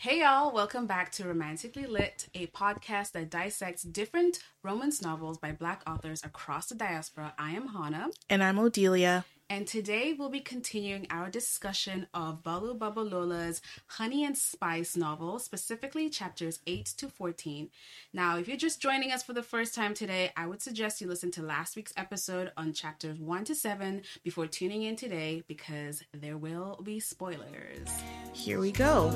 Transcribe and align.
Hey 0.00 0.20
y'all, 0.20 0.52
welcome 0.52 0.86
back 0.86 1.10
to 1.14 1.24
Romantically 1.24 1.84
Lit, 1.84 2.28
a 2.32 2.46
podcast 2.46 3.10
that 3.12 3.30
dissects 3.30 3.82
different 3.82 4.38
romance 4.62 5.02
novels 5.02 5.38
by 5.38 5.50
black 5.50 5.82
authors 5.88 6.22
across 6.22 6.66
the 6.66 6.76
diaspora. 6.76 7.34
I 7.36 7.50
am 7.50 7.66
Hana. 7.66 8.06
And 8.30 8.44
I'm 8.44 8.58
Odelia. 8.58 9.24
And 9.50 9.66
today 9.66 10.12
we'll 10.12 10.28
be 10.28 10.40
continuing 10.40 11.06
our 11.08 11.30
discussion 11.30 12.06
of 12.12 12.42
Bolu 12.42 12.78
Babalola's 12.78 13.62
Honey 13.86 14.22
and 14.24 14.36
Spice 14.36 14.94
novel, 14.94 15.38
specifically 15.38 16.10
chapters 16.10 16.60
8 16.66 16.84
to 16.98 17.08
14. 17.08 17.70
Now, 18.12 18.36
if 18.36 18.46
you're 18.46 18.58
just 18.58 18.82
joining 18.82 19.10
us 19.10 19.22
for 19.22 19.32
the 19.32 19.42
first 19.42 19.74
time 19.74 19.94
today, 19.94 20.32
I 20.36 20.46
would 20.46 20.60
suggest 20.60 21.00
you 21.00 21.06
listen 21.06 21.30
to 21.32 21.42
last 21.42 21.76
week's 21.76 21.94
episode 21.96 22.52
on 22.58 22.74
chapters 22.74 23.18
1 23.18 23.44
to 23.44 23.54
7 23.54 24.02
before 24.22 24.46
tuning 24.46 24.82
in 24.82 24.96
today 24.96 25.42
because 25.48 26.02
there 26.12 26.36
will 26.36 26.78
be 26.82 27.00
spoilers. 27.00 27.88
Here 28.34 28.60
we 28.60 28.70
go. 28.70 29.08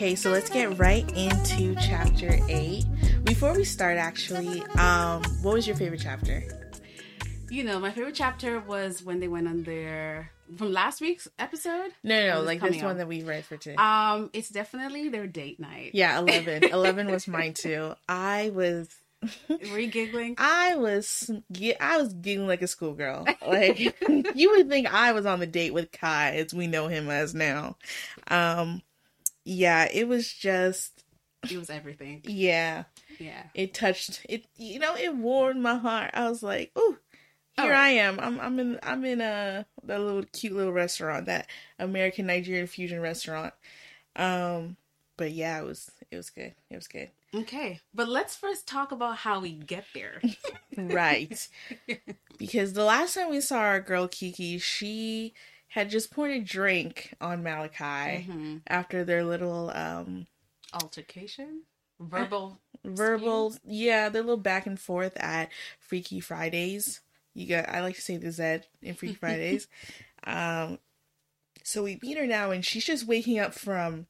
Okay, 0.00 0.14
so 0.14 0.30
let's 0.30 0.48
get 0.48 0.78
right 0.78 1.06
into 1.14 1.74
chapter 1.74 2.38
8. 2.48 2.86
Before 3.22 3.52
we 3.52 3.64
start 3.64 3.98
actually, 3.98 4.62
um 4.78 5.22
what 5.42 5.52
was 5.52 5.66
your 5.66 5.76
favorite 5.76 6.00
chapter? 6.02 6.42
You 7.50 7.64
know, 7.64 7.78
my 7.78 7.90
favorite 7.90 8.14
chapter 8.14 8.60
was 8.60 9.04
when 9.04 9.20
they 9.20 9.28
went 9.28 9.46
on 9.46 9.62
their 9.62 10.30
from 10.56 10.72
last 10.72 11.02
week's 11.02 11.28
episode. 11.38 11.90
No, 12.02 12.28
no, 12.28 12.40
like 12.40 12.62
this 12.62 12.82
one 12.82 12.96
that 12.96 13.08
we 13.08 13.22
read 13.24 13.44
for 13.44 13.58
today. 13.58 13.76
Um, 13.76 14.30
it's 14.32 14.48
definitely 14.48 15.10
their 15.10 15.26
date 15.26 15.60
night. 15.60 15.90
yeah, 15.92 16.18
11. 16.18 16.64
11 16.72 17.10
was 17.10 17.28
mine 17.28 17.52
too. 17.52 17.92
I 18.08 18.52
was 18.54 18.88
Were 19.50 19.78
you 19.78 19.88
giggling? 19.88 20.34
I 20.38 20.76
was 20.76 21.30
I 21.78 21.98
was 21.98 22.14
giggling 22.14 22.48
like 22.48 22.62
a 22.62 22.68
schoolgirl. 22.68 23.26
Like 23.46 23.78
you 24.34 24.50
would 24.52 24.70
think 24.70 24.90
I 24.90 25.12
was 25.12 25.26
on 25.26 25.40
the 25.40 25.46
date 25.46 25.74
with 25.74 25.92
Kai 25.92 26.36
as 26.36 26.54
we 26.54 26.68
know 26.68 26.88
him 26.88 27.10
as 27.10 27.34
now. 27.34 27.76
Um 28.28 28.80
yeah, 29.50 29.88
it 29.92 30.06
was 30.06 30.32
just 30.32 31.04
It 31.50 31.56
was 31.58 31.70
everything. 31.70 32.22
yeah, 32.24 32.84
Yeah. 33.18 33.42
it 33.54 33.74
touched 33.74 34.24
it 34.28 34.46
you 34.56 34.78
know, 34.78 34.94
it 34.96 35.14
warmed 35.16 35.60
my 35.62 35.76
heart. 35.76 36.10
I 36.14 36.28
was 36.28 36.42
like, 36.42 36.70
"Ooh, 36.78 36.98
here. 37.56 37.72
I 37.74 37.88
am. 37.90 38.20
I'm 38.20 38.38
I'm 38.40 38.58
in 38.60 38.78
I'm 38.82 39.04
in 39.04 39.20
a 39.20 39.66
the 39.82 39.98
little 39.98 40.24
cute 40.32 40.52
little 40.54 40.72
restaurant, 40.72 41.26
that 41.26 41.48
American 41.78 42.26
Nigerian 42.26 42.66
fusion 42.66 43.00
restaurant." 43.00 43.52
Um 44.16 44.76
but 45.16 45.32
yeah, 45.32 45.60
it 45.60 45.64
was 45.64 45.90
it 46.10 46.16
was 46.16 46.30
good. 46.30 46.54
It 46.70 46.76
was 46.76 46.88
good. 46.88 47.10
Okay, 47.34 47.80
but 47.94 48.08
let's 48.08 48.34
first 48.36 48.66
talk 48.66 48.90
about 48.92 49.18
how 49.18 49.40
we 49.40 49.52
get 49.52 49.84
there. 49.94 50.20
Right. 50.76 51.46
because 52.38 52.72
the 52.72 52.84
last 52.84 53.14
time 53.14 53.28
we 53.30 53.40
saw 53.42 53.58
our 53.58 53.80
girl 53.80 54.08
Kiki, 54.08 54.58
she 54.58 55.34
had 55.70 55.90
just 55.90 56.10
poured 56.12 56.30
a 56.32 56.40
drink 56.40 57.14
on 57.20 57.42
Malakai 57.42 58.26
Mhm. 58.26 58.60
after 58.66 59.04
their 59.04 59.24
little 59.24 59.70
um 59.70 60.26
Altercation, 60.72 61.62
verbal. 61.98 62.60
verbal 62.84 63.54
yeah, 63.64 64.08
their 64.08 64.22
little 64.22 64.36
back 64.36 64.66
and 64.66 64.78
forth 64.78 65.16
at 65.16 65.50
Freaky 65.80 66.20
Fridays. 66.20 67.00
You 67.34 67.46
got 67.46 67.68
I 67.68 67.80
like 67.80 67.96
to 67.96 68.00
say 68.00 68.16
the 68.16 68.30
Z 68.32 68.60
in 68.82 68.94
Freaky 68.94 69.14
Fridays. 69.20 69.66
um 70.24 70.78
so 71.62 71.82
we 71.82 71.98
meet 72.02 72.16
her 72.18 72.26
now 72.26 72.50
and 72.50 72.64
she's 72.64 72.84
just 72.84 73.06
waking 73.06 73.38
up 73.38 73.52
from 73.54 74.06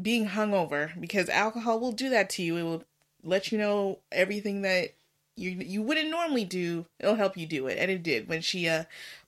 being 0.00 0.28
hungover 0.28 0.98
because 1.00 1.28
alcohol 1.28 1.80
will 1.80 1.92
do 1.92 2.10
that 2.10 2.28
to 2.30 2.42
you. 2.42 2.56
It 2.56 2.62
will 2.64 2.84
let 3.22 3.50
you 3.52 3.58
know 3.58 4.00
everything 4.12 4.62
that 4.62 4.94
you 5.36 5.50
you 5.50 5.82
wouldn't 5.82 6.10
normally 6.10 6.44
do. 6.44 6.86
It'll 6.98 7.14
help 7.14 7.36
you 7.36 7.46
do 7.46 7.66
it, 7.66 7.78
and 7.78 7.90
it 7.90 8.02
did 8.02 8.28
when 8.28 8.40
she 8.40 8.68
uh 8.68 8.84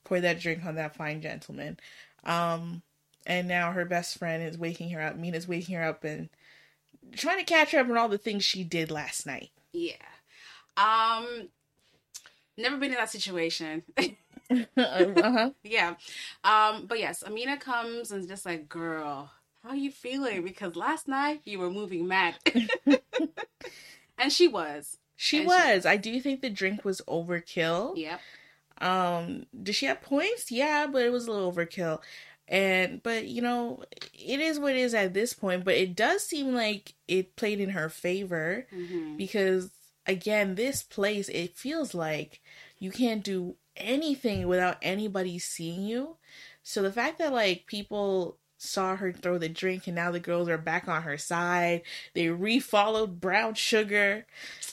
poured 0.08 0.22
that 0.22 0.40
drink 0.40 0.64
on 0.64 0.74
that 0.76 0.96
fine 0.96 1.20
gentleman. 1.20 1.78
Um, 2.24 2.82
and 3.26 3.46
now 3.46 3.72
her 3.72 3.84
best 3.84 4.18
friend 4.18 4.42
is 4.42 4.56
waking 4.58 4.90
her 4.90 5.00
up. 5.02 5.16
Mina's 5.16 5.46
waking 5.48 5.74
her 5.76 5.84
up 5.84 6.04
and 6.04 6.28
trying 7.14 7.38
to 7.38 7.44
catch 7.44 7.72
her 7.72 7.80
up 7.80 7.88
on 7.88 7.96
all 7.96 8.08
the 8.08 8.18
things 8.18 8.44
she 8.44 8.64
did 8.64 8.90
last 8.90 9.26
night. 9.26 9.50
Yeah. 9.72 9.94
Um, 10.76 11.48
never 12.56 12.76
been 12.76 12.90
in 12.92 12.96
that 12.98 13.10
situation. 13.10 13.82
uh-huh. 14.50 15.50
yeah. 15.62 15.94
Um, 16.42 16.86
but 16.86 16.98
yes, 16.98 17.22
Amina 17.22 17.58
comes 17.58 18.10
and 18.10 18.26
just 18.26 18.46
like, 18.46 18.68
girl, 18.68 19.30
how 19.62 19.74
you 19.74 19.90
feeling? 19.90 20.42
Because 20.42 20.74
last 20.74 21.06
night 21.06 21.42
you 21.44 21.58
were 21.58 21.70
moving 21.70 22.08
mad. 22.08 22.36
and 24.18 24.32
she 24.32 24.48
was. 24.48 24.96
She 25.16 25.38
And 25.40 25.50
she- 25.50 25.54
was. 25.74 25.84
I 25.86 25.96
do 25.96 26.18
think 26.20 26.40
the 26.40 26.48
drink 26.50 26.84
was 26.84 27.02
overkill. 27.08 27.96
Yep. 27.96 28.20
Um, 28.80 29.46
did 29.62 29.74
she 29.74 29.86
have 29.86 30.02
points? 30.02 30.50
Yeah, 30.50 30.86
but 30.86 31.02
it 31.02 31.10
was 31.12 31.26
a 31.26 31.32
little 31.32 31.52
overkill. 31.52 32.00
And 32.48 33.02
but 33.02 33.26
you 33.26 33.42
know, 33.42 33.82
it 34.14 34.40
is 34.40 34.58
what 34.58 34.72
it 34.72 34.78
is 34.78 34.94
at 34.94 35.14
this 35.14 35.32
point, 35.34 35.64
but 35.64 35.74
it 35.74 35.94
does 35.96 36.24
seem 36.24 36.54
like 36.54 36.94
it 37.06 37.36
played 37.36 37.60
in 37.60 37.70
her 37.70 37.88
favor 37.88 38.66
hmm 38.70 39.16
because 39.16 39.70
again, 40.06 40.54
this 40.54 40.82
place 40.82 41.28
it 41.28 41.56
feels 41.56 41.94
like 41.94 42.40
you 42.78 42.90
can't 42.90 43.22
do 43.24 43.56
anything 43.76 44.46
without 44.48 44.76
anybody 44.82 45.38
seeing 45.38 45.82
you. 45.82 46.16
So 46.62 46.82
the 46.82 46.92
fact 46.92 47.18
that 47.18 47.32
like 47.32 47.66
people 47.66 48.38
saw 48.58 48.96
her 48.96 49.12
throw 49.12 49.38
the 49.38 49.48
drink 49.48 49.86
and 49.86 49.96
now 49.96 50.10
the 50.10 50.20
girls 50.20 50.48
are 50.48 50.58
back 50.58 50.88
on 50.88 51.02
her 51.02 51.16
side, 51.16 51.82
they 52.14 52.26
refollowed 52.26 53.20
brown 53.20 53.54
sugar. 53.54 54.26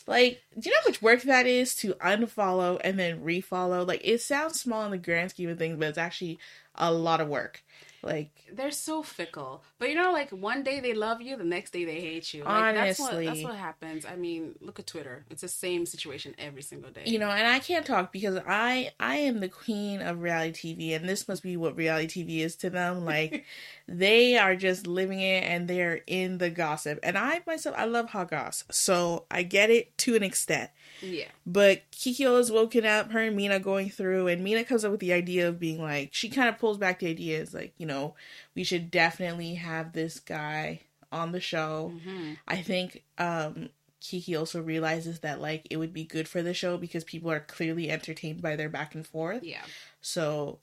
Like, 0.08 0.42
do 0.60 0.70
you 0.70 0.76
know 0.76 0.82
how 0.84 0.90
much 0.90 1.02
work 1.02 1.22
that 1.24 1.48
is 1.48 1.76
to 1.78 1.94
unfollow 1.96 2.80
and 2.84 3.00
then 3.00 3.22
refollow? 3.22 3.88
Like, 3.88 4.02
it 4.04 4.22
sounds 4.22 4.60
small 4.60 4.84
in 4.86 4.92
the 4.92 4.98
grand 4.98 5.32
scheme 5.32 5.50
of 5.50 5.58
things, 5.58 5.78
but 5.78 5.90
it's 5.90 5.98
actually 5.98 6.40
a 6.76 6.92
lot 6.92 7.22
of 7.22 7.30
work. 7.30 7.64
Like, 8.06 8.30
They're 8.54 8.70
so 8.70 9.02
fickle. 9.02 9.64
But 9.80 9.90
you 9.90 9.96
know, 9.96 10.12
like 10.14 10.30
one 10.30 10.62
day 10.62 10.80
they 10.80 10.94
love 10.94 11.22
you, 11.22 11.36
the 11.36 11.44
next 11.44 11.72
day 11.72 11.86
they 11.86 12.00
hate 12.00 12.34
you. 12.36 12.44
Like 12.44 12.76
that's 12.76 13.00
what 13.00 13.26
that's 13.26 13.44
what 13.44 13.56
happens. 13.56 14.06
I 14.06 14.16
mean, 14.16 14.54
look 14.62 14.80
at 14.80 14.86
Twitter. 14.86 15.26
It's 15.32 15.42
the 15.42 15.48
same 15.48 15.88
situation 15.88 16.36
every 16.38 16.62
single 16.62 16.92
day. 16.92 17.02
you 17.06 17.18
know, 17.18 17.30
and 17.32 17.48
I 17.48 17.58
can't 17.60 17.86
talk 17.86 18.14
because 18.14 18.40
I 18.48 18.92
I 19.00 19.16
am 19.18 19.40
the 19.40 19.50
queen 19.50 20.02
of 20.02 20.22
reality 20.22 20.76
TV, 20.76 20.96
and 20.96 21.10
this 21.10 21.28
must 21.28 21.42
be 21.42 21.58
what 21.58 21.76
reality 21.76 22.24
TV 22.24 22.40
is 22.42 22.56
to 22.58 22.70
them. 22.70 23.04
Like, 23.06 23.44
they 23.88 24.38
are 24.38 24.56
just 24.56 24.86
living 24.86 25.20
it, 25.20 25.44
and 25.44 25.68
they're 25.68 26.02
in 26.06 26.38
the 26.38 26.52
gossip. 26.52 27.00
And 27.02 27.18
I 27.18 27.42
myself, 27.48 27.76
I 27.76 27.86
love 27.86 28.10
hot 28.10 28.30
goss, 28.30 28.64
so 28.70 29.26
I 29.32 29.42
get 29.42 29.72
it 29.72 29.98
to 30.00 30.16
an 30.16 30.22
extent. 30.22 30.70
Yeah. 31.02 31.28
But 31.46 31.82
Kikyo 31.92 32.40
is 32.40 32.52
woken 32.52 32.86
up, 32.86 33.12
her 33.12 33.20
and 33.20 33.36
Mina 33.36 33.60
going 33.60 33.90
through, 33.90 34.28
and 34.28 34.44
Mina 34.44 34.64
comes 34.64 34.84
up 34.86 34.92
with 34.92 35.00
the 35.00 35.14
idea 35.14 35.48
of 35.48 35.60
being 35.60 35.82
like, 35.82 36.10
she 36.14 36.30
kind 36.30 36.50
of 36.50 36.58
pulls 36.58 36.78
back 36.78 37.00
the 37.00 37.08
idea, 37.10 37.40
is 37.40 37.54
like, 37.54 37.74
you 37.78 37.86
know, 37.86 38.16
we 38.56 38.64
should 38.64 38.92
definitely 38.92 39.56
have 39.56 39.94
this 39.94 40.20
guy 40.20 40.82
on 41.12 41.32
the 41.32 41.40
show. 41.40 41.94
hmm 42.04 42.34
I 42.48 42.62
think 42.62 43.04
um 43.18 43.70
Kiki 44.02 44.36
also 44.36 44.62
realizes 44.62 45.20
that 45.20 45.42
like 45.42 45.66
it 45.70 45.78
would 45.78 45.94
be 45.94 46.04
good 46.04 46.28
for 46.28 46.42
the 46.44 46.54
show 46.54 46.78
because 46.78 47.04
people 47.04 47.32
are 47.32 47.40
clearly 47.40 47.90
entertained 47.90 48.42
by 48.42 48.56
their 48.56 48.70
back 48.70 48.94
and 48.94 49.06
forth. 49.08 49.44
Yeah. 49.44 49.64
So 50.02 50.60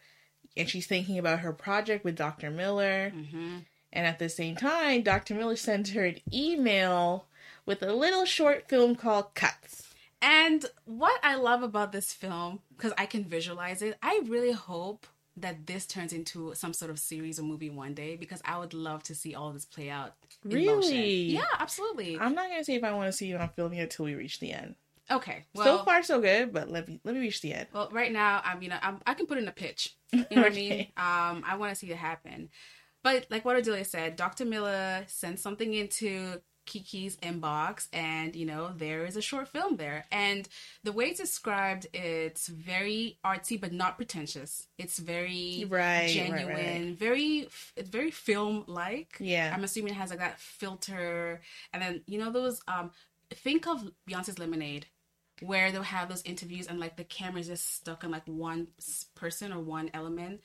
and 0.57 0.69
she's 0.69 0.87
thinking 0.87 1.19
about 1.19 1.41
her 1.41 1.53
project 1.53 2.05
with 2.05 2.17
Dr. 2.17 2.51
Miller. 2.51 3.11
hmm 3.11 3.59
And 3.93 4.07
at 4.07 4.19
the 4.19 4.29
same 4.29 4.57
time, 4.57 5.03
Dr. 5.03 5.35
Miller 5.35 5.57
sends 5.57 5.93
her 5.93 6.05
an 6.05 6.21
email 6.33 7.27
with 7.67 7.83
a 7.83 7.93
little 7.95 8.25
short 8.25 8.69
film 8.69 8.95
called 8.97 9.35
Cuts. 9.35 9.82
And 10.23 10.65
what 10.85 11.19
I 11.25 11.35
love 11.35 11.63
about 11.63 11.93
this 11.93 12.13
film, 12.13 12.61
because 12.77 12.93
I 12.97 13.07
can 13.07 13.25
visualize 13.25 13.83
it, 13.83 13.99
I 14.03 14.23
really 14.27 14.53
hope 14.53 15.07
that 15.37 15.67
this 15.67 15.87
turns 15.87 16.13
into 16.13 16.55
some 16.55 16.73
sort 16.73 16.91
of 16.91 16.99
series 16.99 17.41
or 17.41 17.43
movie 17.43 17.71
one 17.71 17.95
day 17.95 18.17
because 18.17 18.41
I 18.45 18.59
would 18.59 18.73
love 18.75 19.03
to 19.05 19.15
see 19.15 19.35
all 19.35 19.51
this 19.53 19.65
play 19.65 19.91
out. 19.91 20.13
Really? 20.45 21.23
Yeah, 21.33 21.43
absolutely. 21.59 22.19
I'm 22.19 22.35
not 22.35 22.49
gonna 22.51 22.65
say 22.65 22.75
if 22.75 22.85
I 22.85 22.93
want 22.93 23.09
to 23.11 23.13
see 23.17 23.33
it 23.33 23.41
on 23.41 23.49
film 23.49 23.73
yet 23.73 23.85
until 23.85 24.05
we 24.05 24.15
reach 24.15 24.41
the 24.41 24.53
end. 24.53 24.75
okay. 25.11 25.45
Well, 25.55 25.79
so 25.79 25.85
far, 25.85 26.03
so 26.03 26.21
good, 26.21 26.53
but 26.53 26.71
let 26.71 26.87
me 26.87 27.01
let 27.05 27.15
me 27.15 27.21
reach 27.21 27.41
the 27.41 27.55
end. 27.55 27.67
Well, 27.73 27.89
right 27.91 28.13
now, 28.13 28.43
I 28.45 28.57
mean, 28.57 28.75
I'm, 28.81 29.01
I 29.07 29.15
can 29.15 29.27
put 29.27 29.39
in 29.39 29.49
a 29.49 29.53
pitch. 29.53 29.97
You 30.13 30.27
know 30.31 30.43
what 30.43 30.53
I 30.53 30.55
mean? 30.55 30.87
Um, 30.99 31.43
I 31.47 31.57
want 31.59 31.71
to 31.73 31.77
see 31.77 31.91
it 31.91 31.97
happen. 31.97 32.51
But 33.03 33.27
like 33.31 33.45
what 33.45 33.57
Odelia 33.57 33.85
said, 33.87 34.15
Dr. 34.17 34.45
Miller 34.45 35.05
sends 35.09 35.41
something 35.43 35.73
into 35.75 36.41
Kiki's 36.67 37.17
inbox, 37.17 37.89
and 37.93 38.35
you 38.37 38.47
know 38.47 38.73
there 38.77 39.05
is 39.05 39.17
a 39.17 39.23
short 39.23 39.49
film 39.49 39.77
there. 39.77 40.05
And 40.13 40.49
the 40.85 40.93
way 40.93 41.07
it's 41.07 41.21
described, 41.21 41.87
it's 41.93 42.49
very 42.49 43.19
artsy 43.25 43.61
but 43.61 43.73
not 43.73 43.97
pretentious. 43.97 44.67
It's 44.79 44.99
very 44.99 45.67
Right, 45.69 46.03
right, 46.03 46.11
genuine, 46.11 46.47
right. 46.89 46.97
very 46.99 47.49
it's 47.77 47.89
very 47.89 48.11
film 48.11 48.65
like. 48.67 49.17
Yeah. 49.21 49.53
I'm 49.55 49.65
assuming 49.65 49.93
it 49.93 49.97
has 49.97 50.11
like 50.11 50.21
that 50.21 50.41
filter, 50.41 51.41
and 51.73 51.83
then 51.83 52.03
you 52.07 52.19
know 52.19 52.31
those. 52.31 52.61
Um, 52.69 52.91
think 53.31 53.67
of 53.67 53.91
Beyonce's 54.09 54.39
Lemonade 54.39 54.87
where 55.41 55.73
they'll 55.73 55.83
have 55.83 56.09
those 56.09 56.23
interviews 56.23 56.67
and 56.69 56.79
like 56.79 56.97
the 56.97 57.05
camera's 57.05 57.49
just 57.49 57.75
stuck 57.75 58.05
on 58.05 58.11
like 58.11 58.23
one 58.27 58.69
person 59.15 59.53
or 59.53 59.59
one 59.59 59.91
element 59.93 60.41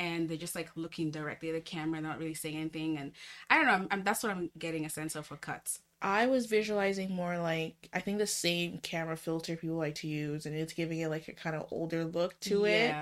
and 0.00 0.28
they're 0.28 0.36
just 0.46 0.54
like 0.54 0.70
looking 0.76 1.10
directly 1.10 1.48
at 1.50 1.54
the 1.54 1.60
camera 1.60 2.00
not 2.00 2.18
really 2.18 2.34
saying 2.34 2.56
anything 2.56 2.96
and 2.98 3.12
i 3.50 3.56
don't 3.56 3.66
know 3.66 3.72
I'm, 3.78 3.88
I'm- 3.90 4.04
that's 4.04 4.22
what 4.22 4.32
i'm 4.32 4.50
getting 4.58 4.84
a 4.84 4.90
sense 4.90 5.14
of 5.16 5.26
for 5.26 5.36
cuts 5.36 5.80
I 6.02 6.28
was 6.28 6.46
visualizing 6.46 7.10
more 7.14 7.36
like 7.38 7.74
I 7.92 8.00
think 8.00 8.16
the 8.16 8.26
same 8.26 8.78
camera 8.78 9.18
filter 9.18 9.54
people 9.54 9.76
like 9.76 9.96
to 9.96 10.08
use, 10.08 10.46
and 10.46 10.56
it's 10.56 10.72
giving 10.72 10.98
it 11.00 11.08
like 11.10 11.28
a 11.28 11.34
kind 11.34 11.54
of 11.54 11.66
older 11.70 12.06
look 12.06 12.40
to 12.48 12.64
it. 12.64 12.94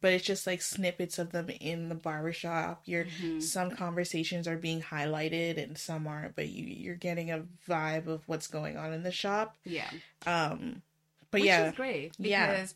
But 0.00 0.12
it's 0.14 0.24
just 0.24 0.44
like 0.44 0.60
snippets 0.60 1.20
of 1.20 1.30
them 1.30 1.48
in 1.60 1.88
the 1.88 1.94
barbershop. 1.94 2.82
You're 2.84 3.04
Mhm. 3.04 3.40
some 3.40 3.70
conversations 3.70 4.48
are 4.48 4.56
being 4.56 4.82
highlighted 4.82 5.56
and 5.62 5.78
some 5.78 6.08
aren't, 6.08 6.34
but 6.34 6.48
you 6.48 6.64
you're 6.66 6.96
getting 6.96 7.30
a 7.30 7.44
vibe 7.68 8.08
of 8.08 8.26
what's 8.26 8.48
going 8.48 8.76
on 8.76 8.92
in 8.92 9.04
the 9.04 9.12
shop. 9.12 9.56
Yeah. 9.62 9.88
Um, 10.26 10.82
but 11.30 11.42
Which 11.42 11.46
yeah, 11.46 11.68
is 11.68 11.76
great 11.76 12.16
because 12.20 12.28
Yeah. 12.28 12.66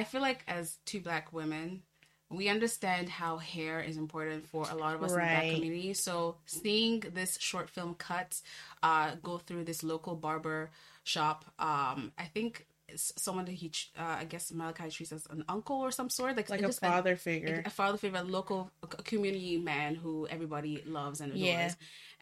I 0.00 0.04
feel 0.04 0.20
like 0.20 0.44
as 0.46 0.78
two 0.84 1.00
black 1.00 1.32
women, 1.32 1.82
we 2.30 2.48
understand 2.48 3.08
how 3.08 3.38
hair 3.38 3.80
is 3.80 3.96
important 3.96 4.46
for 4.46 4.64
a 4.70 4.74
lot 4.74 4.94
of 4.94 5.02
us 5.02 5.10
in 5.10 5.18
the 5.18 5.24
black 5.24 5.54
community. 5.54 5.92
So 5.94 6.36
seeing 6.46 7.00
this 7.12 7.36
short 7.40 7.68
film 7.68 7.94
cut 7.94 8.40
uh, 8.82 9.16
go 9.22 9.38
through 9.38 9.64
this 9.64 9.82
local 9.82 10.14
barber 10.14 10.70
shop, 11.02 11.44
um, 11.58 12.12
I 12.16 12.24
think 12.24 12.66
someone 12.96 13.44
that 13.44 13.52
he, 13.52 13.70
uh, 13.98 14.16
I 14.20 14.24
guess 14.24 14.50
Malakai 14.50 14.92
treats 14.92 15.12
as 15.12 15.26
an 15.30 15.44
uncle 15.48 15.76
or 15.76 15.90
some 15.90 16.10
sort, 16.10 16.36
like 16.36 16.50
like 16.50 16.62
a 16.62 16.72
father 16.72 17.16
figure. 17.16 17.62
a 17.64 17.70
father 17.70 17.98
figure, 17.98 18.18
a 18.18 18.24
local 18.24 18.70
a 18.82 18.86
community 18.86 19.58
man 19.58 19.94
who 19.94 20.26
everybody 20.28 20.82
loves 20.86 21.20
and 21.20 21.32
adores. 21.32 21.46
Yeah. 21.46 21.70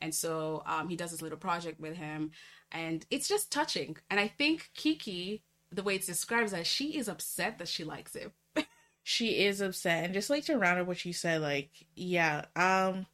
And 0.00 0.14
so 0.14 0.62
um, 0.66 0.88
he 0.88 0.96
does 0.96 1.10
this 1.10 1.22
little 1.22 1.38
project 1.38 1.80
with 1.80 1.96
him, 1.96 2.30
and 2.70 3.04
it's 3.10 3.28
just 3.28 3.50
touching. 3.50 3.96
And 4.10 4.20
I 4.20 4.28
think 4.28 4.70
Kiki, 4.74 5.42
the 5.72 5.82
way 5.82 5.96
it's 5.96 6.06
described, 6.06 6.46
is 6.46 6.52
that 6.52 6.66
she 6.66 6.96
is 6.96 7.08
upset 7.08 7.58
that 7.58 7.68
she 7.68 7.84
likes 7.84 8.14
him. 8.14 8.32
She 9.08 9.42
is 9.46 9.62
upset. 9.62 10.04
And 10.04 10.12
just 10.12 10.28
like 10.28 10.44
to 10.44 10.58
round 10.58 10.80
up 10.80 10.86
what 10.86 11.04
you 11.04 11.14
said 11.14 11.40
like 11.40 11.70
yeah 11.96 12.44
um 12.54 13.06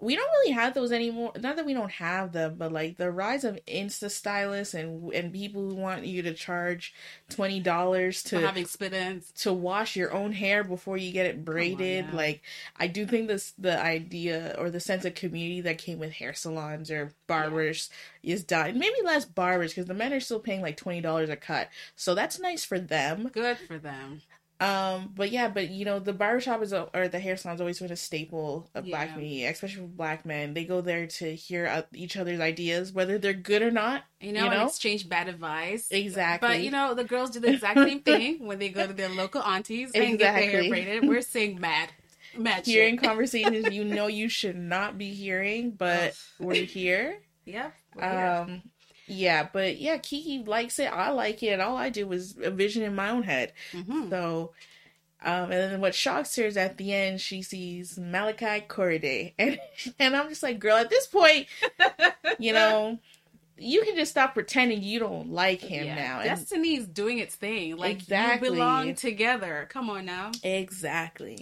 we 0.00 0.16
don't 0.16 0.28
really 0.40 0.52
have 0.52 0.74
those 0.74 0.90
anymore. 0.90 1.32
Not 1.40 1.56
that 1.56 1.64
we 1.64 1.72
don't 1.72 1.92
have 1.92 2.32
them 2.32 2.56
but 2.58 2.72
like 2.72 2.96
the 2.96 3.10
rise 3.10 3.44
of 3.44 3.58
insta 3.66 4.10
stylists 4.10 4.72
and 4.72 5.12
and 5.12 5.32
people 5.32 5.68
who 5.68 5.74
want 5.74 6.06
you 6.06 6.22
to 6.22 6.32
charge 6.32 6.94
$20 7.30 8.24
to 8.24 8.40
having 8.40 8.64
split 8.66 8.94
ends. 8.94 9.30
to 9.32 9.52
wash 9.52 9.96
your 9.96 10.12
own 10.12 10.32
hair 10.32 10.64
before 10.64 10.96
you 10.96 11.12
get 11.12 11.26
it 11.26 11.44
braided. 11.44 12.06
now. 12.06 12.16
like 12.16 12.42
i 12.76 12.86
do 12.86 13.06
think 13.06 13.28
this 13.28 13.52
the 13.58 13.80
idea 13.80 14.54
or 14.58 14.70
the 14.70 14.80
sense 14.80 15.04
of 15.04 15.14
community 15.14 15.60
that 15.60 15.78
came 15.78 15.98
with 15.98 16.12
hair 16.12 16.34
salons 16.34 16.90
or 16.90 17.12
barbers 17.26 17.90
is 18.22 18.42
dying. 18.42 18.78
Maybe 18.78 18.96
less 19.04 19.24
barbers 19.24 19.72
because 19.72 19.86
the 19.86 19.94
men 19.94 20.12
are 20.12 20.20
still 20.20 20.40
paying 20.40 20.62
like 20.62 20.78
$20 20.78 21.30
a 21.30 21.36
cut. 21.36 21.68
So 21.94 22.14
that's 22.14 22.40
nice 22.40 22.64
for 22.64 22.78
them. 22.78 23.28
Good 23.32 23.58
for 23.58 23.78
them. 23.78 24.22
Um, 24.60 25.12
but 25.14 25.30
yeah, 25.30 25.48
but 25.48 25.70
you 25.70 25.84
know, 25.84 25.98
the 25.98 26.12
barbershop 26.12 26.62
is 26.62 26.72
a, 26.72 26.88
or 26.94 27.08
the 27.08 27.18
hair 27.18 27.36
salon's 27.36 27.60
always 27.60 27.80
been 27.80 27.90
a 27.92 27.96
staple 27.96 28.70
of 28.74 28.84
black 28.84 29.08
Yeah. 29.08 29.14
community, 29.14 29.44
especially 29.46 29.82
for 29.82 29.88
black 29.88 30.24
men. 30.24 30.54
They 30.54 30.64
go 30.64 30.80
there 30.80 31.06
to 31.06 31.34
hear 31.34 31.66
uh, 31.66 31.82
each 31.92 32.16
other's 32.16 32.40
ideas, 32.40 32.92
whether 32.92 33.18
they're 33.18 33.32
good 33.32 33.62
or 33.62 33.70
not. 33.70 34.04
You 34.20 34.32
know, 34.32 34.40
You 34.44 34.50
and 34.50 34.60
know? 34.60 34.66
exchange 34.66 35.08
bad 35.08 35.28
advice. 35.28 35.88
Exactly. 35.90 36.48
But 36.48 36.60
you 36.62 36.70
know, 36.70 36.94
the 36.94 37.04
girls 37.04 37.30
do 37.30 37.40
the 37.40 37.52
exact 37.54 37.78
same 37.80 38.00
thing 38.04 38.46
when 38.46 38.58
they 38.58 38.68
go 38.68 38.86
to 38.86 38.92
their 38.92 39.08
local 39.08 39.42
aunties 39.42 39.90
and 39.94 40.18
get 40.18 40.34
their 40.34 40.50
hair 40.50 40.68
braided. 40.68 41.08
We're 41.08 41.20
saying 41.22 41.60
mad. 41.60 41.90
Mad 42.38 42.64
Hearing 42.66 42.96
conversations 42.96 43.72
you 43.74 43.84
know 43.96 44.06
you 44.06 44.28
should 44.28 44.56
not 44.56 44.98
be 44.98 45.12
hearing, 45.14 45.72
but 45.72 46.16
we're 46.38 46.64
here. 46.64 47.18
Yep. 47.44 47.74
we're 47.96 48.02
here. 48.46 48.62
Yeah, 49.06 49.48
but 49.52 49.78
yeah, 49.78 49.98
Kiki 49.98 50.42
likes 50.44 50.78
it. 50.78 50.86
I 50.92 51.10
like 51.10 51.42
it. 51.42 51.60
All 51.60 51.76
I 51.76 51.90
did 51.90 52.04
was 52.08 52.36
a 52.42 52.50
vision 52.50 52.82
in 52.82 52.94
my 52.94 53.10
own 53.10 53.22
head. 53.22 53.52
Mhm. 53.72 54.08
So, 54.10 54.52
um, 55.22 55.44
and 55.44 55.52
then 55.72 55.80
what 55.80 55.94
shocks 55.94 56.36
her 56.36 56.44
is 56.44 56.56
at 56.56 56.76
the 56.78 56.92
end 56.92 57.20
she 57.20 57.42
sees 57.42 57.98
Malakai 57.98 58.66
Korede, 58.66 59.32
and 59.38 59.58
and 59.98 60.16
I'm 60.16 60.28
just 60.28 60.42
like, 60.42 60.58
girl, 60.58 60.76
at 60.76 60.90
this 60.90 61.06
point, 61.06 61.46
you 62.38 62.52
know, 62.58 62.98
you 63.56 63.82
can 63.84 63.94
just 63.94 64.10
stop 64.10 64.34
pretending 64.34 64.82
you 64.82 64.98
don't 64.98 65.30
like 65.30 65.60
him 65.60 65.84
Yeah. 65.86 65.94
now. 65.94 66.20
And 66.20 66.28
Destiny's 66.28 66.86
doing 66.86 67.18
its 67.18 67.34
thing. 67.36 67.76
Like 67.76 67.92
Exactly. 67.96 68.48
you 68.48 68.54
belong 68.54 68.94
together. 68.96 69.66
Come 69.70 69.88
on 69.90 70.04
now. 70.06 70.32
exactly, 70.42 71.38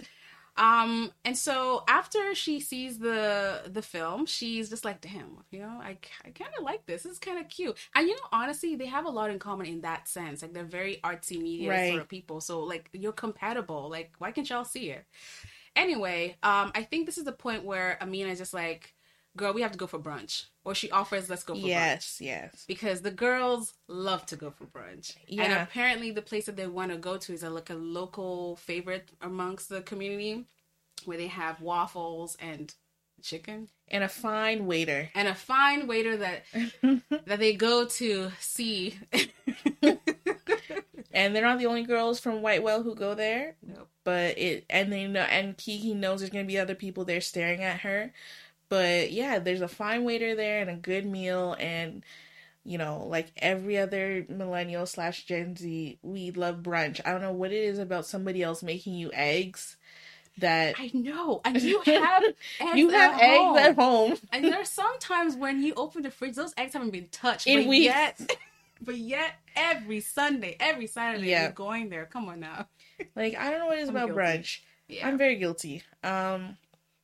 Um, 0.55 1.11
and 1.25 1.35
so 1.35 1.83
after 1.87 2.35
she 2.35 2.59
sees 2.59 2.99
the 2.99 3.63
the 3.65 3.81
film, 3.81 4.25
she's 4.27 4.69
just 4.69 4.85
like, 4.85 5.01
"Damn, 5.01 5.43
you 5.49 5.59
know, 5.59 5.79
I, 5.81 5.97
I 6.23 6.29
kind 6.29 6.51
of 6.57 6.63
like 6.63 6.85
this. 6.85 7.05
It's 7.05 7.17
kind 7.17 7.39
of 7.39 7.49
cute." 7.49 7.75
And 7.95 8.07
you 8.07 8.13
know, 8.13 8.27
honestly, 8.31 8.75
they 8.75 8.85
have 8.85 9.05
a 9.05 9.09
lot 9.09 9.31
in 9.31 9.39
common 9.39 9.65
in 9.65 9.81
that 9.81 10.07
sense. 10.07 10.41
Like 10.43 10.53
they're 10.53 10.63
very 10.63 10.99
artsy 11.03 11.41
media 11.41 11.69
Right. 11.69 11.89
sort 11.89 12.01
of 12.01 12.07
people. 12.07 12.39
So 12.39 12.59
like 12.63 12.89
you're 12.93 13.11
compatible. 13.13 13.89
Like 13.89 14.11
why 14.19 14.31
can't 14.31 14.47
y'all 14.49 14.63
see 14.63 14.91
it? 14.91 15.05
Anyway, 15.75 16.35
um, 16.43 16.71
I 16.75 16.83
think 16.83 17.07
this 17.07 17.17
is 17.17 17.23
the 17.23 17.31
point 17.31 17.65
where 17.65 17.97
Amina 18.01 18.29
is 18.29 18.37
just 18.37 18.53
like, 18.53 18.93
"Girl, 19.35 19.53
we 19.53 19.61
have 19.61 19.71
to 19.71 19.77
go 19.77 19.87
for 19.87 19.99
brunch," 19.99 20.45
or 20.63 20.75
she 20.75 20.91
offers, 20.91 21.29
"Let's 21.29 21.43
go 21.43 21.55
for 21.55 21.61
brunch." 21.61 21.67
yes, 21.67 22.17
yes, 22.21 22.65
because 22.67 23.01
the 23.01 23.11
girls 23.11 23.73
love 23.87 24.25
to 24.27 24.35
go 24.35 24.51
for 24.51 24.65
brunch. 24.65 25.15
Yeah. 25.27 25.43
And 25.43 25.53
apparently 25.53 26.11
the 26.11 26.21
place 26.21 26.45
that 26.45 26.55
they 26.55 26.67
want 26.67 26.91
to 26.91 26.97
go 26.97 27.17
to 27.17 27.33
is 27.33 27.43
a, 27.43 27.49
like 27.49 27.69
a 27.69 27.75
local 27.75 28.55
favorite 28.57 29.09
amongst 29.21 29.69
the 29.69 29.81
community 29.81 30.45
where 31.05 31.17
they 31.17 31.27
have 31.27 31.61
waffles 31.61 32.37
and 32.39 32.73
chicken 33.21 33.69
and 33.87 34.03
a 34.03 34.09
fine 34.09 34.65
waiter. 34.65 35.09
and 35.15 35.27
a 35.27 35.35
fine 35.35 35.87
waiter 35.87 36.17
that 36.17 36.43
that 37.25 37.39
they 37.39 37.53
go 37.53 37.85
to 37.85 38.31
see. 38.39 38.99
and 41.13 41.35
they're 41.35 41.43
not 41.43 41.59
the 41.59 41.65
only 41.65 41.83
girls 41.83 42.19
from 42.19 42.41
Whitewell 42.41 42.83
who 42.83 42.95
go 42.95 43.15
there. 43.15 43.55
Nope. 43.65 43.89
But 44.03 44.37
it 44.37 44.65
and 44.69 44.91
they 44.91 45.07
know 45.07 45.21
and 45.21 45.57
Kiki 45.57 45.93
knows 45.93 46.19
there's 46.19 46.31
gonna 46.31 46.43
be 46.43 46.59
other 46.59 46.75
people 46.75 47.05
there 47.05 47.21
staring 47.21 47.63
at 47.63 47.81
her. 47.81 48.11
But 48.73 49.11
yeah, 49.11 49.37
there's 49.37 49.61
a 49.61 49.67
fine 49.67 50.03
waiter 50.03 50.33
there 50.35 50.61
and 50.61 50.69
a 50.69 50.73
good 50.75 51.05
meal 51.05 51.55
and 51.59 52.03
you 52.65 52.77
know, 52.77 53.05
like 53.09 53.27
every 53.37 53.77
other 53.77 54.25
millennial 54.29 54.85
slash 54.85 55.25
Gen 55.25 55.55
Z, 55.57 55.99
we 56.01 56.31
love 56.31 56.63
brunch. 56.63 57.01
I 57.05 57.11
don't 57.11 57.21
know 57.21 57.33
what 57.33 57.51
it 57.51 57.57
is 57.61 57.77
about 57.77 58.05
somebody 58.05 58.41
else 58.41 58.63
making 58.63 58.93
you 58.95 59.11
eggs 59.13 59.75
that 60.37 60.75
I 60.79 60.89
know. 60.93 61.41
And 61.45 61.61
you 61.61 61.81
have 61.85 62.23
eggs 62.61 62.77
you 62.77 62.89
have 62.89 63.13
at 63.15 63.21
eggs 63.21 63.37
home. 63.43 63.57
at 63.57 63.75
home. 63.75 64.17
And 64.31 64.45
there's 64.45 64.69
sometimes 64.69 65.35
when 65.35 65.61
you 65.61 65.73
open 65.75 66.01
the 66.03 66.09
fridge, 66.09 66.35
those 66.35 66.53
eggs 66.57 66.73
haven't 66.73 66.91
been 66.91 67.09
touched. 67.11 67.45
In 67.47 67.59
but 67.63 67.67
weeks. 67.67 67.85
yet 67.85 68.37
but 68.81 68.97
yet 68.97 69.33
every 69.55 69.99
Sunday, 69.99 70.55
every 70.59 70.87
Saturday 70.87 71.27
Yeah. 71.29 71.43
you're 71.43 71.51
going 71.51 71.89
there. 71.89 72.05
Come 72.05 72.27
on 72.29 72.39
now. 72.39 72.67
Like 73.15 73.35
I 73.37 73.49
don't 73.51 73.59
know 73.59 73.67
what 73.67 73.77
it 73.77 73.81
is 73.81 73.89
I'm 73.89 73.95
about 73.97 74.07
guilty. 74.15 74.21
brunch. 74.21 74.59
Yeah. 74.87 75.07
I'm 75.07 75.17
very 75.17 75.35
guilty. 75.35 75.83
Um, 76.03 76.57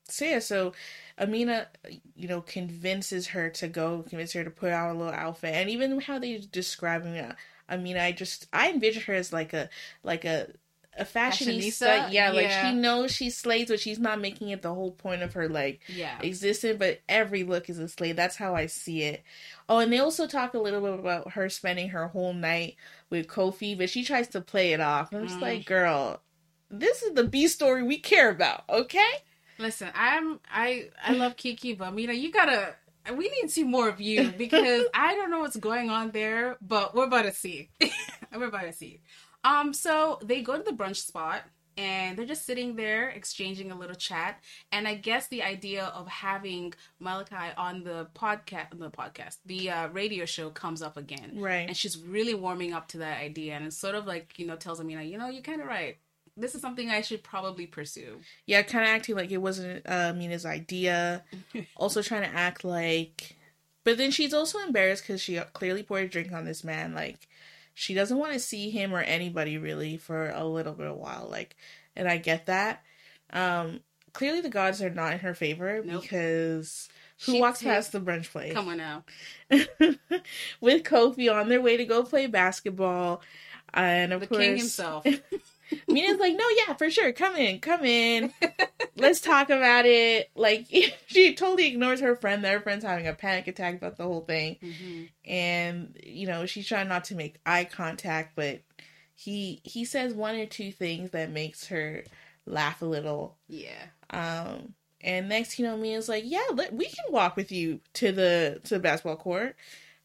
so 0.10 0.26
yeah, 0.26 0.40
so 0.40 0.74
Amina, 1.20 1.68
you 2.16 2.28
know, 2.28 2.42
convinces 2.42 3.28
her 3.28 3.50
to 3.52 3.68
go, 3.68 4.04
convinces 4.08 4.34
her 4.34 4.44
to 4.44 4.50
put 4.52 4.72
out 4.72 4.96
a 4.96 4.98
little 4.98 5.14
outfit, 5.14 5.54
and 5.54 5.70
even 5.70 6.00
how 6.02 6.20
they 6.20 6.38
describe 6.52 7.04
Amina. 7.04 7.36
Amina, 7.70 8.02
I 8.02 8.12
just 8.12 8.48
I 8.52 8.70
envision 8.72 9.04
her 9.04 9.14
as 9.14 9.32
like 9.32 9.54
a 9.54 9.70
like 10.04 10.26
a 10.26 10.48
a 10.98 11.06
fashionista. 11.06 11.88
Fashionista? 11.88 12.12
Yeah, 12.12 12.32
like 12.32 12.52
she 12.52 12.74
knows 12.74 13.12
she 13.12 13.30
slays, 13.30 13.70
but 13.70 13.80
she's 13.80 14.00
not 14.00 14.20
making 14.20 14.50
it 14.50 14.62
the 14.62 14.74
whole 14.74 14.92
point 14.92 15.22
of 15.22 15.34
her 15.34 15.48
like 15.48 15.82
yeah. 15.88 16.20
existence. 16.22 16.78
But 16.78 17.02
every 17.08 17.44
look 17.44 17.70
is 17.70 17.80
a 17.80 17.88
slay. 17.88 18.12
That's 18.12 18.36
how 18.36 18.56
I 18.56 18.66
see 18.66 19.04
it. 19.04 19.24
Oh, 19.68 19.80
and 19.80 19.92
they 19.94 20.00
also 20.00 20.28
talk 20.28 20.54
a 20.54 20.60
little 20.60 20.82
bit 20.82 21.00
about 21.00 21.32
her 21.34 21.50
spending 21.50 21.90
her 21.90 22.08
whole 22.08 22.34
night 22.34 22.76
with 23.10 23.28
Kofi, 23.28 23.78
but 23.78 23.90
she 23.90 24.04
tries 24.04 24.28
to 24.30 24.42
play 24.42 24.74
it 24.74 24.82
off. 24.82 25.14
I'm 25.14 25.28
just 25.28 25.40
Mm. 25.40 25.44
like, 25.44 25.66
girl, 25.66 26.22
this 26.70 27.02
is 27.04 27.14
the 27.14 27.24
B 27.24 27.48
story 27.48 27.84
we 27.84 28.00
care 28.00 28.30
about, 28.30 28.64
okay? 28.70 29.12
Listen, 29.60 29.90
I'm 29.94 30.40
I 30.52 30.90
I 31.06 31.14
love 31.14 31.36
Kiki, 31.36 31.74
but 31.74 31.94
Mina, 31.94 32.14
you 32.14 32.32
gotta 32.32 32.76
we 33.14 33.30
need 33.30 33.42
to 33.42 33.50
see 33.50 33.64
more 33.64 33.90
of 33.90 34.00
you 34.00 34.32
because 34.32 34.86
I 34.94 35.16
don't 35.16 35.30
know 35.30 35.40
what's 35.40 35.58
going 35.58 35.90
on 35.90 36.12
there, 36.12 36.58
but 36.62 36.96
we're 36.96 37.06
about 37.06 37.24
to 37.24 37.34
see. 37.34 37.70
we're 38.36 38.48
about 38.48 38.64
to 38.64 38.74
see. 38.74 39.02
Um, 39.44 39.74
so 39.74 40.20
they 40.24 40.42
go 40.42 40.58
to 40.58 40.64
the 40.64 40.72
brunch 40.72 40.98
spot 40.98 41.44
and 41.78 42.18
they're 42.18 42.26
just 42.26 42.46
sitting 42.46 42.76
there 42.76 43.10
exchanging 43.10 43.72
a 43.72 43.76
little 43.78 43.96
chat. 43.96 44.42
And 44.72 44.88
I 44.88 44.96
guess 44.96 45.28
the 45.28 45.44
idea 45.44 45.86
of 45.86 46.08
having 46.08 46.74
Malakai 47.02 47.54
on 47.58 47.84
the 47.84 48.08
podcast, 48.14 48.78
the 48.78 48.92
podcast, 48.92 49.38
the 49.46 49.72
uh, 49.72 49.88
radio 49.90 50.26
show 50.26 50.50
comes 50.50 50.82
up 50.82 50.98
again. 50.98 51.34
Right. 51.36 51.68
And 51.68 51.78
she's 51.78 51.98
really 51.98 52.34
warming 52.34 52.74
up 52.74 52.90
to 52.90 52.98
that 53.00 53.22
idea, 53.22 53.56
and 53.56 53.66
it's 53.66 53.78
sort 53.78 53.96
of 53.96 54.06
like 54.06 54.38
you 54.38 54.46
know 54.46 54.58
tells 54.58 54.80
Amina, 54.82 55.04
you 55.04 55.18
know, 55.18 55.30
you're 55.30 55.42
kind 55.42 55.62
of 55.62 55.68
right. 55.68 55.98
This 56.40 56.56
is 56.56 56.62
something 56.62 56.90
I 56.90 57.02
should 57.02 57.24
probably 57.24 57.68
pursue. 57.68 58.20
Yeah, 58.46 58.62
kind 58.62 58.86
of 58.86 58.90
acting 58.90 59.16
like 59.16 59.32
it 59.32 59.38
wasn't 59.38 59.84
uh, 59.88 60.14
Mina's 60.16 60.46
idea. 60.46 61.24
also 61.76 62.02
trying 62.02 62.22
to 62.24 62.36
act 62.36 62.64
like, 62.64 63.36
but 63.84 63.98
then 63.98 64.12
she's 64.12 64.34
also 64.34 64.60
embarrassed 64.60 65.04
because 65.04 65.22
she 65.22 65.38
clearly 65.54 65.84
poured 65.84 66.04
a 66.06 66.08
drink 66.08 66.32
on 66.32 66.46
this 66.46 66.64
man. 66.64 66.94
Like, 66.94 67.28
she 67.74 67.94
doesn't 67.94 68.18
want 68.18 68.34
to 68.34 68.40
see 68.40 68.70
him 68.70 68.94
or 68.94 69.00
anybody 69.02 69.58
really 69.58 69.98
for 69.98 70.30
a 70.30 70.46
little 70.46 70.74
bit 70.74 70.88
of 70.88 70.98
while. 70.98 71.28
Like, 71.30 71.56
and 71.96 72.08
I 72.08 72.18
get 72.18 72.46
that. 72.48 72.84
Um, 73.32 73.82
clearly 74.14 74.42
the 74.42 74.50
gods 74.50 74.82
are 74.82 74.90
not 74.90 75.14
in 75.14 75.20
her 75.20 75.34
favor 75.34 75.82
Nope. 75.86 76.02
because 76.02 76.90
who 77.26 77.34
She 77.34 77.42
walks 77.42 77.60
takes- 77.60 77.68
past 77.70 77.92
the 77.92 78.00
brunch 78.00 78.32
place 78.32 78.54
Come 78.54 78.70
on 78.70 78.78
now. 78.78 79.04
with 80.62 80.84
Kofi 80.84 81.34
on 81.34 81.50
their 81.50 81.62
way 81.62 81.78
to 81.78 81.86
go 81.86 82.04
play 82.04 82.28
basketball, 82.28 83.22
and 83.74 84.14
of 84.14 84.22
The 84.22 84.28
course 84.28 84.40
king 84.42 84.58
himself. 84.58 85.06
Mina's 85.88 86.20
like, 86.20 86.36
no, 86.36 86.46
yeah, 86.66 86.74
for 86.74 86.90
sure. 86.90 87.12
Come 87.12 87.36
in, 87.36 87.60
come 87.60 87.84
in. 87.86 88.34
Let's 88.98 89.22
talk 89.22 89.50
about 89.50 89.86
it. 89.86 90.30
Like, 90.36 90.68
she 91.08 91.34
totally 91.36 91.68
ignores 91.68 92.02
her 92.02 92.16
friend. 92.16 92.44
Their 92.44 92.60
friend's 92.62 92.86
having 92.86 93.08
a 93.08 93.14
panic 93.14 93.48
attack 93.48 93.76
about 93.76 93.98
the 93.98 94.04
whole 94.04 94.22
thing. 94.22 94.58
hmm 94.62 95.04
And, 95.26 95.98
you 96.04 96.28
know, 96.28 96.46
she's 96.46 96.68
trying 96.68 96.88
not 96.90 97.06
to 97.06 97.16
make 97.16 97.38
eye 97.46 97.66
contact, 97.66 98.36
but 98.36 98.62
he 99.16 99.60
he 99.64 99.84
says 99.84 100.14
one 100.14 100.36
or 100.36 100.46
two 100.46 100.72
things 100.72 101.12
that 101.12 101.30
makes 101.30 101.68
her 101.68 102.04
laugh 102.46 102.82
a 102.82 102.86
little. 102.86 103.38
Yeah. 103.48 103.88
Um, 104.12 104.74
and 105.02 105.30
next, 105.30 105.60
you 105.60 105.66
know, 105.66 105.78
Mia's 105.78 106.10
like, 106.10 106.24
yeah, 106.26 106.44
let, 106.54 106.74
we 106.74 106.86
can 106.86 107.06
walk 107.10 107.36
with 107.36 107.52
you 107.52 107.80
to 107.96 108.12
the 108.12 108.62
to 108.66 108.76
the 108.76 108.80
basketball 108.80 109.18
court. 109.18 109.56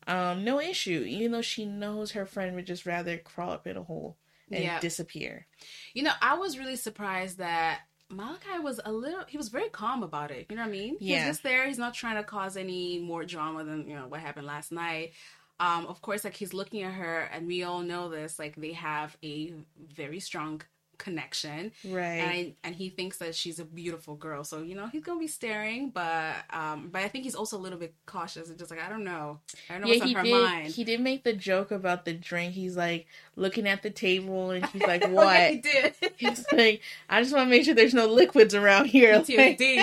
Um, 0.07 0.45
no 0.45 0.61
issue. 0.61 1.05
Even 1.07 1.33
though 1.33 1.43
she 1.43 1.65
knows 1.65 2.13
her 2.13 2.27
friend 2.27 2.55
would 2.55 2.67
just 2.67 2.87
rather 2.87 3.17
crawl 3.17 3.53
up 3.53 3.67
in 3.67 3.77
a 3.77 3.83
hole 3.83 4.17
and 4.51 4.63
Yeah. 4.65 4.81
disappear. 4.81 5.47
You 5.95 6.03
know, 6.03 6.13
I 6.21 6.35
was 6.35 6.59
really 6.59 6.77
surprised 6.77 7.39
that 7.39 7.81
Malakai 8.11 8.63
was 8.63 8.81
a 8.85 8.93
little 8.93 9.25
he 9.27 9.37
was 9.37 9.49
very 9.49 9.71
calm 9.71 10.03
about 10.03 10.31
it. 10.31 10.47
You 10.51 10.57
know 10.57 10.63
what 10.63 10.69
I 10.69 10.73
mean? 10.73 10.97
Yeah. 11.01 11.19
He's 11.19 11.27
just 11.27 11.43
there. 11.43 11.67
He's 11.67 11.79
not 11.79 11.95
trying 11.95 12.17
to 12.17 12.25
cause 12.25 12.57
any 12.57 12.99
more 12.99 13.25
drama 13.25 13.65
than, 13.65 13.89
you 13.89 13.97
know, 13.97 14.07
what 14.07 14.21
happened 14.21 14.47
last 14.47 14.73
night. 14.73 15.13
Um, 15.61 15.87
of 15.87 16.03
course, 16.03 16.25
like 16.25 16.35
he's 16.35 16.53
looking 16.53 16.83
at 16.83 16.93
her 16.93 17.21
and 17.33 17.47
we 17.47 17.63
all 17.63 17.81
know 17.81 18.09
this, 18.09 18.39
like 18.39 18.57
they 18.57 18.73
have 18.73 19.17
a 19.23 19.55
very 19.95 20.21
strong 20.21 20.63
connection. 21.05 21.71
Right. 21.87 22.03
And 22.19 22.55
and 22.65 22.75
he 22.75 22.89
thinks 22.89 23.19
that 23.19 23.35
she's 23.35 23.59
a 23.59 23.65
beautiful 23.65 24.15
girl. 24.17 24.43
So, 24.43 24.63
you 24.63 24.75
know, 24.75 24.87
he's 24.87 25.03
gonna 25.05 25.21
be 25.21 25.27
staring, 25.29 25.91
but 25.91 26.35
um 26.51 26.89
but 26.91 27.03
I 27.03 27.09
think 27.09 27.25
he's 27.25 27.35
also 27.35 27.59
a 27.59 27.61
little 27.61 27.79
bit 27.79 27.95
cautious 28.07 28.49
and 28.49 28.59
just 28.59 28.71
like, 28.71 28.81
I 28.81 28.89
don't 28.89 29.05
know. 29.05 29.41
I 29.69 29.75
don't 29.75 29.83
know 29.83 29.89
yeah, 29.89 29.95
what's 29.99 30.11
he 30.11 30.17
on 30.17 30.25
her 30.25 30.25
did. 30.25 30.43
mind. 30.43 30.67
He 30.73 30.85
did 30.85 31.01
make 31.01 31.23
the 31.25 31.35
joke 31.35 31.71
about 31.71 32.05
the 32.07 32.15
drink. 32.15 32.55
He's 32.55 32.77
like 32.77 33.07
looking 33.37 33.69
at 33.69 33.83
the 33.83 33.91
table, 33.91 34.51
and 34.51 34.67
she's 34.71 34.83
like, 34.87 35.05
Oh, 35.05 35.09
yeah, 35.09 35.13
"What?" 35.13 35.51
he 35.51 35.57
did. 35.59 35.95
He's 36.17 36.45
like, 36.53 36.81
"I 37.09 37.21
just 37.23 37.35
want 37.35 37.47
to 37.47 37.51
make 37.51 37.65
sure 37.65 37.75
there's 37.75 37.93
no 37.95 38.07
liquids 38.07 38.55
around 38.55 38.87
here." 38.87 39.21
He's 39.21 39.37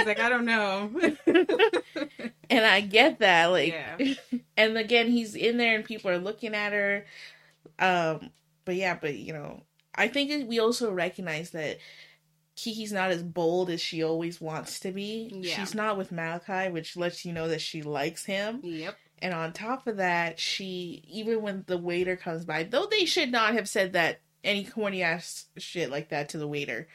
like, 0.05 0.19
I 0.19 0.29
don't 0.29 0.45
know. 0.45 0.89
and 2.49 2.65
I 2.65 2.81
get 2.81 3.19
that. 3.19 3.47
Like, 3.47 3.73
Yeah. 3.73 4.13
and 4.57 4.77
again, 4.77 5.09
he's 5.11 5.35
in 5.35 5.57
there, 5.57 5.75
and 5.75 5.85
people 5.85 6.09
are 6.11 6.17
looking 6.17 6.55
at 6.55 6.73
her. 6.73 7.05
Um, 7.79 8.29
but 8.65 8.75
yeah, 8.75 8.97
but 8.99 9.15
you 9.15 9.33
know, 9.33 9.61
I 10.01 10.07
think 10.07 10.49
we 10.49 10.59
also 10.59 10.91
recognize 10.91 11.51
that. 11.51 11.77
Kiki's 12.57 12.91
not 12.91 13.11
as 13.11 13.23
bold 13.23 13.69
as 13.69 13.79
she 13.79 14.03
always 14.03 14.41
wants 14.41 14.81
to 14.81 14.91
be. 14.91 15.31
Yeah. 15.33 15.55
She's 15.55 15.73
not 15.73 15.97
with 15.97 16.11
Malakai, 16.11 16.71
which 16.71 16.97
lets 16.97 17.25
you 17.25 17.31
know 17.31 17.47
that 17.47 17.61
she 17.61 17.81
likes 17.81 18.25
him. 18.25 18.59
yep. 18.61 18.97
And 19.21 19.33
on 19.33 19.53
top 19.53 19.87
of 19.87 19.97
that, 19.97 20.39
she 20.39 21.03
even 21.07 21.41
when 21.41 21.63
the 21.67 21.77
waiter 21.77 22.15
comes 22.15 22.43
by, 22.43 22.63
though 22.63 22.87
they 22.87 23.05
should 23.05 23.31
not 23.31 23.53
have 23.53 23.69
said 23.69 23.93
that 23.93 24.19
any 24.43 24.63
corny 24.63 25.03
ass 25.03 25.45
shit 25.57 25.91
like 25.91 26.09
that 26.09 26.29
to 26.29 26.37
the 26.37 26.47
waiter, 26.47 26.87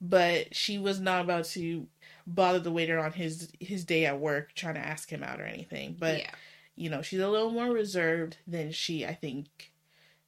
but 0.00 0.54
she 0.54 0.78
was 0.78 0.98
not 1.00 1.22
about 1.22 1.44
to 1.46 1.86
bother 2.26 2.58
the 2.58 2.72
waiter 2.72 2.98
on 2.98 3.12
his 3.12 3.52
his 3.60 3.84
day 3.84 4.06
at 4.06 4.18
work 4.18 4.54
trying 4.54 4.74
to 4.74 4.80
ask 4.80 5.10
him 5.10 5.22
out 5.22 5.40
or 5.40 5.44
anything. 5.44 5.96
But 5.98 6.20
yeah. 6.20 6.30
you 6.74 6.88
know, 6.88 7.02
she's 7.02 7.20
a 7.20 7.28
little 7.28 7.50
more 7.50 7.70
reserved 7.70 8.38
than 8.46 8.72
she 8.72 9.04
I 9.04 9.14
think 9.14 9.72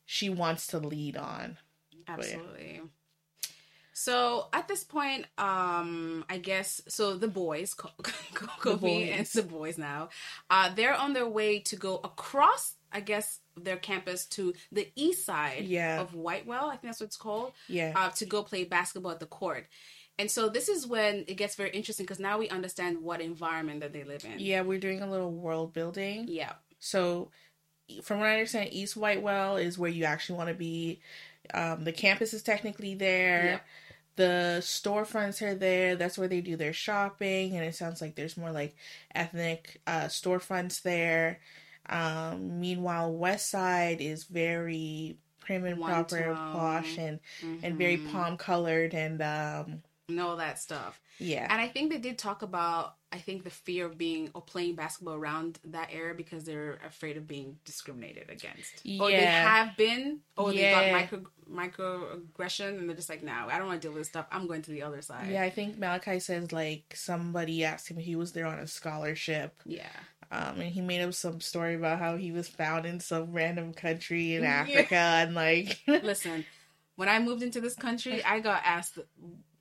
she 0.04 0.28
wants 0.28 0.66
to 0.68 0.78
lead 0.78 1.16
on. 1.16 1.56
Absolutely. 2.08 2.80
So 3.92 4.48
at 4.52 4.68
this 4.68 4.84
point, 4.84 5.24
um, 5.38 6.24
I 6.28 6.36
guess 6.36 6.82
so. 6.86 7.16
The 7.16 7.28
boys, 7.28 7.72
Co- 7.72 7.88
Co- 8.02 8.46
Kofi 8.76 8.80
boys. 8.80 9.10
and 9.16 9.26
the 9.26 9.42
boys 9.42 9.78
now, 9.78 10.10
uh, 10.50 10.74
they're 10.74 10.94
on 10.94 11.14
their 11.14 11.26
way 11.26 11.60
to 11.60 11.76
go 11.76 11.96
across, 12.04 12.74
I 12.92 13.00
guess, 13.00 13.40
their 13.56 13.78
campus 13.78 14.26
to 14.26 14.52
the 14.70 14.90
east 14.96 15.24
side 15.24 15.64
Yeah. 15.64 15.98
of 16.00 16.14
Whitewell. 16.14 16.66
I 16.66 16.72
think 16.72 16.82
that's 16.92 17.00
what 17.00 17.06
it's 17.06 17.16
called. 17.16 17.52
Yeah. 17.68 17.94
Uh, 17.96 18.10
to 18.10 18.26
go 18.26 18.42
play 18.42 18.64
basketball 18.64 19.12
at 19.12 19.20
the 19.20 19.26
court. 19.26 19.66
And 20.18 20.30
so 20.30 20.50
this 20.50 20.68
is 20.68 20.86
when 20.86 21.24
it 21.26 21.34
gets 21.38 21.54
very 21.54 21.70
interesting 21.70 22.04
because 22.04 22.20
now 22.20 22.38
we 22.38 22.50
understand 22.50 23.02
what 23.02 23.22
environment 23.22 23.80
that 23.80 23.94
they 23.94 24.04
live 24.04 24.24
in. 24.26 24.38
yeah, 24.40 24.60
we're 24.60 24.78
doing 24.78 25.00
a 25.00 25.10
little 25.10 25.32
world 25.32 25.72
building. 25.72 26.26
Yeah. 26.28 26.52
So, 26.80 27.30
from 28.02 28.18
what 28.20 28.28
I 28.28 28.32
understand, 28.34 28.70
East 28.72 28.96
Whitewell 28.96 29.56
is 29.56 29.78
where 29.78 29.90
you 29.90 30.04
actually 30.04 30.36
want 30.36 30.48
to 30.48 30.54
be. 30.54 31.00
Um, 31.54 31.84
the 31.84 31.92
campus 31.92 32.32
is 32.34 32.42
technically 32.42 32.94
there. 32.94 33.44
Yep. 33.44 33.66
The 34.16 34.56
storefronts 34.62 35.42
are 35.42 35.54
there. 35.54 35.94
That's 35.94 36.16
where 36.16 36.28
they 36.28 36.40
do 36.40 36.56
their 36.56 36.72
shopping, 36.72 37.54
and 37.54 37.64
it 37.64 37.74
sounds 37.74 38.00
like 38.00 38.14
there's 38.14 38.36
more 38.38 38.50
like 38.50 38.74
ethnic 39.14 39.80
uh, 39.86 40.04
storefronts 40.06 40.80
there. 40.82 41.40
Um, 41.88 42.58
meanwhile, 42.60 43.12
West 43.12 43.50
Side 43.50 44.00
is 44.00 44.24
very 44.24 45.18
prim 45.40 45.64
and 45.66 45.78
One 45.78 45.90
proper, 45.90 46.24
tone. 46.24 46.52
posh, 46.52 46.98
and 46.98 47.20
and 47.62 47.76
very 47.76 47.98
Mhm. 47.98 48.10
palm 48.10 48.36
colored, 48.38 48.94
and 48.94 49.20
um, 49.20 49.82
And 50.08 50.20
all 50.20 50.36
that 50.36 50.58
stuff. 50.58 51.00
yeah, 51.18 51.46
And 51.50 51.60
I 51.60 51.68
think 51.68 51.90
they 51.92 51.98
did 51.98 52.16
talk 52.18 52.42
about 52.42 52.94
I 53.16 53.20
think 53.20 53.44
the 53.44 53.50
fear 53.50 53.86
of 53.86 53.96
being 53.98 54.30
or 54.34 54.42
playing 54.42 54.74
basketball 54.76 55.14
around 55.14 55.58
that 55.64 55.88
area 55.92 56.14
because 56.14 56.44
they're 56.44 56.78
afraid 56.86 57.16
of 57.16 57.26
being 57.26 57.56
discriminated 57.64 58.30
against. 58.30 58.84
yeah. 58.84 59.02
Or 59.02 59.10
they 59.10 59.24
have 59.24 59.76
been 59.76 60.20
or 60.36 60.52
they 60.52 60.60
Yeah. 60.62 60.90
got 60.92 60.92
micro 61.00 61.24
microaggression 61.50 62.78
and 62.78 62.88
they're 62.88 62.96
just 62.96 63.08
like, 63.08 63.22
no, 63.22 63.32
I 63.50 63.58
don't 63.58 63.66
want 63.68 63.80
to 63.80 63.86
deal 63.88 63.92
with 63.92 64.02
this 64.02 64.08
stuff. 64.08 64.26
I'm 64.30 64.46
going 64.46 64.62
to 64.62 64.70
the 64.70 64.82
other 64.82 65.02
side. 65.02 65.30
yeah. 65.30 65.42
I 65.42 65.50
think 65.50 65.76
Malakai 65.78 66.20
says 66.20 66.52
like 66.52 66.94
somebody 66.94 67.64
asked 67.64 67.88
him 67.88 67.96
he 67.98 68.16
was 68.16 68.32
there 68.32 68.46
on 68.46 68.58
a 68.58 68.66
scholarship. 68.66 69.54
Yeah. 69.64 69.86
Um, 70.30 70.60
and 70.60 70.72
he 70.72 70.80
made 70.80 71.02
up 71.02 71.14
some 71.14 71.40
story 71.40 71.74
about 71.76 71.98
how 72.00 72.16
he 72.16 72.32
was 72.32 72.48
found 72.48 72.84
in 72.84 72.98
some 73.00 73.32
random 73.32 73.72
country 73.72 74.34
in 74.34 74.42
Yeah. 74.44 74.66
Africa 74.68 74.96
and 74.96 75.34
like 75.34 75.80
Listen, 75.86 76.44
when 76.96 77.08
I 77.08 77.18
moved 77.20 77.42
into 77.42 77.60
this 77.60 77.74
country, 77.74 78.24
I 78.24 78.40
got 78.40 78.62
asked 78.64 78.98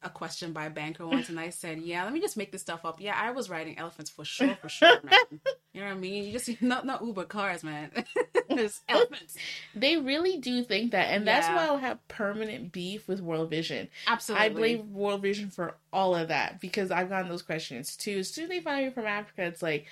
a 0.04 0.10
question 0.10 0.54
by 0.54 0.66
a 0.66 0.70
banker 0.70 1.06
once, 1.08 1.30
and 1.30 1.40
I 1.40 1.50
said, 1.50 1.80
"Yeah, 1.80 2.04
let 2.04 2.14
me 2.14 2.20
just 2.22 2.38
make 2.38 2.52
this 2.52 2.62
stuff 2.62 2.86
up. 2.86 3.02
Yeah, 3.02 3.16
I 3.20 3.32
was 3.32 3.50
riding 3.50 3.78
elephants 3.78 4.10
for 4.12 4.24
sure, 4.26 4.56
for 4.62 4.70
sure, 4.70 5.00
man. 5.04 5.40
You 5.74 5.82
know 5.82 5.88
what 5.88 5.96
I 5.96 6.00
mean? 6.00 6.24
You 6.26 6.32
just 6.32 6.50
not 6.62 6.86
not 6.86 7.04
Uber 7.04 7.26
cars, 7.26 7.64
man. 7.64 7.92
There's 8.50 8.82
elephants. 8.88 9.36
they 9.76 9.98
really 9.98 10.38
do 10.38 10.64
think 10.64 10.92
that, 10.92 11.06
and 11.12 11.28
that's 11.28 11.48
Yeah. 11.48 11.56
why 11.56 11.66
I'll 11.66 11.78
have 11.78 12.08
permanent 12.08 12.72
beef 12.72 13.08
with 13.08 13.20
World 13.22 13.50
Vision. 13.50 13.90
Absolutely. 14.08 14.46
I 14.46 14.50
blame 14.50 14.94
World 14.94 15.22
Vision 15.22 15.50
for 15.50 15.76
all 15.92 16.16
of 16.16 16.28
that 16.28 16.62
because 16.62 16.92
I've 16.92 17.10
gotten 17.10 17.30
those 17.30 17.42
questions 17.42 17.96
too. 17.96 18.20
As 18.20 18.30
soon 18.30 18.44
as 18.46 18.50
they 18.50 18.60
find 18.62 18.86
me 18.86 18.92
from 18.92 19.06
Africa, 19.08 19.44
it's 19.44 19.62
like, 19.64 19.88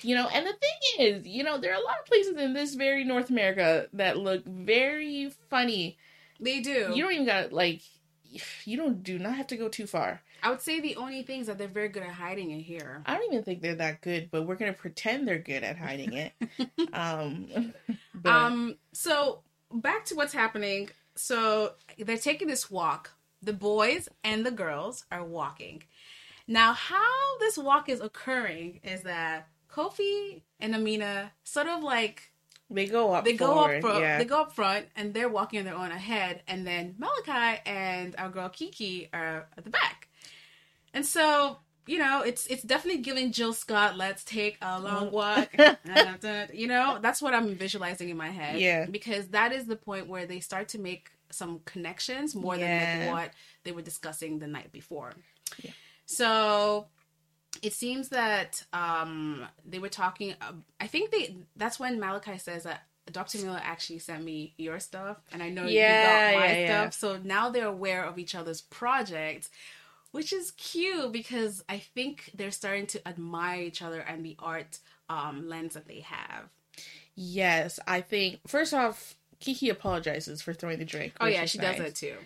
you 0.00 0.14
know, 0.16 0.26
and 0.28 0.44
the 0.44 0.52
thing 0.52 1.06
is, 1.06 1.26
you 1.26 1.44
know, 1.44 1.58
there 1.58 1.72
are 1.72 1.80
a 1.80 1.84
lot 1.84 2.00
of 2.00 2.06
places 2.06 2.36
in 2.36 2.52
this 2.54 2.74
very 2.74 3.04
North 3.04 3.30
America 3.30 3.86
that 3.92 4.18
look 4.18 4.44
very 4.44 5.30
funny. 5.48 5.96
They 6.40 6.60
do. 6.60 6.90
You 6.94 7.04
don't 7.04 7.12
even 7.12 7.26
got 7.26 7.52
like, 7.52 7.82
you 8.64 8.76
don't 8.76 9.02
do 9.02 9.18
not 9.18 9.36
have 9.36 9.46
to 9.48 9.56
go 9.56 9.68
too 9.68 9.86
far. 9.86 10.22
I 10.42 10.50
would 10.50 10.60
say 10.60 10.80
the 10.80 10.96
only 10.96 11.22
things 11.22 11.46
that 11.46 11.58
they're 11.58 11.68
very 11.68 11.88
good 11.88 12.02
at 12.02 12.10
hiding 12.10 12.50
it 12.50 12.62
here. 12.62 13.02
I 13.06 13.14
don't 13.14 13.32
even 13.32 13.44
think 13.44 13.62
they're 13.62 13.74
that 13.76 14.00
good, 14.00 14.28
but 14.30 14.46
we're 14.46 14.56
gonna 14.56 14.72
pretend 14.72 15.26
they're 15.26 15.38
good 15.38 15.62
at 15.62 15.76
hiding 15.76 16.14
it. 16.14 16.32
um, 16.92 17.72
but, 18.14 18.30
Um. 18.30 18.76
So 18.92 19.40
back 19.72 20.04
to 20.06 20.14
what's 20.14 20.32
happening. 20.34 20.90
So 21.14 21.72
they're 21.98 22.16
taking 22.16 22.48
this 22.48 22.70
walk. 22.70 23.12
The 23.42 23.52
boys 23.52 24.08
and 24.22 24.46
the 24.46 24.50
girls 24.50 25.04
are 25.10 25.24
walking. 25.24 25.82
Now, 26.46 26.72
how 26.72 27.38
this 27.38 27.56
walk 27.56 27.88
is 27.88 28.00
occurring 28.00 28.80
is 28.82 29.02
that 29.02 29.48
Kofi 29.70 30.42
and 30.60 30.74
Amina 30.74 31.32
sort 31.44 31.66
of 31.66 31.82
like 31.82 32.31
they 32.72 32.86
go 32.86 33.12
up. 33.12 33.24
they 33.24 33.34
go 33.34 33.54
forward, 33.54 33.76
up 33.76 33.80
front. 33.82 34.00
Yeah. 34.00 34.18
They 34.18 34.24
go 34.24 34.40
up 34.40 34.54
front, 34.54 34.86
and 34.96 35.14
they're 35.14 35.28
walking 35.28 35.58
on 35.60 35.64
their 35.64 35.74
own 35.74 35.90
ahead, 35.90 36.42
and 36.46 36.66
then 36.66 36.94
Malakai 37.00 37.60
and 37.66 38.14
our 38.18 38.28
girl 38.28 38.48
Kiki 38.48 39.08
are 39.12 39.46
at 39.56 39.64
the 39.64 39.70
back. 39.70 40.08
And 40.94 41.06
so, 41.06 41.58
you 41.86 41.98
know, 41.98 42.22
it's 42.22 42.46
it's 42.46 42.62
definitely 42.62 43.02
giving 43.02 43.32
Jill 43.32 43.52
Scott. 43.52 43.96
Let's 43.96 44.24
take 44.24 44.58
a 44.60 44.80
long 44.80 45.08
mm. 45.08 45.12
walk. 45.12 45.50
you 46.54 46.66
know, 46.66 46.98
that's 47.00 47.22
what 47.22 47.34
I'm 47.34 47.54
visualizing 47.54 48.08
in 48.08 48.16
my 48.16 48.30
head. 48.30 48.60
Yeah. 48.60 48.86
because 48.86 49.28
that 49.28 49.52
is 49.52 49.66
the 49.66 49.76
point 49.76 50.08
where 50.08 50.26
they 50.26 50.40
start 50.40 50.68
to 50.68 50.78
make 50.78 51.10
some 51.30 51.60
connections 51.64 52.34
more 52.34 52.56
than 52.58 53.06
like 53.06 53.12
what 53.12 53.30
they 53.64 53.72
were 53.72 53.82
discussing 53.82 54.38
the 54.38 54.46
night 54.46 54.70
before. 54.70 55.12
Yeah. 55.62 55.70
So 56.04 56.88
it 57.60 57.72
seems 57.72 58.08
that 58.08 58.64
um 58.72 59.46
they 59.64 59.78
were 59.78 59.88
talking 59.88 60.34
uh, 60.40 60.52
i 60.80 60.86
think 60.86 61.10
they 61.10 61.36
that's 61.56 61.78
when 61.78 61.98
malakai 62.00 62.40
says 62.40 62.62
that 62.64 62.84
dr 63.10 63.36
miller 63.38 63.60
actually 63.62 63.98
sent 63.98 64.24
me 64.24 64.54
your 64.56 64.78
stuff 64.80 65.18
and 65.32 65.42
i 65.42 65.48
know 65.50 65.66
Yeah, 65.66 65.96
you 65.96 66.02
got 66.34 66.40
my 66.40 66.46
yeah, 66.52 66.58
yeah. 66.60 66.66
stuff 66.90 66.94
so 66.94 67.20
now 67.22 67.50
they're 67.50 67.66
aware 67.66 68.04
of 68.04 68.18
each 68.18 68.34
other's 68.34 68.60
projects 68.62 69.50
which 70.12 70.32
is 70.32 70.52
cute 70.52 71.12
because 71.12 71.62
i 71.68 71.78
think 71.78 72.30
they're 72.34 72.50
starting 72.50 72.86
to 72.86 73.06
admire 73.06 73.60
each 73.62 73.82
other 73.82 74.00
and 74.00 74.24
the 74.24 74.36
art 74.38 74.78
um 75.10 75.48
lens 75.48 75.74
that 75.74 75.86
they 75.86 76.00
have 76.00 76.48
Yes, 77.14 77.78
I 77.86 78.00
think 78.00 78.40
first 78.46 78.72
off, 78.72 79.16
Kiki 79.38 79.68
apologizes 79.68 80.40
for 80.40 80.54
throwing 80.54 80.78
the 80.78 80.84
drink. 80.86 81.12
oh 81.20 81.26
yeah 81.26 81.44
she 81.44 81.58
nice. 81.58 81.76
does 81.76 81.84
that 81.86 81.94
too 81.94 82.16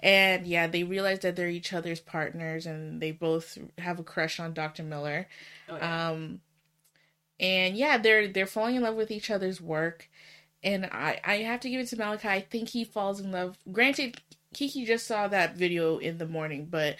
And 0.00 0.46
yeah, 0.46 0.66
they 0.66 0.82
realize 0.82 1.20
that 1.20 1.36
they're 1.36 1.48
each 1.48 1.72
other's 1.72 2.00
partners, 2.00 2.66
and 2.66 3.00
they 3.00 3.12
both 3.12 3.58
have 3.78 3.98
a 3.98 4.02
crush 4.02 4.40
on 4.40 4.54
Dr. 4.54 4.82
Miller. 4.82 5.28
oh, 5.68 5.76
yeah. 5.76 6.10
Um, 6.10 6.40
and 7.38 7.76
yeah, 7.76 7.98
they're 7.98 8.28
they're 8.28 8.46
falling 8.46 8.76
in 8.76 8.82
love 8.82 8.96
with 8.96 9.10
each 9.10 9.30
other's 9.30 9.60
work. 9.60 10.08
And 10.62 10.86
I 10.86 11.20
I 11.24 11.36
have 11.36 11.60
to 11.60 11.70
give 11.70 11.80
it 11.80 11.88
to 11.88 11.96
Malakai. 11.96 12.26
I 12.26 12.40
think 12.40 12.70
he 12.70 12.84
falls 12.84 13.20
in 13.20 13.30
love. 13.32 13.58
Granted, 13.70 14.20
Kiki 14.54 14.84
just 14.84 15.06
saw 15.06 15.28
that 15.28 15.56
video 15.56 15.98
in 15.98 16.18
the 16.18 16.26
morning, 16.26 16.66
but 16.70 16.96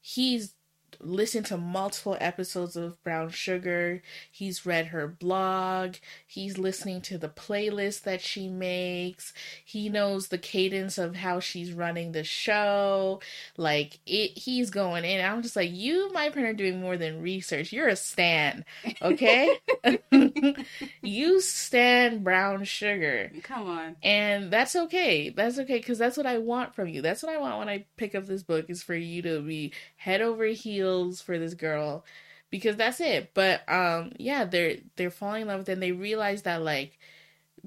he's 0.00 0.54
listened 1.00 1.46
to 1.46 1.56
multiple 1.56 2.16
episodes 2.20 2.76
of 2.76 3.02
Brown 3.02 3.30
Sugar. 3.30 4.02
He's 4.30 4.66
read 4.66 4.88
her 4.88 5.08
blog. 5.08 5.96
He's 6.26 6.58
listening 6.58 7.00
to 7.02 7.18
the 7.18 7.28
playlist 7.28 8.02
that 8.02 8.20
she 8.20 8.48
makes. 8.48 9.32
He 9.64 9.88
knows 9.88 10.28
the 10.28 10.38
cadence 10.38 10.98
of 10.98 11.16
how 11.16 11.40
she's 11.40 11.72
running 11.72 12.12
the 12.12 12.24
show. 12.24 13.20
Like 13.56 13.98
it 14.06 14.38
he's 14.38 14.70
going 14.70 15.04
in. 15.04 15.24
I'm 15.24 15.42
just 15.42 15.56
like, 15.56 15.70
you, 15.72 16.12
my 16.12 16.30
friend, 16.30 16.46
are 16.46 16.52
doing 16.52 16.80
more 16.80 16.96
than 16.96 17.22
research. 17.22 17.72
You're 17.72 17.88
a 17.88 17.96
stan. 17.96 18.64
Okay? 19.00 19.58
you 21.02 21.40
stand 21.40 22.24
brown 22.24 22.64
sugar. 22.64 23.32
Come 23.42 23.68
on. 23.68 23.96
And 24.02 24.50
that's 24.50 24.76
okay. 24.76 25.30
That's 25.30 25.58
okay 25.60 25.78
because 25.78 25.98
that's 25.98 26.16
what 26.16 26.26
I 26.26 26.38
want 26.38 26.74
from 26.74 26.88
you. 26.88 27.02
That's 27.02 27.22
what 27.22 27.32
I 27.32 27.38
want 27.38 27.58
when 27.58 27.68
I 27.68 27.86
pick 27.96 28.14
up 28.14 28.26
this 28.26 28.42
book 28.42 28.66
is 28.68 28.82
for 28.82 28.94
you 28.94 29.22
to 29.22 29.40
be 29.40 29.72
head 29.96 30.20
over 30.20 30.44
heels 30.46 30.81
for 31.20 31.38
this 31.38 31.54
girl 31.54 32.04
because 32.50 32.76
that's 32.76 33.00
it. 33.00 33.30
But 33.34 33.62
um 33.68 34.12
yeah, 34.18 34.44
they're 34.44 34.76
they're 34.96 35.10
falling 35.10 35.42
in 35.42 35.48
love 35.48 35.60
with 35.60 35.68
and 35.68 35.82
they 35.82 35.92
realize 35.92 36.42
that 36.42 36.62
like 36.62 36.98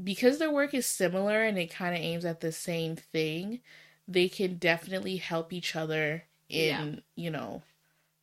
because 0.03 0.37
their 0.39 0.51
work 0.51 0.73
is 0.73 0.85
similar 0.85 1.43
and 1.43 1.57
it 1.57 1.71
kind 1.71 1.95
of 1.95 2.01
aims 2.01 2.25
at 2.25 2.41
the 2.41 2.51
same 2.51 2.95
thing, 2.95 3.61
they 4.07 4.27
can 4.27 4.57
definitely 4.57 5.17
help 5.17 5.53
each 5.53 5.75
other 5.75 6.23
in, 6.49 6.57
Yeah. 6.57 6.95
you 7.15 7.31
know, 7.31 7.63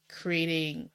creating 0.09 0.91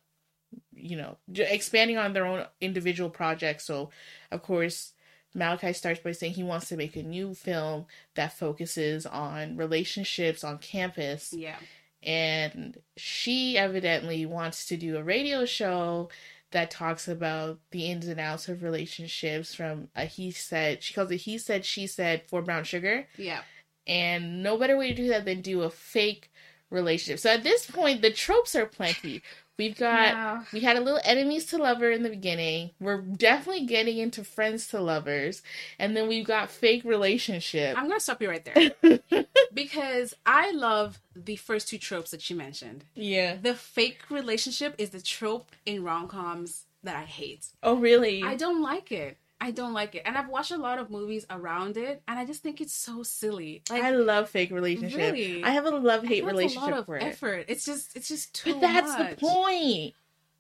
you 0.74 0.96
know, 0.96 1.18
expanding 1.36 1.98
on 1.98 2.14
their 2.14 2.26
own 2.26 2.46
individual 2.62 3.10
projects. 3.10 3.66
So, 3.66 3.90
of 4.32 4.44
course, 4.44 4.94
Malakai 5.36 5.76
starts 5.76 6.00
by 6.00 6.12
saying 6.12 6.34
he 6.34 6.44
wants 6.44 6.70
to 6.70 6.78
make 6.78 6.96
a 6.96 7.04
new 7.04 7.34
film 7.34 7.86
that 8.16 8.38
focuses 8.38 9.06
on 9.06 9.58
relationships 9.58 10.44
on 10.44 10.58
campus 10.60 11.34
Yeah. 11.34 11.58
And 12.04 12.78
she 12.96 13.58
evidently 13.58 14.26
wants 14.26 14.66
to 14.68 14.78
do 14.78 14.98
a 14.98 15.04
radio 15.04 15.46
show 15.46 16.10
that 16.52 16.72
talks 16.72 17.08
about 17.08 17.60
the 17.72 17.90
ins 17.90 18.08
and 18.08 18.20
outs 18.20 18.48
of 18.48 18.64
relationships 18.64 19.54
from 19.54 19.90
a 19.96 20.06
he 20.06 20.32
said 20.32 20.82
she 20.82 20.94
calls 20.94 21.12
it 21.12 21.18
he 21.18 21.38
said 21.38 21.66
she 21.66 21.86
said 21.88 22.22
for 22.28 22.42
brown 22.42 22.64
sugar. 22.64 23.08
Yeah. 23.18 23.42
and 23.86 24.44
no 24.44 24.58
better 24.58 24.78
way 24.78 24.90
to 24.90 24.96
do 24.96 25.08
that 25.10 25.26
than 25.26 25.42
do 25.42 25.64
a 25.64 25.70
fake 25.70 26.32
relationship. 26.70 27.20
So 27.20 27.32
at 27.32 27.44
this 27.44 27.70
point 27.70 28.02
the 28.02 28.12
tropes 28.12 28.56
are 28.56 28.66
plenty 28.66 29.22
we've 29.58 29.78
got 29.78 30.46
we 30.54 30.60
had 30.62 30.78
a 30.78 30.82
little 30.82 31.00
enemies 31.04 31.46
to 31.48 31.58
lover 31.58 31.92
in 31.92 32.04
the 32.04 32.10
beginning. 32.10 32.72
We're 32.80 33.02
definitely 33.02 33.66
getting 33.66 33.98
into 33.98 34.24
friends 34.24 34.68
to 34.68 34.80
lovers. 34.80 35.42
And 35.80 35.96
then 35.96 36.08
we've 36.08 36.26
got 36.26 36.50
fake 36.52 36.84
relationship. 36.84 37.78
I'm 37.78 37.88
gonna 37.88 38.00
stop 38.00 38.22
you 38.22 38.30
right 38.30 38.46
there. 38.46 39.26
Because 39.54 40.14
I 40.26 40.52
love 40.52 41.00
the 41.16 41.36
first 41.36 41.68
two 41.68 41.80
tropes 41.80 42.12
that 42.12 42.30
you 42.30 42.36
mentioned. 42.36 42.86
yeah. 42.94 43.38
The 43.42 43.56
fake 43.56 44.02
relationship 44.12 44.76
is 44.78 44.92
the 44.92 45.02
trope 45.02 45.52
in 45.66 45.84
rom 45.84 46.08
coms 46.08 46.66
that 46.84 46.96
I 46.96 47.04
hate. 47.06 47.48
oh 47.64 47.76
really? 47.76 48.24
I 48.24 48.36
don't 48.36 48.62
like 48.62 48.92
it. 48.92 49.18
I 49.40 49.52
don't 49.52 49.74
like 49.74 49.94
it, 49.94 50.02
and 50.06 50.18
I've 50.18 50.30
watched 50.30 50.52
a 50.52 50.58
lot 50.58 50.80
of 50.80 50.90
movies 50.90 51.26
around 51.30 51.78
it, 51.78 52.02
and 52.08 52.18
I 52.18 52.26
just 52.26 52.42
think 52.42 52.60
it's 52.60 52.74
so 52.74 53.04
silly. 53.04 53.62
Like 53.70 53.84
I 53.84 53.92
love 53.92 54.30
fake 54.30 54.52
relationships. 54.52 54.96
Really? 54.96 55.44
I 55.44 55.52
have 55.52 55.66
a 55.66 55.70
love 55.70 56.04
hate 56.04 56.26
relationship 56.26 56.68
a 56.68 56.72
lot 56.72 56.80
of 56.80 56.86
for 56.88 56.98
it. 56.98 57.04
effort. 57.04 57.46
It's 57.48 57.64
just, 57.64 57.96
it's 57.96 58.08
just 58.08 58.34
too. 58.34 58.54
But 58.54 58.62
that's 58.62 58.98
much. 58.98 59.12
the 59.12 59.16
point. 59.18 59.94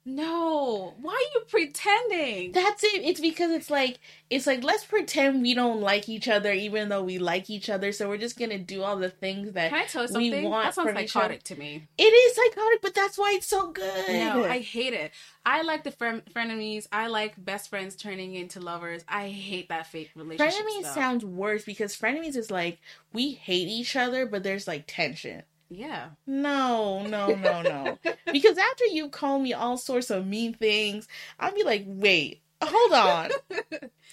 No, 0.09 0.93
why 1.01 1.11
are 1.11 1.37
you 1.37 1.45
pretending? 1.49 2.53
That's 2.53 2.81
it. 2.81 3.01
It's 3.03 3.19
because 3.19 3.51
it's 3.51 3.69
like 3.69 3.99
it's 4.29 4.47
like 4.47 4.63
let's 4.63 4.85
pretend 4.85 5.41
we 5.41 5.53
don't 5.53 5.81
like 5.81 6.07
each 6.07 6.29
other 6.29 6.53
even 6.53 6.87
though 6.87 7.03
we 7.03 7.19
like 7.19 7.49
each 7.49 7.69
other. 7.69 7.91
So 7.91 8.07
we're 8.07 8.17
just 8.17 8.39
gonna 8.39 8.57
do 8.57 8.83
all 8.83 8.95
the 8.95 9.09
things 9.09 9.51
that 9.51 9.69
Can 9.69 9.79
I 9.79 9.85
tell 9.85 10.05
you 10.09 10.31
we 10.31 10.47
want 10.47 10.63
That 10.63 10.75
sounds 10.75 10.91
from 10.91 10.97
each 10.99 11.13
other. 11.13 11.25
psychotic 11.25 11.43
to 11.43 11.59
me. 11.59 11.87
It 11.97 12.03
is 12.03 12.35
psychotic, 12.37 12.81
but 12.81 12.93
that's 12.95 13.17
why 13.17 13.33
it's 13.35 13.47
so 13.47 13.69
good. 13.73 14.07
No, 14.07 14.45
I 14.45 14.59
hate 14.59 14.93
it. 14.93 15.11
I 15.45 15.63
like 15.63 15.83
the 15.83 15.91
fren- 15.91 16.23
frenemies. 16.33 16.87
I 16.89 17.07
like 17.07 17.33
best 17.43 17.69
friends 17.69 17.97
turning 17.97 18.33
into 18.33 18.61
lovers. 18.61 19.03
I 19.09 19.27
hate 19.27 19.67
that 19.67 19.87
fake 19.87 20.11
relationship 20.15 20.53
frenemies 20.65 20.81
stuff. 20.83 20.95
sounds 20.95 21.25
worse 21.25 21.65
because 21.65 21.97
frenemies 21.97 22.37
is 22.37 22.49
like 22.49 22.79
we 23.11 23.33
hate 23.33 23.67
each 23.67 23.97
other, 23.97 24.25
but 24.25 24.41
there's 24.43 24.69
like 24.69 24.85
tension. 24.87 25.43
Yeah. 25.69 26.09
No, 26.25 27.05
no, 27.05 27.35
no, 27.35 27.61
no. 27.61 27.97
because 28.31 28.57
after 28.57 28.85
you 28.85 29.09
call 29.09 29.39
me 29.39 29.53
all 29.53 29.77
sorts 29.77 30.09
of 30.09 30.25
mean 30.25 30.53
things, 30.53 31.07
I'll 31.39 31.53
be 31.53 31.63
like, 31.63 31.83
wait, 31.87 32.41
hold 32.63 32.93
on. 32.93 33.31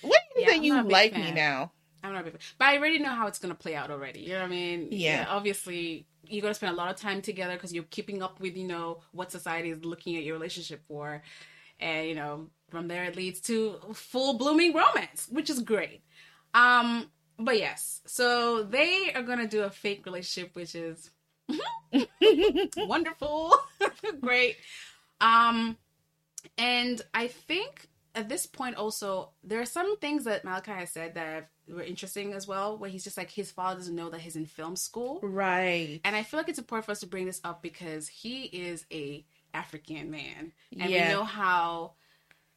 What 0.02 0.20
is 0.36 0.42
Yeah, 0.42 0.46
that 0.46 0.56
I'm 0.56 0.64
you 0.64 0.82
like 0.82 1.14
me 1.14 1.30
now? 1.32 1.72
I'm 2.02 2.12
not 2.12 2.20
a 2.22 2.24
big 2.24 2.32
fan. 2.34 2.40
But 2.58 2.64
I 2.68 2.76
already 2.78 2.98
know 2.98 3.10
how 3.10 3.26
it's 3.26 3.38
gonna 3.38 3.54
play 3.54 3.74
out 3.74 3.90
already. 3.90 4.20
You 4.20 4.30
know 4.30 4.40
what 4.40 4.46
I 4.46 4.48
mean? 4.48 4.88
Yeah. 4.90 5.26
obviously, 5.28 6.06
you're 6.26 6.42
gonna 6.42 6.54
spend 6.54 6.72
a 6.72 6.76
lot 6.76 6.90
of 6.90 6.96
time 6.96 7.22
together 7.22 7.54
because 7.54 7.72
you're 7.72 7.84
keeping 7.84 8.22
up 8.22 8.40
with 8.40 8.56
you 8.56 8.66
know 8.66 9.00
what 9.12 9.30
society 9.32 9.70
is 9.70 9.84
looking 9.84 10.16
at 10.16 10.22
your 10.24 10.34
relationship 10.34 10.82
for, 10.86 11.22
and 11.80 12.08
you 12.08 12.14
know 12.14 12.48
from 12.70 12.88
there 12.88 13.04
it 13.04 13.16
leads 13.16 13.40
to 13.42 13.76
full 13.94 14.34
blooming 14.36 14.74
romance, 14.74 15.28
which 15.30 15.48
is 15.48 15.60
great. 15.60 16.02
Um, 16.52 17.10
but 17.38 17.58
yes, 17.58 18.02
so 18.06 18.62
they 18.62 19.12
are 19.14 19.22
gonna 19.22 19.46
do 19.48 19.62
a 19.62 19.70
fake 19.70 20.04
relationship, 20.04 20.54
which 20.54 20.74
is 20.74 21.10
wonderful, 22.76 23.54
great. 24.20 24.56
Um, 25.20 25.76
and 26.58 27.00
I 27.12 27.28
think 27.28 27.88
at 28.14 28.28
this 28.28 28.46
point 28.46 28.76
also 28.76 29.30
there 29.42 29.60
are 29.60 29.66
some 29.66 29.96
things 29.98 30.24
that 30.24 30.44
Malakai 30.44 30.76
has 30.76 30.90
said 30.90 31.14
that 31.14 31.48
were 31.68 31.82
interesting 31.82 32.32
as 32.32 32.46
well, 32.46 32.76
where 32.78 32.90
he's 32.90 33.04
just 33.04 33.16
like 33.16 33.30
his 33.30 33.50
father 33.50 33.78
doesn't 33.80 33.94
know 33.96 34.10
that 34.10 34.20
he's 34.20 34.36
in 34.36 34.46
film 34.46 34.76
school, 34.76 35.20
Right. 35.22 36.00
and 36.04 36.14
I 36.14 36.22
feel 36.22 36.38
like 36.38 36.48
it's 36.48 36.58
important 36.58 36.84
for 36.86 36.92
us 36.92 37.00
to 37.00 37.06
bring 37.06 37.26
this 37.26 37.40
up 37.44 37.62
because 37.62 38.08
he 38.08 38.44
is 38.44 38.84
a 38.92 39.24
African 39.54 40.10
man, 40.10 40.52
and 40.78 40.90
Yeah. 40.90 41.08
we 41.08 41.14
know 41.14 41.24
how 41.24 41.92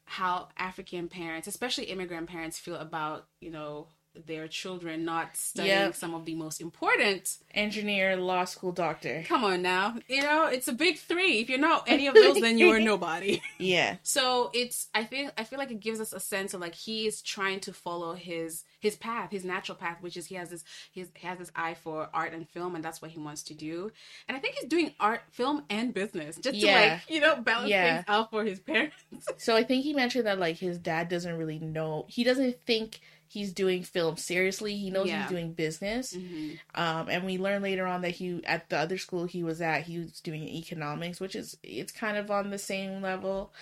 how 0.09 0.47
African 0.57 1.07
parents, 1.09 1.47
especially 1.47 1.85
immigrant 1.85 2.27
parents, 2.29 2.57
feel 2.59 2.75
about 2.75 3.27
you 3.39 3.51
know 3.51 3.87
their 4.25 4.47
children 4.47 5.05
not 5.05 5.35
studying 5.37 5.67
Yep. 5.75 5.95
some 5.95 6.13
of 6.15 6.25
the 6.25 6.35
most 6.35 6.59
important 6.61 7.37
Engineer, 7.53 8.15
law 8.17 8.45
school, 8.45 8.71
doctor. 8.71 9.23
Come 9.27 9.43
on 9.43 9.61
now. 9.63 9.95
You 10.07 10.21
know, 10.21 10.45
it's 10.45 10.67
a 10.67 10.73
big 10.73 10.97
three. 10.99 11.39
If 11.39 11.49
you're 11.49 11.57
not 11.57 11.85
any 11.87 12.05
of 12.07 12.13
those, 12.23 12.39
then 12.39 12.57
you're 12.59 12.79
nobody. 12.79 13.41
Yeah. 13.57 13.97
So 14.03 14.51
it's 14.53 14.87
I 14.93 15.05
feel 15.05 15.31
I 15.37 15.43
feel 15.43 15.57
like 15.57 15.71
it 15.71 15.79
gives 15.79 15.99
us 15.99 16.13
a 16.13 16.19
sense 16.19 16.53
of 16.53 16.61
like 16.61 16.75
he 16.75 17.07
is 17.07 17.21
trying 17.21 17.59
to 17.61 17.73
follow 17.73 18.13
his 18.13 18.63
his 18.79 18.95
path, 18.95 19.31
his 19.31 19.43
natural 19.43 19.75
path, 19.75 19.97
which 20.01 20.15
is 20.17 20.27
he 20.27 20.35
has 20.35 20.51
this 20.51 20.63
he's, 20.91 21.07
he 21.15 21.25
has 21.27 21.39
this 21.39 21.51
eye 21.55 21.73
for 21.73 22.09
art 22.13 22.33
and 22.33 22.47
film, 22.47 22.75
and 22.75 22.83
that's 22.85 23.01
what 23.01 23.09
he 23.09 23.19
wants 23.19 23.41
to 23.43 23.55
do. 23.55 23.91
And 24.27 24.37
I 24.37 24.39
think 24.39 24.53
he's 24.55 24.69
doing 24.69 24.93
art, 24.99 25.21
film, 25.31 25.63
and 25.71 25.93
business 25.95 26.35
just 26.37 26.59
to 26.59 26.65
like 26.67 27.01
you 27.09 27.19
know 27.19 27.37
balance 27.37 27.69
Yeah. 27.71 27.95
things 27.95 28.05
out 28.07 28.29
for 28.29 28.43
his 28.43 28.59
parents. 28.59 28.95
So 29.37 29.55
I 29.55 29.63
think 29.63 29.83
he 29.83 29.93
mentioned 29.93 30.27
that 30.27 30.37
like 30.37 30.57
his 30.57 30.77
dad 30.77 31.09
doesn't 31.09 31.37
really 31.37 31.57
know. 31.57 32.05
He 32.07 32.23
doesn't 32.23 32.61
think 32.67 32.99
he's 33.29 33.53
doing 33.53 33.83
film 33.83 34.17
seriously. 34.17 34.75
He 34.77 34.89
knows 34.89 35.07
Yeah. 35.07 35.21
he's 35.23 35.29
doing 35.31 35.53
business. 35.53 36.13
Mhm. 36.15 36.59
Um, 36.75 37.09
and 37.09 37.25
we 37.25 37.37
learn 37.37 37.61
later 37.61 37.85
on 37.85 38.01
that 38.01 38.11
he 38.11 38.41
at 38.45 38.69
the 38.69 38.77
other 38.77 38.97
school 38.97 39.25
he 39.25 39.43
was 39.43 39.61
at, 39.61 39.83
he 39.83 39.99
was 39.99 40.19
doing 40.21 40.43
economics, 40.47 41.19
which 41.19 41.35
is 41.35 41.57
it's 41.63 41.91
kind 41.91 42.17
of 42.17 42.31
on 42.31 42.49
the 42.49 42.57
same 42.59 43.01
level. 43.01 43.53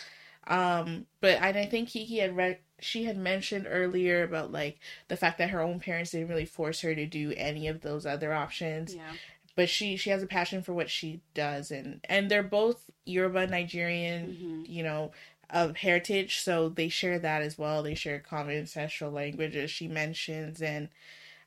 Um, 0.47 1.07
but 1.21 1.41
and 1.41 1.57
I 1.57 1.65
think 1.65 1.89
Kiki 1.89 2.19
had 2.19 2.35
read 2.35 2.59
she 2.79 3.05
had 3.05 3.17
mentioned 3.17 3.65
earlier 3.69 4.23
about 4.23 4.51
like 4.51 4.79
the 5.07 5.17
fact 5.17 5.37
that 5.39 5.49
her 5.49 5.61
own 5.61 5.79
parents 5.79 6.11
didn't 6.11 6.27
really 6.27 6.45
force 6.45 6.81
her 6.81 6.93
to 6.93 7.05
do 7.05 7.33
any 7.37 7.67
of 7.67 7.81
those 7.81 8.05
other 8.05 8.33
options. 8.33 8.93
Yeah. 8.93 9.13
But 9.55 9.69
she 9.69 9.95
she 9.95 10.09
has 10.09 10.21
a 10.21 10.27
passion 10.27 10.61
for 10.61 10.73
what 10.73 10.89
she 10.89 11.21
does 11.33 11.71
and 11.71 12.01
and 12.09 12.29
they're 12.29 12.43
both 12.43 12.83
Yoruba 13.05 13.47
Nigerian, 13.47 14.65
Mhm. 14.67 14.69
you 14.69 14.83
know, 14.83 15.11
of 15.49 15.77
heritage, 15.77 16.39
so 16.41 16.69
they 16.69 16.89
share 16.89 17.19
that 17.19 17.41
as 17.41 17.57
well. 17.57 17.83
They 17.83 17.95
share 17.95 18.19
common 18.19 18.55
ancestral 18.57 19.11
languages 19.11 19.71
she 19.71 19.87
mentions 19.87 20.61
and 20.61 20.89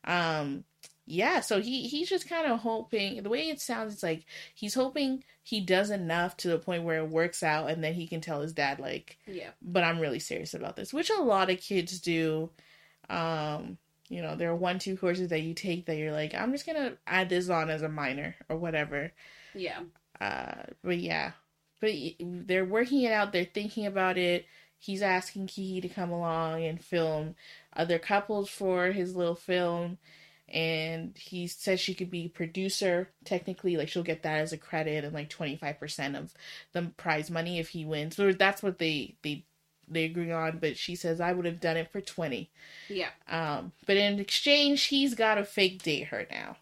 um 0.05 0.65
yeah, 1.11 1.41
so 1.41 1.61
he 1.63 1.89
he's 1.89 2.09
just 2.09 2.29
kind 2.29 2.47
of 2.51 2.61
hoping 2.61 3.23
the 3.23 3.31
way 3.31 3.49
it 3.49 3.61
sounds 3.61 3.95
it's 3.95 4.03
like 4.03 4.25
he's 4.55 4.75
hoping 4.75 5.25
he 5.43 5.61
does 5.61 5.89
enough 5.91 6.37
to 6.37 6.49
the 6.49 6.59
point 6.59 6.83
where 6.85 6.99
it 6.99 7.09
works 7.09 7.43
out 7.43 7.71
and 7.71 7.83
then 7.83 7.95
he 7.95 8.07
can 8.07 8.21
tell 8.21 8.43
his 8.43 8.53
dad 8.53 8.79
like 8.79 9.17
Yeah. 9.27 9.51
but 9.63 9.85
I'm 9.85 9.99
really 10.01 10.19
serious 10.19 10.53
about 10.53 10.77
this, 10.77 10.93
which 10.93 11.09
a 11.09 11.23
lot 11.23 11.51
of 11.51 11.61
kids 11.61 12.01
do. 12.01 12.51
Um, 13.09 13.79
you 14.11 14.21
know, 14.23 14.37
there 14.37 14.51
are 14.51 14.57
one 14.57 14.79
two 14.79 14.97
courses 14.99 15.29
that 15.29 15.41
you 15.41 15.55
take 15.55 15.87
that 15.87 15.97
you're 15.97 16.13
like, 16.13 16.35
I'm 16.35 16.53
just 16.53 16.67
gonna 16.67 16.95
add 17.07 17.31
this 17.31 17.49
on 17.49 17.71
as 17.71 17.81
a 17.83 17.89
minor 17.89 18.37
or 18.51 18.57
whatever. 18.59 19.11
Yeah. 19.55 19.81
Uh, 20.21 20.65
but 20.85 20.99
yeah, 20.99 21.33
but 21.81 21.91
they're 22.21 22.65
working 22.65 23.03
it 23.03 23.13
out. 23.13 23.33
They're 23.33 23.45
thinking 23.45 23.87
about 23.87 24.19
it. 24.19 24.47
He's 24.79 25.03
asking 25.03 25.49
Kiki 25.49 25.81
to 25.81 25.89
come 25.89 26.11
along 26.11 26.65
and 26.65 26.83
film 26.83 27.35
other 27.75 27.99
couples 27.99 28.49
for 28.49 28.93
his 28.93 29.17
little 29.17 29.35
film. 29.35 29.99
And 30.49 31.17
he 31.19 31.47
says 31.47 31.79
she 31.79 31.95
could 31.95 32.11
be 32.11 32.29
producer 32.29 33.11
technically, 33.25 33.77
like 33.77 33.89
she'll 33.89 34.03
get 34.03 34.23
that 34.23 34.39
as 34.39 34.53
a 34.53 34.57
credit 34.57 35.05
and 35.05 35.13
like 35.13 35.29
twenty 35.29 35.57
five 35.57 35.79
percent 35.79 36.17
of 36.17 36.33
the 36.73 36.83
prize 36.97 37.31
money 37.31 37.59
if 37.59 37.71
he 37.71 37.85
wins. 37.85 38.17
So 38.17 38.33
that's 38.33 38.63
what 38.63 38.79
they 38.79 39.17
they 39.23 39.45
they 39.89 40.05
agree 40.05 40.33
on. 40.33 40.59
But 40.59 40.79
she 40.79 40.97
says 40.97 41.21
I 41.21 41.33
would 41.33 41.45
have 41.45 41.61
done 41.61 41.77
it 41.77 41.93
for 41.93 42.01
twenty. 42.01 42.51
Yeah. 42.89 43.11
Um, 43.29 43.73
but 43.87 43.99
in 43.99 44.19
exchange, 44.21 44.85
he's 44.85 45.15
got 45.15 45.35
to 45.35 45.45
fake 45.45 45.83
date 45.83 46.09
her 46.09 46.27
now. 46.31 46.57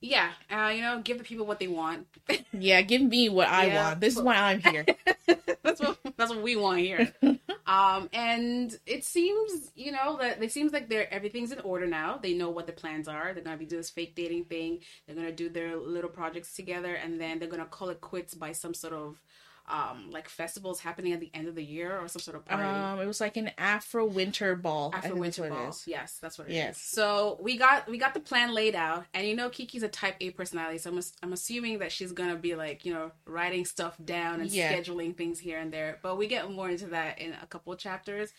Yeah, 0.00 0.30
uh, 0.50 0.68
you 0.74 0.80
know, 0.80 1.00
give 1.02 1.18
the 1.18 1.24
people 1.24 1.46
what 1.46 1.58
they 1.58 1.68
want. 1.68 2.06
Yeah, 2.52 2.82
give 2.82 3.02
me 3.02 3.28
what 3.28 3.48
I 3.48 3.66
Yeah. 3.66 3.88
want. 3.88 4.00
This 4.00 4.16
is 4.16 4.22
why 4.22 4.36
I'm 4.36 4.60
here. 4.60 4.86
that's 5.62 5.80
what 5.80 5.98
that's 6.16 6.30
what 6.30 6.42
we 6.42 6.56
want 6.56 6.78
here. 6.80 7.12
Um, 7.66 8.08
and 8.14 8.74
it 8.86 9.04
seems, 9.04 9.70
you 9.74 9.92
know, 9.92 10.16
that 10.22 10.42
it 10.42 10.52
seems 10.52 10.72
like 10.72 10.88
they're 10.88 11.12
everything's 11.12 11.52
in 11.52 11.60
order 11.60 11.86
now. 11.86 12.16
They 12.16 12.32
know 12.32 12.48
what 12.48 12.66
the 12.66 12.72
plans 12.72 13.08
are. 13.08 13.34
They're 13.34 13.44
gonna 13.44 13.58
be 13.58 13.66
doing 13.66 13.80
this 13.80 13.90
fake 13.90 14.14
dating 14.14 14.46
thing. 14.46 14.78
They're 15.06 15.14
gonna 15.16 15.32
do 15.32 15.50
their 15.50 15.76
little 15.76 16.08
projects 16.08 16.54
together, 16.54 16.94
and 16.94 17.20
then 17.20 17.38
they're 17.38 17.48
gonna 17.48 17.66
call 17.66 17.90
it 17.90 18.00
quits 18.00 18.32
by 18.32 18.52
some 18.52 18.72
sort 18.72 18.94
of 18.94 19.20
um 19.68 20.10
like 20.10 20.28
festivals 20.28 20.80
happening 20.80 21.12
at 21.12 21.20
the 21.20 21.30
end 21.34 21.46
of 21.48 21.54
the 21.54 21.64
year 21.64 21.98
or 21.98 22.08
some 22.08 22.20
sort 22.20 22.36
of 22.36 22.44
party. 22.44 22.64
um, 22.68 23.00
it 23.00 23.06
was 23.06 23.20
like 23.20 23.36
an 23.36 23.50
Afro 23.58 24.04
winter 24.06 24.56
ball. 24.56 24.90
I 24.92 24.98
After 24.98 25.08
think 25.10 25.22
that's 25.22 25.38
Winter 25.38 25.54
Ball, 25.54 25.68
is. 25.70 25.84
yes, 25.86 26.18
that's 26.20 26.38
what 26.38 26.48
it 26.48 26.50
is. 26.52 26.56
Yes. 26.56 26.78
So 26.80 27.38
we 27.40 27.56
got 27.56 27.88
we 27.88 27.98
got 27.98 28.14
the 28.14 28.20
plan 28.20 28.54
laid 28.54 28.74
out, 28.74 29.04
and 29.14 29.26
you 29.26 29.36
know 29.36 29.48
Kiki's 29.50 29.82
a 29.82 29.88
Type 29.88 30.16
A 30.20 30.30
personality, 30.30 30.78
so 30.78 30.90
I'm 30.90 31.00
I'm 31.22 31.32
assuming 31.32 31.78
that 31.80 31.92
she's 31.92 32.12
gonna 32.12 32.36
be 32.36 32.54
like 32.54 32.84
you 32.84 32.92
know 32.92 33.12
writing 33.26 33.64
stuff 33.64 33.96
down 34.04 34.40
and 34.40 34.50
Yeah. 34.50 34.72
scheduling 34.72 35.16
things 35.16 35.38
here 35.40 35.58
and 35.58 35.72
there. 35.72 35.98
But 36.02 36.16
we 36.18 36.26
get 36.26 36.50
more 36.50 36.68
into 36.70 36.86
that 36.86 37.18
in 37.18 37.34
a 37.42 37.46
couple 37.46 37.74
chapters. 37.76 38.32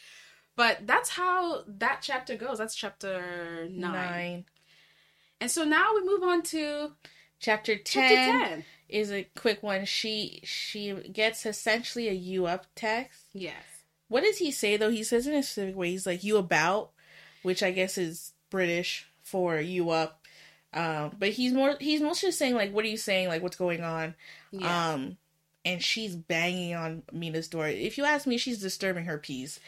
But 0.56 0.88
that's 0.88 1.10
how 1.10 1.64
that 1.68 2.00
chapter 2.02 2.36
goes. 2.36 2.58
That's 2.58 2.76
chapter 2.76 3.68
nine. 3.70 3.92
Nine. 3.94 4.46
And 5.42 5.50
so 5.50 5.64
now 5.64 5.94
we 5.96 6.04
move 6.04 6.24
on 6.24 6.42
to 6.44 6.92
Chapter 7.40 7.76
chapter 7.78 8.16
10, 8.16 8.40
ten. 8.42 8.66
Is 8.90 9.12
a 9.12 9.28
quick 9.36 9.64
one. 9.64 9.86
She 9.86 10.42
she 10.44 10.94
gets 10.94 11.46
essentially 11.46 12.10
a 12.10 12.14
you 12.14 12.46
up 12.46 12.66
text. 12.76 13.26
Yes. 13.34 13.64
What 14.08 14.24
does 14.24 14.38
he 14.38 14.52
say 14.52 14.78
though? 14.78 14.90
He 14.90 15.04
says 15.04 15.28
in 15.28 15.36
a 15.36 15.44
specific 15.44 15.76
way. 15.76 15.92
He's 15.92 16.06
like 16.06 16.24
you 16.24 16.38
about, 16.38 16.92
which 17.44 17.64
I 17.64 17.72
guess 17.72 17.98
is 17.98 18.34
British 18.50 19.08
for 19.24 19.58
you 19.58 19.92
up. 19.92 20.26
Um, 20.74 21.16
but 21.18 21.30
he's 21.30 21.54
more 21.54 21.76
he's 21.80 22.02
mostly 22.02 22.30
just 22.30 22.40
saying 22.40 22.56
like, 22.56 22.74
what 22.74 22.86
are 22.86 22.90
you 22.90 22.98
saying? 22.98 23.28
Like, 23.28 23.42
what's 23.42 23.58
going 23.58 23.84
on? 23.84 24.16
Yeah. 24.52 24.94
Um, 24.94 25.18
and 25.66 25.82
she's 25.84 26.16
banging 26.16 26.76
on 26.76 27.04
Mina's 27.12 27.48
door. 27.48 27.68
If 27.68 27.98
you 27.98 28.06
ask 28.06 28.26
me, 28.26 28.38
she's 28.38 28.60
disturbing 28.60 29.06
her 29.06 29.18
peace. 29.18 29.60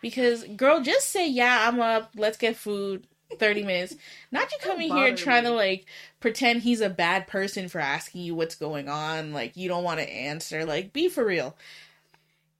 Because 0.00 0.44
girl, 0.44 0.82
just 0.82 1.10
say 1.10 1.28
yeah, 1.28 1.68
I'm 1.68 1.80
up. 1.80 2.12
Let's 2.16 2.36
get 2.38 2.56
food. 2.56 3.06
Thirty 3.38 3.62
minutes. 3.62 3.94
Not 4.30 4.50
you 4.52 4.58
coming 4.60 4.90
here 4.94 5.14
trying 5.16 5.44
me. 5.44 5.50
to 5.50 5.56
like 5.56 5.86
pretend 6.20 6.62
he's 6.62 6.80
a 6.80 6.90
bad 6.90 7.26
person 7.26 7.68
for 7.68 7.80
asking 7.80 8.22
you 8.22 8.34
what's 8.34 8.54
going 8.54 8.88
on. 8.88 9.32
Like 9.32 9.56
you 9.56 9.68
don't 9.68 9.84
want 9.84 10.00
to 10.00 10.08
answer. 10.10 10.64
Like 10.64 10.92
be 10.92 11.08
for 11.08 11.24
real. 11.24 11.56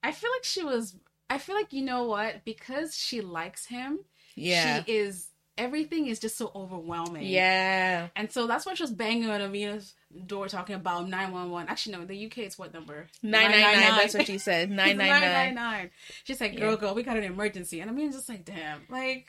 I 0.02 0.12
feel 0.12 0.30
like 0.34 0.44
she 0.44 0.64
was. 0.64 0.94
I 1.30 1.38
feel 1.38 1.54
like 1.54 1.72
you 1.72 1.82
know 1.82 2.04
what? 2.04 2.44
Because 2.44 2.96
she 2.96 3.20
likes 3.20 3.66
him. 3.66 4.00
Yeah. 4.34 4.82
She 4.84 4.92
is. 4.92 5.28
Everything 5.58 6.06
is 6.06 6.18
just 6.18 6.38
so 6.38 6.50
overwhelming. 6.54 7.26
yeah. 7.26 8.08
And 8.16 8.32
so 8.32 8.46
that's 8.46 8.64
why 8.64 8.72
she 8.72 8.82
was 8.82 8.90
banging 8.90 9.28
on 9.28 9.42
Amina's 9.42 9.92
door 10.26 10.48
talking 10.48 10.74
about 10.74 11.08
911. 11.10 11.68
Actually, 11.68 11.92
no, 11.94 12.00
in 12.00 12.06
the 12.08 12.26
UK 12.26 12.38
it's 12.38 12.58
what 12.58 12.72
number? 12.72 13.06
Nine 13.22 13.50
nine 13.50 13.60
nine. 13.60 13.80
That's 13.80 14.14
what 14.14 14.26
she 14.26 14.38
said. 14.38 14.70
It's 14.70 14.76
Nine 14.76 14.96
nine 14.96 15.08
nine. 15.10 15.20
999. 15.54 15.90
She's 16.24 16.40
like, 16.40 16.58
girl, 16.58 16.70
Yeah. 16.70 16.76
girl, 16.78 16.94
we 16.94 17.02
got 17.02 17.18
an 17.18 17.24
emergency. 17.24 17.80
And 17.80 17.90
Amina's 17.90 18.14
just 18.16 18.30
like, 18.30 18.46
damn, 18.46 18.80
like, 18.88 19.26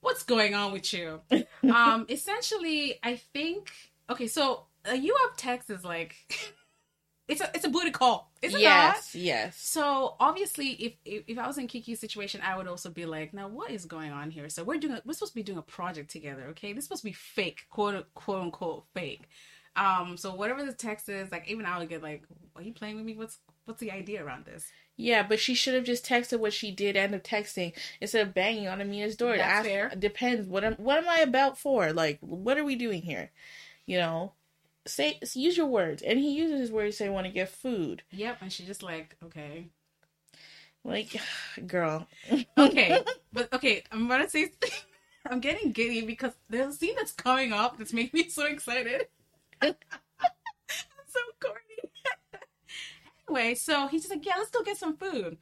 what's 0.00 0.22
going 0.22 0.54
on 0.54 0.72
with 0.72 0.92
you? 0.92 1.20
um, 1.72 2.06
essentially, 2.08 2.98
I 3.02 3.16
think, 3.16 3.70
okay, 4.10 4.26
so 4.26 4.64
a 4.84 4.96
U 4.96 5.16
up 5.26 5.34
text 5.36 5.70
is 5.70 5.84
like, 5.84 6.14
it's 7.28 7.40
a, 7.40 7.50
it's 7.54 7.64
a 7.64 7.68
booty 7.68 7.90
call. 7.90 8.32
Is 8.40 8.52
it 8.52 8.56
not? 8.56 8.62
Yes. 8.62 9.14
Yes. 9.14 9.60
So 9.60 10.16
obviously, 10.20 10.68
if, 10.70 10.92
if 11.04 11.24
if 11.26 11.38
I 11.38 11.46
was 11.46 11.58
in 11.58 11.66
Kiki's 11.66 12.00
situation, 12.00 12.40
I 12.42 12.56
would 12.56 12.68
also 12.68 12.90
be 12.90 13.04
like, 13.04 13.34
now 13.34 13.48
what 13.48 13.70
is 13.70 13.84
going 13.84 14.12
on 14.12 14.30
here? 14.30 14.48
So 14.48 14.64
we're 14.64 14.78
doing 14.78 14.94
a, 14.94 15.02
we're 15.04 15.14
supposed 15.14 15.32
to 15.32 15.36
be 15.36 15.42
doing 15.42 15.58
a 15.58 15.62
project 15.62 16.10
together, 16.10 16.46
okay? 16.50 16.72
This 16.72 16.84
is 16.84 16.88
supposed 16.88 17.02
to 17.02 17.08
be 17.08 17.12
fake, 17.12 17.66
quote 17.70 18.06
quote 18.14 18.42
unquote 18.42 18.84
fake. 18.94 19.28
Um, 19.78 20.16
so 20.16 20.34
whatever 20.34 20.64
the 20.64 20.72
text 20.72 21.08
is, 21.08 21.30
like 21.30 21.48
even 21.48 21.64
I 21.66 21.78
would 21.78 21.88
get 21.88 22.02
like, 22.02 22.24
are 22.56 22.62
you 22.62 22.72
playing 22.72 22.96
with 22.96 23.04
me? 23.04 23.14
What's 23.14 23.38
what's 23.64 23.80
the 23.80 23.92
idea 23.92 24.24
around 24.24 24.44
this? 24.44 24.66
Yeah, 24.96 25.22
but 25.22 25.38
she 25.38 25.54
should 25.54 25.74
have 25.74 25.84
just 25.84 26.04
texted 26.04 26.40
what 26.40 26.52
she 26.52 26.72
did 26.72 26.96
end 26.96 27.14
up 27.14 27.22
texting 27.22 27.72
instead 28.00 28.26
of 28.26 28.34
banging 28.34 28.66
on 28.66 28.80
Amina's 28.80 29.14
door. 29.16 29.36
That's 29.36 29.48
ask, 29.48 29.68
fair. 29.68 29.90
Depends. 29.96 30.48
What 30.48 30.64
am 30.64 30.74
what 30.74 30.98
am 30.98 31.08
I 31.08 31.18
about 31.20 31.56
for? 31.58 31.92
Like, 31.92 32.18
what 32.20 32.58
are 32.58 32.64
we 32.64 32.74
doing 32.74 33.02
here? 33.02 33.30
You 33.86 33.98
know, 33.98 34.32
say 34.86 35.20
use 35.34 35.56
your 35.56 35.66
words. 35.66 36.02
And 36.02 36.18
he 36.18 36.34
uses 36.34 36.60
his 36.60 36.72
words 36.72 36.96
to 36.96 37.04
say, 37.04 37.08
"Want 37.08 37.26
to 37.26 37.32
get 37.32 37.48
food." 37.48 38.02
Yep, 38.10 38.38
and 38.40 38.52
she 38.52 38.64
just 38.64 38.82
like, 38.82 39.16
okay, 39.24 39.66
Like, 40.84 41.20
girl. 41.66 42.08
okay, 42.58 43.02
but 43.32 43.52
okay, 43.52 43.84
I'm 43.92 44.06
about 44.06 44.18
to 44.22 44.30
say, 44.30 44.50
I'm 45.30 45.40
getting 45.40 45.72
giddy 45.72 46.00
because 46.04 46.32
there's 46.48 46.74
a 46.74 46.76
scene 46.76 46.94
that's 46.96 47.12
coming 47.12 47.52
up 47.52 47.78
that's 47.78 47.92
making 47.92 48.18
me 48.20 48.28
so 48.28 48.46
excited. 48.46 49.06
So 49.62 51.20
corny. 51.40 51.92
anyway, 53.28 53.54
so 53.54 53.86
he's 53.88 54.02
just 54.02 54.14
like, 54.14 54.24
yeah, 54.24 54.34
let's 54.38 54.50
go 54.50 54.62
get 54.62 54.76
some 54.76 54.96
food. 54.96 55.38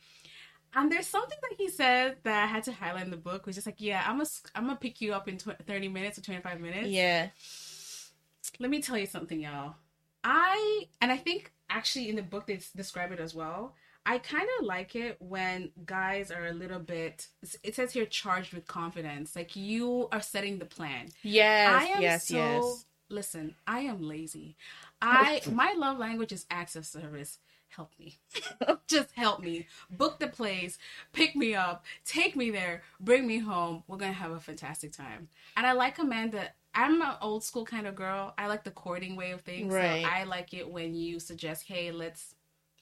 And 0.74 0.92
there's 0.92 1.06
something 1.06 1.38
that 1.42 1.56
he 1.56 1.70
said 1.70 2.16
that 2.24 2.44
I 2.44 2.46
had 2.46 2.64
to 2.64 2.72
highlight 2.72 3.04
in 3.04 3.10
the 3.10 3.16
book, 3.16 3.46
which 3.46 3.56
is 3.56 3.64
like, 3.64 3.80
yeah, 3.80 4.04
I'm 4.06 4.18
gonna 4.18 4.28
I'm 4.54 4.66
gonna 4.66 4.76
pick 4.76 5.00
you 5.00 5.14
up 5.14 5.26
in 5.26 5.38
tw- 5.38 5.58
30 5.66 5.88
minutes 5.88 6.18
or 6.18 6.22
25 6.22 6.60
minutes. 6.60 6.88
Yeah. 6.88 7.28
Let 8.58 8.70
me 8.70 8.82
tell 8.82 8.98
you 8.98 9.06
something, 9.06 9.40
y'all. 9.40 9.74
I 10.22 10.84
and 11.00 11.10
I 11.10 11.16
think 11.16 11.52
actually 11.70 12.08
in 12.10 12.16
the 12.16 12.22
book 12.22 12.46
they 12.46 12.60
describe 12.74 13.12
it 13.12 13.20
as 13.20 13.34
well. 13.34 13.74
I 14.04 14.18
kind 14.18 14.48
of 14.60 14.66
like 14.66 14.94
it 14.94 15.16
when 15.18 15.72
guys 15.84 16.30
are 16.30 16.46
a 16.46 16.52
little 16.52 16.78
bit. 16.78 17.26
It 17.62 17.74
says 17.74 17.92
here 17.92 18.06
charged 18.06 18.52
with 18.52 18.66
confidence, 18.66 19.34
like 19.34 19.56
you 19.56 20.08
are 20.12 20.20
setting 20.20 20.58
the 20.58 20.64
plan. 20.64 21.08
Yes. 21.22 21.82
I 21.82 21.84
am 21.86 22.02
yes. 22.02 22.28
so. 22.28 22.36
yes. 22.36 22.84
Listen, 23.08 23.54
I 23.66 23.80
am 23.80 24.02
lazy. 24.02 24.56
I 25.00 25.40
my 25.50 25.74
love 25.76 25.98
language 25.98 26.32
is 26.32 26.46
acts 26.50 26.76
of 26.76 26.86
service. 26.86 27.38
Help 27.68 27.90
me, 27.98 28.16
just 28.86 29.10
help 29.14 29.40
me. 29.40 29.66
Book 29.90 30.18
the 30.18 30.28
place, 30.28 30.78
pick 31.12 31.34
me 31.34 31.54
up, 31.54 31.84
take 32.04 32.36
me 32.36 32.50
there, 32.50 32.82
bring 33.00 33.26
me 33.26 33.38
home. 33.38 33.82
We're 33.86 33.98
gonna 33.98 34.12
have 34.12 34.30
a 34.30 34.40
fantastic 34.40 34.92
time. 34.92 35.28
And 35.56 35.66
I 35.66 35.72
like 35.72 35.98
Amanda. 35.98 36.50
I'm 36.74 37.00
an 37.02 37.14
old 37.22 37.42
school 37.42 37.64
kind 37.64 37.86
of 37.86 37.94
girl. 37.94 38.34
I 38.38 38.46
like 38.48 38.64
the 38.64 38.70
courting 38.70 39.16
way 39.16 39.32
of 39.32 39.40
things. 39.40 39.72
Right. 39.72 40.04
So 40.04 40.08
I 40.08 40.24
like 40.24 40.54
it 40.54 40.68
when 40.70 40.94
you 40.94 41.18
suggest, 41.18 41.64
"Hey, 41.66 41.90
let's 41.90 42.34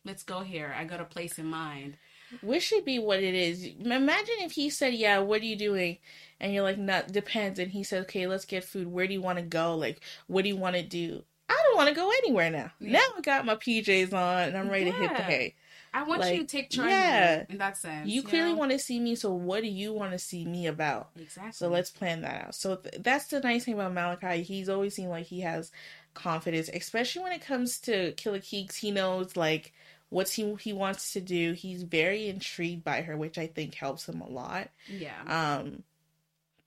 let's 0.04 0.22
go 0.22 0.40
here. 0.40 0.74
I 0.76 0.84
got 0.84 1.00
a 1.00 1.04
place 1.04 1.38
in 1.38 1.46
mind." 1.46 1.96
Which 2.42 2.62
should 2.62 2.84
be 2.84 2.98
what 2.98 3.22
it 3.22 3.34
is. 3.34 3.64
Imagine 3.64 4.34
if 4.40 4.52
he 4.52 4.70
said, 4.70 4.94
"Yeah, 4.94 5.18
what 5.20 5.40
are 5.42 5.44
you 5.46 5.56
doing?" 5.56 5.98
And 6.40 6.52
you're 6.52 6.62
like, 6.62 6.78
"Not 6.78 7.12
depends." 7.12 7.58
And 7.58 7.70
he 7.72 7.82
said, 7.82 8.02
"Okay, 8.02 8.26
let's 8.26 8.44
get 8.44 8.64
food. 8.64 8.88
Where 8.88 9.06
do 9.06 9.12
you 9.12 9.22
want 9.22 9.38
to 9.38 9.44
go? 9.44 9.74
Like, 9.76 10.00
what 10.26 10.42
do 10.42 10.48
you 10.48 10.56
want 10.56 10.76
to 10.76 10.82
do?" 10.82 11.24
I 11.48 11.56
don't 11.66 11.76
want 11.76 11.88
to 11.90 11.94
go 11.94 12.10
anywhere 12.22 12.50
now. 12.50 12.72
Yeah. 12.80 12.92
Now 12.92 13.04
I 13.18 13.20
got 13.20 13.44
my 13.44 13.54
PJs 13.54 14.12
on 14.14 14.48
and 14.48 14.56
I'm 14.56 14.70
ready 14.70 14.86
to 14.86 14.92
hit 14.92 15.10
the 15.10 15.22
hay. 15.22 15.54
I 15.92 16.02
want 16.02 16.22
Like, 16.22 16.34
you 16.34 16.40
to 16.40 16.46
take 16.46 16.70
charge 16.70 16.88
yeah. 16.90 17.44
in 17.48 17.58
that 17.58 17.76
sense. 17.76 18.08
You 18.08 18.22
clearly 18.24 18.50
know? 18.52 18.58
want 18.58 18.72
to 18.72 18.80
see 18.80 18.98
me, 18.98 19.14
so 19.14 19.32
what 19.32 19.62
do 19.62 19.68
you 19.68 19.92
want 19.92 20.10
to 20.10 20.18
see 20.18 20.44
me 20.44 20.66
about? 20.66 21.10
exactly. 21.16 21.52
So 21.52 21.68
let's 21.68 21.90
plan 21.90 22.22
that 22.22 22.46
out. 22.46 22.54
So 22.56 22.76
th- 22.76 22.96
that's 22.98 23.26
the 23.26 23.38
nice 23.40 23.64
thing 23.64 23.74
about 23.74 23.94
Malakai. 23.94 24.42
He's 24.42 24.68
always 24.68 24.94
seemed 24.96 25.10
like 25.10 25.26
he 25.26 25.42
has 25.42 25.70
confidence, 26.14 26.68
especially 26.72 27.22
when 27.22 27.32
it 27.32 27.42
comes 27.42 27.78
to 27.80 28.12
Killer 28.12 28.40
Keeks. 28.40 28.76
He 28.76 28.90
knows 28.90 29.36
like 29.36 29.72
what 30.14 30.28
he 30.28 30.54
he 30.60 30.72
wants 30.72 31.12
to 31.14 31.20
do. 31.20 31.52
He's 31.52 31.82
very 31.82 32.28
intrigued 32.28 32.84
by 32.84 33.02
her, 33.02 33.16
which 33.16 33.36
I 33.36 33.46
think 33.48 33.74
helps 33.74 34.08
him 34.08 34.20
a 34.20 34.28
lot. 34.28 34.68
yeah. 34.88 35.20
Um, 35.26 35.82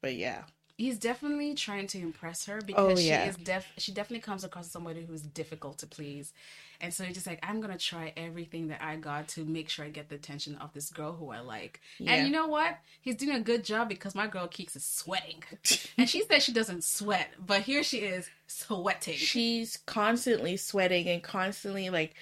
but 0.02 0.16
yeah, 0.16 0.44
he's 0.78 1.00
definitely 1.00 1.56
trying 1.56 1.88
to 1.88 2.00
impress 2.00 2.46
her 2.46 2.60
Oh, 2.62 2.66
because 2.66 3.04
yeah. 3.06 3.24
she 3.24 3.30
is 3.30 3.36
def 3.38 3.66
she 3.78 3.92
definitely 3.92 4.22
comes 4.22 4.44
across 4.44 4.66
as 4.66 4.72
somebody 4.72 5.04
who's 5.06 5.22
difficult 5.22 5.80
to 5.80 5.88
please 5.88 6.34
and 6.80 6.94
so 6.94 7.04
he's 7.04 7.16
just 7.16 7.26
like 7.26 7.40
i'm 7.42 7.60
gonna 7.60 7.76
try 7.80 8.14
everything 8.16 8.68
that 8.68 8.80
i 8.84 8.96
got 8.96 9.28
to 9.28 9.44
make 9.44 9.68
sure 9.70 9.84
i 9.84 9.90
get 9.90 10.08
the 10.10 10.16
attention 10.16 10.56
of 10.62 10.72
this 10.74 10.92
girl 10.92 11.14
who 11.14 11.32
i 11.32 11.40
like 11.40 11.82
Yeah. 11.98 12.14
and 12.14 12.28
you 12.28 12.32
know 12.32 12.46
what 12.46 12.78
he's 13.02 13.16
doing 13.16 13.36
a 13.36 13.40
good 13.40 13.64
job 13.64 13.90
because 13.90 14.14
my 14.14 14.28
girl 14.28 14.48
keeks 14.48 14.76
is 14.76 14.86
sweating 14.86 15.42
and 15.98 16.08
she 16.08 16.22
said 16.22 16.44
she 16.44 16.54
doesn't 16.54 16.84
sweat 16.84 17.30
but 17.44 17.62
here 17.64 17.82
she 17.82 17.98
is 17.98 18.30
sweating 18.46 19.16
she's 19.16 19.78
constantly 19.88 20.56
sweating 20.58 21.08
and 21.08 21.24
constantly 21.24 21.90
like 21.90 22.14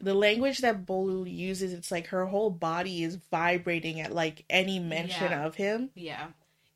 the 0.00 0.14
language 0.14 0.58
that 0.58 0.84
Bolu 0.86 1.24
uses. 1.30 1.72
It's 1.72 1.90
like 1.90 2.08
her 2.08 2.26
whole 2.26 2.50
body 2.50 3.02
is 3.02 3.16
vibrating 3.30 4.00
at 4.00 4.12
like 4.12 4.44
any 4.50 4.78
mention 4.78 5.32
Yeah. 5.32 5.46
of 5.46 5.54
him. 5.56 5.90
yeah 5.94 6.28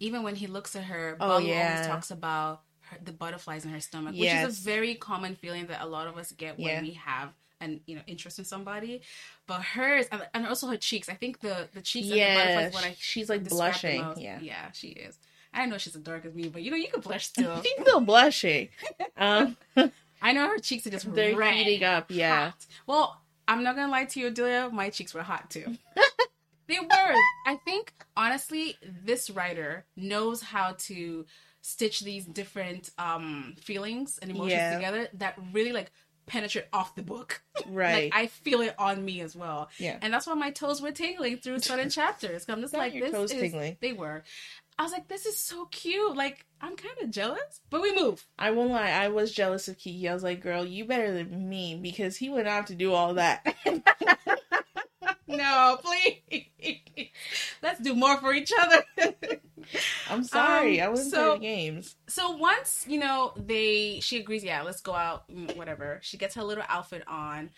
even 0.03 0.23
when 0.23 0.35
he 0.35 0.47
looks 0.47 0.75
at 0.75 0.85
her 0.85 1.17
Oh, 1.21 1.39
Bolu 1.39 1.49
yeah. 1.49 1.61
always 1.67 1.87
talks 1.87 2.11
about 2.11 2.63
her, 2.89 2.99
the 3.05 3.13
butterflies 3.13 3.65
in 3.67 3.71
her 3.71 3.81
stomach 3.81 4.15
which 4.19 4.33
is 4.33 4.59
a 4.59 4.63
very 4.63 4.95
common 4.95 5.35
feeling 5.37 5.67
that 5.67 5.83
a 5.83 5.87
lot 5.87 6.07
of 6.07 6.17
us 6.17 6.33
get 6.33 6.59
when 6.59 6.73
Yeah. 6.73 6.81
we 6.81 6.93
have 6.93 7.31
an 7.61 7.81
you 7.87 7.95
know 7.97 8.03
interest 8.07 8.39
in 8.39 8.45
somebody 8.47 9.03
but 9.47 9.61
hers 9.63 10.07
and, 10.11 10.27
and 10.33 10.47
also 10.47 10.67
her 10.69 10.79
cheeks 10.79 11.11
i 11.11 11.15
think 11.15 11.41
the 11.41 11.69
the 11.75 11.83
cheeks 11.83 12.09
the 12.09 12.15
Yeah, 12.17 12.35
butterflies 12.35 12.73
what 12.73 12.85
i 12.85 12.97
she's 12.99 13.29
like 13.29 13.45
the 13.45 13.51
blushing. 13.51 14.03
Yeah, 14.17 14.39
yeah 14.41 14.71
she 14.73 14.89
is 14.89 15.19
i 15.53 15.67
know 15.67 15.77
she's 15.77 15.95
as 15.95 16.01
dark 16.01 16.25
as 16.25 16.33
me 16.35 16.49
but 16.49 16.63
you 16.63 16.71
know 16.71 16.79
you 16.79 16.89
can 16.89 17.03
blush 17.03 17.27
still 17.27 17.63
she's 17.63 17.73
still 17.83 18.01
blushing. 18.01 18.69
Um, 19.19 19.59
i 20.23 20.33
know 20.33 20.47
her 20.49 20.59
cheeks 20.59 20.87
are 20.87 20.91
just 20.91 21.13
they're 21.15 21.37
red, 21.37 21.55
heating 21.55 21.85
up. 21.85 22.11
Yeah, 22.11 22.51
hot. 22.51 22.67
well 22.87 23.21
i'm 23.49 23.63
not 23.63 23.77
gonna 23.77 23.91
lie 23.93 24.05
to 24.07 24.21
you 24.21 24.31
Odelia. 24.31 24.71
my 24.73 24.91
cheeks 24.91 25.15
were 25.15 25.23
hot 25.23 25.51
too 25.51 25.77
they 26.67 26.79
were 26.79 27.15
i 27.47 27.57
think 27.65 27.93
honestly 28.17 28.77
this 29.05 29.31
writer 29.31 29.85
knows 29.97 30.41
how 30.41 30.75
to 30.79 31.27
stitch 31.63 32.01
these 32.01 32.25
different 32.25 32.91
um 32.99 33.55
feelings 33.61 34.19
and 34.23 34.31
emotions 34.31 34.53
Yeah. 34.53 34.75
together 34.77 35.09
that 35.15 35.35
really 35.53 35.73
like 35.73 35.91
penetrate 36.27 36.67
off 36.73 36.95
the 36.95 37.03
book. 37.03 37.43
Right. 37.69 38.05
like 38.05 38.13
I 38.15 38.27
feel 38.29 38.61
it 38.63 38.75
on 38.79 39.05
me 39.05 39.21
as 39.21 39.37
well. 39.37 39.69
Yeah. 39.79 39.99
And 40.01 40.13
that's 40.15 40.27
why 40.27 40.35
my 40.35 40.51
toes 40.51 40.81
were 40.81 40.93
tingling 40.93 41.37
through 41.39 41.59
certain 41.59 41.91
chapters. 41.99 42.47
I'm 42.49 42.61
just 42.63 42.73
Not 42.73 42.79
like 42.79 42.93
this 42.95 43.11
toes 43.13 43.33
is 43.33 43.41
tingling. 43.41 43.77
they 43.81 43.93
were. 43.93 44.23
I 44.81 44.83
was 44.83 44.93
like, 44.93 45.09
this 45.09 45.27
is 45.27 45.37
so 45.37 45.67
cute. 45.67 46.17
Like, 46.17 46.47
I'm 46.63 46.75
kind 46.75 46.97
of 47.03 47.11
jealous, 47.11 47.61
but 47.69 47.83
we 47.83 47.95
move. 47.95 48.27
I 48.39 48.51
won't 48.53 48.71
lie, 48.71 48.89
I 48.91 49.09
was 49.09 49.31
jealous 49.31 49.69
of 49.69 49.77
Kiki. 49.77 50.09
I 50.09 50.15
was 50.15 50.23
like, 50.23 50.41
girl, 50.41 50.65
you 50.65 50.87
better 50.87 51.13
than 51.13 51.49
me 51.51 51.79
because 51.81 52.17
he 52.17 52.31
went 52.31 52.49
out 52.49 52.69
to 52.69 52.75
do 52.75 52.93
all 52.95 53.15
that. 53.15 53.45
No, 55.27 55.79
please. 55.81 57.09
Let's 57.63 57.81
do 57.81 57.95
more 57.95 58.17
for 58.17 58.35
each 58.35 58.51
other. 58.59 58.83
I'm 60.11 60.25
sorry, 60.25 60.81
Um, 60.81 60.87
I 60.87 60.91
wasn't 60.91 61.11
so- 61.13 61.37
playing 61.39 61.41
games. 61.43 61.95
so 62.09 62.33
once 62.33 62.85
you 62.89 62.99
know 62.99 63.33
they, 63.37 64.01
she 64.01 64.19
agrees. 64.19 64.43
Yeah, 64.43 64.63
let's 64.63 64.81
go 64.81 64.93
out. 64.93 65.29
mm, 65.31 65.55
Whatever. 65.57 66.01
She 66.03 66.17
gets 66.17 66.35
her 66.35 66.43
little 66.43 66.65
outfit 66.69 67.05
on. 67.07 67.51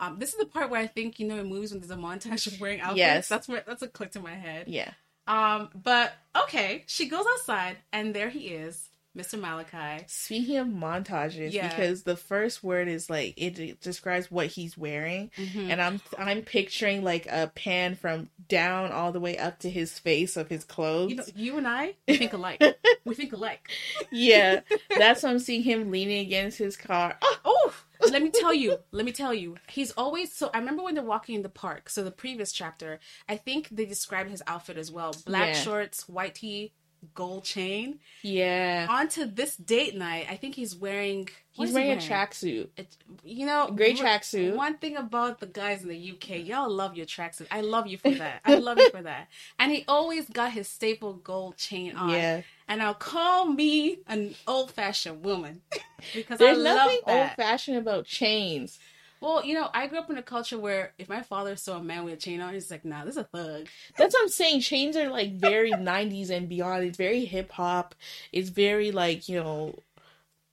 Um, 0.00 0.18
this 0.18 0.32
is 0.32 0.40
the 0.40 0.46
part 0.46 0.70
where 0.70 0.80
I 0.80 0.88
think 0.88 1.20
you 1.20 1.28
know 1.28 1.36
in 1.38 1.46
movies 1.46 1.70
when 1.70 1.80
there's 1.80 1.90
a 1.92 1.96
montage 1.96 2.48
of 2.52 2.60
wearing 2.60 2.80
outfits. 2.80 2.98
Yes. 2.98 3.28
that's 3.28 3.46
where 3.46 3.62
that's 3.64 3.82
a 3.82 3.88
click 3.88 4.10
to 4.12 4.20
my 4.20 4.34
head. 4.34 4.66
Yeah. 4.66 4.90
Um, 5.30 5.68
but 5.74 6.12
okay, 6.44 6.84
she 6.86 7.08
goes 7.08 7.24
outside 7.34 7.76
and 7.92 8.12
there 8.14 8.28
he 8.30 8.48
is, 8.48 8.88
Mr. 9.16 9.38
Malakai. 9.40 10.08
Speaking 10.10 10.56
of 10.56 10.66
montages, 10.66 11.52
Yeah. 11.52 11.68
because 11.68 12.02
the 12.02 12.16
first 12.16 12.62
word 12.64 12.88
is 12.88 13.08
like 13.08 13.34
it, 13.36 13.58
it 13.58 13.80
describes 13.80 14.30
what 14.30 14.46
he's 14.48 14.76
wearing, 14.78 15.30
and 15.56 15.80
I'm 15.80 16.00
I'm 16.18 16.42
picturing 16.42 17.04
like 17.04 17.26
a 17.30 17.50
pan 17.54 17.94
from 17.94 18.28
down 18.48 18.92
all 18.92 19.12
the 19.12 19.20
way 19.20 19.36
up 19.38 19.60
to 19.60 19.70
his 19.70 19.98
face 19.98 20.36
of 20.36 20.48
his 20.48 20.64
clothes. 20.64 21.10
You 21.10 21.16
know, 21.16 21.24
you 21.36 21.58
and 21.58 21.66
I 21.68 21.94
think 22.08 22.32
alike. 22.32 22.62
we 23.04 23.14
think 23.14 23.32
alike. 23.32 23.68
yeah, 24.10 24.60
that's 24.98 25.22
what 25.22 25.30
I'm 25.30 25.38
seeing 25.38 25.62
him 25.62 25.90
leaning 25.90 26.26
against 26.26 26.58
his 26.58 26.76
car. 26.76 27.16
Oh, 27.22 27.38
Oh, 27.44 27.74
let 28.08 28.22
me 28.22 28.30
tell 28.30 28.54
you. 28.54 28.78
Let 28.92 29.04
me 29.04 29.12
tell 29.12 29.34
you. 29.34 29.56
He's 29.68 29.92
always 29.92 30.32
so. 30.32 30.50
I 30.54 30.58
remember 30.58 30.82
when 30.82 30.94
they're 30.94 31.04
walking 31.04 31.34
in 31.34 31.42
the 31.42 31.48
park. 31.48 31.88
So 31.90 32.02
the 32.04 32.10
previous 32.10 32.52
chapter, 32.52 33.00
I 33.28 33.36
think 33.36 33.68
they 33.70 33.84
described 33.86 34.30
his 34.30 34.42
outfit 34.46 34.76
as 34.76 34.90
well: 34.90 35.14
black 35.26 35.48
Yeah. 35.54 35.60
shorts, 35.62 36.08
white 36.08 36.36
tee, 36.36 36.72
gold 37.14 37.44
chain. 37.44 38.00
yeah, 38.22 38.86
On 38.88 39.08
to 39.08 39.26
this 39.26 39.56
date 39.56 39.94
night, 39.96 40.26
I 40.30 40.36
think 40.36 40.54
he's 40.54 40.74
wearing. 40.76 41.28
What 41.60 41.68
he's 41.68 41.76
is 41.76 41.76
he 41.76 41.88
wearing 41.88 41.98
a 41.98 42.02
tracksuit. 42.02 42.68
It, 42.76 42.96
you 43.24 43.46
know, 43.46 43.70
Gray 43.74 43.94
tracksuit. 43.94 44.56
One 44.56 44.76
thing 44.78 44.96
about 44.96 45.40
the 45.40 45.46
guys 45.46 45.82
in 45.82 45.88
the 45.88 46.12
UK, 46.12 46.46
y'all 46.46 46.70
love 46.70 46.96
your 46.96 47.06
tracksuit. 47.06 47.46
I 47.50 47.60
love 47.60 47.86
you 47.86 47.98
for 47.98 48.10
that. 48.10 48.40
I 48.44 48.54
love 48.58 48.78
you 48.78 48.90
for 48.90 49.02
that. 49.02 49.28
And 49.58 49.70
he 49.72 49.84
always 49.86 50.28
got 50.28 50.52
his 50.52 50.68
staple 50.68 51.14
gold 51.14 51.56
chain 51.56 51.94
on. 51.96 52.10
Yeah, 52.10 52.42
And 52.68 52.78
now 52.80 52.92
call 52.94 53.46
me 53.46 54.00
an 54.06 54.34
old 54.46 54.70
fashioned 54.72 55.24
woman 55.24 55.62
because 56.14 56.38
there's 56.38 56.58
I 56.58 56.60
love 56.60 56.76
nothing 56.76 57.00
that. 57.06 57.20
old 57.20 57.30
fashioned 57.36 57.76
about 57.76 58.06
chains. 58.06 58.78
Well, 59.20 59.44
you 59.44 59.52
know, 59.52 59.68
I 59.74 59.86
grew 59.86 59.98
up 59.98 60.08
in 60.08 60.16
a 60.16 60.22
culture 60.22 60.58
where 60.58 60.94
if 60.96 61.10
my 61.10 61.20
father 61.20 61.54
saw 61.54 61.76
a 61.76 61.82
man 61.84 62.04
with 62.04 62.14
a 62.14 62.16
chain 62.16 62.40
on, 62.40 62.54
he's 62.54 62.70
like, 62.70 62.86
"Nah, 62.86 63.04
this 63.04 63.16
is 63.16 63.18
a 63.18 63.24
thug." 63.24 63.66
That's 63.98 64.14
what 64.14 64.22
I'm 64.22 64.28
saying. 64.30 64.62
Chains 64.62 64.96
are 64.96 65.10
like 65.10 65.34
very 65.34 65.72
90s 65.72 66.30
and 66.30 66.48
beyond. 66.48 66.84
It's 66.84 66.96
very 66.96 67.26
hip 67.26 67.52
hop. 67.52 67.94
It's 68.32 68.48
very 68.48 68.92
like 68.92 69.28
you 69.28 69.42
know. 69.42 69.78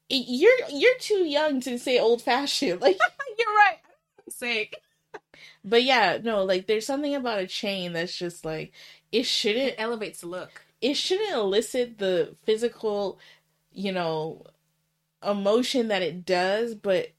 You're 0.10 0.58
you're 0.70 0.98
too 1.00 1.26
young 1.26 1.60
to 1.62 1.78
say 1.78 2.00
old 2.00 2.22
fashioned. 2.22 2.82
Like, 2.82 2.98
You're 3.38 3.48
right. 3.48 3.78
Say, 4.30 4.72
but 5.64 5.84
yeah, 5.84 6.20
no. 6.24 6.44
Like, 6.44 6.68
there's 6.68 6.86
something 6.86 7.16
about 7.16 7.40
a 7.40 7.48
chain 7.48 7.94
that's 7.94 8.18
just 8.18 8.46
like 8.46 8.74
it 9.12 9.24
shouldn't 9.26 9.70
it 9.70 9.76
elevates 9.78 10.22
the 10.22 10.28
look. 10.28 10.66
it 10.82 10.96
shouldn't 10.96 11.34
elicit 11.34 11.98
the 12.00 12.36
physical, 12.46 13.20
you 13.72 13.92
know, 13.92 14.46
emotion 15.28 15.88
that 15.90 16.02
it 16.04 16.26
does, 16.26 16.76
but 16.76 17.10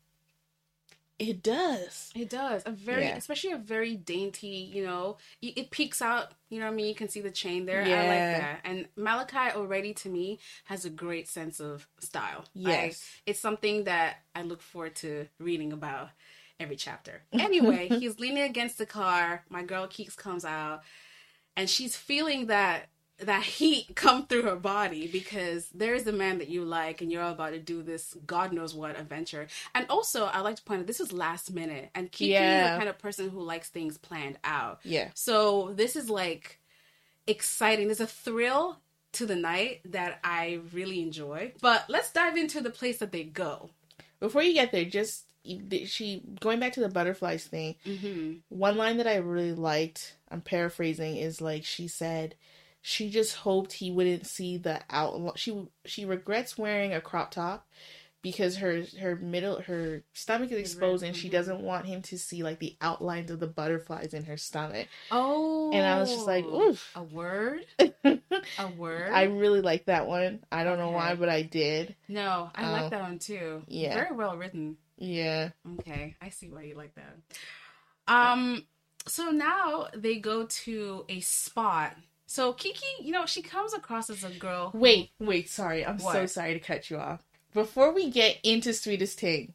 it 1.18 1.42
does. 1.42 2.12
It 2.14 2.30
does 2.30 2.62
a 2.66 2.70
very, 2.70 3.02
Yeah. 3.02 3.16
especially 3.16 3.52
a 3.52 3.58
very 3.58 3.96
dainty. 3.96 4.70
You 4.72 4.84
know, 4.84 5.16
it 5.42 5.58
it 5.58 5.70
peeks 5.70 6.00
out. 6.00 6.32
You 6.48 6.60
know 6.60 6.66
what 6.66 6.72
I 6.72 6.76
mean? 6.76 6.86
You 6.86 6.94
can 6.94 7.08
see 7.08 7.20
the 7.20 7.30
chain 7.30 7.66
there. 7.66 7.82
I 7.82 7.86
like 7.86 8.40
that. 8.40 8.60
And 8.64 8.88
Malakai 8.96 9.54
already 9.54 9.92
to 9.94 10.08
me 10.08 10.38
has 10.64 10.84
a 10.84 10.90
great 10.90 11.28
sense 11.28 11.60
of 11.60 11.86
style. 11.98 12.44
I- 12.56 12.58
Yes. 12.86 13.04
it's 13.26 13.40
something 13.40 13.84
that 13.84 14.18
I 14.34 14.42
look 14.42 14.62
forward 14.62 14.94
to 14.96 15.26
reading 15.38 15.72
about 15.72 16.10
every 16.60 16.76
chapter. 16.76 17.22
Anyway, 17.32 17.88
he's 18.00 18.18
leaning 18.18 18.42
against 18.44 18.78
the 18.78 18.86
car. 18.86 19.44
My 19.48 19.62
girl 19.62 19.86
Keeks 19.86 20.16
comes 20.16 20.44
out, 20.44 20.82
and 21.56 21.68
she's 21.68 21.96
feeling 21.96 22.46
that 22.46 22.88
that 23.20 23.42
heat 23.42 23.88
come 23.94 24.26
through 24.26 24.42
her 24.42 24.56
body 24.56 25.06
because 25.06 25.68
there's 25.74 26.06
a 26.06 26.12
man 26.12 26.38
that 26.38 26.48
you 26.48 26.64
like, 26.64 27.00
and 27.00 27.10
you're 27.10 27.22
about 27.22 27.50
to 27.50 27.58
do 27.58 27.82
this 27.82 28.16
God 28.26 28.52
knows 28.52 28.74
what 28.74 28.98
adventure. 28.98 29.46
And 29.74 29.86
also, 29.88 30.26
I 30.26 30.40
like 30.40 30.56
to 30.56 30.62
point 30.62 30.80
out 30.80 30.86
this 30.86 31.00
is 31.00 31.12
last 31.12 31.52
minute, 31.52 31.90
and 31.94 32.10
Kiki 32.10 32.34
is 32.34 32.70
the 32.70 32.76
kind 32.76 32.88
of 32.88 32.98
person 32.98 33.30
who 33.30 33.40
likes 33.40 33.68
things 33.68 33.98
planned 33.98 34.38
out. 34.44 34.80
Yeah. 34.84 35.08
So 35.14 35.72
this 35.74 35.96
is 35.96 36.08
like 36.08 36.60
exciting. 37.26 37.86
There's 37.86 38.00
a 38.00 38.06
thrill 38.06 38.78
to 39.12 39.26
the 39.26 39.36
night 39.36 39.80
that 39.86 40.20
I 40.22 40.60
really 40.72 41.02
enjoy. 41.02 41.52
But 41.60 41.84
let's 41.88 42.12
dive 42.12 42.36
into 42.36 42.60
the 42.60 42.70
place 42.70 42.98
that 42.98 43.12
they 43.12 43.24
go. 43.24 43.70
Before 44.20 44.42
you 44.42 44.52
get 44.52 44.72
there, 44.72 44.84
just 44.84 45.24
she 45.86 46.22
going 46.40 46.60
back 46.60 46.74
to 46.74 46.80
the 46.80 46.88
butterflies 46.88 47.44
thing. 47.44 47.76
Mm-hmm. 47.86 48.32
One 48.48 48.76
line 48.76 48.98
that 48.98 49.06
I 49.06 49.16
really 49.16 49.54
liked, 49.54 50.14
I'm 50.30 50.40
paraphrasing, 50.40 51.16
is 51.16 51.40
like 51.40 51.64
she 51.64 51.88
said 51.88 52.34
she 52.80 53.10
just 53.10 53.36
hoped 53.36 53.72
he 53.74 53.90
wouldn't 53.90 54.26
see 54.26 54.56
the 54.56 54.80
outline. 54.90 55.32
She 55.36 55.66
she 55.84 56.04
regrets 56.04 56.56
wearing 56.58 56.92
a 56.94 57.00
crop 57.00 57.30
top 57.32 57.66
because 58.20 58.56
her 58.56 58.82
her 59.00 59.14
middle 59.16 59.60
her 59.62 60.02
stomach 60.12 60.50
is 60.50 60.58
exposed 60.58 61.04
and 61.04 61.14
she 61.16 61.28
mhm. 61.28 61.32
doesn't 61.32 61.60
want 61.60 61.86
him 61.86 62.02
to 62.02 62.18
see 62.18 62.42
like 62.42 62.58
the 62.58 62.76
outlines 62.80 63.30
of 63.30 63.38
the 63.40 63.46
butterflies 63.46 64.12
in 64.12 64.24
her 64.24 64.36
stomach. 64.36 64.88
Oh, 65.10 65.70
And 65.72 65.86
I 65.86 66.00
was 66.00 66.10
just 66.10 66.26
like, 66.26 66.44
oof. 66.44 66.90
a 66.96 67.02
word, 67.04 67.64
a 68.04 68.68
word. 68.76 69.12
I 69.12 69.24
really 69.24 69.60
like 69.60 69.84
that 69.86 70.06
one. 70.08 70.40
I 70.50 70.64
don't 70.64 70.78
know 70.78 70.90
why, 70.90 71.14
but 71.14 71.28
I 71.28 71.42
did. 71.42 71.94
no, 72.08 72.50
I 72.54 72.68
Oh. 72.68 72.72
like 72.72 72.90
that 72.90 73.02
one 73.02 73.18
too. 73.18 73.62
Yeah. 73.68 73.94
very 73.94 74.14
well 74.16 74.36
written. 74.36 74.76
Yeah. 74.96 75.50
Okay, 75.78 76.16
I 76.20 76.30
see 76.30 76.48
why 76.48 76.62
you 76.62 76.74
like 76.74 76.94
that. 76.96 77.14
Um, 78.08 78.66
so 79.06 79.30
now 79.30 79.88
they 79.94 80.16
go 80.18 80.46
to 80.46 81.04
a 81.08 81.20
spot. 81.20 81.94
So 82.30 82.52
Kiki, 82.52 82.84
you 83.00 83.10
know, 83.10 83.24
she 83.24 83.40
comes 83.40 83.72
across 83.72 84.10
as 84.10 84.22
a 84.22 84.28
girl. 84.28 84.70
Wait, 84.74 85.12
wait, 85.18 85.48
sorry. 85.48 85.84
I'm 85.84 85.98
so 85.98 86.26
sorry 86.26 86.52
to 86.52 86.60
cut 86.60 86.90
you 86.90 86.98
off. 86.98 87.20
Before 87.54 87.90
we 87.90 88.10
get 88.10 88.36
into 88.42 88.74
Sweetest 88.74 89.18
Thing, 89.18 89.54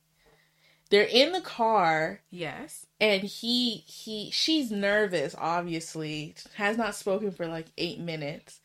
they're 0.90 1.04
in 1.04 1.34
the 1.34 1.42
car 1.42 2.22
Yes. 2.32 2.88
and 3.00 3.22
he 3.22 3.84
he 3.86 4.32
she's 4.32 4.72
nervous 4.72 5.36
obviously 5.38 6.34
has 6.56 6.76
not 6.76 6.96
spoken 6.96 7.32
for 7.32 7.46
like 7.48 7.68
eight 7.78 8.00
minutes 8.00 8.60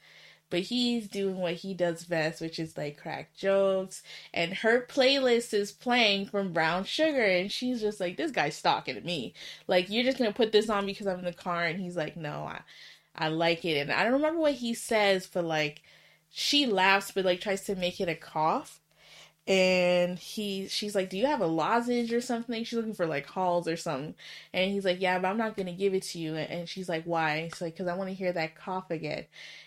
but 0.51 0.61
he's 0.61 1.07
doing 1.09 1.37
what 1.37 1.55
he 1.55 1.75
does 1.75 2.05
best 2.05 2.41
which 2.41 2.59
is 2.59 2.77
like 2.77 3.01
crack 3.01 3.35
jokes 3.37 4.03
and 4.35 4.53
her 4.55 4.81
playlist 4.87 5.55
is 5.55 5.71
playing 5.73 6.27
from 6.27 6.53
brown 6.53 6.85
sugar 6.85 7.23
and 7.23 7.51
she's 7.53 7.81
just 7.81 8.01
like 8.01 8.17
this 8.17 8.31
guy's 8.33 8.57
stalking 8.57 9.03
me 9.05 9.33
like 9.67 9.89
you're 9.89 10.05
just 10.05 10.19
gonna 10.19 10.33
put 10.33 10.53
this 10.53 10.69
on 10.69 10.85
because 10.87 11.07
i'm 11.07 11.21
in 11.21 11.25
the 11.25 11.33
car 11.33 11.65
and 11.65 11.81
he's 11.81 11.97
like 11.97 12.17
no 12.17 12.45
i 12.45 12.61
i 13.19 13.29
like 13.29 13.65
it 13.65 13.77
and 13.77 13.93
i 13.93 14.03
don't 14.05 14.15
remember 14.15 14.41
what 14.41 14.55
he 14.55 14.75
says 14.75 15.27
but 15.33 15.45
like 15.45 15.83
she 16.31 16.67
laughs 16.67 17.11
but 17.11 17.25
like 17.25 17.41
tries 17.41 17.65
to 17.65 17.75
make 17.77 18.01
it 18.01 18.09
a 18.09 18.15
cough 18.15 18.81
and 19.49 20.19
he 20.19 20.69
she's 20.69 20.95
like 20.95 21.09
do 21.09 21.17
you 21.17 21.25
have 21.25 21.41
a 21.41 21.47
lozenge 21.47 22.13
or 22.13 22.21
something? 22.21 22.63
She's 22.65 22.77
looking 22.77 22.93
for 22.93 23.07
like 23.07 23.25
halls 23.25 23.67
or 23.67 23.79
something 23.79 24.15
and 24.53 24.71
he's 24.71 24.85
like 24.85 25.01
yeah 25.01 25.19
but 25.19 25.29
i'm 25.29 25.39
not 25.39 25.57
gonna 25.57 25.73
give 25.73 25.95
it 25.95 26.03
to 26.03 26.19
you 26.19 26.37
and 26.37 26.69
she's 26.69 26.89
like 26.89 27.05
why? 27.05 27.49
She's 27.51 27.63
like 27.63 27.73
because 27.75 27.89
i 27.89 27.97
want 27.97 28.11
to 28.11 28.15
hear 28.15 28.31
that 28.31 28.57
cough 28.57 28.91
again 28.91 29.25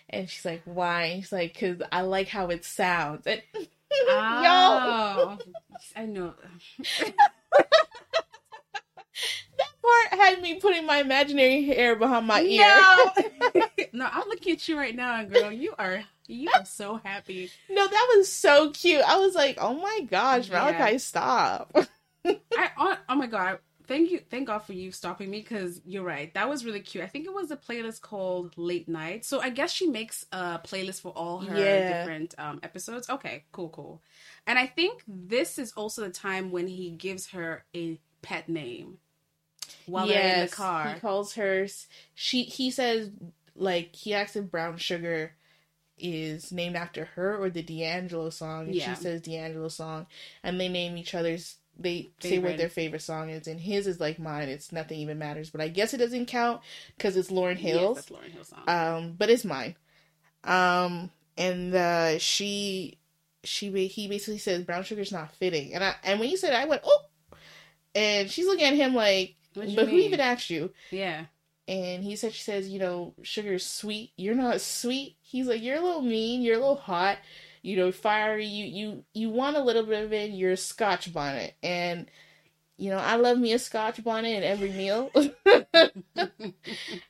and 0.08 0.30
she's 0.30 0.44
like 0.44 0.62
why? 0.64 1.06
And 1.06 1.16
he's 1.16 1.32
like 1.32 1.54
because 1.54 1.82
i 1.90 2.02
like 2.02 2.28
how 2.28 2.46
it 2.46 2.64
sounds 2.64 3.26
and 3.26 3.42
Oh, 4.08 5.38
I 5.94 6.06
know. 6.06 6.34
part 10.16 10.34
had 10.34 10.42
me 10.42 10.54
putting 10.56 10.86
my 10.86 10.98
imaginary 10.98 11.64
hair 11.64 11.96
behind 11.96 12.26
my 12.26 12.42
ear 12.42 12.62
No, 12.76 13.10
no, 13.92 14.08
I'm 14.10 14.28
looking 14.28 14.52
at 14.54 14.68
you 14.68 14.76
right 14.78 14.94
now, 14.94 15.22
girl. 15.24 15.50
You 15.52 15.74
are 15.78 16.04
you 16.28 16.48
are 16.54 16.64
so 16.64 17.00
happy. 17.04 17.50
no 17.68 17.86
that 17.86 18.14
was 18.16 18.32
so 18.32 18.70
cute 18.70 19.02
i 19.02 19.16
was 19.16 19.34
like 19.34 19.58
oh 19.60 19.74
my 19.74 20.00
gosh 20.10 20.48
Yeah. 20.48 20.62
malakai 20.62 21.00
stop 21.00 21.76
I 22.56 22.70
oh, 22.78 22.96
oh 23.08 23.14
my 23.14 23.26
god. 23.26 23.58
Thank 23.88 24.12
you, 24.12 24.20
thank 24.30 24.46
God 24.46 24.60
for 24.60 24.72
you 24.74 24.92
stopping 24.92 25.28
me 25.28 25.40
because 25.40 25.80
you're 25.84 26.04
right. 26.04 26.32
That 26.34 26.48
was 26.48 26.64
really 26.64 26.80
cute. 26.80 27.02
I 27.02 27.08
think 27.08 27.26
it 27.26 27.34
was 27.34 27.50
a 27.50 27.56
playlist 27.56 28.00
called 28.00 28.54
Late 28.56 28.88
Night. 28.88 29.24
So 29.24 29.40
I 29.40 29.50
guess 29.50 29.72
she 29.72 29.88
makes 29.88 30.24
a 30.30 30.60
playlist 30.60 31.00
for 31.00 31.10
all 31.12 31.40
her 31.40 31.54
Yeah. 31.56 31.80
different 31.80 32.34
um, 32.38 32.60
episodes. 32.62 33.10
Okay, 33.10 33.44
cool, 33.50 33.70
cool. 33.70 34.00
And 34.46 34.56
I 34.58 34.66
think 34.68 35.02
this 35.08 35.58
is 35.58 35.72
also 35.72 36.02
the 36.02 36.10
time 36.10 36.52
when 36.52 36.68
he 36.68 36.90
gives 36.90 37.26
her 37.30 37.64
a 37.74 37.98
pet 38.22 38.48
name 38.48 38.98
while 39.86 40.06
they're 40.06 40.34
in 40.40 40.40
the 40.46 40.48
car. 40.48 40.94
He 40.94 41.00
calls 41.00 41.34
her. 41.34 41.66
She. 42.14 42.42
He 42.44 42.70
says 42.70 43.10
like 43.54 43.94
he 43.94 44.14
asks 44.14 44.36
if 44.36 44.50
brown 44.50 44.76
sugar 44.78 45.32
is 45.98 46.50
named 46.50 46.74
after 46.74 47.04
her 47.04 47.36
or 47.36 47.50
the 47.50 47.62
D'Angelo 47.62 48.30
song. 48.30 48.66
And 48.66 48.74
Yeah. 48.74 48.94
she 48.94 49.00
says 49.00 49.20
D'Angelo 49.22 49.68
song, 49.68 50.06
and 50.42 50.60
they 50.60 50.68
name 50.68 50.96
each 50.96 51.14
other's. 51.14 51.56
They 51.78 52.10
say 52.20 52.38
what 52.38 52.58
their 52.58 52.68
favorite 52.68 53.00
song 53.00 53.30
is, 53.30 53.46
and 53.46 53.58
his 53.58 53.86
is 53.86 53.98
like 53.98 54.18
mine. 54.18 54.48
It's 54.50 54.72
nothing 54.72 54.98
even 54.98 55.18
matters, 55.18 55.48
but 55.48 55.60
I 55.62 55.68
guess 55.68 55.94
it 55.94 55.98
doesn't 55.98 56.26
count 56.26 56.60
because 56.96 57.16
it's 57.16 57.30
Lauren 57.30 57.56
Yes, 57.56 57.64
Hill's. 57.66 57.96
that's 57.96 58.10
Lauren 58.10 58.30
Hill 58.30 58.44
song. 58.44 58.68
um, 58.68 59.12
but 59.18 59.30
it's 59.30 59.44
mine. 59.44 59.74
Um, 60.44 61.10
and 61.38 61.74
uh, 61.74 62.18
she, 62.18 62.98
she, 63.42 63.70
he 63.88 64.06
basically 64.06 64.36
says 64.38 64.64
brown 64.64 64.82
sugar's 64.84 65.12
not 65.12 65.34
fitting, 65.36 65.72
and 65.72 65.82
I, 65.82 65.94
and 66.04 66.20
when 66.20 66.28
he 66.28 66.36
said, 66.36 66.52
I 66.52 66.66
went, 66.66 66.82
oh, 66.84 67.04
and 67.94 68.30
she's 68.30 68.46
looking 68.46 68.66
at 68.66 68.74
him 68.74 68.94
like, 68.94 69.36
But 69.54 69.68
who 69.70 69.88
even 69.88 70.20
asked 70.20 70.50
you? 70.50 70.70
yeah. 70.90 71.26
And 71.68 72.02
he 72.02 72.16
said, 72.16 72.32
she 72.34 72.42
says, 72.42 72.68
you 72.68 72.80
know, 72.80 73.14
sugar's 73.22 73.64
sweet. 73.64 74.10
You're 74.16 74.34
not 74.34 74.60
sweet. 74.60 75.16
He's 75.22 75.46
like, 75.46 75.62
you're 75.62 75.76
a 75.76 75.80
little 75.80 76.02
mean. 76.02 76.42
You're 76.42 76.56
a 76.56 76.58
little 76.58 76.74
hot. 76.76 77.18
You 77.62 77.76
know, 77.76 77.92
fiery. 77.92 78.46
You 78.46 78.64
you 78.66 79.04
you 79.14 79.30
want 79.30 79.56
a 79.56 79.62
little 79.62 79.84
bit 79.84 80.02
of 80.04 80.12
it. 80.12 80.30
You're 80.32 80.52
a 80.52 80.56
Scotch 80.56 81.12
bonnet, 81.12 81.54
and 81.62 82.10
you 82.76 82.90
know, 82.90 82.96
I 82.98 83.14
love 83.14 83.38
me 83.38 83.52
a 83.52 83.60
Scotch 83.60 84.02
bonnet 84.02 84.30
in 84.30 84.42
every 84.42 84.72
meal. 84.72 85.12
I 85.46 85.90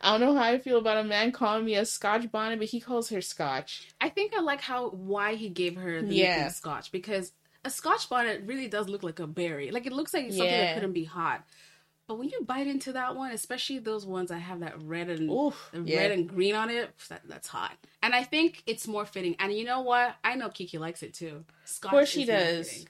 don't 0.03 0.21
know 0.21 0.35
how 0.35 0.43
I 0.43 0.59
feel 0.59 0.79
about 0.79 0.99
a 0.99 1.05
man 1.05 1.33
calling 1.33 1.65
me 1.65 1.75
a 1.77 1.85
Scotch 1.87 2.31
bonnet, 2.31 2.59
but 2.59 2.69
he 2.69 2.81
calls 2.81 3.09
her 3.11 3.21
Scotch. 3.21 3.89
I 4.01 4.09
think 4.11 4.35
I 4.37 4.41
like 4.41 4.61
how 4.61 4.91
why 4.91 5.35
he 5.35 5.49
gave 5.49 5.77
her 5.77 6.03
the 6.03 6.15
Yeah. 6.15 6.49
Scotch 6.49 6.93
because 6.93 7.33
a 7.65 7.71
Scotch 7.71 8.09
bonnet 8.09 8.43
really 8.45 8.69
does 8.69 8.89
look 8.89 9.03
like 9.03 9.19
a 9.21 9.27
berry. 9.27 9.71
Like 9.71 9.87
it 9.87 9.93
looks 9.93 10.13
like 10.13 10.25
something 10.27 10.45
Yeah. 10.45 10.67
that 10.67 10.75
couldn't 10.75 10.93
be 10.93 11.05
hot. 11.05 11.45
But 12.09 12.19
when 12.19 12.29
you 12.29 12.41
bite 12.45 12.67
into 12.67 12.93
that 12.93 13.15
one, 13.17 13.31
especially 13.33 13.79
those 13.79 14.05
ones 14.05 14.31
that 14.31 14.38
have 14.38 14.61
that 14.61 14.75
red 14.83 15.09
and 15.09 15.31
Oof, 15.31 15.71
yeah. 15.73 15.99
red 15.99 16.11
and 16.11 16.29
green 16.29 16.55
on 16.55 16.69
it, 16.69 16.91
that, 17.09 17.23
that's 17.29 17.49
hot. 17.49 17.73
And 18.03 18.15
I 18.15 18.25
think 18.25 18.62
it's 18.67 18.87
more 18.88 19.07
fitting. 19.07 19.37
And 19.38 19.53
you 19.53 19.65
know 19.65 19.81
what? 19.83 20.17
I 20.25 20.35
know 20.35 20.49
Kiki 20.49 20.79
likes 20.79 21.03
it 21.03 21.15
too. 21.15 21.45
Scotch 21.65 21.88
of 21.88 21.91
course 21.91 22.09
she 22.09 22.25
does. 22.25 22.85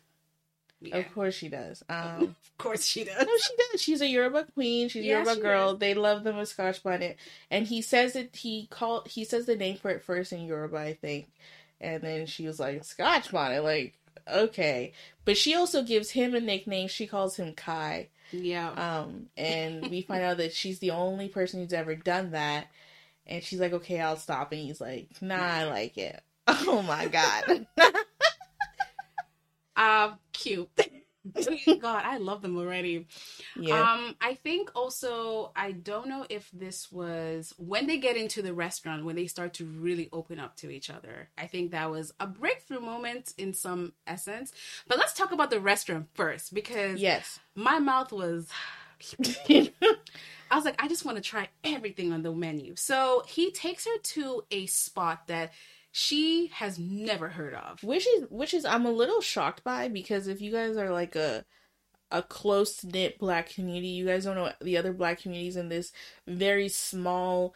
Yeah. 0.80 0.96
Of 0.96 1.14
course 1.14 1.34
she 1.34 1.48
does. 1.48 1.82
Um, 1.88 2.22
Of 2.22 2.58
course 2.58 2.84
she 2.84 3.04
does. 3.04 3.24
no, 3.24 3.36
she 3.36 3.54
does. 3.70 3.80
She's 3.80 4.00
a 4.00 4.06
Yoruba 4.08 4.46
queen. 4.54 4.88
She's 4.88 5.04
a 5.04 5.06
Yeah, 5.06 5.22
Yoruba 5.22 5.40
girl. 5.40 5.70
is. 5.74 5.78
They 5.78 5.94
love 5.94 6.24
them 6.24 6.44
Scotch 6.44 6.82
bonnet, 6.82 7.16
and 7.50 7.66
he 7.66 7.82
says 7.82 8.14
that 8.14 8.34
he 8.34 8.66
called. 8.70 9.06
He 9.08 9.24
says 9.24 9.46
the 9.46 9.54
name 9.56 9.76
for 9.76 9.90
it 9.90 10.02
first 10.02 10.32
in 10.32 10.40
Yoruba, 10.44 10.78
I 10.78 10.94
think, 10.94 11.28
and 11.80 12.02
then 12.02 12.26
she 12.26 12.46
was 12.46 12.58
like 12.58 12.82
Scotch 12.84 13.30
bonnet, 13.30 13.62
like 13.62 13.96
okay. 14.26 14.92
But 15.24 15.36
she 15.36 15.54
also 15.54 15.82
gives 15.84 16.10
him 16.10 16.34
a 16.34 16.40
nickname. 16.40 16.88
She 16.88 17.06
calls 17.06 17.36
him 17.36 17.52
Kai. 17.54 18.08
Yeah. 18.32 18.70
Um, 18.70 19.26
and 19.36 19.90
we 19.90 20.02
find 20.02 20.22
out 20.22 20.38
that 20.38 20.52
she's 20.52 20.78
the 20.78 20.90
only 20.92 21.28
person 21.28 21.60
who's 21.60 21.72
ever 21.72 21.94
done 21.94 22.32
that. 22.32 22.68
And 23.26 23.42
she's 23.42 23.60
like, 23.60 23.72
okay, 23.72 24.00
I'll 24.00 24.16
stop. 24.16 24.52
And 24.52 24.60
he's 24.60 24.80
like, 24.80 25.08
nah, 25.20 25.36
I 25.36 25.64
like 25.64 25.98
it. 25.98 26.20
Oh 26.48 26.82
my 26.82 27.06
God. 27.06 27.66
Um, 29.76 30.18
cute. 30.32 30.68
God, 31.80 32.04
I 32.04 32.18
love 32.18 32.42
them 32.42 32.56
already. 32.56 33.06
yeah. 33.56 33.80
Um, 33.80 34.16
I 34.20 34.34
think 34.34 34.70
also 34.74 35.52
I 35.54 35.72
don't 35.72 36.08
know 36.08 36.26
if 36.28 36.50
this 36.52 36.90
was 36.90 37.54
when 37.58 37.86
they 37.86 37.98
get 37.98 38.16
into 38.16 38.42
the 38.42 38.54
restaurant 38.54 39.04
when 39.04 39.16
they 39.16 39.26
start 39.26 39.54
to 39.54 39.64
really 39.64 40.08
open 40.12 40.38
up 40.38 40.56
to 40.56 40.70
each 40.70 40.90
other. 40.90 41.28
I 41.38 41.46
think 41.46 41.70
that 41.70 41.90
was 41.90 42.12
a 42.18 42.26
breakthrough 42.26 42.80
moment 42.80 43.34
in 43.38 43.54
some 43.54 43.92
essence. 44.06 44.52
But 44.88 44.98
let's 44.98 45.12
talk 45.12 45.32
about 45.32 45.50
the 45.50 45.60
restaurant 45.60 46.08
first 46.14 46.52
because 46.54 47.00
yes. 47.00 47.38
my 47.54 47.78
mouth 47.78 48.12
was 48.12 48.48
I 49.18 50.56
was 50.56 50.64
like, 50.64 50.82
I 50.82 50.88
just 50.88 51.04
want 51.04 51.16
to 51.16 51.22
try 51.22 51.48
everything 51.64 52.12
on 52.12 52.22
the 52.22 52.32
menu. 52.32 52.76
So 52.76 53.24
he 53.26 53.50
takes 53.50 53.84
her 53.86 53.98
to 53.98 54.44
a 54.50 54.66
spot 54.66 55.26
that 55.28 55.52
she 55.92 56.48
has 56.54 56.78
never 56.78 57.28
heard 57.28 57.54
of. 57.54 57.82
which 57.84 58.06
is 58.06 58.24
which 58.30 58.52
is 58.54 58.64
I'm 58.64 58.86
a 58.86 58.90
little 58.90 59.20
shocked 59.20 59.62
by 59.62 59.88
because 59.88 60.26
if 60.26 60.40
you 60.40 60.50
guys 60.50 60.76
are 60.76 60.90
like 60.90 61.14
a 61.14 61.44
a 62.10 62.22
close 62.22 62.82
knit 62.84 63.18
black 63.18 63.48
community, 63.50 63.88
you 63.88 64.06
guys 64.06 64.24
don't 64.24 64.34
know 64.36 64.52
the 64.60 64.76
other 64.76 64.92
black 64.92 65.20
communities 65.20 65.56
in 65.56 65.68
this 65.68 65.92
very 66.26 66.68
small 66.68 67.54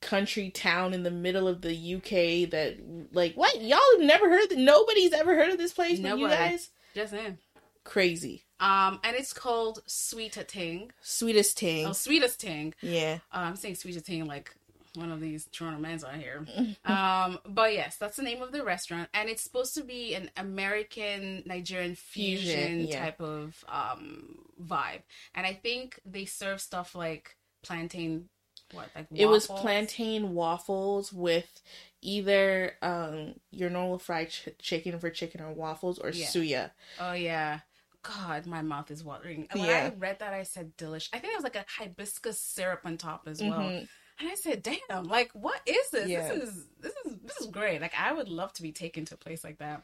country 0.00 0.50
town 0.50 0.92
in 0.94 1.02
the 1.02 1.10
middle 1.10 1.48
of 1.48 1.62
the 1.62 1.94
UK 1.96 2.50
that 2.50 2.76
like 3.12 3.34
what 3.34 3.60
y'all 3.62 3.78
have 3.96 4.06
never 4.06 4.28
heard 4.28 4.48
nobody's 4.56 5.12
ever 5.12 5.34
heard 5.34 5.50
of 5.50 5.58
this 5.58 5.72
place 5.72 5.98
but 5.98 6.18
you 6.18 6.28
guys 6.28 6.70
Just 6.94 7.14
in. 7.14 7.38
crazy 7.84 8.44
Um, 8.60 9.00
and 9.02 9.16
it's 9.16 9.32
called 9.32 9.80
Sweeta 9.88 10.46
Ting. 10.46 10.92
sweetest 11.00 11.56
ting 11.56 11.86
Oh, 11.86 11.92
Sweetest 11.92 12.38
Ting. 12.40 12.74
yeah 12.82 13.18
Uh, 13.32 13.38
I'm 13.38 13.56
saying 13.56 13.76
Sweetest 13.76 14.04
Ting 14.06 14.26
like 14.26 14.54
one 14.98 15.10
of 15.12 15.20
these 15.20 15.46
Toronto 15.52 15.78
men's 15.80 16.04
on 16.04 16.20
here. 16.20 16.46
um, 16.84 17.38
but 17.46 17.72
yes, 17.72 17.96
that's 17.96 18.16
the 18.16 18.22
name 18.22 18.42
of 18.42 18.52
the 18.52 18.64
restaurant, 18.64 19.08
and 19.14 19.28
it's 19.28 19.42
supposed 19.42 19.74
to 19.74 19.84
be 19.84 20.14
an 20.14 20.30
American 20.36 21.42
Nigerian 21.46 21.94
fusion, 21.94 22.86
yeah. 22.86 23.00
type 23.04 23.20
of 23.20 23.64
um 23.68 24.38
vibe. 24.62 25.02
And 25.34 25.46
I 25.46 25.54
think 25.54 26.00
they 26.04 26.24
serve 26.24 26.60
stuff 26.60 26.94
like 26.94 27.36
plantain. 27.62 28.28
What 28.72 28.90
like 28.94 29.06
it 29.14 29.24
was 29.26 29.46
plantain 29.46 30.34
waffles 30.34 31.10
with 31.10 31.62
either 32.02 32.74
um 32.82 33.34
your 33.50 33.70
normal 33.70 33.98
fried 33.98 34.28
ch- 34.28 34.48
chicken 34.58 34.98
for 34.98 35.08
chicken 35.08 35.40
or 35.40 35.52
waffles 35.52 35.98
or 35.98 36.10
Yeah. 36.10 36.26
suya 36.26 36.70
Oh 37.00 37.12
yeah. 37.14 37.60
God, 38.02 38.46
my 38.46 38.60
mouth 38.62 38.90
is 38.90 39.02
watering. 39.02 39.48
When 39.52 39.64
Yeah. 39.64 39.90
I 39.92 39.96
read 39.98 40.18
that, 40.18 40.34
I 40.34 40.42
said 40.42 40.76
delish. 40.76 41.08
I 41.14 41.18
think 41.18 41.32
it 41.32 41.36
was 41.36 41.44
like 41.44 41.56
a 41.56 41.64
hibiscus 41.78 42.38
syrup 42.38 42.80
on 42.84 42.96
top 42.98 43.26
as 43.26 43.40
well. 43.42 43.58
Mhm. 43.60 43.88
And 44.20 44.28
I 44.28 44.34
said, 44.34 44.62
"Damn! 44.62 45.04
Like, 45.04 45.30
what 45.32 45.60
is 45.66 45.90
this? 45.90 46.08
Yeah. 46.08 46.32
This 46.34 46.48
is 46.48 46.66
this 46.80 46.92
is 47.06 47.16
this 47.24 47.40
is 47.40 47.46
great. 47.48 47.80
Like, 47.80 47.94
I 47.98 48.12
would 48.12 48.28
love 48.28 48.52
to 48.54 48.62
be 48.62 48.72
taken 48.72 49.04
to 49.06 49.14
a 49.14 49.18
place 49.18 49.44
like 49.44 49.58
that." 49.58 49.82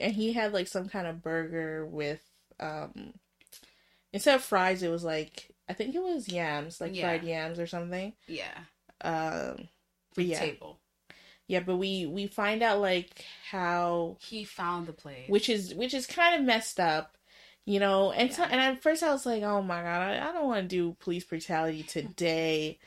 and 0.00 0.14
he 0.14 0.32
had 0.32 0.52
like 0.54 0.66
some 0.66 0.88
kind 0.88 1.06
of 1.06 1.22
burger 1.22 1.84
with 1.84 2.22
um 2.58 3.12
instead 4.14 4.34
of 4.34 4.42
fries 4.42 4.82
it 4.82 4.88
was 4.90 5.04
like 5.04 5.50
i 5.68 5.72
think 5.74 5.94
it 5.94 6.02
was 6.02 6.26
yams 6.28 6.80
like 6.80 6.94
Yeah. 6.94 7.02
fried 7.02 7.22
yams 7.22 7.58
or 7.58 7.66
something 7.66 8.14
Yeah, 8.26 8.56
um 9.02 9.68
but 10.14 10.24
yeah 10.24 10.38
table. 10.38 10.78
yeah 11.48 11.60
but 11.60 11.76
we 11.76 12.06
we 12.06 12.26
find 12.28 12.62
out 12.62 12.80
like 12.80 13.24
how 13.50 14.16
He 14.20 14.44
found 14.44 14.86
the 14.86 14.94
place. 14.94 15.28
which 15.28 15.48
is 15.50 15.74
which 15.74 15.92
is 15.92 16.06
kind 16.06 16.40
of 16.40 16.46
messed 16.46 16.80
up 16.80 17.18
you 17.66 17.78
know 17.78 18.10
and 18.12 18.32
so, 18.32 18.42
and 18.44 18.60
at 18.60 18.82
first 18.82 19.02
i 19.02 19.10
was 19.12 19.26
like 19.26 19.42
oh 19.42 19.60
my 19.60 19.82
god 19.82 20.00
i, 20.00 20.28
I 20.30 20.32
don't 20.32 20.46
want 20.46 20.62
to 20.62 20.68
do 20.76 20.96
police 21.00 21.24
brutality 21.24 21.82
today 21.82 22.78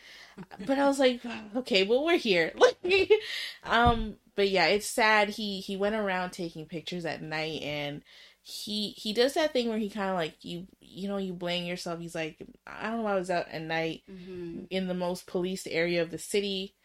but 0.65 0.78
i 0.80 0.88
was 0.88 1.00
like 1.00 1.21
okay 1.56 1.84
well 1.84 2.04
we're 2.06 2.17
here 2.17 2.54
um 3.63 4.15
but 4.36 4.50
yeah 4.50 4.67
it's 4.67 4.88
sad 4.88 5.30
he 5.30 5.60
he 5.60 5.76
went 5.78 5.95
around 5.95 6.32
taking 6.32 6.65
pictures 6.65 7.06
at 7.06 7.21
night 7.21 7.62
and 7.62 8.04
he 8.41 8.91
he 8.91 9.13
does 9.13 9.34
that 9.34 9.52
thing 9.52 9.67
where 9.69 9.78
he 9.78 9.89
kind 9.89 10.10
of 10.10 10.15
like 10.15 10.36
you 10.43 10.67
you 10.80 11.08
know 11.08 11.17
you 11.17 11.34
blame 11.34 11.65
yourself 11.65 12.00
he's 12.00 12.15
like 12.15 12.38
i 12.65 12.84
don't 12.84 12.97
know 12.97 13.04
why 13.04 13.13
i 13.13 13.19
was 13.19 13.30
out 13.32 13.47
at 13.50 13.62
night 13.62 14.04
hmm 14.08 14.67
in 14.69 14.88
the 14.88 14.93
most 14.93 15.28
policed 15.28 15.67
area 15.69 16.02
of 16.02 16.12
the 16.12 16.17
city. 16.17 16.76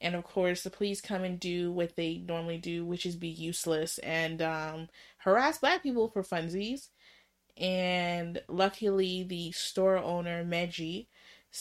And 0.00 0.14
of 0.14 0.24
course, 0.24 0.62
the 0.62 0.70
police 0.70 1.00
come 1.00 1.24
and 1.24 1.40
do 1.40 1.72
what 1.72 1.96
they 1.96 2.18
normally 2.18 2.58
do, 2.58 2.84
which 2.84 3.06
is 3.06 3.16
be 3.16 3.28
useless 3.28 3.98
and 3.98 4.42
um, 4.42 4.88
harass 5.18 5.58
black 5.58 5.82
people 5.82 6.08
for 6.08 6.22
funsies. 6.22 6.88
And 7.56 8.42
luckily, 8.48 9.22
the 9.22 9.52
store 9.52 9.96
owner, 9.98 10.44
Meji, 10.44 11.08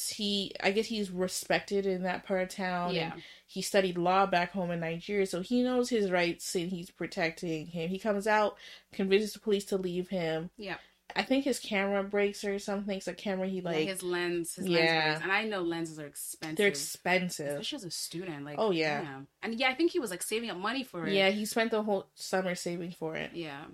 he, 0.10 0.51
I 0.62 0.71
guess 0.71 0.88
he's 0.88 1.12
respected 1.12 1.86
in 1.86 2.03
that 2.03 2.25
part 2.25 2.41
of 2.43 2.49
town. 2.49 2.93
Yeah, 2.95 3.13
And 3.13 3.23
he 3.45 3.62
studied 3.62 3.97
law 3.97 4.25
back 4.25 4.51
home 4.51 4.71
in 4.71 4.79
Nigeria, 4.79 5.25
so 5.27 5.41
he 5.41 5.62
knows 5.63 5.89
his 5.89 6.10
rights 6.10 6.56
and 6.56 6.69
he's 6.69 6.89
protecting 6.89 7.67
him. 7.67 7.89
He 7.89 7.99
comes 7.99 8.25
out, 8.27 8.58
convinces 8.91 9.34
the 9.34 9.39
police 9.39 9.65
to 9.65 9.77
leave 9.77 10.10
him. 10.10 10.49
yeah. 10.58 10.77
I 11.15 11.21
think 11.21 11.43
his 11.43 11.60
camera 11.60 12.03
breaks 12.03 12.43
or 12.43 12.58
something. 12.58 12.99
So 12.99 13.13
camera, 13.13 13.47
he 13.47 13.62
Like 13.62 13.75
like, 13.75 13.88
his 13.88 14.01
lens, 14.01 14.56
his 14.56 14.65
Yeah. 14.67 14.79
lens 14.79 15.06
breaks. 15.19 15.21
and 15.23 15.32
I 15.32 15.43
know 15.43 15.62
lenses 15.62 15.99
are 15.99 16.08
expensive. 16.08 16.58
they're 16.58 16.67
expensive. 16.69 17.47
especially 17.49 17.75
as 17.75 17.84
a 17.84 17.91
student. 17.91 18.45
Like, 18.45 18.56
Oh, 18.58 18.71
yeah. 18.71 19.01
damn. 19.01 19.27
and 19.43 19.53
yeah, 19.60 19.69
I 19.69 19.75
think 19.75 19.91
he 19.91 19.99
was 19.99 20.10
like 20.10 20.23
saving 20.23 20.49
up 20.49 20.58
money 20.58 20.84
for 20.84 21.06
it. 21.06 21.13
Yeah, 21.13 21.29
he 21.29 21.45
spent 21.45 21.69
the 21.69 21.84
whole 21.84 22.08
summer 22.15 22.56
saving 22.56 22.93
for 22.93 23.15
it. 23.15 23.32
yeah, 23.36 23.65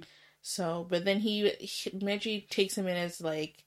So, 0.42 0.86
but 0.90 1.06
then 1.06 1.20
he, 1.20 1.48
he 1.60 1.92
Meji 2.04 2.46
takes 2.50 2.78
him 2.78 2.88
in 2.88 2.98
as 2.98 3.22
like 3.22 3.64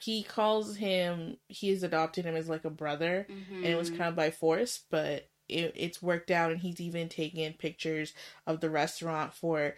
he 0.00 0.22
calls 0.22 0.76
him 0.76 1.36
he's 1.48 1.82
adopted 1.82 2.24
him 2.24 2.36
as 2.36 2.48
like 2.48 2.64
a 2.64 2.70
brother, 2.70 3.26
and 3.28 3.64
it 3.64 3.76
was 3.76 3.90
Mhm. 3.90 3.96
kind 3.98 4.08
of 4.08 4.16
by 4.16 4.30
force, 4.30 4.80
but 4.90 5.28
it, 5.48 5.72
it's 5.76 6.02
worked 6.02 6.30
out, 6.30 6.50
and 6.52 6.60
he's 6.60 6.80
even 6.80 7.08
taking 7.08 7.52
pictures 7.54 8.12
of 8.46 8.60
the 8.60 8.70
restaurant 8.70 9.34
for 9.34 9.76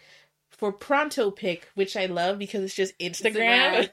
for 0.51 0.73
pronto 0.73 1.31
pic, 1.31 1.69
which 1.75 1.97
I 1.97 2.07
love 2.07 2.39
because 2.39 2.63
it's 2.65 2.75
just 2.75 2.99
Instagram. 2.99 3.91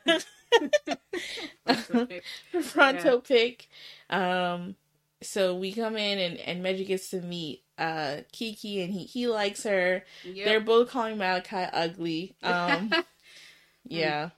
Perfect. 1.66 2.26
pronto 2.72 3.20
pic. 3.20 3.68
Um, 4.10 4.76
so 5.22 5.56
we 5.56 5.74
come 5.74 5.96
in 5.98 6.20
and 6.20 6.38
and 6.40 6.62
Meji 6.64 6.86
gets 6.86 7.10
to 7.10 7.22
meet 7.22 7.64
uh 7.78 8.18
Kiki, 8.32 8.82
and 8.82 8.94
he 8.94 9.04
he 9.06 9.28
likes 9.28 9.64
her. 9.64 10.04
Yep. 10.24 10.46
They're 10.46 10.60
both 10.62 10.90
calling 10.90 11.18
Malakai 11.18 11.70
ugly. 11.74 12.36
Um, 12.44 12.92
yeah, 13.86 14.30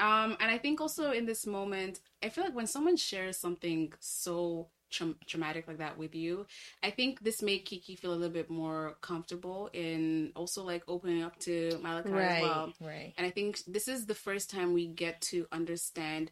Um, 0.00 0.36
and 0.40 0.50
I 0.50 0.58
think 0.58 0.80
also 0.80 1.12
in 1.12 1.26
this 1.26 1.46
moment, 1.46 2.00
I 2.22 2.28
feel 2.28 2.44
like 2.44 2.54
when 2.54 2.66
someone 2.66 2.96
shares 2.96 3.36
something 3.36 3.92
so 4.00 4.68
tra- 4.92 5.14
traumatic 5.26 5.66
like 5.66 5.78
that 5.78 5.98
with 5.98 6.14
you. 6.14 6.46
I 6.82 6.90
think 6.90 7.20
this 7.20 7.42
made 7.42 7.60
Kiki 7.60 7.96
feel 7.96 8.12
a 8.12 8.14
little 8.14 8.32
bit 8.32 8.50
more 8.50 8.96
comfortable 9.00 9.70
in 9.72 10.32
also 10.36 10.62
like 10.62 10.84
opening 10.86 11.22
up 11.22 11.38
to 11.40 11.80
Malakai 11.82 12.12
right, 12.12 12.36
as 12.36 12.42
well. 12.42 12.72
right. 12.80 13.14
And 13.16 13.26
I 13.26 13.30
think 13.30 13.60
this 13.66 13.88
is 13.88 14.06
the 14.06 14.14
first 14.14 14.50
time 14.50 14.72
we 14.72 14.86
get 14.86 15.20
to 15.22 15.46
understand 15.50 16.30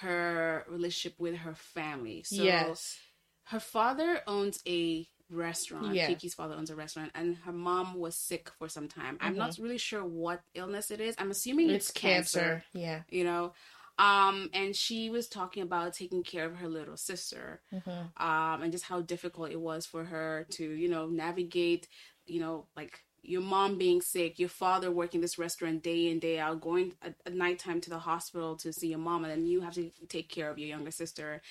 her 0.00 0.64
relationship 0.68 1.18
with 1.18 1.36
her 1.36 1.54
family. 1.54 2.22
So 2.24 2.42
yes. 2.42 2.98
her 3.44 3.60
father 3.60 4.20
owns 4.26 4.60
a 4.66 5.06
restaurant. 5.30 5.94
Yeah. 5.94 6.06
Kiki's 6.08 6.34
father 6.34 6.54
owns 6.54 6.70
a 6.70 6.76
restaurant, 6.76 7.10
and 7.14 7.36
her 7.44 7.52
mom 7.52 7.94
was 7.94 8.16
sick 8.16 8.50
for 8.58 8.68
some 8.68 8.88
time. 8.88 9.18
I'm 9.20 9.36
not 9.36 9.56
really 9.58 9.78
sure 9.78 10.04
what 10.04 10.40
illness 10.54 10.90
it 10.90 11.00
is. 11.00 11.14
I'm 11.18 11.30
assuming 11.30 11.66
Mm-hmm. 11.68 11.76
It's, 11.76 11.90
it's, 11.90 11.98
cancer. 11.98 12.40
cancer. 12.40 12.64
Yeah. 12.72 13.00
You 13.08 13.24
know, 13.24 13.52
um, 13.98 14.48
and 14.54 14.74
she 14.74 15.10
was 15.10 15.28
talking 15.28 15.62
about 15.62 15.92
taking 15.92 16.22
care 16.22 16.46
of 16.46 16.56
her 16.56 16.68
little 16.68 16.96
sister, 16.96 17.60
Mm-hmm. 17.72 18.24
um, 18.24 18.62
and 18.62 18.72
just 18.72 18.84
how 18.84 19.00
difficult 19.02 19.50
it 19.50 19.60
was 19.60 19.86
for 19.86 20.04
her 20.04 20.46
to, 20.52 20.64
you 20.64 20.88
know, 20.88 21.06
navigate, 21.06 21.86
you 22.26 22.40
know, 22.40 22.66
like 22.76 23.00
your 23.22 23.42
mom 23.42 23.76
being 23.76 24.00
sick, 24.00 24.38
your 24.38 24.48
father 24.48 24.90
working 24.90 25.20
this 25.20 25.38
restaurant 25.38 25.82
day 25.82 26.08
in 26.08 26.18
day 26.18 26.38
out, 26.38 26.62
going 26.62 26.94
at, 27.02 27.14
at 27.26 27.34
nighttime 27.34 27.78
to 27.82 27.90
the 27.90 27.98
hospital 27.98 28.56
to 28.56 28.72
see 28.72 28.88
your 28.88 28.98
mom, 28.98 29.24
and 29.24 29.30
then 29.30 29.44
you 29.46 29.60
have 29.60 29.74
to 29.74 29.90
take 30.08 30.30
care 30.30 30.50
of 30.50 30.58
your 30.58 30.68
younger 30.70 30.90
sister. 30.90 31.42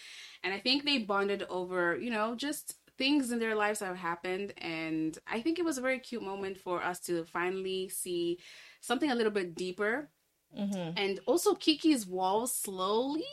And 0.43 0.51
I 0.51 0.57
think 0.59 0.83
they 0.83 0.97
bonded 0.97 1.43
over, 1.47 1.95
you 1.95 2.09
know, 2.09 2.33
just 2.33 2.73
things 2.99 3.31
in 3.31 3.39
their 3.39 3.55
lives 3.55 3.79
have 3.79 3.95
happened. 3.95 4.53
And 4.59 5.17
I 5.25 5.41
think 5.41 5.57
it 5.57 5.65
was 5.65 5.79
a 5.79 5.81
very 5.81 5.97
cute 5.97 6.21
moment 6.21 6.57
for 6.59 6.83
us 6.83 6.99
to 7.07 7.23
finally 7.23 7.89
see 7.89 8.37
something 8.81 9.09
a 9.09 9.15
little 9.15 9.31
bit 9.31 9.55
deeper. 9.55 10.11
Mm-hmm. 10.55 10.97
And 10.97 11.19
also 11.25 11.55
Kiki's 11.55 12.05
walls 12.05 12.53
slowly. 12.55 13.25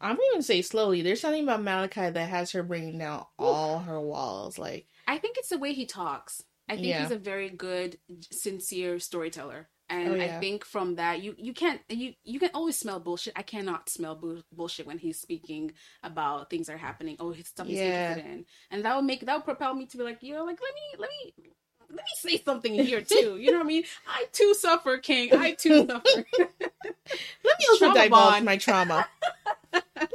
I'm 0.00 0.18
even 0.32 0.42
say 0.42 0.60
slowly. 0.60 1.00
There's 1.00 1.20
something 1.20 1.44
about 1.44 1.62
Malakai 1.62 2.12
that 2.12 2.28
has 2.28 2.50
her 2.50 2.62
bringing 2.62 2.98
down 2.98 3.24
all 3.38 3.78
her 3.78 4.00
walls. 4.00 4.58
Like, 4.58 4.86
I 5.06 5.16
think 5.16 5.38
it's 5.38 5.48
the 5.50 5.58
way 5.58 5.72
he 5.72 5.86
talks. 5.86 6.42
I 6.68 6.74
think 6.74 6.88
Yeah. 6.88 7.02
he's 7.02 7.12
a 7.12 7.18
very 7.18 7.50
good, 7.50 7.98
sincere 8.30 8.98
storyteller. 8.98 9.68
And 9.88 10.12
Oh, 10.12 10.14
yeah. 10.16 10.24
I 10.24 10.40
think 10.40 10.64
from 10.64 10.96
that, 10.96 11.22
you 11.22 11.34
you 11.38 11.52
can't 11.52 11.80
you 11.88 12.14
you 12.24 12.40
can 12.40 12.50
always 12.54 12.76
smell 12.78 13.00
bullshit. 13.00 13.34
I 13.36 13.42
cannot 13.42 13.88
smell 13.90 14.14
bu- 14.16 14.42
bullshit 14.52 14.86
when 14.86 14.98
he's 14.98 15.20
speaking 15.20 15.72
about 16.02 16.50
things 16.50 16.66
that 16.68 16.74
are 16.74 16.78
happening. 16.78 17.16
Oh, 17.20 17.32
it's 17.32 17.50
stuff 17.50 17.66
he's 17.66 17.78
Yeah. 17.78 18.14
interested 18.14 18.18
in, 18.18 18.46
and 18.70 18.84
that 18.84 18.96
would 18.96 19.04
make 19.04 19.26
that 19.26 19.34
would 19.36 19.44
propel 19.44 19.74
me 19.74 19.86
to 19.86 19.96
be 19.98 20.02
like, 20.04 20.22
you 20.22 20.34
know, 20.34 20.44
like 20.44 20.58
let 20.62 20.74
me 20.74 20.82
let 20.98 21.10
me 21.10 21.34
let 21.90 21.98
me 22.04 22.14
say 22.16 22.42
something 22.42 22.74
here 22.80 23.02
too. 23.02 23.36
You 23.38 23.50
know 23.50 23.58
what 23.58 23.64
I 23.64 23.68
mean? 23.68 23.84
I 24.08 24.26
too 24.32 24.54
suffer, 24.54 24.98
King. 24.98 25.32
I 25.36 25.52
too 25.52 25.76
suffer. 25.88 26.26
let 26.38 27.58
me 27.58 27.66
also 27.70 27.90
Trauma 27.90 28.00
divulge 28.02 28.40
my 28.42 28.56
trauma. 28.56 29.08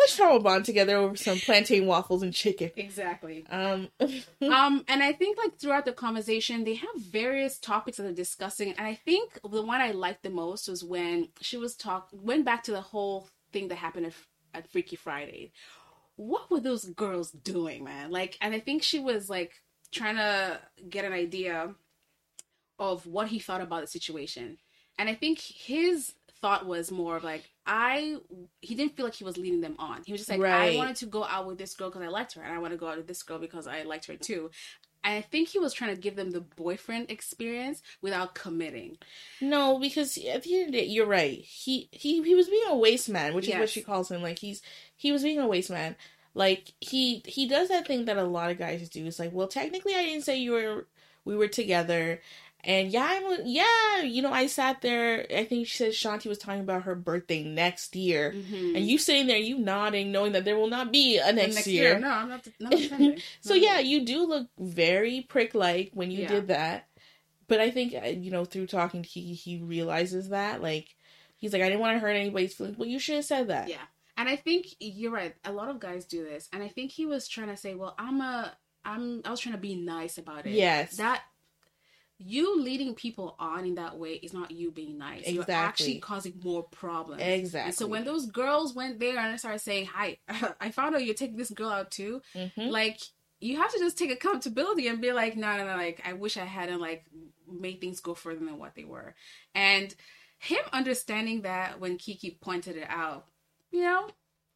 Let's 0.08 0.16
trauma 0.16 0.40
bond 0.40 0.66
together 0.66 0.96
over 0.96 1.16
some 1.16 1.38
plantain 1.40 1.86
waffles 1.86 2.24
and 2.24 2.34
chicken. 2.34 2.72
exactly. 2.76 3.46
Um, 3.50 3.90
um 4.42 4.86
and 4.88 5.04
i 5.04 5.12
think 5.12 5.38
like 5.38 5.58
throughout 5.60 5.86
the 5.86 5.92
conversation 5.92 6.64
they 6.64 6.76
have 6.76 6.96
various 6.98 7.60
topics 7.60 7.98
that 7.98 8.04
they're 8.04 8.12
discussing 8.12 8.74
and 8.74 8.88
i 8.88 8.94
think 8.94 9.40
the 9.50 9.62
one 9.62 9.82
i 9.82 9.92
liked 9.92 10.24
the 10.24 10.30
most 10.30 10.68
was 10.68 10.84
when 10.84 11.30
she 11.42 11.58
was 11.58 11.76
talk 11.76 12.10
went 12.12 12.46
back 12.46 12.64
to 12.64 12.72
the 12.72 12.82
whole 12.82 13.28
thing 13.52 13.68
that 13.68 13.76
happened 13.76 14.06
at, 14.06 14.14
at 14.54 14.72
freaky 14.72 14.96
friday 14.96 15.52
what 16.16 16.50
were 16.50 16.60
those 16.60 16.86
girls 16.86 17.32
doing 17.32 17.84
man 17.84 18.12
like 18.12 18.38
and 18.42 18.54
i 18.54 18.60
think 18.60 18.84
she 18.84 19.00
was 19.00 19.30
like 19.30 19.62
trying 19.92 20.16
to 20.16 20.60
get 20.90 21.06
an 21.06 21.14
idea 21.14 21.74
of 22.80 23.06
what 23.06 23.28
he 23.28 23.40
thought 23.40 23.62
about 23.62 23.82
the 23.82 23.88
situation 23.88 24.58
and 24.98 25.10
i 25.10 25.14
think 25.14 25.40
his 25.40 26.14
thought 26.42 26.66
was 26.66 26.92
more 26.92 27.18
of 27.18 27.24
like 27.24 27.50
i 27.68 28.18
he 28.62 28.76
didn't 28.76 28.96
feel 28.96 29.06
like 29.06 29.16
he 29.16 29.24
was 29.24 29.38
leading 29.38 29.62
them 29.62 29.76
on 29.80 30.02
he 30.06 30.12
was 30.12 30.22
just 30.22 30.32
like 30.32 30.42
i 30.42 30.76
wanted 30.76 30.96
to 30.96 31.06
go 31.06 31.24
out 31.26 31.46
with 31.46 31.58
this 31.58 31.76
girl 31.76 31.90
because 31.90 32.02
i 32.02 32.08
liked 32.08 32.34
her 32.34 32.42
and 32.42 32.54
i 32.54 32.58
want 32.58 32.72
to 32.72 32.78
go 32.78 32.88
out 32.88 32.98
with 32.98 33.08
this 33.08 33.24
girl 33.24 33.40
because 33.40 33.68
i 33.68 33.84
liked 33.84 34.06
her 34.08 34.16
too 34.16 34.50
and 35.04 35.16
i 35.16 35.22
think 35.22 35.50
he 35.50 35.60
was 35.60 35.74
trying 35.74 35.94
to 35.94 36.02
give 36.02 36.16
them 36.16 36.32
the 36.32 36.42
boyfriend 36.42 37.12
experience 37.12 37.82
without 38.02 38.34
committing 38.34 38.98
no, 39.42 39.80
because 39.80 40.18
at 40.18 40.44
the 40.44 40.56
end 40.56 40.68
of 40.68 40.72
the 40.74 40.80
day, 40.80 40.86
you're 40.86 41.06
right. 41.06 41.40
He 41.40 41.90
he 41.92 42.22
he 42.24 42.36
was 42.36 42.50
being 42.50 42.64
a 42.70 42.76
waste 42.78 43.10
man, 43.10 43.34
which 43.34 43.48
is 43.48 43.56
what 43.56 43.70
she 43.70 43.82
calls 43.82 44.10
him. 44.10 44.22
Like 44.22 44.40
he's 44.40 44.62
he 44.96 45.12
was 45.12 45.24
being 45.24 45.40
a 45.40 45.48
waste 45.48 45.70
man. 45.70 45.96
Like 46.34 46.74
he 46.80 47.24
he 47.26 47.48
does 47.48 47.70
that 47.70 47.88
thing 47.88 48.06
that 48.06 48.18
a 48.18 48.24
lot 48.24 48.52
of 48.52 48.58
guys 48.60 48.90
do. 48.90 49.06
It's 49.06 49.20
like, 49.20 49.34
well, 49.34 49.48
technically, 49.48 49.96
I 49.96 50.04
didn't 50.04 50.24
say 50.24 50.38
you 50.38 50.52
were 50.54 50.88
we 51.26 51.36
were 51.36 51.48
together. 51.48 52.22
And 52.64 52.90
yeah, 52.92 53.08
I'm 53.10 53.42
yeah, 53.46 54.02
you 54.02 54.22
know, 54.22 54.34
I 54.34 54.48
sat 54.48 54.82
there. 54.82 55.26
I 55.34 55.46
think 55.46 55.68
she 55.68 55.78
said 55.78 55.92
Shanti 55.92 56.26
was 56.28 56.38
talking 56.38 56.62
about 56.62 56.84
her 56.84 56.96
birthday 56.96 57.44
next 57.44 57.96
year, 57.96 58.34
Mhm. 58.36 58.76
and 58.76 58.86
you 58.88 58.98
sitting 58.98 59.28
there, 59.28 59.38
you 59.38 59.58
nodding, 59.60 60.12
knowing 60.12 60.32
that 60.34 60.44
there 60.44 60.58
will 60.58 60.68
not 60.68 60.92
be 60.92 61.18
a 61.18 61.28
And 61.28 61.38
next, 61.38 61.68
year. 61.68 61.98
no 62.00 62.10
i'm 62.10 62.30
not 62.30 62.48
not 62.60 62.72
defending. 62.72 63.22
So 63.42 63.54
No. 63.54 63.62
yeah, 63.62 63.80
you 63.80 64.04
do 64.04 64.26
look 64.26 64.48
very 64.58 65.22
prick 65.22 65.54
like 65.56 65.92
when 65.94 66.12
you 66.12 66.24
Yeah. 66.24 66.28
did 66.28 66.48
that. 66.48 66.88
But 67.48 67.62
I 67.62 67.70
think 67.72 67.94
uh, 67.94 68.08
you 68.08 68.32
know 68.32 68.44
through 68.44 68.68
talking, 68.68 69.04
he 69.04 69.34
he 69.34 69.58
realizes 69.58 70.30
that 70.30 70.62
like 70.62 70.96
he's 71.38 71.54
like 71.54 71.62
I 71.62 71.66
didn't 71.70 71.80
want 71.80 71.96
to 71.96 72.00
hurt 72.00 72.10
anybody's 72.16 72.56
feelings. 72.56 72.78
Well, 72.78 72.90
you 72.90 73.00
should 73.00 73.16
have 73.16 73.26
said 73.26 73.48
that. 73.50 73.70
Yeah. 73.70 73.86
And 74.18 74.28
I 74.28 74.36
think 74.36 74.66
you're 74.80 75.12
right. 75.12 75.36
A 75.46 75.52
lot 75.52 75.70
of 75.70 75.80
guys 75.80 76.04
do 76.06 76.24
this. 76.26 76.50
And 76.52 76.64
I 76.64 76.68
think 76.70 76.92
he 76.92 77.06
was 77.06 77.28
trying 77.28 77.50
to 77.50 77.56
say, 77.56 77.76
well, 77.76 77.94
I'm 78.00 78.20
a 78.20 78.52
I'm 78.84 79.22
I 79.24 79.30
was 79.32 79.40
trying 79.40 79.54
to 79.56 79.62
be 79.62 79.76
nice 79.76 80.18
about 80.18 80.48
it. 80.48 80.54
Yes. 80.54 80.98
That 80.98 81.22
you 82.20 82.60
leading 82.62 82.96
people 82.96 83.36
on 83.40 83.66
in 83.66 83.76
that 83.76 83.98
way 83.98 84.14
is 84.14 84.34
not 84.34 84.50
you 84.52 84.72
being 84.72 84.98
nice. 84.98 85.28
You're 85.28 85.50
actually 85.50 86.00
causing 86.00 86.34
more 86.44 86.64
problems. 86.64 87.22
Exactly. 87.22 87.68
And 87.68 87.76
so 87.76 87.88
when 87.88 88.06
those 88.06 88.26
girls 88.26 88.74
went 88.74 89.00
there 89.00 89.18
and 89.18 89.34
I 89.34 89.36
started 89.36 89.60
saying, 89.60 89.86
Hi, 89.88 90.18
I 90.60 90.72
found 90.72 90.96
out 90.96 91.06
you're 91.06 91.14
taking 91.14 91.38
this 91.38 91.52
girl 91.52 91.70
out 91.70 91.92
too, 91.92 92.22
Mhm. 92.36 92.70
like 92.72 93.00
you 93.40 93.58
have 93.58 93.72
to 93.72 93.78
just 93.78 93.98
take 94.00 94.12
accountability 94.12 94.88
and 94.88 95.00
be 95.00 95.12
like, 95.14 95.38
no, 95.38 95.58
no, 95.58 95.66
no, 95.68 95.76
like 95.76 96.02
I 96.04 96.14
wish 96.14 96.38
I 96.38 96.46
hadn't 96.46 96.82
like 96.82 97.06
made 97.48 97.80
things 97.80 98.00
go 98.00 98.16
further 98.16 98.44
than 98.44 98.58
what 98.58 98.74
they 98.74 98.84
were. 98.84 99.14
And 99.54 99.94
him 100.40 100.60
understanding 100.74 101.42
that 101.44 101.80
when 101.80 101.98
Kiki 101.98 102.38
pointed 102.42 102.78
it 102.78 102.88
out, 102.90 103.28
you 103.72 103.82
know, 103.82 104.10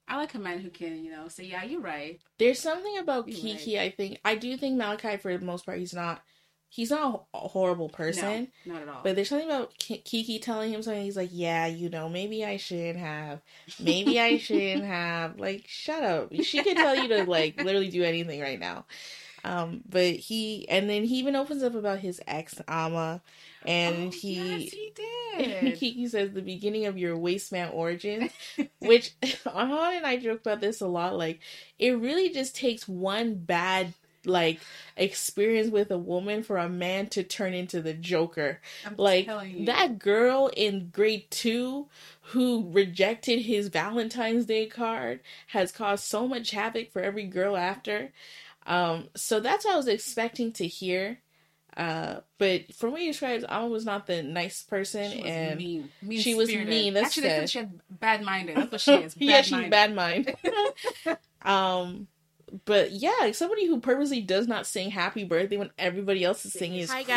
I 0.07 0.17
like 0.17 0.33
a 0.33 0.39
man 0.39 0.59
who 0.59 0.69
can, 0.71 1.03
you 1.05 1.11
know, 1.11 1.27
say, 1.27 1.43
yeah, 1.45 1.63
you're 1.63 1.79
right. 1.79 2.19
There's 2.39 2.59
something 2.59 2.97
about 2.97 3.27
You're 3.27 3.37
Kiki. 3.37 3.79
I 3.79 3.91
think 3.91 4.19
I 4.25 4.33
do 4.35 4.57
think 4.57 4.81
Malakai 4.81 5.21
for 5.21 5.37
the 5.37 5.45
most 5.45 5.65
part 5.65 5.77
he's 5.77 5.93
not 5.93 6.21
he's 6.71 6.89
not 6.89 7.25
a 7.33 7.37
horrible 7.49 7.89
person. 7.89 8.47
No, 8.65 8.73
not 8.73 8.81
at 8.81 8.87
all. 8.87 9.01
But 9.03 9.15
there's 9.15 9.29
something 9.29 9.47
about 9.49 9.77
Ki- 9.77 9.99
Kiki 9.99 10.39
telling 10.39 10.73
him 10.73 10.81
something. 10.81 11.03
He's 11.03 11.17
like, 11.17 11.29
"Yeah, 11.31 11.67
you 11.67 11.89
know, 11.89 12.09
maybe 12.09 12.43
I 12.45 12.57
shouldn't 12.57 12.97
have. 12.97 13.41
Maybe 13.79 14.19
I 14.19 14.37
shouldn't 14.37 14.85
have. 14.85 15.37
Like, 15.39 15.65
shut 15.67 16.01
up. 16.01 16.33
She 16.41 16.63
can 16.63 16.75
tell 16.77 16.95
you 16.95 17.09
to 17.09 17.25
like 17.25 17.57
literally 17.57 17.89
do 17.89 18.03
anything 18.03 18.39
right 18.41 18.59
now." 18.59 18.85
Um, 19.43 19.81
but 19.89 20.13
he 20.15 20.67
and 20.69 20.89
then 20.89 21.03
he 21.03 21.17
even 21.17 21.35
opens 21.35 21.63
up 21.63 21.73
about 21.75 21.99
his 21.99 22.21
ex 22.27 22.61
Ama, 22.67 23.21
and 23.65 24.07
Oh, 24.07 24.09
he. 24.11 24.57
yes, 24.63 24.71
he 24.71 24.93
did. 24.95 25.77
Kiki 25.77 26.07
says 26.07 26.31
the 26.31 26.41
beginning 26.41 26.85
of 26.85 26.97
your 26.97 27.17
wasteman 27.17 27.73
origin, 27.73 28.29
which 28.79 29.13
Ahan 29.45 29.95
and 29.97 30.05
I 30.05 30.17
joke 30.17 30.41
about 30.41 30.61
this 30.61 30.81
a 30.81 30.87
lot. 30.87 31.17
Like, 31.17 31.39
it 31.79 31.91
really 31.97 32.29
just 32.29 32.55
takes 32.55 32.87
one 32.87 33.33
bad 33.35 33.93
like 34.25 34.59
experience 34.97 35.69
with 35.71 35.89
a 35.91 35.97
woman 35.97 36.43
for 36.43 36.57
a 36.57 36.69
man 36.69 37.07
to 37.07 37.23
turn 37.23 37.53
into 37.53 37.81
the 37.81 37.93
Joker. 37.93 38.59
I'm 38.85 38.95
Like 38.97 39.25
that 39.65 39.99
girl 39.99 40.49
in 40.55 40.89
grade 40.93 41.29
two 41.31 41.87
who 42.21 42.69
rejected 42.71 43.41
his 43.41 43.67
Valentine's 43.69 44.45
Day 44.45 44.67
card 44.67 45.21
has 45.47 45.71
caused 45.71 46.03
so 46.03 46.27
much 46.27 46.51
havoc 46.51 46.91
for 46.91 47.01
every 47.01 47.25
girl 47.25 47.57
after. 47.57 48.11
Um, 48.67 49.09
so 49.15 49.39
that's 49.39 49.65
what 49.65 49.73
I 49.73 49.77
was 49.77 49.87
expecting 49.87 50.51
to 50.53 50.67
hear. 50.67 51.19
Uh, 51.75 52.19
but 52.37 52.73
from 52.75 52.91
what 52.91 53.01
you 53.01 53.07
described, 53.11 53.45
Ama 53.47 53.67
was 53.69 53.85
not 53.85 54.05
the 54.05 54.21
nice 54.21 54.61
person, 54.61 55.09
She 55.09 55.17
was 55.21 55.31
and 55.31 55.57
mean. 55.57 55.89
mean 56.01 56.19
she 56.21 56.35
was 56.35 56.49
mean, 56.49 56.93
that's 56.93 57.07
Actually, 57.07 57.21
they 57.23 57.29
the- 57.29 57.35
said 57.47 57.49
she 57.49 57.57
had 57.59 57.79
bad 57.89 58.23
minded. 58.23 58.57
That's 58.57 58.71
what 58.71 58.81
she 58.81 58.91
is. 59.03 59.15
yeah, 59.17 59.41
she's 59.41 59.69
bad 59.69 59.95
mind. 59.95 60.35
um, 61.41 62.07
but 62.65 62.91
yeah, 62.91 63.31
somebody 63.31 63.65
who 63.65 63.79
purposely 63.79 64.21
does 64.21 64.47
not 64.47 64.67
sing 64.67 64.91
"Happy 64.91 65.23
Birthday" 65.23 65.57
when 65.57 65.71
everybody 65.77 66.23
else 66.23 66.45
is 66.45 66.53
singing 66.53 66.79
is 66.79 66.89
Hi 66.91 67.03
crazy. 67.03 67.11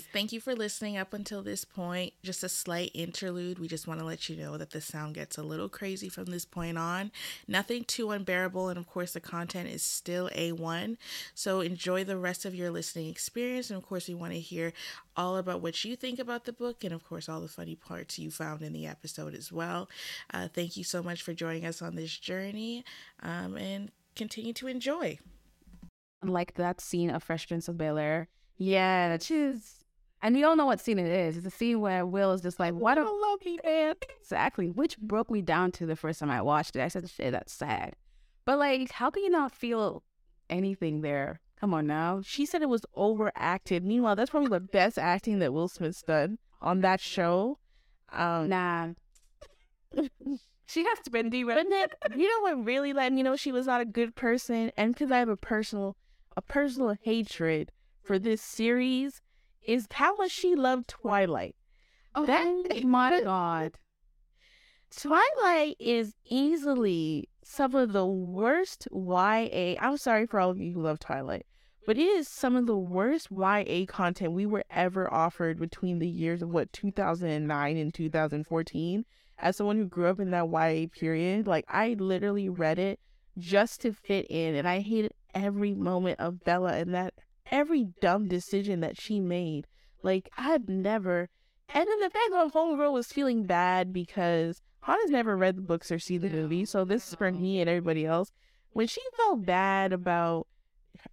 guys, 0.00 0.06
thank 0.12 0.32
you 0.32 0.40
for 0.40 0.54
listening 0.54 0.96
up 0.96 1.14
until 1.14 1.42
this 1.42 1.64
point. 1.64 2.14
Just 2.22 2.42
a 2.42 2.48
slight 2.48 2.90
interlude. 2.94 3.58
We 3.58 3.68
just 3.68 3.86
want 3.86 4.00
to 4.00 4.06
let 4.06 4.28
you 4.28 4.36
know 4.36 4.58
that 4.58 4.70
the 4.70 4.80
sound 4.80 5.14
gets 5.14 5.38
a 5.38 5.42
little 5.42 5.68
crazy 5.68 6.08
from 6.08 6.26
this 6.26 6.44
point 6.44 6.78
on. 6.78 7.12
Nothing 7.46 7.84
too 7.84 8.10
unbearable, 8.10 8.68
and 8.68 8.78
of 8.78 8.88
course, 8.88 9.12
the 9.12 9.20
content 9.20 9.68
is 9.68 9.82
still 9.82 10.28
A1. 10.30 10.96
So 11.34 11.60
enjoy 11.60 12.04
the 12.04 12.18
rest 12.18 12.44
of 12.44 12.54
your 12.54 12.70
listening 12.70 13.08
experience. 13.08 13.70
And 13.70 13.76
of 13.76 13.86
course, 13.88 14.08
we 14.08 14.14
want 14.14 14.32
to 14.32 14.40
hear 14.40 14.72
all 15.16 15.36
about 15.36 15.60
what 15.60 15.84
you 15.84 15.94
think 15.94 16.18
about 16.18 16.44
the 16.44 16.52
book, 16.52 16.82
and 16.82 16.92
of 16.92 17.04
course, 17.08 17.28
all 17.28 17.40
the 17.40 17.48
funny 17.48 17.76
parts 17.76 18.18
you 18.18 18.30
found 18.30 18.62
in 18.62 18.72
the 18.72 18.86
episode 18.86 19.34
as 19.34 19.52
well. 19.52 19.88
Uh, 20.32 20.48
thank 20.48 20.76
you 20.76 20.82
so 20.84 21.02
much 21.02 21.22
for 21.22 21.32
joining 21.34 21.64
us 21.66 21.82
on 21.82 21.94
this 21.94 22.16
journey, 22.16 22.84
um, 23.22 23.56
and 23.56 23.90
continue 24.16 24.52
to 24.54 24.66
enjoy. 24.66 25.18
like 26.22 26.54
that 26.54 26.80
scene 26.80 27.10
of 27.10 27.22
Fresh 27.22 27.48
Prince 27.48 27.68
of 27.68 27.76
Bel 27.76 27.98
Air. 27.98 28.28
Yeah, 28.56 29.18
she's, 29.18 29.84
and 30.22 30.36
we 30.36 30.44
all 30.44 30.54
know 30.54 30.66
what 30.66 30.80
scene 30.80 30.98
it 30.98 31.06
is. 31.06 31.36
It's 31.36 31.46
a 31.46 31.50
scene 31.50 31.80
where 31.80 32.06
Will 32.06 32.32
is 32.32 32.40
just 32.42 32.60
like, 32.60 32.74
"What 32.74 32.98
a 32.98 33.10
lucky 33.10 33.58
man." 33.64 33.94
Exactly, 34.20 34.70
which 34.70 34.98
broke 34.98 35.30
me 35.30 35.42
down 35.42 35.72
to 35.72 35.86
the 35.86 35.96
first 35.96 36.20
time 36.20 36.30
I 36.30 36.42
watched 36.42 36.76
it. 36.76 36.82
I 36.82 36.88
said, 36.88 37.08
"Shit, 37.10 37.32
that's 37.32 37.52
sad." 37.52 37.96
But 38.44 38.58
like, 38.58 38.92
how 38.92 39.10
can 39.10 39.24
you 39.24 39.30
not 39.30 39.52
feel 39.52 40.02
anything 40.52 41.00
there. 41.00 41.40
Come 41.58 41.74
on 41.74 41.86
now. 41.86 42.20
She 42.24 42.44
said 42.46 42.62
it 42.62 42.68
was 42.68 42.84
overacted. 42.94 43.84
Meanwhile, 43.84 44.16
that's 44.16 44.30
probably 44.30 44.48
the 44.50 44.60
best 44.60 44.98
acting 44.98 45.38
that 45.38 45.52
Will 45.52 45.68
Smith's 45.68 46.02
done 46.02 46.38
on 46.60 46.80
that 46.82 47.00
show. 47.00 47.58
Um, 48.12 48.48
Nah. 48.48 48.88
she 50.66 50.84
has 50.84 50.98
to 51.04 51.10
be 51.10 51.44
But 51.44 51.66
then, 51.68 51.88
you 52.16 52.28
know 52.28 52.40
what 52.42 52.64
really 52.64 52.92
let 52.92 53.12
me 53.12 53.22
know 53.22 53.36
she 53.36 53.52
was 53.52 53.66
not 53.66 53.80
a 53.80 53.84
good 53.86 54.14
person, 54.14 54.70
and 54.76 54.92
because 54.94 55.10
I 55.10 55.18
have 55.18 55.28
a 55.28 55.36
personal, 55.36 55.96
a 56.36 56.42
personal 56.42 56.96
hatred 57.02 57.70
for 58.02 58.18
this 58.18 58.40
series, 58.42 59.20
is 59.62 59.86
how 59.92 60.16
much 60.16 60.30
she 60.30 60.54
loved 60.54 60.88
Twilight. 60.88 61.56
Oh 62.14 62.26
That- 62.26 62.84
my 62.84 63.22
god. 63.22 63.78
Twilight 64.94 65.76
is 65.80 66.14
easily 66.26 67.28
some 67.42 67.74
of 67.74 67.92
the 67.92 68.06
worst 68.06 68.86
YA. 68.92 69.76
I'm 69.80 69.96
sorry 69.96 70.26
for 70.26 70.38
all 70.38 70.50
of 70.50 70.60
you 70.60 70.74
who 70.74 70.82
love 70.82 70.98
Twilight, 70.98 71.46
but 71.86 71.96
it 71.96 72.02
is 72.02 72.28
some 72.28 72.56
of 72.56 72.66
the 72.66 72.76
worst 72.76 73.28
YA 73.30 73.86
content 73.86 74.32
we 74.32 74.44
were 74.44 74.64
ever 74.70 75.12
offered 75.12 75.58
between 75.58 75.98
the 75.98 76.08
years 76.08 76.42
of 76.42 76.50
what 76.50 76.72
2009 76.74 77.76
and 77.78 77.94
2014. 77.94 79.04
As 79.42 79.56
someone 79.56 79.76
who 79.76 79.86
grew 79.86 80.06
up 80.06 80.20
in 80.20 80.30
that 80.30 80.48
YA 80.48 80.86
period, 80.90 81.48
like 81.48 81.64
I 81.68 81.96
literally 81.98 82.48
read 82.48 82.78
it 82.78 83.00
just 83.36 83.80
to 83.80 83.92
fit 83.92 84.26
in, 84.30 84.54
and 84.54 84.68
I 84.68 84.80
hated 84.80 85.12
every 85.34 85.74
moment 85.74 86.20
of 86.20 86.44
Bella 86.44 86.74
and 86.74 86.94
that 86.94 87.14
every 87.50 87.88
dumb 88.00 88.28
decision 88.28 88.80
that 88.80 89.00
she 89.00 89.18
made. 89.18 89.66
Like 90.02 90.30
I've 90.38 90.68
never. 90.68 91.28
And 91.68 91.88
then 91.88 92.00
the 92.00 92.10
fact 92.10 92.30
that 92.30 92.52
Homegirl 92.52 92.92
was 92.92 93.06
feeling 93.08 93.44
bad 93.44 93.92
because 93.92 94.62
Hannah's 94.82 95.10
never 95.10 95.36
read 95.36 95.56
the 95.56 95.62
books 95.62 95.90
or 95.90 95.98
seen 95.98 96.20
the 96.20 96.28
movie, 96.28 96.64
so 96.64 96.84
this 96.84 97.08
is 97.08 97.14
for 97.14 97.32
me 97.32 97.60
and 97.60 97.68
everybody 97.68 98.06
else. 98.06 98.30
When 98.72 98.86
she 98.86 99.00
felt 99.16 99.44
bad 99.44 99.92
about 99.92 100.46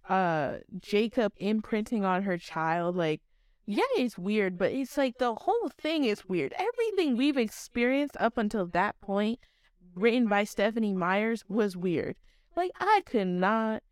uh 0.08 0.58
Jacob 0.78 1.32
imprinting 1.38 2.04
on 2.04 2.22
her 2.22 2.38
child, 2.38 2.96
like, 2.96 3.22
yeah, 3.70 3.84
it's 3.96 4.18
weird, 4.18 4.58
but 4.58 4.72
it's 4.72 4.96
like 4.96 5.18
the 5.18 5.34
whole 5.34 5.70
thing 5.78 6.04
is 6.04 6.28
weird. 6.28 6.52
Everything 6.58 7.16
we've 7.16 7.36
experienced 7.36 8.16
up 8.18 8.36
until 8.36 8.66
that 8.66 9.00
point, 9.00 9.38
written 9.94 10.26
by 10.26 10.44
Stephanie 10.44 10.92
Myers, 10.92 11.44
was 11.48 11.76
weird. 11.76 12.16
Like 12.56 12.72
I 12.80 13.02
could 13.06 13.28
not 13.28 13.82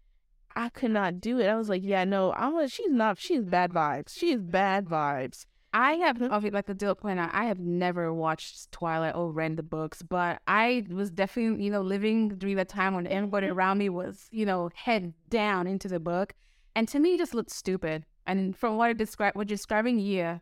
I 0.56 0.68
could 0.70 0.90
not 0.90 1.20
do 1.20 1.38
it. 1.38 1.46
I 1.46 1.54
was 1.54 1.68
like, 1.68 1.82
yeah, 1.84 2.02
no, 2.04 2.32
I'm 2.32 2.56
a, 2.56 2.68
she's 2.68 2.90
not 2.90 3.18
she's 3.18 3.44
bad 3.44 3.70
vibes. 3.72 4.18
She's 4.18 4.40
bad 4.40 4.86
vibes. 4.86 5.46
I 5.72 5.92
have, 5.96 6.20
like 6.20 6.66
the 6.66 6.74
deal 6.74 6.94
point 6.94 7.20
out, 7.20 7.30
I 7.32 7.44
have 7.44 7.60
never 7.60 8.12
watched 8.12 8.72
Twilight 8.72 9.14
or 9.14 9.30
read 9.30 9.56
the 9.56 9.62
books, 9.62 10.02
but 10.02 10.40
I 10.48 10.86
was 10.88 11.10
definitely, 11.10 11.62
you 11.62 11.70
know, 11.70 11.82
living 11.82 12.30
during 12.30 12.56
that 12.56 12.70
time 12.70 12.94
when 12.94 13.06
everybody 13.06 13.48
around 13.48 13.78
me 13.78 13.90
was, 13.90 14.28
you 14.30 14.46
know, 14.46 14.70
head 14.74 15.12
down 15.28 15.66
into 15.66 15.86
the 15.86 16.00
book. 16.00 16.34
And 16.74 16.88
to 16.88 16.98
me, 16.98 17.14
it 17.14 17.18
just 17.18 17.34
looked 17.34 17.50
stupid. 17.50 18.06
And 18.28 18.56
from 18.56 18.76
what 18.76 18.90
I 18.90 18.92
described, 18.92 19.36
what 19.36 19.48
you're 19.48 19.56
describing, 19.56 19.98
yeah, 19.98 20.38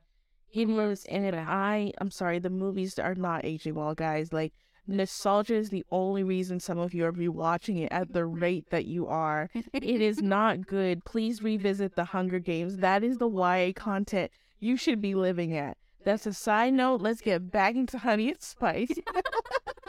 he 0.49 0.67
was 0.67 1.05
in 1.07 1.25
it. 1.25 1.35
I 1.35 1.93
I'm 1.99 2.11
sorry, 2.11 2.39
the 2.39 2.51
movies 2.51 2.99
are 2.99 3.15
not 3.15 3.45
aging 3.45 3.77
well, 3.77 3.95
guys. 3.95 4.33
Like 4.33 4.53
nostalgia 4.87 5.55
is 5.55 5.71
the 5.71 5.85
only 5.91 6.23
reason 6.23 6.61
some 6.61 6.79
of 6.79 6.95
you 6.95 7.05
are 7.05 7.13
rewatching 7.13 7.83
it 7.83 7.93
at 7.93 8.13
the 8.13 8.25
rate 8.25 8.71
that 8.71 8.87
you 8.87 9.07
are. 9.07 9.49
it 9.73 9.85
is 9.85 10.21
not 10.37 10.67
good. 10.67 11.05
Please 11.05 11.43
revisit 11.43 11.95
the 11.95 12.05
Hunger 12.05 12.41
Games. 12.41 12.79
That 12.79 13.03
is 13.03 13.19
the 13.19 13.29
YA 13.29 13.73
content 13.75 14.31
you 14.59 14.77
should 14.77 15.01
be 15.01 15.15
living 15.15 15.57
at. 15.57 15.77
That's 16.05 16.27
a 16.27 16.33
side 16.33 16.75
note. 16.75 17.01
Let's 17.01 17.21
get 17.21 17.51
back 17.51 17.75
into 17.75 17.99
Honey 17.99 18.31
and 18.31 18.43
Spice. 18.43 18.93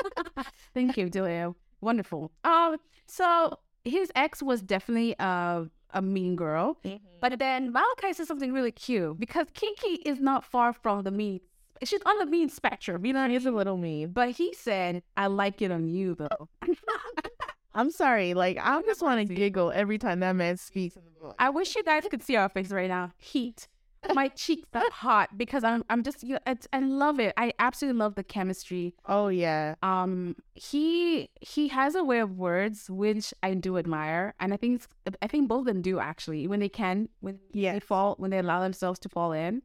Thank 0.74 0.98
you, 0.98 1.10
Delia. 1.10 1.54
Wonderful. 1.82 2.32
Um, 2.44 2.78
so 3.06 3.60
his 3.86 4.12
ex 4.16 4.42
was 4.42 4.62
definitely 4.62 5.16
a 5.20 5.66
a 5.92 6.02
mean 6.02 6.36
girl, 6.36 6.78
mm-hmm. 6.84 6.98
but 7.22 7.40
then 7.40 7.72
Malachi 7.72 8.14
says 8.14 8.28
something 8.28 8.54
really 8.54 8.72
cute 8.72 9.20
because 9.20 9.48
Kiki 9.54 10.02
is 10.06 10.20
not 10.20 10.44
far 10.44 10.74
from 10.74 11.04
the 11.04 11.12
mean. 11.12 11.40
She's 11.84 12.02
on 12.06 12.18
the 12.18 12.26
mean 12.26 12.50
spectrum, 12.50 13.06
you 13.06 13.14
know. 13.14 13.30
He's 13.30 13.46
a 13.46 13.52
little 13.52 13.78
mean. 13.78 14.12
But 14.12 14.32
he 14.32 14.54
said, 14.54 15.04
"I 15.16 15.28
like 15.28 15.62
it 15.62 15.72
on 15.72 15.88
you, 15.88 16.16
though." 16.16 16.50
I'm 17.76 17.92
sorry. 17.92 18.34
Like 18.34 18.58
I 18.60 18.82
just 18.82 19.04
want 19.04 19.28
to 19.28 19.34
giggle 19.34 19.72
every 19.72 20.00
time 20.00 20.20
that 20.22 20.36
man 20.36 20.58
speaks 20.58 20.96
in 20.96 21.04
the 21.06 21.12
book. 21.12 21.36
I 21.38 21.52
wish 21.52 21.76
you 21.76 21.84
guys 21.84 22.06
could 22.10 22.24
see 22.24 22.36
our 22.36 22.50
face 22.50 22.72
right 22.72 22.90
now. 22.90 23.12
Heat. 23.18 23.68
My 24.14 24.30
cheeks 24.30 24.68
are 24.74 24.90
hot 24.92 25.38
because 25.38 25.64
I'm 25.64 25.84
I'm 25.90 26.04
just 26.04 26.24
you 26.24 26.34
know, 26.36 26.56
I 26.74 26.80
love 26.80 27.20
it. 27.20 27.34
I 27.38 27.54
absolutely 27.60 28.00
love 28.00 28.16
the 28.16 28.24
chemistry. 28.24 28.96
Oh 29.06 29.28
yeah. 29.28 29.76
Um, 29.84 30.36
he 30.56 31.30
he 31.42 31.68
has 31.70 31.96
a 31.96 32.04
way 32.04 32.20
of 32.20 32.38
words 32.38 32.90
which 32.90 33.34
I 33.44 33.54
do 33.54 33.78
admire, 33.78 34.34
and 34.40 34.54
I 34.54 34.58
think 34.58 34.76
it's, 34.76 35.18
I 35.22 35.28
think 35.28 35.48
both 35.48 35.62
of 35.62 35.66
them 35.66 35.82
do 35.82 36.00
actually 36.00 36.48
when 36.48 36.60
they 36.60 36.70
can 36.70 37.10
when 37.20 37.40
they 37.54 37.80
fall 37.80 38.16
when 38.18 38.32
they 38.32 38.40
allow 38.40 38.62
themselves 38.62 39.00
to 39.00 39.10
fall 39.10 39.32
in. 39.32 39.62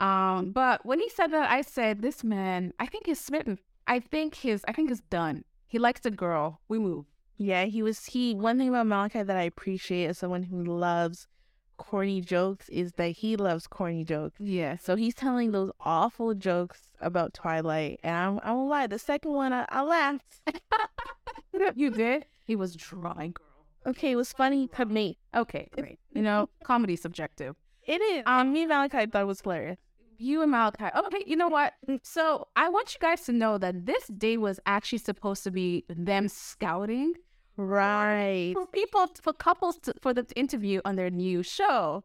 Um, 0.00 0.52
but 0.52 0.84
when 0.84 1.00
he 1.00 1.08
said 1.08 1.28
that, 1.32 1.50
I 1.50 1.62
said, 1.62 2.02
"This 2.02 2.22
man, 2.22 2.72
I 2.78 2.86
think 2.86 3.06
he's 3.06 3.20
smitten. 3.20 3.58
I 3.86 4.00
think 4.00 4.34
his 4.34 4.64
I 4.68 4.72
think 4.72 4.90
he's 4.90 5.00
done. 5.00 5.44
He 5.66 5.78
likes 5.78 6.00
the 6.00 6.10
girl. 6.10 6.60
We 6.68 6.78
move." 6.78 7.06
Yeah, 7.38 7.64
he 7.64 7.82
was 7.82 8.06
he 8.06 8.34
one 8.34 8.58
thing 8.58 8.68
about 8.68 8.86
Malakai 8.86 9.26
that 9.26 9.36
I 9.36 9.42
appreciate 9.42 10.10
is 10.10 10.18
someone 10.18 10.44
who 10.44 10.64
loves 10.64 11.28
corny 11.76 12.20
jokes 12.20 12.68
is 12.68 12.92
that 12.92 13.10
he 13.10 13.36
loves 13.36 13.66
corny 13.66 14.04
jokes. 14.04 14.36
Yeah. 14.40 14.76
So 14.76 14.96
he's 14.96 15.14
telling 15.14 15.52
those 15.52 15.70
awful 15.80 16.34
jokes 16.34 16.82
about 17.00 17.34
Twilight, 17.34 18.00
and 18.02 18.16
I'm 18.16 18.40
I 18.42 18.52
won't 18.52 18.70
lie, 18.70 18.86
the 18.86 18.98
second 18.98 19.32
one 19.32 19.52
I, 19.52 19.66
I 19.68 19.82
laughed. 19.82 20.40
you 21.74 21.90
did. 21.90 22.26
He 22.44 22.56
was 22.56 22.74
dry, 22.74 23.32
girl. 23.34 23.46
Okay, 23.86 24.12
it 24.12 24.16
was 24.16 24.32
funny 24.32 24.68
to 24.68 24.84
me. 24.84 25.18
Okay, 25.34 25.68
great. 25.72 25.98
You 26.12 26.22
know, 26.22 26.48
comedy 26.64 26.96
subjective. 26.96 27.54
It 27.84 28.00
is. 28.02 28.24
Um, 28.26 28.52
me 28.52 28.64
and 28.64 28.72
Malakai 28.72 29.12
thought 29.12 29.22
it 29.22 29.26
was 29.26 29.40
hilarious. 29.40 29.78
You 30.18 30.42
and 30.42 30.52
Malakai. 30.52 30.96
Okay, 31.06 31.22
you 31.26 31.36
know 31.36 31.48
what? 31.48 31.74
So 32.02 32.48
I 32.56 32.68
want 32.68 32.94
you 32.94 32.98
guys 33.00 33.22
to 33.22 33.32
know 33.32 33.58
that 33.58 33.86
this 33.86 34.06
day 34.08 34.38
was 34.38 34.58
actually 34.66 34.98
supposed 34.98 35.44
to 35.44 35.50
be 35.50 35.84
them 35.88 36.26
scouting 36.28 37.12
Right. 37.56 38.52
for 38.54 38.66
people, 38.66 39.08
for 39.22 39.32
couples, 39.32 39.78
to, 39.80 39.94
for 40.00 40.12
them 40.12 40.26
to 40.26 40.34
interview 40.34 40.80
on 40.84 40.96
their 40.96 41.10
new 41.10 41.42
show. 41.42 42.04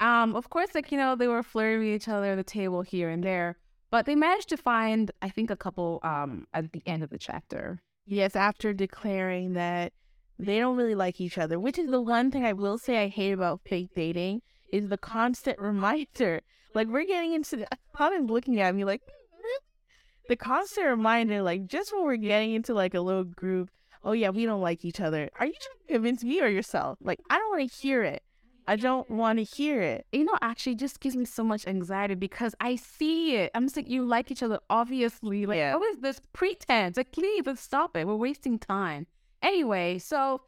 Um, 0.00 0.34
of 0.34 0.50
course, 0.50 0.74
like 0.74 0.90
you 0.90 0.98
know, 0.98 1.14
they 1.14 1.28
were 1.28 1.42
flirting 1.42 1.80
with 1.80 1.88
each 1.88 2.08
other 2.08 2.32
at 2.32 2.36
the 2.36 2.44
table 2.44 2.82
here 2.82 3.08
and 3.08 3.22
there, 3.22 3.56
but 3.90 4.04
they 4.04 4.16
managed 4.16 4.48
to 4.50 4.56
find, 4.56 5.10
I 5.22 5.28
think, 5.28 5.50
a 5.50 5.56
couple 5.56 6.00
um 6.02 6.46
at 6.52 6.72
the 6.72 6.82
end 6.86 7.02
of 7.02 7.10
the 7.10 7.18
chapter. 7.18 7.80
Yes, 8.04 8.34
after 8.34 8.72
declaring 8.72 9.52
that 9.52 9.92
they 10.38 10.58
don't 10.58 10.76
really 10.76 10.96
like 10.96 11.20
each 11.20 11.38
other, 11.38 11.60
which 11.60 11.78
is 11.78 11.90
the 11.90 12.00
one 12.00 12.30
thing 12.30 12.44
I 12.44 12.52
will 12.52 12.78
say 12.78 13.02
I 13.02 13.08
hate 13.08 13.32
about 13.32 13.60
fake 13.64 13.90
dating 13.94 14.42
is 14.72 14.88
the 14.88 14.98
constant 14.98 15.58
reminder. 15.70 16.40
Like 16.74 16.88
we're 16.88 17.04
getting 17.06 17.34
into 17.34 17.56
the 17.58 17.68
Hannah's 17.96 18.28
looking 18.28 18.60
at 18.60 18.74
me 18.74 18.84
like 18.84 19.02
"Hmm, 19.06 19.62
the 20.28 20.36
constant 20.36 20.86
reminder, 20.86 21.42
like 21.42 21.66
just 21.66 21.92
when 21.92 22.04
we're 22.04 22.16
getting 22.16 22.54
into 22.54 22.74
like 22.74 22.94
a 22.94 23.00
little 23.00 23.24
group, 23.24 23.70
oh 24.04 24.12
yeah, 24.12 24.30
we 24.30 24.44
don't 24.44 24.60
like 24.60 24.84
each 24.84 25.00
other. 25.00 25.30
Are 25.38 25.46
you 25.46 25.52
trying 25.52 25.86
to 25.88 25.92
convince 25.94 26.24
me 26.24 26.40
or 26.40 26.48
yourself? 26.48 26.98
Like 27.02 27.20
I 27.30 27.38
don't 27.38 27.50
want 27.50 27.70
to 27.70 27.76
hear 27.76 28.02
it. 28.02 28.22
I 28.66 28.76
don't 28.76 29.10
want 29.10 29.38
to 29.40 29.42
hear 29.44 29.82
it. 29.82 30.06
You 30.12 30.24
know, 30.24 30.38
actually, 30.40 30.76
just 30.76 31.00
gives 31.00 31.16
me 31.16 31.24
so 31.24 31.42
much 31.42 31.66
anxiety 31.66 32.14
because 32.14 32.54
I 32.60 32.76
see 32.76 33.34
it. 33.34 33.50
I'm 33.56 33.64
just 33.64 33.76
like, 33.76 33.88
you 33.90 34.04
like 34.04 34.30
each 34.30 34.40
other, 34.42 34.60
obviously. 34.70 35.46
Like, 35.46 35.56
Yeah. 35.56 35.74
what 35.74 35.90
is 35.92 35.98
this 36.00 36.20
pretense? 36.32 36.96
Like, 36.96 37.16
leave 37.16 37.48
and 37.48 37.58
stop 37.58 37.96
it. 37.96 38.06
We're 38.06 38.14
wasting 38.14 38.60
time. 38.60 39.08
Anyway, 39.42 39.98
so 39.98 40.42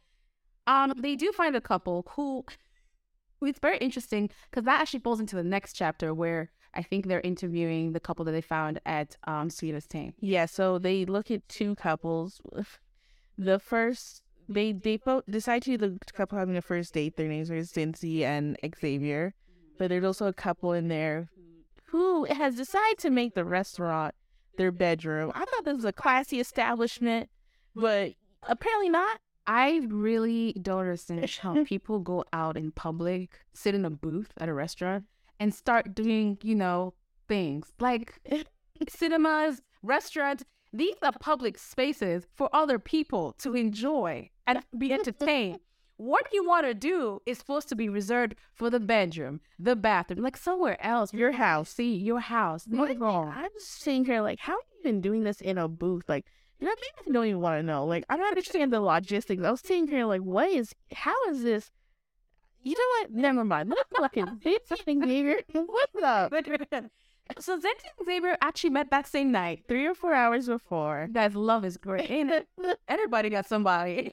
um, 0.65 0.93
they 0.97 1.17
do 1.17 1.33
find 1.33 1.57
a 1.57 1.61
couple 1.61 2.05
who, 2.15 2.45
who 3.41 3.47
it's 3.47 3.59
very 3.59 3.79
interesting 3.79 4.29
because 4.49 4.63
that 4.63 4.79
actually 4.79 5.01
falls 5.01 5.19
into 5.19 5.35
the 5.35 5.43
next 5.43 5.73
chapter 5.73 6.13
where 6.13 6.51
I 6.73 6.83
think 6.83 7.07
they're 7.07 7.19
interviewing 7.19 7.91
the 7.91 7.99
couple 7.99 8.23
that 8.25 8.31
they 8.31 8.41
found 8.41 8.79
at 8.85 9.17
um 9.27 9.49
Sweetest 9.49 9.89
Ting. 9.89 10.13
Yeah, 10.21 10.45
so 10.45 10.79
they 10.79 11.03
look 11.03 11.29
at 11.31 11.47
two 11.49 11.75
couples. 11.75 12.41
The 13.37 13.59
first, 13.59 14.21
they 14.47 14.71
they 14.71 14.97
both 14.97 15.23
decide 15.29 15.63
to 15.63 15.77
the 15.77 15.97
couple 16.13 16.37
having 16.37 16.57
a 16.57 16.61
first 16.61 16.93
date. 16.93 17.17
Their 17.17 17.27
names 17.27 17.51
are 17.51 17.55
Cincy 17.55 18.21
and 18.21 18.57
Xavier, 18.79 19.33
but 19.77 19.89
there's 19.89 20.05
also 20.05 20.27
a 20.27 20.33
couple 20.33 20.73
in 20.73 20.87
there 20.87 21.29
who 21.87 22.25
has 22.25 22.55
decided 22.55 22.97
to 22.99 23.09
make 23.09 23.35
the 23.35 23.45
restaurant 23.45 24.15
their 24.57 24.71
bedroom. 24.71 25.31
I 25.35 25.45
thought 25.45 25.65
this 25.65 25.75
was 25.75 25.85
a 25.85 25.93
classy 25.93 26.39
establishment, 26.39 27.29
but 27.75 28.13
apparently 28.43 28.89
not. 28.89 29.19
I 29.47 29.81
really 29.89 30.53
don't 30.61 30.81
understand 30.81 31.29
how 31.39 31.63
people 31.65 31.99
go 31.99 32.25
out 32.33 32.57
in 32.57 32.71
public, 32.71 33.39
sit 33.53 33.75
in 33.75 33.85
a 33.85 33.89
booth 33.89 34.31
at 34.37 34.49
a 34.49 34.53
restaurant, 34.53 35.05
and 35.39 35.53
start 35.53 35.93
doing, 35.93 36.37
you 36.41 36.55
know, 36.55 36.93
things 37.27 37.71
like 37.79 38.19
cinemas, 38.89 39.61
restaurants. 39.83 40.43
These 40.75 40.95
are 41.01 41.13
public 41.13 41.57
spaces 41.57 42.27
for 42.33 42.49
other 42.51 42.79
people 42.79 43.33
to 43.39 43.55
enjoy 43.55 44.29
and 44.45 44.59
be 44.77 44.91
entertained. 44.97 45.59
What 45.95 46.27
you 46.33 46.45
want 46.45 46.65
to 46.65 46.73
do 46.73 47.21
is 47.25 47.37
supposed 47.37 47.69
to 47.69 47.75
be 47.77 47.87
reserved 47.87 48.35
for 48.53 48.69
the 48.69 48.81
bedroom, 48.81 49.39
the 49.57 49.77
bathroom, 49.77 50.21
like 50.21 50.35
somewhere 50.35 50.77
else. 50.85 51.13
Your 51.13 51.31
house. 51.31 51.69
See 51.69 51.95
your 51.95 52.19
house. 52.19 52.67
No. 52.67 52.79
I'm 53.33 53.49
just 53.53 53.81
sitting 53.81 54.03
here 54.03 54.19
like, 54.19 54.39
how 54.39 54.53
have 54.53 54.65
you 54.75 54.83
been 54.83 54.99
doing 54.99 55.23
this 55.23 55.39
in 55.39 55.57
a 55.57 55.69
booth? 55.69 56.03
Like, 56.09 56.25
you 56.59 56.67
know, 56.67 56.73
maybe 56.75 57.09
I 57.09 57.11
don't 57.13 57.25
even 57.27 57.39
want 57.39 57.57
to 57.59 57.63
know. 57.63 57.85
Like, 57.85 58.03
I 58.09 58.17
don't 58.17 58.27
understand 58.27 58.73
the 58.73 58.81
logistics. 58.81 59.41
I 59.41 59.51
was 59.51 59.61
sitting 59.61 59.87
here 59.87 60.05
like, 60.05 60.21
what 60.21 60.49
is, 60.49 60.75
how 60.93 61.15
is 61.29 61.41
this? 61.43 61.71
You 62.63 62.73
know 62.73 62.99
what? 62.99 63.13
Never 63.13 63.45
mind. 63.45 63.69
Let's 63.69 63.89
fucking 63.97 64.41
Xavier. 65.05 65.39
What's 65.53 66.03
up? 66.03 66.33
So 67.39 67.59
Zed 67.59 67.71
and 67.97 68.05
Xavier 68.05 68.37
actually 68.41 68.69
met 68.69 68.91
that 68.91 69.07
same 69.07 69.31
night. 69.31 69.63
Three 69.67 69.85
or 69.87 69.95
four 69.95 70.13
hours 70.13 70.47
before. 70.47 71.07
Guys, 71.11 71.35
love 71.35 71.65
is 71.65 71.77
great. 71.77 72.09
Ain't 72.09 72.31
it? 72.31 72.47
Everybody 72.87 73.29
got 73.29 73.47
somebody. 73.47 74.11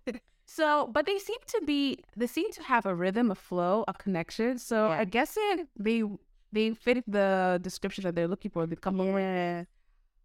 so, 0.46 0.88
but 0.92 1.06
they 1.06 1.18
seem 1.18 1.38
to 1.46 1.62
be, 1.66 1.98
they 2.16 2.26
seem 2.26 2.50
to 2.52 2.62
have 2.62 2.84
a 2.86 2.94
rhythm, 2.94 3.30
a 3.30 3.34
flow, 3.34 3.84
a 3.88 3.94
connection. 3.94 4.58
So 4.58 4.88
Yeah. 4.88 4.98
I 5.00 5.04
guess 5.04 5.36
it, 5.38 5.68
they 5.78 6.02
they 6.52 6.74
fit 6.74 7.04
the 7.06 7.58
description 7.62 8.02
that 8.04 8.14
they're 8.16 8.28
looking 8.28 8.50
for. 8.50 8.66
The 8.66 8.76
couple. 8.76 9.06
Yeah. 9.06 9.64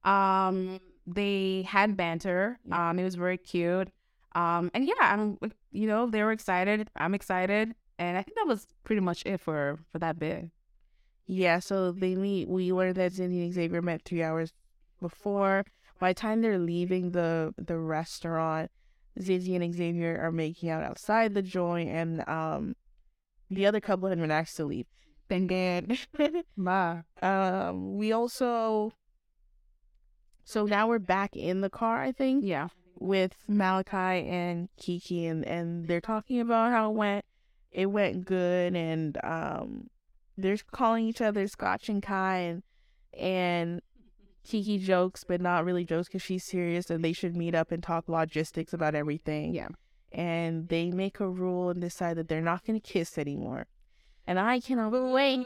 Um, 0.03 0.79
they 1.07 1.63
had 1.67 1.95
banter. 1.95 2.59
Um, 2.71 2.99
it 2.99 3.03
was 3.03 3.15
very 3.15 3.37
cute. 3.37 3.89
Um, 4.33 4.69
and 4.73 4.85
yeah, 4.87 4.93
I'm, 5.01 5.37
you 5.71 5.87
know, 5.87 6.07
they 6.09 6.21
were 6.23 6.31
excited. 6.31 6.89
I'm 6.97 7.13
excited, 7.13 7.73
and 7.97 8.17
I 8.17 8.21
think 8.21 8.35
that 8.35 8.47
was 8.47 8.67
pretty 8.83 9.01
much 9.01 9.23
it 9.25 9.39
for 9.39 9.79
for 9.91 9.99
that 9.99 10.19
bit. 10.19 10.49
Yeah, 11.27 11.59
so 11.59 11.91
they 11.91 12.15
meet. 12.15 12.47
We 12.47 12.71
learned 12.71 12.95
that 12.95 13.13
Zindy 13.13 13.43
and 13.43 13.53
Xavier 13.53 13.81
met 13.81 14.03
three 14.03 14.21
hours 14.23 14.53
before. 15.01 15.65
By 15.99 16.11
the 16.11 16.19
time 16.19 16.41
they're 16.41 16.59
leaving 16.59 17.11
the 17.11 17.53
the 17.57 17.77
restaurant, 17.77 18.69
Zindy 19.19 19.55
and 19.55 19.73
Xavier 19.73 20.19
are 20.21 20.31
making 20.31 20.69
out 20.69 20.83
outside 20.83 21.33
the 21.33 21.41
joint, 21.41 21.89
and 21.89 22.27
um, 22.29 22.75
the 23.49 23.65
other 23.65 23.79
couple 23.79 24.09
had 24.09 24.19
been 24.19 24.29
asked 24.31 24.57
to 24.57 24.65
leave. 24.65 24.85
Then 25.27 25.47
then, 25.47 25.97
ma. 26.55 27.01
Um, 27.21 27.97
we 27.97 28.11
also. 28.11 28.91
So 30.43 30.65
now 30.65 30.87
we're 30.87 30.99
back 30.99 31.35
in 31.35 31.61
the 31.61 31.71
car, 31.71 32.03
I 32.03 32.11
think, 32.11 32.45
Yeah. 32.45 32.67
with 32.99 33.35
Malakai 33.49 34.29
and 34.29 34.69
Kiki, 34.77 35.25
and 35.25 35.43
and 35.45 35.87
they're 35.87 36.01
talking 36.01 36.39
about 36.39 36.71
how 36.71 36.91
it 36.91 36.95
went. 36.95 37.25
It 37.71 37.87
went 37.87 38.25
good, 38.25 38.75
and 38.75 39.17
um, 39.23 39.89
they're 40.37 40.57
calling 40.71 41.07
each 41.07 41.21
other 41.21 41.47
Scotch 41.47 41.89
and 41.89 42.01
Kai, 42.01 42.37
and 42.37 42.63
and 43.17 43.81
Kiki 44.43 44.77
jokes, 44.77 45.23
but 45.23 45.41
not 45.41 45.65
really 45.65 45.85
jokes 45.85 46.07
because 46.07 46.21
she's 46.21 46.43
serious, 46.43 46.89
and 46.89 47.03
they 47.03 47.13
should 47.13 47.35
meet 47.35 47.55
up 47.55 47.71
and 47.71 47.81
talk 47.81 48.07
logistics 48.07 48.73
about 48.73 48.95
everything. 48.95 49.53
Yeah. 49.53 49.69
And 50.11 50.69
they 50.69 50.91
make 50.91 51.19
a 51.19 51.27
rule 51.27 51.69
and 51.69 51.81
decide 51.81 52.17
that 52.17 52.27
they're 52.29 52.41
not 52.41 52.65
going 52.65 52.79
to 52.79 52.87
kiss 52.87 53.17
anymore, 53.17 53.65
and 54.27 54.39
I 54.39 54.59
cannot 54.59 54.91
wait 54.91 55.45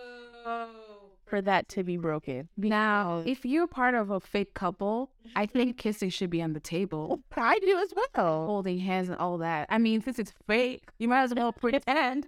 for 1.26 1.42
that 1.42 1.70
to 1.70 1.84
be 1.84 1.98
broken. 1.98 2.50
Now, 2.58 3.24
if 3.26 3.46
you're 3.46 3.68
part 3.68 3.96
of 3.96 4.10
a 4.10 4.20
fake 4.20 4.54
couple, 4.54 5.12
I 5.36 5.46
think 5.46 5.78
kissing 5.78 6.10
should 6.10 6.30
be 6.30 6.42
on 6.42 6.54
the 6.54 6.60
table. 6.60 7.20
I 7.38 7.58
do 7.60 7.78
as 7.78 7.94
well. 7.96 8.46
Holding 8.48 8.80
hands 8.80 9.10
and 9.10 9.18
all 9.18 9.38
that. 9.38 9.68
I 9.70 9.78
mean, 9.78 10.02
since 10.02 10.20
it's 10.20 10.34
fake, 10.48 10.84
you 10.98 11.08
might 11.08 11.24
as 11.24 11.34
well 11.34 11.54
pretend. 11.54 12.28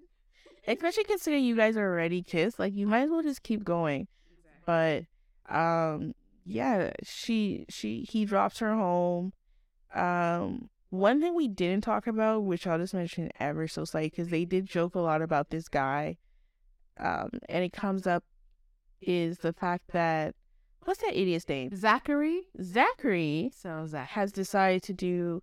Especially 0.67 1.03
considering 1.03 1.43
you 1.43 1.55
guys 1.55 1.75
are 1.77 1.91
already 1.91 2.21
kissed 2.21 2.59
like 2.59 2.73
you 2.73 2.87
might 2.87 3.01
as 3.03 3.09
well 3.09 3.23
just 3.23 3.43
keep 3.43 3.63
going 3.63 4.07
but 4.65 5.03
um 5.49 6.13
yeah 6.45 6.91
she 7.03 7.65
she 7.69 8.05
he 8.09 8.25
drops 8.25 8.59
her 8.59 8.73
home 8.75 9.33
um 9.95 10.69
one 10.89 11.21
thing 11.21 11.35
we 11.35 11.47
didn't 11.47 11.83
talk 11.83 12.07
about 12.07 12.43
which 12.43 12.67
i'll 12.67 12.77
just 12.77 12.93
mention 12.93 13.29
ever 13.39 13.67
so 13.67 13.83
slightly 13.85 14.09
because 14.09 14.29
they 14.29 14.45
did 14.45 14.65
joke 14.65 14.95
a 14.95 14.99
lot 14.99 15.21
about 15.21 15.49
this 15.49 15.67
guy 15.67 16.17
um 16.99 17.29
and 17.49 17.63
it 17.63 17.73
comes 17.73 18.05
up 18.05 18.23
is 19.01 19.39
the 19.39 19.53
fact 19.53 19.91
that 19.91 20.35
what's 20.85 21.01
that 21.01 21.15
idiot's 21.15 21.47
name 21.47 21.75
Zachary. 21.75 22.43
zachary 22.61 23.51
So 23.55 23.85
Zach. 23.87 24.09
has 24.09 24.31
decided 24.31 24.83
to 24.83 24.93
do 24.93 25.41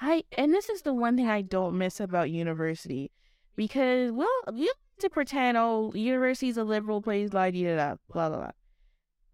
I 0.00 0.24
and 0.36 0.52
this 0.52 0.68
is 0.68 0.82
the 0.82 0.94
one 0.94 1.16
thing 1.16 1.28
I 1.28 1.42
don't 1.42 1.76
miss 1.76 2.00
about 2.00 2.30
university 2.30 3.10
because 3.58 4.12
well 4.12 4.28
you 4.54 4.66
have 4.66 5.00
to 5.00 5.10
pretend 5.10 5.58
oh 5.58 5.92
university's 5.94 6.56
a 6.56 6.64
liberal 6.64 7.02
place 7.02 7.28
blah 7.28 7.50
blah 7.50 7.96
blah 8.10 8.28
blah 8.28 8.38
blah. 8.38 8.50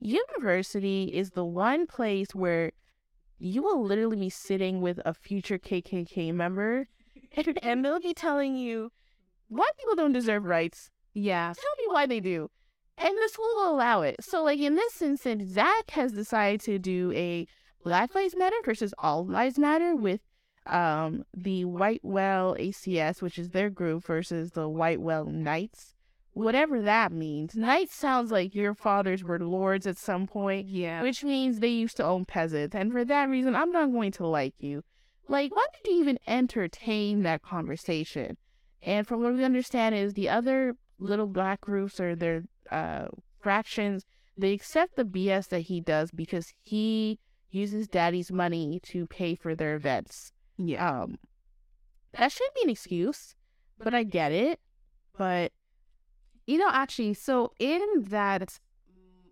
University 0.01 1.05
is 1.05 1.31
the 1.31 1.45
one 1.45 1.87
place 1.87 2.35
where 2.35 2.73
you 3.39 3.63
will 3.63 3.85
literally 3.85 4.17
be 4.17 4.31
sitting 4.31 4.81
with 4.81 4.99
a 5.05 5.15
future 5.15 5.59
KKK 5.59 6.35
member 6.35 6.89
and, 7.37 7.59
and 7.63 7.85
they'll 7.85 8.01
be 8.01 8.15
telling 8.15 8.57
you 8.57 8.91
white 9.49 9.77
people 9.79 9.95
don't 9.95 10.13
deserve 10.13 10.45
rights. 10.45 10.91
Yeah. 11.13 11.53
Tell 11.55 11.87
me 11.87 11.93
why 11.95 12.07
they 12.07 12.21
do. 12.21 12.51
And 12.97 13.17
the 13.17 13.29
school 13.29 13.53
will 13.57 13.75
allow 13.75 14.03
it. 14.03 14.17
So, 14.21 14.43
like 14.45 14.61
in 14.61 14.77
this 14.77 15.03
instance, 15.03 15.53
Zach 15.53 15.91
has 15.91 16.13
decided 16.13 16.61
to 16.63 16.79
do 16.79 17.13
a 17.13 17.47
Black 17.83 18.15
Lives 18.15 18.37
Matter 18.37 18.57
versus 18.65 18.95
All 18.99 19.27
Lives 19.27 19.59
Matter 19.59 19.95
with 19.95 20.21
um 20.67 21.25
the 21.35 21.65
White 21.65 22.01
Well 22.03 22.57
ACS, 22.59 23.21
which 23.23 23.39
is 23.39 23.51
their 23.51 23.71
group, 23.71 24.05
versus 24.05 24.53
the 24.53 24.69
White 24.69 25.01
Well 25.01 25.25
Knights. 25.27 25.95
Whatever 26.33 26.83
that 26.83 27.13
means. 27.13 27.55
Knights 27.55 27.95
sounds 27.95 28.33
like 28.33 28.55
your 28.55 28.75
fathers 28.75 29.23
were 29.23 29.39
lords 29.39 29.87
at 29.87 29.97
some 29.97 30.27
point, 30.27 30.67
Yeah. 30.67 31.01
which 31.03 31.23
means 31.23 31.61
they 31.61 31.69
used 31.69 31.97
to 31.99 32.05
own 32.05 32.25
peasants. 32.25 32.75
And 32.75 32.91
for 32.91 33.05
that 33.05 33.29
reason, 33.29 33.55
I'm 33.55 33.71
not 33.71 33.93
going 33.93 34.11
to 34.13 34.27
like 34.27 34.55
you. 34.59 34.83
Like, 35.29 35.55
why 35.55 35.65
did 35.73 35.91
you 35.93 36.01
even 36.01 36.19
entertain 36.27 37.23
that 37.23 37.43
conversation? 37.43 38.37
And 38.83 39.07
from 39.07 39.23
what 39.23 39.35
we 39.35 39.45
understand 39.45 39.95
is 39.95 40.15
the 40.15 40.29
other 40.29 40.77
little 40.99 41.27
black 41.29 41.61
groups 41.61 42.01
or 42.01 42.15
their 42.17 42.45
uh, 42.71 43.07
fractions, 43.41 44.05
they 44.37 44.53
accept 44.53 44.97
the 44.97 45.05
BS 45.05 45.49
that 45.49 45.61
he 45.61 45.81
does 45.81 46.11
because 46.11 46.53
he 46.63 47.21
uses 47.51 47.87
daddy's 47.87 48.33
money 48.33 48.81
to 48.83 49.07
pay 49.07 49.37
for 49.37 49.55
their 49.55 49.77
events. 49.77 50.33
Yeah. 50.57 51.03
Um, 51.03 51.19
that 52.13 52.31
shouldn't 52.33 52.55
be 52.55 52.63
an 52.65 52.71
excuse, 52.71 53.35
but 53.79 53.95
I 53.95 54.03
get 54.05 54.33
it. 54.33 54.61
But 55.17 55.53
You 56.47 56.59
know, 56.59 56.69
actually, 56.71 57.15
so 57.15 57.53
in 57.59 57.81
that, 58.11 58.59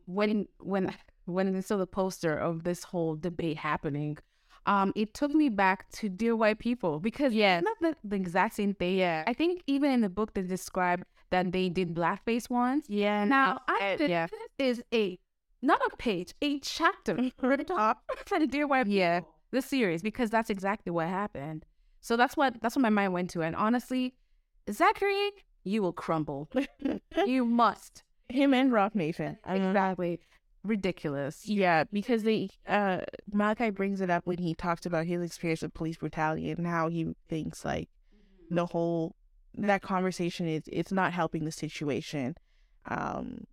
when 0.06 0.46
when 0.58 0.94
when 1.26 1.54
I 1.56 1.60
saw 1.60 1.76
the 1.76 1.86
poster 1.86 2.36
of 2.36 2.64
this 2.64 2.84
whole 2.84 3.14
debate 3.16 3.58
happening, 3.58 4.18
um, 4.66 4.92
it 4.96 5.14
took 5.14 5.32
me 5.32 5.48
back 5.48 5.88
to 5.92 6.08
Dear 6.08 6.34
White 6.34 6.58
People 6.58 6.98
because 7.00 7.32
Yeah. 7.32 7.58
it's 7.58 7.64
not 7.64 7.76
the, 7.80 7.96
the 8.08 8.16
exact 8.16 8.54
same 8.56 8.74
thing. 8.74 8.98
Yeah. 8.98 9.22
I 9.26 9.32
think 9.34 9.62
even 9.66 9.90
in 9.92 10.00
the 10.00 10.08
book 10.08 10.34
they 10.34 10.42
described 10.42 11.04
that 11.30 11.52
they 11.52 11.68
did 11.68 11.94
blackface 11.94 12.50
once. 12.50 12.86
yeah, 12.88 13.24
Now, 13.24 13.60
I 13.68 13.96
think 13.96 14.10
yeah. 14.10 14.26
this 14.58 14.78
is 14.78 14.84
a 14.92 15.18
not 15.62 15.80
a 15.92 15.96
page, 15.96 16.34
a 16.42 16.58
chapter 16.58 17.30
for 17.38 17.56
the 17.56 17.64
top 17.64 18.02
for 18.26 18.38
the 18.40 18.46
Dear 18.46 18.66
White 18.66 18.86
Yeah. 18.88 19.20
People, 19.20 19.31
the 19.52 19.62
series, 19.62 20.02
because 20.02 20.30
that's 20.30 20.50
exactly 20.50 20.90
what 20.90 21.06
happened. 21.08 21.64
So 22.00 22.16
that's 22.16 22.36
what 22.36 22.60
that's 22.60 22.74
what 22.74 22.82
my 22.82 22.90
mind 22.90 23.12
went 23.12 23.30
to. 23.30 23.42
And 23.42 23.54
honestly, 23.54 24.14
Zachary, 24.70 25.30
you 25.62 25.82
will 25.82 25.92
crumble. 25.92 26.50
you 27.26 27.44
must. 27.44 28.02
him 28.28 28.52
and 28.54 28.72
Rock 28.72 28.94
mean, 28.94 29.62
Exactly. 29.68 30.20
Ridiculous. 30.64 31.48
Yeah, 31.48 31.84
because 31.92 32.22
they 32.22 32.48
uh 32.68 33.00
Malakai 33.32 33.74
brings 33.74 34.00
it 34.00 34.10
up 34.10 34.26
when 34.26 34.38
he 34.38 34.54
talks 34.54 34.86
about 34.86 35.06
his 35.06 35.22
experience 35.22 35.62
with 35.62 35.74
police 35.74 35.96
brutality 35.96 36.50
and 36.50 36.66
how 36.66 36.88
he 36.88 37.14
thinks 37.28 37.64
like 37.64 37.88
the 38.50 38.66
whole 38.66 39.14
that 39.54 39.82
conversation 39.82 40.48
is 40.48 40.62
it's 40.66 40.92
not 40.92 41.12
helping 41.12 41.44
the 41.44 41.52
situation. 41.52 42.36
Um 42.88 43.44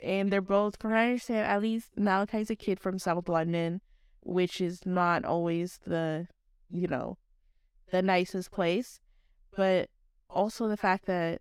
and 0.00 0.30
they're 0.30 0.42
both 0.42 0.80
from 0.80 0.90
what 0.90 0.98
I 0.98 1.06
understand, 1.06 1.46
at 1.46 1.62
least 1.62 1.96
Malakai's 1.96 2.50
a 2.50 2.56
kid 2.56 2.78
from 2.78 2.98
South 2.98 3.28
London, 3.28 3.80
which 4.24 4.60
is 4.60 4.84
not 4.84 5.24
always 5.24 5.78
the 5.86 6.26
you 6.70 6.88
know, 6.88 7.16
the 7.90 8.02
nicest 8.02 8.50
place. 8.50 9.00
But 9.56 9.88
also 10.28 10.68
the 10.68 10.76
fact 10.76 11.06
that 11.06 11.40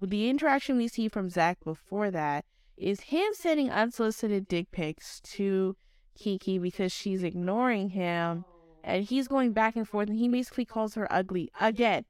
the 0.00 0.30
interaction 0.30 0.76
we 0.76 0.88
see 0.88 1.08
from 1.08 1.28
Zach 1.28 1.58
before 1.64 2.10
that 2.10 2.44
is 2.76 3.00
him 3.00 3.32
sending 3.32 3.70
unsolicited 3.70 4.46
dick 4.46 4.70
pics 4.70 5.20
to 5.20 5.76
Kiki 6.16 6.58
because 6.58 6.92
she's 6.92 7.24
ignoring 7.24 7.90
him 7.90 8.44
and 8.84 9.04
he's 9.04 9.26
going 9.26 9.52
back 9.52 9.74
and 9.74 9.88
forth 9.88 10.08
and 10.08 10.18
he 10.18 10.28
basically 10.28 10.64
calls 10.64 10.94
her 10.94 11.12
ugly 11.12 11.50
again. 11.60 12.04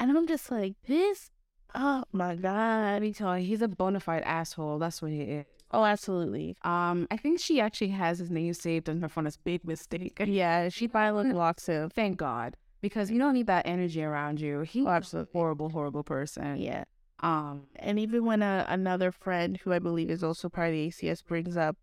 And 0.00 0.16
I'm 0.16 0.26
just 0.26 0.50
like, 0.50 0.74
this 0.86 1.30
oh 1.74 2.02
my 2.12 2.34
god. 2.34 3.02
He's 3.02 3.62
a 3.62 3.68
bona 3.68 4.00
fide 4.00 4.22
asshole. 4.24 4.78
That's 4.78 5.00
what 5.00 5.12
he 5.12 5.20
is. 5.20 5.46
Oh 5.70 5.84
absolutely. 5.84 6.56
Um, 6.62 7.06
I 7.10 7.16
think 7.16 7.40
she 7.40 7.60
actually 7.60 7.90
has 7.90 8.18
his 8.18 8.30
name 8.30 8.54
saved 8.54 8.88
on 8.88 9.00
her 9.02 9.08
phone 9.08 9.26
as 9.26 9.36
big 9.36 9.64
mistake. 9.64 10.18
Yeah, 10.26 10.68
she 10.70 10.86
violently 10.86 11.34
blocks 11.34 11.66
him. 11.66 11.90
Thank 11.90 12.16
God. 12.16 12.56
Because 12.80 13.10
you 13.10 13.18
don't 13.18 13.34
need 13.34 13.48
that 13.48 13.66
energy 13.66 14.02
around 14.02 14.40
you. 14.40 14.60
He's 14.60 14.86
Oh, 14.86 14.88
a 14.88 14.92
absolutely. 14.92 15.32
horrible, 15.32 15.68
horrible 15.70 16.04
person. 16.04 16.56
Yeah. 16.58 16.84
Um, 17.20 17.64
And 17.76 17.98
even 17.98 18.24
when 18.24 18.40
a, 18.42 18.64
another 18.68 19.10
friend 19.10 19.58
who 19.58 19.72
I 19.72 19.80
believe 19.80 20.08
is 20.10 20.22
also 20.22 20.48
part 20.48 20.68
of 20.68 20.74
the 20.74 20.88
ACS 20.88 21.24
brings 21.24 21.56
up 21.56 21.76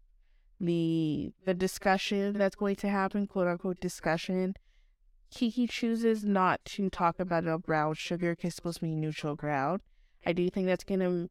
the 0.60 1.34
the 1.46 1.54
discussion 1.54 2.34
that's 2.34 2.56
going 2.56 2.78
to 2.78 2.88
happen, 2.90 3.28
quote 3.28 3.48
unquote 3.48 3.80
discussion, 3.82 4.56
Kiki 5.30 5.68
chooses 5.68 6.24
not 6.24 6.64
to 6.66 6.90
talk 6.90 7.20
about 7.20 7.46
a 7.46 7.58
brown 7.58 7.94
sugar 7.96 8.32
because 8.36 8.48
it's 8.50 8.56
supposed 8.56 8.78
to 8.80 8.86
be 8.86 8.96
neutral 8.96 9.36
ground. 9.36 9.82
I 10.26 10.32
do 10.32 10.50
think 10.50 10.68
that's 10.68 10.86
gonna 10.86 11.28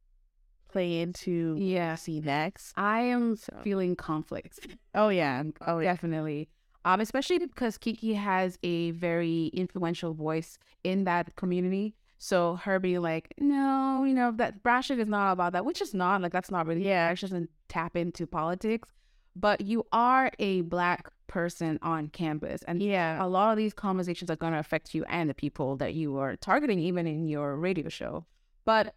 play 0.75 0.99
into 0.99 1.55
yeah. 1.57 1.95
see 1.95 2.19
next. 2.19 2.73
I 2.75 2.99
am 3.01 3.37
So- 3.37 3.57
feeling 3.63 3.95
conflict. 3.95 4.59
Oh 4.93 5.07
yeah. 5.09 5.43
Oh 5.65 5.79
yeah. 5.79 5.93
Definitely. 5.93 6.49
Um, 6.83 6.99
especially 6.99 7.39
because 7.39 7.77
Kiki 7.77 8.13
has 8.13 8.59
a 8.61 8.91
very 8.91 9.47
influential 9.53 10.13
voice 10.13 10.59
in 10.83 11.05
that 11.05 11.35
community. 11.37 11.95
So 12.17 12.55
her 12.57 12.77
being 12.79 13.01
like, 13.01 13.33
no, 13.39 14.03
you 14.05 14.13
know, 14.13 14.31
that 14.33 14.63
Brashik 14.63 14.99
is 14.99 15.07
not 15.07 15.31
about 15.31 15.53
that, 15.53 15.65
which 15.65 15.81
is 15.81 15.93
not 15.93 16.21
like 16.21 16.33
that's 16.33 16.51
not 16.51 16.67
really 16.67 16.85
yeah, 16.85 17.09
it 17.09 17.19
doesn't 17.19 17.49
tap 17.69 17.95
into 17.95 18.27
politics. 18.27 18.89
But 19.35 19.61
you 19.61 19.85
are 19.93 20.29
a 20.39 20.61
black 20.61 21.09
person 21.27 21.79
on 21.81 22.07
campus. 22.09 22.63
And 22.67 22.81
yeah, 22.81 23.23
a 23.23 23.27
lot 23.27 23.51
of 23.51 23.57
these 23.57 23.73
conversations 23.73 24.29
are 24.29 24.35
gonna 24.35 24.59
affect 24.59 24.93
you 24.93 25.05
and 25.05 25.29
the 25.29 25.33
people 25.33 25.77
that 25.77 25.93
you 25.93 26.17
are 26.17 26.35
targeting, 26.35 26.79
even 26.79 27.07
in 27.07 27.27
your 27.27 27.55
radio 27.57 27.89
show. 27.89 28.25
But 28.65 28.93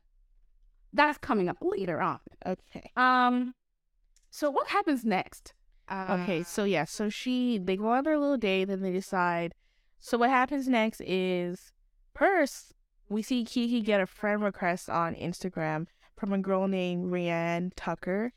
that's 0.98 1.18
coming 1.18 1.48
up 1.48 1.56
later 1.60 2.00
on. 2.00 2.20
Okay. 2.44 2.90
Um 2.96 3.54
so 4.30 4.50
what 4.50 4.68
happens 4.68 5.04
next? 5.04 5.54
Okay, 5.90 6.42
so 6.42 6.64
yeah, 6.64 6.84
so 6.84 7.08
she 7.08 7.56
they 7.56 7.76
go 7.76 7.88
on 7.88 8.04
their 8.04 8.18
little 8.18 8.36
date, 8.36 8.64
then 8.64 8.82
they 8.82 8.92
decide. 8.92 9.54
So 10.00 10.18
what 10.18 10.28
happens 10.30 10.68
next 10.68 11.00
is 11.00 11.72
first 12.14 12.74
we 13.08 13.22
see 13.22 13.44
Kiki 13.44 13.80
get 13.80 14.00
a 14.00 14.06
friend 14.06 14.42
request 14.42 14.90
on 14.90 15.14
Instagram 15.14 15.86
from 16.16 16.32
a 16.32 16.38
girl 16.38 16.68
named 16.68 17.10
Rianne 17.10 17.72
Tucker, 17.74 18.32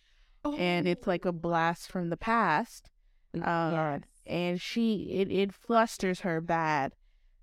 and 0.58 0.88
it's 0.88 1.08
like 1.08 1.26
a 1.26 1.32
blast 1.34 1.92
from 1.92 2.10
the 2.10 2.18
past. 2.18 2.90
Um, 3.34 4.04
and 4.26 4.62
she 4.62 5.10
it 5.12 5.32
it 5.32 5.54
flusters 5.54 6.22
her 6.22 6.40
bad, 6.40 6.94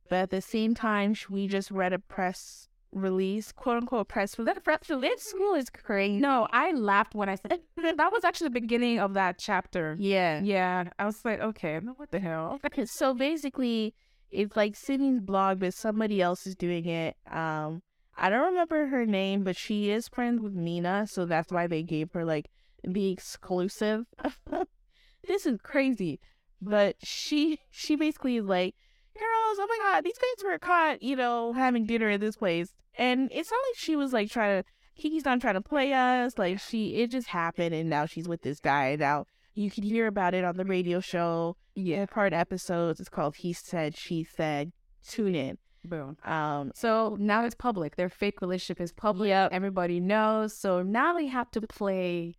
but 0.09 0.17
at 0.17 0.31
the 0.31 0.41
same 0.41 0.75
time, 0.75 1.15
we 1.29 1.49
just 1.49 1.71
read 1.71 1.93
a 1.93 1.99
press 1.99 2.68
release, 2.93 3.53
quote 3.53 3.77
unquote 3.77 4.09
press 4.09 4.39
release. 4.39 4.57
Press 4.65 4.89
release 4.89 5.23
school 5.23 5.55
is 5.55 5.71
crazy. 5.71 6.19
No, 6.19 6.47
I 6.51 6.73
laughed 6.73 7.15
when 7.15 7.29
I 7.29 7.37
said 7.37 7.61
that 7.77 8.13
was 8.13 8.25
actually 8.25 8.49
the 8.49 8.61
beginning 8.61 8.99
of 8.99 9.15
that 9.15 9.39
chapter. 9.39 9.97
Yeah. 9.99 10.41
Yeah, 10.43 10.91
I 10.99 11.05
was 11.05 11.25
like, 11.25 11.41
okay, 11.41 11.79
what 11.97 12.11
the 12.11 12.21
hell? 12.21 12.61
so 12.85 13.15
basically 13.15 13.95
it's 14.31 14.57
like 14.57 14.77
Sydney's 14.77 15.21
blog 15.21 15.61
but 15.61 15.75
somebody 15.75 16.21
else 16.21 16.47
is 16.47 16.55
doing 16.55 16.87
it 16.87 17.17
um 17.31 17.83
i 18.17 18.29
don't 18.29 18.47
remember 18.47 18.87
her 18.87 19.07
name 19.07 19.45
but 19.45 19.57
she 19.57 19.91
is 19.91 20.09
friends 20.09 20.41
with 20.41 20.53
mina 20.53 21.07
so 21.07 21.25
that's 21.25 21.53
why 21.53 21.67
they 21.67 21.83
gave 21.83 22.13
her 22.13 22.25
like 22.25 22.49
the 22.85 23.11
exclusive 23.11 24.07
this 25.27 25.47
is 25.47 25.59
crazy 25.63 26.21
but 26.61 26.97
she 27.03 27.59
she 27.71 27.97
basically 27.97 28.37
is 28.37 28.45
like 28.45 28.75
girls 29.15 29.59
oh 29.61 29.67
my 29.69 29.79
god 29.83 30.05
these 30.05 30.19
guys 30.19 30.45
were 30.45 30.59
caught 30.59 31.03
you 31.03 31.17
know 31.17 31.53
having 31.53 31.87
dinner 31.87 32.09
at 32.11 32.21
this 32.21 32.37
place 32.37 32.73
and 32.99 33.31
it's 33.33 33.51
not 33.51 33.61
like 33.69 33.77
she 33.77 33.97
was 33.97 34.13
like 34.13 34.31
trying 34.31 34.63
to 34.63 34.69
kiki's 35.01 35.25
not 35.25 35.41
trying 35.41 35.55
to 35.55 35.61
play 35.61 35.93
us 35.93 36.37
like 36.37 36.59
she 36.59 36.97
it 36.97 37.11
just 37.11 37.29
happened 37.29 37.75
and 37.75 37.89
now 37.89 38.05
she's 38.05 38.29
with 38.29 38.43
this 38.43 38.61
guy 38.61 38.97
now 38.97 39.25
you 39.55 39.71
can 39.71 39.85
hear 39.85 40.07
about 40.07 40.35
it 40.35 40.45
on 40.45 40.57
the 40.57 40.65
radio 40.65 41.01
show 41.01 41.57
yeah, 41.79 42.07
part 42.07 42.33
episodes. 42.33 42.99
It's 42.99 43.09
called 43.09 43.37
He 43.37 43.53
Said, 43.53 43.97
She 43.97 44.25
Said. 44.25 44.73
Tune 45.07 45.35
in. 45.35 45.59
Boom. 45.85 46.17
Um, 46.25 46.73
So 46.75 47.17
now 47.21 47.45
it's 47.45 47.55
public. 47.55 47.97
Their 47.97 48.09
fake 48.09 48.41
relationship 48.41 48.81
is 48.81 48.93
public. 48.93 49.29
Yep. 49.29 49.53
Everybody 49.53 50.01
knows. 50.01 50.55
So 50.55 50.83
now 50.83 51.15
they 51.15 51.27
have 51.27 51.51
to 51.53 51.61
play 51.61 52.37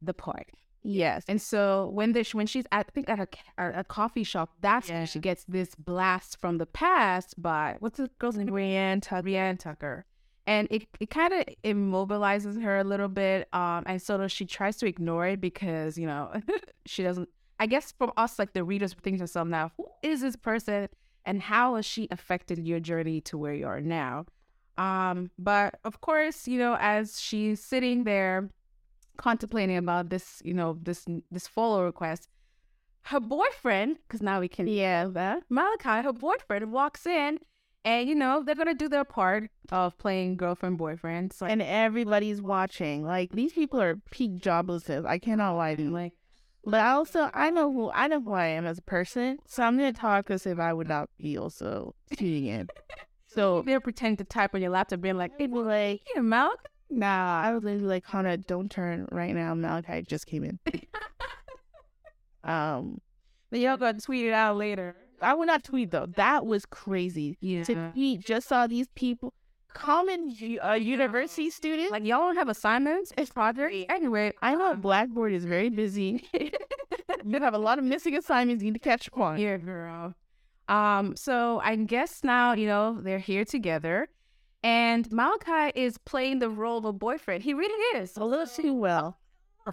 the 0.00 0.14
part. 0.14 0.48
Yes. 0.82 1.24
And 1.28 1.40
so 1.40 1.90
when 1.92 2.12
they 2.12 2.22
when 2.32 2.46
she's 2.46 2.64
at 2.72 2.86
I 2.88 2.90
think 2.92 3.08
at 3.08 3.20
a, 3.20 3.28
a, 3.58 3.80
a 3.80 3.84
coffee 3.84 4.24
shop, 4.24 4.50
that's 4.60 4.88
Yeah. 4.88 4.98
when 4.98 5.06
she 5.06 5.18
gets 5.18 5.44
this 5.44 5.74
blast 5.74 6.38
from 6.40 6.58
the 6.58 6.66
past 6.66 7.40
by 7.40 7.76
what's 7.80 7.98
the 7.98 8.10
girl's 8.18 8.36
name? 8.36 8.48
Rianne 8.48 9.02
Tucker. 9.02 9.22
Brienne 9.22 9.56
Tucker. 9.56 10.04
And 10.46 10.66
it, 10.72 10.88
it 10.98 11.08
kind 11.10 11.32
of 11.32 11.44
immobilizes 11.62 12.60
her 12.62 12.78
a 12.78 12.84
little 12.84 13.08
bit. 13.08 13.48
Um, 13.54 13.84
and 13.86 14.02
so 14.02 14.26
she 14.26 14.44
tries 14.44 14.76
to 14.78 14.86
ignore 14.86 15.26
it 15.28 15.40
because, 15.40 15.96
you 15.96 16.06
know, 16.06 16.32
she 16.86 17.04
doesn't, 17.04 17.28
I 17.60 17.66
guess 17.66 17.92
from 17.92 18.10
us, 18.16 18.40
like 18.40 18.52
the 18.52 18.64
readers 18.64 18.92
think 18.92 19.16
to 19.16 19.18
themselves 19.18 19.50
now, 19.50 19.70
who 19.76 19.86
is 20.02 20.20
this 20.20 20.34
person 20.34 20.88
and 21.24 21.40
how 21.40 21.76
has 21.76 21.86
she 21.86 22.08
affected 22.10 22.58
your 22.58 22.80
journey 22.80 23.20
to 23.22 23.38
where 23.38 23.54
you 23.54 23.66
are 23.68 23.80
now? 23.80 24.26
Um, 24.78 25.30
but 25.38 25.78
of 25.84 26.00
course, 26.00 26.48
you 26.48 26.58
know, 26.58 26.76
as 26.80 27.20
she's 27.20 27.62
sitting 27.62 28.02
there 28.02 28.48
contemplating 29.16 29.76
about 29.76 30.10
this, 30.10 30.40
you 30.44 30.54
know, 30.54 30.78
this, 30.82 31.04
this 31.30 31.46
follow 31.46 31.84
request, 31.84 32.28
her 33.06 33.20
boyfriend, 33.20 33.98
because 34.06 34.22
now 34.22 34.40
we 34.40 34.48
can 34.48 34.66
Yeah. 34.68 35.06
that 35.06 35.48
Malakai, 35.50 36.04
her 36.04 36.12
boyfriend, 36.12 36.72
walks 36.72 37.06
in 37.06 37.40
and 37.84 38.08
you 38.08 38.14
know 38.14 38.42
they're 38.44 38.54
gonna 38.54 38.74
do 38.74 38.88
their 38.88 39.04
part 39.04 39.50
of 39.72 39.98
playing 39.98 40.36
girlfriend 40.36 40.78
boyfriend. 40.78 41.32
So 41.32 41.46
And 41.46 41.60
everybody's 41.62 42.40
watching. 42.40 43.04
Like 43.04 43.32
these 43.32 43.52
people 43.52 43.80
are 43.80 43.96
peak 44.10 44.36
joblesses. 44.36 45.04
I 45.04 45.18
cannot 45.18 45.56
lie 45.56 45.74
to 45.74 45.82
you. 45.82 45.90
like 45.90 46.12
But 46.64 46.80
I 46.80 46.92
also 46.92 47.28
I 47.34 47.50
know 47.50 47.72
who 47.72 47.90
I 47.90 48.06
know 48.06 48.20
who 48.20 48.32
I 48.32 48.46
am 48.46 48.66
as 48.66 48.78
a 48.78 48.82
person. 48.82 49.38
So 49.46 49.64
I'm 49.64 49.76
gonna 49.76 49.92
talk 49.92 50.30
as 50.30 50.46
if 50.46 50.60
I 50.60 50.72
would 50.72 50.88
not 50.88 51.10
be 51.18 51.36
also 51.36 51.94
tuning 52.16 52.46
in. 52.46 52.68
So 53.34 53.62
they're 53.62 53.80
pretending 53.80 54.18
to 54.18 54.24
type 54.24 54.54
on 54.54 54.60
your 54.60 54.70
laptop, 54.70 55.00
being 55.00 55.16
like, 55.16 55.32
"Hey, 55.38 55.46
like 55.46 56.02
here, 56.12 56.22
Malakai." 56.22 56.50
Nah, 56.92 57.42
I 57.42 57.54
was 57.54 57.64
literally 57.64 57.86
like, 57.86 58.06
Hana, 58.06 58.36
don't 58.36 58.70
turn 58.70 59.08
right 59.10 59.34
now. 59.34 59.54
Malakai 59.54 60.06
just 60.06 60.26
came 60.26 60.44
in. 60.44 60.58
um 62.44 63.00
Then 63.50 63.60
y'all 63.62 63.76
gonna 63.76 64.00
tweet 64.00 64.26
it 64.26 64.32
out 64.32 64.56
later. 64.56 64.96
I 65.20 65.34
would 65.34 65.46
not 65.46 65.64
tweet 65.64 65.90
though. 65.90 66.06
That 66.16 66.44
was 66.46 66.66
crazy. 66.66 67.38
Yeah. 67.40 67.64
To 67.64 67.92
tweet 67.92 68.20
just 68.20 68.48
saw 68.48 68.66
these 68.66 68.88
people 68.94 69.32
common 69.72 70.36
uh, 70.64 70.72
university 70.72 71.50
students. 71.50 71.90
Like 71.90 72.04
y'all 72.04 72.20
don't 72.20 72.36
have 72.36 72.48
assignments, 72.48 73.12
it's 73.16 73.30
project. 73.30 73.74
Anyway, 73.88 74.32
I 74.42 74.54
know 74.54 74.74
Blackboard 74.76 75.32
is 75.32 75.44
very 75.44 75.70
busy. 75.70 76.28
you 77.24 77.40
have 77.40 77.54
a 77.54 77.58
lot 77.58 77.78
of 77.78 77.84
missing 77.84 78.16
assignments 78.16 78.62
you 78.62 78.70
need 78.70 78.82
to 78.82 78.88
catch 78.88 79.08
up 79.08 79.18
on. 79.18 79.36
here, 79.36 79.58
girl. 79.58 80.14
Um, 80.68 81.16
so 81.16 81.60
I 81.62 81.76
guess 81.76 82.22
now 82.22 82.52
you 82.52 82.66
know 82.66 82.98
they're 83.00 83.18
here 83.18 83.44
together, 83.44 84.08
and 84.62 85.08
Malakai 85.10 85.72
is 85.74 85.98
playing 85.98 86.38
the 86.38 86.50
role 86.50 86.78
of 86.78 86.84
a 86.84 86.92
boyfriend. 86.92 87.42
He 87.42 87.54
really 87.54 87.98
is. 88.00 88.16
A 88.16 88.24
little 88.24 88.46
too 88.46 88.74
well. 88.74 89.18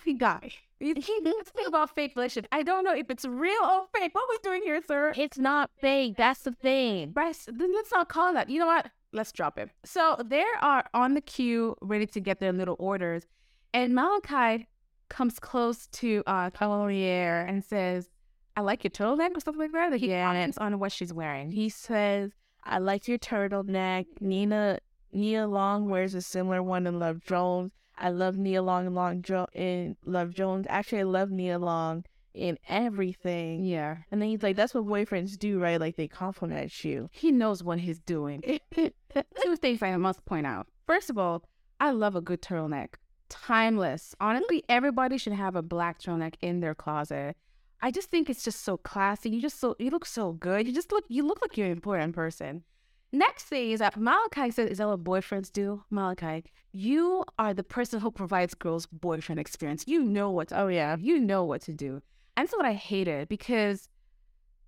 He 0.03 0.13
guy. 0.13 0.51
He, 0.79 0.93
he, 0.93 1.19
let's 1.23 1.49
think 1.49 1.67
about 1.67 1.93
fake 1.95 2.15
relationship. 2.15 2.47
I 2.51 2.61
don't 2.63 2.83
know 2.83 2.93
if 2.95 3.09
it's 3.09 3.25
real 3.25 3.61
or 3.63 3.87
fake. 3.93 4.13
What 4.13 4.23
are 4.23 4.27
we 4.29 4.37
doing 4.43 4.61
here, 4.63 4.81
sir? 4.87 5.13
It's 5.17 5.37
not 5.37 5.71
fake. 5.81 6.15
That's 6.15 6.41
the 6.43 6.51
thing. 6.51 7.11
Bryce, 7.11 7.45
then 7.51 7.73
let's 7.73 7.91
not 7.91 8.07
call 8.07 8.33
that. 8.33 8.49
You 8.49 8.59
know 8.59 8.67
what? 8.67 8.87
Let's 9.11 9.31
drop 9.31 9.57
it. 9.57 9.71
So 9.83 10.17
they 10.23 10.45
are 10.61 10.85
on 10.93 11.15
the 11.15 11.21
queue, 11.21 11.75
ready 11.81 12.05
to 12.05 12.19
get 12.19 12.39
their 12.39 12.53
little 12.53 12.75
orders, 12.77 13.25
and 13.73 13.93
Malakai 13.93 14.67
comes 15.09 15.39
close 15.39 15.87
to 15.87 16.21
uh 16.27 16.51
Collier 16.51 17.41
and 17.47 17.63
says, 17.65 18.11
"I 18.55 18.61
like 18.61 18.83
your 18.83 18.91
turtleneck" 18.91 19.35
or 19.35 19.39
something 19.39 19.59
like 19.61 19.71
that. 19.71 19.89
That 19.89 19.97
he 19.97 20.09
Yeah. 20.09 20.27
comments 20.27 20.59
on 20.59 20.77
what 20.77 20.91
she's 20.91 21.11
wearing. 21.11 21.51
He 21.51 21.69
says, 21.69 22.31
I 22.64 22.80
like 22.80 23.07
your 23.07 23.18
turtleneck. 23.18 24.05
Nina 24.20 24.80
Nia 25.12 25.47
Long 25.47 25.89
wears 25.89 26.14
a 26.14 26.22
similar 26.22 26.62
one 26.62 26.86
in 26.88 26.99
Love 26.99 27.24
Jones. 27.24 27.72
I 27.97 28.10
love 28.10 28.38
Nia 28.38 28.62
Long 28.62 28.88
in 28.88 28.95
Long 28.95 29.22
jo- 29.22 29.47
in 29.53 29.97
Love 30.05 30.34
Jones. 30.34 30.66
Actually, 30.70 30.99
I 30.99 31.03
love 31.03 31.32
Nia 31.32 31.60
Long 31.60 32.05
in 32.34 32.57
everything. 32.68 33.66
Yeah, 33.66 33.97
And 34.12 34.22
then 34.22 34.30
he's 34.30 34.43
like, 34.43 34.55
that's 34.55 34.74
what 34.74 34.86
boyfriends 34.86 35.38
do, 35.38 35.60
right? 35.60 35.80
Like 35.80 35.95
they 35.97 36.07
compliment 36.07 36.84
you. 36.84 37.10
he 37.14 37.32
knows 37.32 37.64
what 37.64 37.80
he's 37.80 37.99
doing. 37.99 38.41
Two 38.74 39.55
things 39.57 39.82
I 39.82 39.95
must 39.97 40.24
point 40.26 40.45
out. 40.45 40.68
First 40.88 41.10
of 41.10 41.18
all, 41.18 41.43
I 41.80 41.91
love 41.91 42.16
a 42.16 42.22
good 42.22 42.41
turtleneck. 42.41 42.95
Timeless. 43.30 44.16
Honestly, 44.20 44.64
everybody 44.70 45.18
should 45.18 45.34
have 45.34 45.55
a 45.55 45.62
black 45.62 45.99
turtleneck 45.99 46.36
in 46.41 46.62
their 46.62 46.76
closet. 46.76 47.36
I 47.82 47.91
just 47.91 48.09
think 48.09 48.30
it's 48.30 48.43
just 48.43 48.61
so 48.61 48.77
classy. 48.77 49.30
You 49.30 49.41
just 49.41 49.59
so 49.59 49.75
you 49.80 49.89
look 49.89 50.05
so 50.05 50.34
good. 50.34 50.67
You 50.67 50.73
just 50.73 50.91
look 50.91 51.05
you 51.07 51.25
look 51.25 51.41
like 51.41 51.57
you're 51.57 51.67
an 51.67 51.71
important 51.71 52.13
person. 52.13 52.63
Next 53.11 53.45
thing 53.45 53.71
is 53.71 53.80
that 53.80 53.95
Malakai 53.95 54.53
said, 54.53 54.69
"Is 54.69 54.77
that 54.77 54.88
what 54.88 55.03
boyfriends 55.03 55.51
do?" 55.51 55.84
Malakai, 55.91 56.43
you 56.71 57.23
are 57.39 57.53
the 57.53 57.63
person 57.63 57.99
who 58.01 58.11
provides 58.11 58.53
girls 58.53 58.86
boyfriend 58.86 59.39
experience. 59.39 59.86
You 59.88 60.03
know 60.03 60.30
what. 60.30 60.49
To, 60.49 60.61
oh 60.61 60.67
yeah. 60.67 60.97
you 60.99 61.19
know 61.19 61.43
what 61.43 61.61
to 61.61 61.73
do. 61.73 62.01
And 62.38 62.49
so 62.49 62.57
what 62.57 62.65
I 62.65 62.73
hated 62.73 63.27
because 63.30 63.89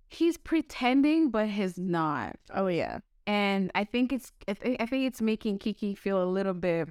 he's 0.08 0.36
pretending, 0.36 1.30
but 1.30 1.48
he's 1.48 1.78
not. 1.78 2.36
Oh 2.52 2.66
yeah. 2.66 2.98
And 3.26 3.70
I 3.74 3.84
think 3.84 4.12
it's 4.12 4.32
I, 4.48 4.54
thi- 4.54 4.76
I 4.80 4.86
think 4.86 5.06
it's 5.06 5.20
making 5.20 5.58
Kiki 5.58 5.94
feel 5.94 6.22
a 6.22 6.26
little 6.26 6.54
bit 6.54 6.88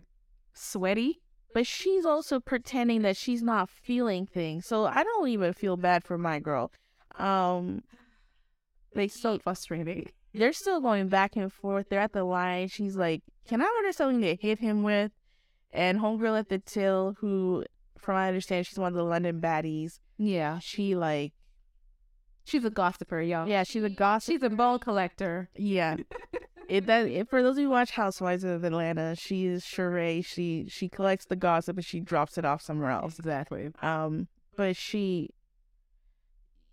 sweaty. 0.53 1.20
But 1.53 1.67
she's 1.67 2.05
also 2.05 2.39
pretending 2.39 3.01
that 3.01 3.17
she's 3.17 3.41
not 3.43 3.69
feeling 3.69 4.25
things. 4.25 4.65
So 4.65 4.85
I 4.85 5.03
don't 5.03 5.27
even 5.29 5.53
feel 5.53 5.77
bad 5.77 6.03
for 6.03 6.17
my 6.17 6.39
girl. 6.39 6.71
Um 7.17 7.83
like 8.95 9.11
So 9.11 9.37
frustrating. 9.39 10.09
they're 10.33 10.53
still 10.53 10.81
going 10.81 11.07
back 11.07 11.35
and 11.35 11.51
forth. 11.51 11.87
They're 11.89 11.99
at 11.99 12.13
the 12.13 12.23
line. 12.23 12.67
She's 12.67 12.95
like, 12.95 13.21
Can 13.47 13.61
I 13.61 13.73
order 13.77 13.91
something 13.91 14.21
to 14.21 14.35
hit 14.35 14.59
him 14.59 14.83
with? 14.83 15.11
And 15.73 15.99
homegirl 15.99 16.39
at 16.39 16.49
the 16.49 16.59
till, 16.59 17.15
who 17.19 17.63
from 17.97 18.15
what 18.15 18.21
I 18.21 18.27
understand, 18.27 18.65
she's 18.65 18.79
one 18.79 18.89
of 18.91 18.95
the 18.97 19.03
London 19.03 19.39
baddies. 19.39 19.99
Yeah, 20.17 20.59
She 20.59 20.95
like 20.95 21.33
she's 22.43 22.65
a 22.65 22.69
gossiper, 22.69 23.21
y'all. 23.21 23.47
yeah, 23.47 23.63
she's 23.63 23.83
a 23.83 23.89
gossip. 23.89 24.33
she's 24.33 24.43
a 24.43 24.49
bone 24.49 24.79
collector. 24.79 25.49
Yeah. 25.55 25.97
It 26.67 26.85
that 26.85 27.05
it, 27.07 27.29
for 27.29 27.43
those 27.43 27.57
who 27.57 27.69
watch 27.69 27.91
Housewives 27.91 28.45
of 28.45 28.63
Atlanta, 28.63 29.13
she 29.17 29.45
is 29.45 29.61
Sheree. 29.63 30.25
She 30.25 30.67
she 30.69 30.87
collects 30.87 31.25
the 31.25 31.35
gossip 31.35 31.75
and 31.75 31.85
she 31.85 31.99
drops 31.99 32.37
it 32.37 32.45
off 32.45 32.61
somewhere 32.61 32.91
else. 32.91 33.19
Exactly. 33.19 33.71
Um, 33.81 34.29
but 34.55 34.77
she, 34.77 35.31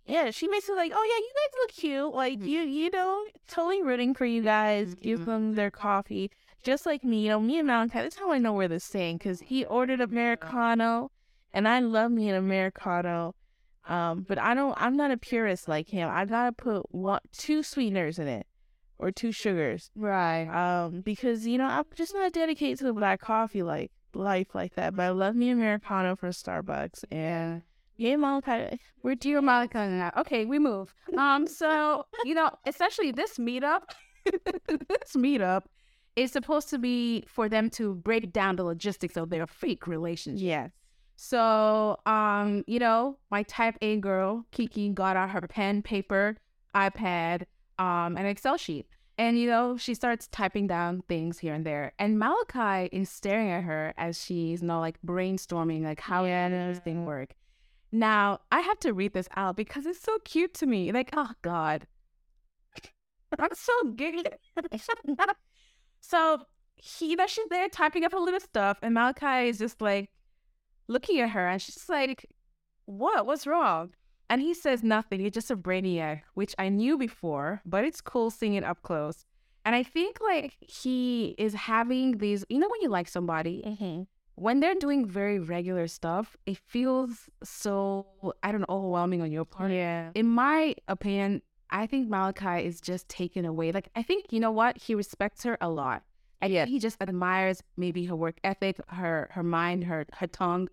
yeah, 0.05 0.31
she 0.31 0.47
makes 0.47 0.69
it 0.69 0.75
like, 0.77 0.93
oh 0.95 1.03
yeah, 1.03 1.17
you 1.17 1.31
guys 1.35 1.59
look 1.59 1.71
cute. 1.71 2.13
Like 2.15 2.41
you, 2.41 2.61
you 2.61 2.89
know, 2.91 3.25
totally 3.49 3.83
rooting 3.83 4.13
for 4.13 4.25
you 4.25 4.41
guys. 4.41 4.95
Give 4.95 5.25
them 5.25 5.55
their 5.55 5.71
coffee, 5.71 6.31
just 6.63 6.85
like 6.85 7.03
me. 7.03 7.23
You 7.23 7.29
know, 7.31 7.39
me 7.41 7.59
and 7.59 7.67
Malakai. 7.67 7.91
That's 7.93 8.15
how 8.17 8.31
I 8.31 8.37
know 8.37 8.53
we're 8.53 8.69
the 8.69 8.79
same 8.79 9.17
because 9.17 9.41
he 9.41 9.65
ordered 9.65 9.99
americano, 9.99 11.11
and 11.53 11.67
I 11.67 11.81
love 11.81 12.11
me 12.11 12.29
an 12.29 12.35
americano. 12.35 13.35
Um, 13.89 14.23
but 14.27 14.37
I 14.37 14.53
don't. 14.53 14.75
I'm 14.77 14.95
not 14.95 15.09
a 15.11 15.17
purist 15.17 15.67
like 15.67 15.89
him. 15.89 16.09
I 16.11 16.25
gotta 16.25 16.51
put 16.51 16.93
one, 16.93 17.19
two 17.35 17.63
sweeteners 17.63 18.19
in 18.19 18.27
it, 18.27 18.45
or 18.99 19.11
two 19.11 19.31
sugars. 19.31 19.89
Right. 19.95 20.47
Um, 20.47 21.01
because 21.01 21.47
you 21.47 21.57
know 21.57 21.65
I'm 21.65 21.85
just 21.95 22.13
not 22.13 22.31
dedicated 22.31 22.77
to 22.79 22.85
the 22.85 22.93
black 22.93 23.19
coffee 23.19 23.63
like 23.63 23.91
life 24.13 24.53
like 24.53 24.75
that. 24.75 24.95
But 24.95 25.03
I 25.03 25.09
love 25.09 25.35
me 25.35 25.49
americano 25.49 26.15
from 26.15 26.29
Starbucks, 26.29 27.03
and 27.11 27.63
yeah, 27.97 28.15
Malakai. 28.15 28.77
We're 29.01 29.15
dear 29.15 29.41
Monica 29.41 29.89
now. 29.89 30.11
Okay, 30.17 30.45
we 30.45 30.59
move. 30.59 30.93
Um, 31.17 31.47
so 31.47 32.05
you 32.25 32.35
know, 32.35 32.51
essentially, 32.67 33.11
this 33.11 33.39
meetup, 33.39 33.81
this 34.25 35.15
meetup, 35.15 35.63
is 36.15 36.31
supposed 36.31 36.69
to 36.69 36.77
be 36.77 37.23
for 37.27 37.49
them 37.49 37.71
to 37.71 37.95
break 37.95 38.31
down 38.31 38.55
the 38.55 38.63
logistics 38.63 39.17
of 39.17 39.31
their 39.31 39.47
fake 39.47 39.87
relationship. 39.87 40.43
Yes. 40.45 40.71
So, 41.21 41.99
um, 42.05 42.63
you 42.65 42.79
know, 42.79 43.17
my 43.29 43.43
type 43.43 43.75
A 43.81 43.97
girl, 43.97 44.45
Kiki, 44.51 44.87
got 44.87 45.17
out 45.17 45.31
her 45.31 45.41
pen, 45.41 45.81
paper, 45.81 46.37
iPad, 46.73 47.41
um, 47.77 48.15
an 48.15 48.25
Excel 48.25 48.55
sheet. 48.55 48.87
And, 49.17 49.37
you 49.37 49.49
know, 49.49 49.75
she 49.75 49.93
starts 49.95 50.29
typing 50.29 50.65
down 50.65 51.03
things 51.09 51.37
here 51.37 51.53
and 51.53 51.65
there. 51.65 51.91
And 51.99 52.17
Malakai 52.17 52.87
is 52.93 53.09
staring 53.09 53.51
at 53.51 53.65
her 53.65 53.93
as 53.97 54.23
she's, 54.23 54.61
you 54.61 54.69
know, 54.69 54.79
like 54.79 54.97
brainstorming, 55.05 55.83
like, 55.83 55.99
how 55.99 56.25
does 56.25 56.77
this 56.77 56.79
thing 56.79 57.05
work? 57.05 57.35
Now, 57.91 58.39
I 58.49 58.61
have 58.61 58.79
to 58.79 58.93
read 58.93 59.11
this 59.11 59.27
out 59.35 59.57
because 59.57 59.85
it's 59.85 60.01
so 60.01 60.19
cute 60.23 60.53
to 60.53 60.65
me. 60.65 60.93
Like, 60.93 61.09
oh, 61.17 61.31
God. 61.41 61.85
I'm 63.37 63.49
so 63.53 63.73
giggly. 63.93 64.23
so, 65.99 66.43
he, 66.77 67.09
you 67.09 67.17
know, 67.17 67.27
she's 67.27 67.49
there 67.49 67.67
typing 67.67 68.05
up 68.05 68.13
a 68.13 68.17
little 68.17 68.39
stuff, 68.39 68.77
and 68.81 68.95
Malakai 68.95 69.49
is 69.49 69.57
just 69.57 69.81
like, 69.81 70.09
looking 70.89 71.19
at 71.21 71.29
her 71.29 71.47
and 71.47 71.61
she's 71.61 71.87
like, 71.87 72.25
What? 72.85 73.25
What's 73.25 73.47
wrong? 73.47 73.91
And 74.31 74.41
he 74.41 74.53
says 74.53 74.83
nothing. 74.83 75.19
He's 75.21 75.31
just 75.31 75.49
a 75.49 75.55
brainiac, 75.57 76.21
which 76.35 76.53
I 76.59 76.69
knew 76.69 76.97
before, 76.97 77.61
but 77.65 77.83
it's 77.85 78.01
cool 78.01 78.29
seeing 78.29 78.53
it 78.55 78.63
up 78.63 78.81
close. 78.83 79.25
And 79.65 79.75
I 79.75 79.83
think 79.83 80.19
like 80.21 80.55
he 80.61 81.35
is 81.37 81.53
having 81.53 82.17
these, 82.17 82.45
you 82.49 82.59
know, 82.59 82.67
when 82.69 82.81
you 82.81 82.89
like 82.89 83.07
somebody, 83.07 83.63
Mm-hmm. 83.65 84.03
when 84.35 84.59
they're 84.61 84.75
doing 84.75 85.05
very 85.05 85.39
regular 85.39 85.87
stuff, 85.87 86.37
it 86.45 86.57
feels 86.57 87.29
so, 87.43 88.05
I 88.43 88.51
don't 88.51 88.61
know, 88.61 88.67
overwhelming 88.77 89.21
on 89.21 89.31
your 89.31 89.45
part. 89.45 89.71
Yeah. 89.71 90.11
In 90.15 90.27
my 90.27 90.75
opinion, 90.87 91.41
I 91.71 91.85
think 91.87 92.09
Malakai 92.09 92.63
is 92.65 92.79
just 92.81 93.09
taken 93.09 93.45
away. 93.45 93.71
Like, 93.71 93.89
I 93.95 94.01
think, 94.03 94.31
you 94.33 94.39
know 94.39 94.51
what? 94.51 94.77
He 94.77 94.95
respects 94.95 95.43
her 95.43 95.57
a 95.61 95.69
lot. 95.69 96.03
And 96.41 96.53
Yeah. 96.53 96.65
he 96.65 96.79
just 96.79 96.97
admires 97.01 97.61
maybe 97.77 98.05
her 98.05 98.15
work 98.15 98.37
ethic, 98.43 98.79
her 98.87 99.27
her 99.33 99.43
mind, 99.43 99.83
her 99.85 100.05
her 100.19 100.27
tongue, 100.27 100.69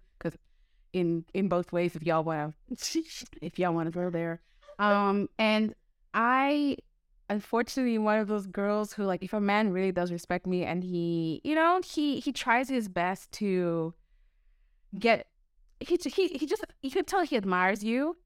in 0.97 1.25
in 1.35 1.49
both 1.49 1.73
ways, 1.73 1.95
if 1.95 2.03
y'all 2.03 2.25
want 2.25 2.55
to, 2.79 3.03
if 3.43 3.59
y'all 3.59 3.75
want 3.75 3.87
to 3.87 3.91
go 3.93 4.09
there, 4.09 4.41
um, 4.79 5.29
and 5.39 5.75
I, 6.15 6.79
unfortunately, 7.29 7.99
one 7.99 8.19
of 8.19 8.29
those 8.29 8.47
girls 8.47 8.95
who 8.95 9.05
like, 9.05 9.23
if 9.23 9.35
a 9.35 9.41
man 9.41 9.73
really 9.73 9.93
does 9.93 10.11
respect 10.11 10.47
me 10.47 10.65
and 10.65 10.83
he, 10.83 11.43
you 11.45 11.55
know, 11.55 11.81
he 11.85 12.21
he 12.21 12.33
tries 12.33 12.71
his 12.71 12.89
best 12.89 13.31
to 13.33 13.93
get, 14.99 15.27
he 15.81 15.99
he 16.03 16.29
he 16.29 16.47
just 16.47 16.65
you 16.83 16.91
can 16.91 17.05
tell 17.05 17.23
he 17.23 17.37
admires 17.37 17.85
you, 17.85 18.17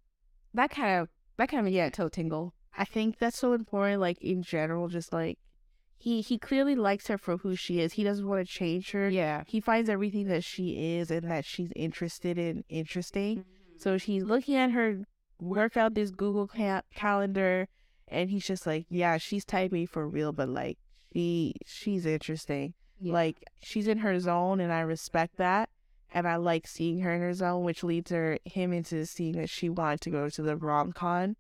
that 0.55 0.71
kind 0.71 1.01
of 1.01 1.09
that 1.39 1.49
kind 1.49 1.67
of 1.67 1.73
yeah 1.73 1.91
toe 1.91 2.09
tingle. 2.09 2.55
I 2.79 2.85
think 2.85 3.19
that's 3.19 3.37
so 3.37 3.53
important, 3.53 4.01
like 4.01 4.23
in 4.23 4.43
general, 4.45 4.87
just 4.87 5.13
like 5.13 5.39
he 6.01 6.23
he 6.23 6.39
clearly 6.39 6.75
likes 6.75 7.09
her 7.09 7.19
for 7.19 7.37
who 7.37 7.55
she 7.55 7.79
is. 7.79 7.93
He 7.93 8.03
doesn't 8.03 8.27
want 8.27 8.47
to 8.47 8.51
change 8.51 8.93
her. 8.93 9.11
Yeah. 9.11 9.45
He 9.47 9.61
finds 9.61 9.91
everything 9.91 10.29
that 10.29 10.43
she 10.43 10.97
is 10.97 11.11
and 11.11 11.31
that 11.31 11.45
she's 11.45 11.71
interested 11.77 12.39
in 12.39 12.65
interesting. 12.71 13.45
So 13.77 13.99
he's 13.99 14.25
looking 14.25 14.57
at 14.57 14.71
her 14.71 15.05
work 15.39 15.77
out 15.77 15.95
this 15.95 16.11
Google 16.11 16.49
ca- 16.49 16.83
calendar 16.95 17.69
and 18.09 18.31
he's 18.31 18.47
just 18.47 18.67
like, 18.67 18.87
yeah, 18.89 19.19
she's 19.19 19.45
type 19.45 19.73
typing 19.73 19.87
for 19.87 20.09
real, 20.09 20.33
but 20.33 20.49
like 20.49 20.79
she 21.13 21.55
she's 21.67 22.07
interesting. 22.07 22.73
Yeah. 22.99 23.13
Like 23.13 23.45
she's 23.63 23.87
in 23.87 23.99
her 23.99 24.19
zone 24.19 24.59
and 24.59 24.73
I 24.73 24.81
respect 24.81 25.37
that. 25.37 25.69
And 26.13 26.27
I 26.27 26.37
like 26.37 26.67
seeing 26.67 27.01
her 27.01 27.13
in 27.13 27.21
her 27.21 27.35
zone, 27.35 27.63
which 27.63 27.85
leads 27.85 28.11
her 28.11 28.39
him 28.47 28.73
into 28.73 29.05
seeing 29.05 29.33
that 29.37 29.51
she 29.51 29.69
wanted 29.69 30.01
to 30.01 30.11
go 30.11 30.31
to 30.31 30.43
the 30.43 30.57
rom 30.57 30.93
con. 30.93 31.37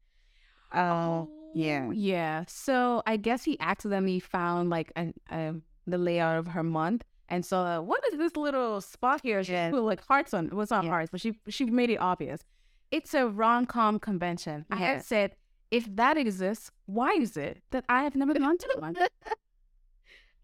Um. 0.70 0.82
Oh, 0.82 1.30
Yeah. 1.54 1.90
Yeah. 1.92 2.44
So 2.48 3.02
I 3.06 3.16
guess 3.16 3.44
he 3.44 3.58
accidentally 3.60 4.20
found 4.20 4.70
like 4.70 4.92
an 4.96 5.14
um 5.30 5.62
the 5.86 5.98
layout 5.98 6.38
of 6.38 6.48
her 6.48 6.62
month. 6.62 7.04
And 7.28 7.44
so, 7.46 7.58
uh, 7.58 7.80
what 7.80 8.02
is 8.12 8.18
this 8.18 8.36
little 8.36 8.80
spot 8.80 9.20
here? 9.22 9.42
She 9.44 9.52
Yeah. 9.52 9.70
put 9.70 9.82
like 9.82 10.04
hearts 10.04 10.34
on. 10.34 10.46
It 10.46 10.54
was 10.54 10.70
not 10.70 10.84
Yeah. 10.84 10.90
hearts, 10.90 11.10
but 11.10 11.20
she 11.20 11.34
she 11.48 11.64
made 11.66 11.90
it 11.90 11.96
obvious. 12.00 12.44
It's 12.90 13.14
a 13.14 13.28
rom 13.28 13.66
com 13.66 13.98
convention. 14.00 14.66
I 14.70 14.76
had 14.76 15.04
said, 15.04 15.36
if 15.70 15.86
that 15.96 16.16
exists, 16.16 16.72
why 16.86 17.12
is 17.12 17.36
it 17.36 17.62
that 17.70 17.84
I 17.88 18.02
have 18.02 18.16
never 18.16 18.34
gone 18.34 18.58
to 18.58 18.76
one? 18.80 18.96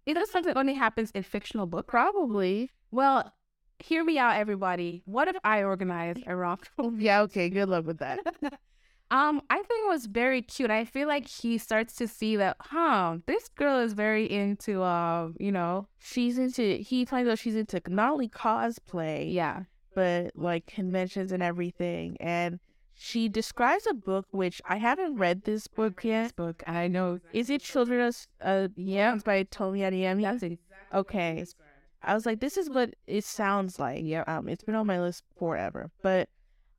Is 0.06 0.14
that 0.14 0.28
something 0.28 0.54
that 0.54 0.60
only 0.60 0.74
happens 0.74 1.10
in 1.10 1.24
fictional 1.24 1.66
book? 1.66 1.88
Probably. 1.88 2.70
Well, 2.92 3.32
hear 3.80 4.04
me 4.04 4.18
out, 4.18 4.36
everybody. 4.36 5.02
What 5.04 5.26
if 5.26 5.34
I 5.42 5.64
organized 5.64 6.22
a 6.28 6.36
rom 6.36 6.58
com? 6.76 7.00
Yeah, 7.00 7.22
okay, 7.22 7.50
good 7.50 7.68
luck 7.68 7.84
with 7.86 7.98
that. 7.98 8.20
Um, 9.10 9.40
I 9.50 9.56
think 9.56 9.86
it 9.86 9.88
was 9.88 10.06
very 10.06 10.42
cute. 10.42 10.70
I 10.70 10.84
feel 10.84 11.06
like 11.06 11.28
he 11.28 11.58
starts 11.58 11.94
to 11.96 12.08
see 12.08 12.34
that, 12.36 12.56
huh, 12.58 13.18
this 13.26 13.48
girl 13.48 13.78
is 13.78 13.92
very 13.92 14.30
into, 14.30 14.82
uh, 14.82 15.28
you 15.38 15.52
know, 15.52 15.86
She's 15.98 16.38
into 16.38 16.76
he 16.78 17.04
finds 17.04 17.28
out 17.30 17.38
she's 17.38 17.56
into 17.56 17.80
not 17.88 18.12
only 18.12 18.28
cosplay, 18.28 19.32
yeah, 19.32 19.64
but 19.94 20.32
like 20.34 20.66
conventions 20.66 21.30
and 21.32 21.42
everything. 21.42 22.16
And 22.20 22.58
she 22.94 23.28
describes 23.28 23.86
a 23.86 23.94
book 23.94 24.26
which 24.30 24.60
I 24.64 24.76
haven't 24.76 25.16
read 25.16 25.44
this 25.44 25.66
book 25.68 26.02
yet. 26.02 26.34
book. 26.34 26.62
I 26.66 26.88
know, 26.88 27.20
Is 27.32 27.50
it 27.50 27.60
Children's 27.62 28.26
uh 28.40 28.68
yeah 28.76 29.16
by 29.24 29.44
Tomi 29.44 29.80
Adeyemi? 29.80 30.22
that's 30.22 30.42
exactly 30.42 30.98
Okay. 30.98 31.44
I 32.02 32.14
was 32.14 32.24
like, 32.26 32.40
this 32.40 32.56
is 32.56 32.70
what 32.70 32.94
it 33.06 33.24
sounds 33.24 33.78
like. 33.78 34.02
Yeah. 34.04 34.24
Um, 34.26 34.48
it's 34.48 34.64
been 34.64 34.74
on 34.76 34.86
my 34.86 35.00
list 35.00 35.22
forever. 35.38 35.90
But 36.02 36.28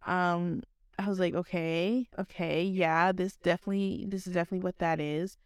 um 0.06 0.64
I 1.00 1.08
was 1.08 1.20
like, 1.20 1.36
okay, 1.36 2.08
okay, 2.18 2.64
yeah, 2.64 3.12
this 3.12 3.36
definitely 3.38 4.06
this 4.08 4.28
is 4.28 4.34
definitely 4.34 4.64
what 4.64 4.80
that 4.80 5.00
is. 5.00 5.38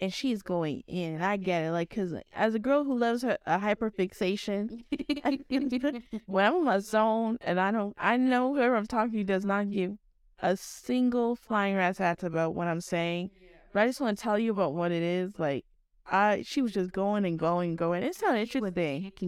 And 0.00 0.14
she's 0.14 0.42
going 0.42 0.84
in. 0.86 1.14
and 1.14 1.24
I 1.24 1.36
get 1.36 1.64
it, 1.64 1.72
like, 1.72 1.90
cause 1.90 2.14
as 2.32 2.54
a 2.54 2.60
girl 2.60 2.84
who 2.84 2.96
loves 2.96 3.22
her 3.22 3.36
a 3.46 3.58
hyperfixation, 3.58 4.84
when 6.26 6.46
I'm 6.46 6.54
in 6.54 6.64
my 6.64 6.78
zone 6.78 7.38
and 7.40 7.58
I 7.58 7.72
don't, 7.72 7.96
I 7.98 8.16
know 8.16 8.54
whoever 8.54 8.76
I'm 8.76 8.86
talking 8.86 9.14
to 9.14 9.24
does 9.24 9.44
not 9.44 9.72
give 9.72 9.98
a 10.40 10.56
single 10.56 11.34
flying 11.34 11.74
rat's 11.74 12.00
ass 12.00 12.22
about 12.22 12.54
what 12.54 12.68
I'm 12.68 12.80
saying. 12.80 13.30
But 13.72 13.82
I 13.82 13.86
just 13.86 14.00
want 14.00 14.16
to 14.16 14.22
tell 14.22 14.38
you 14.38 14.52
about 14.52 14.74
what 14.74 14.92
it 14.92 15.02
is. 15.02 15.32
Like, 15.36 15.64
I, 16.10 16.42
she 16.46 16.62
was 16.62 16.72
just 16.72 16.92
going 16.92 17.24
and 17.24 17.38
going 17.38 17.70
and 17.70 17.78
going. 17.78 18.02
It 18.02 18.14
sounded 18.14 18.40
interesting. 18.40 18.62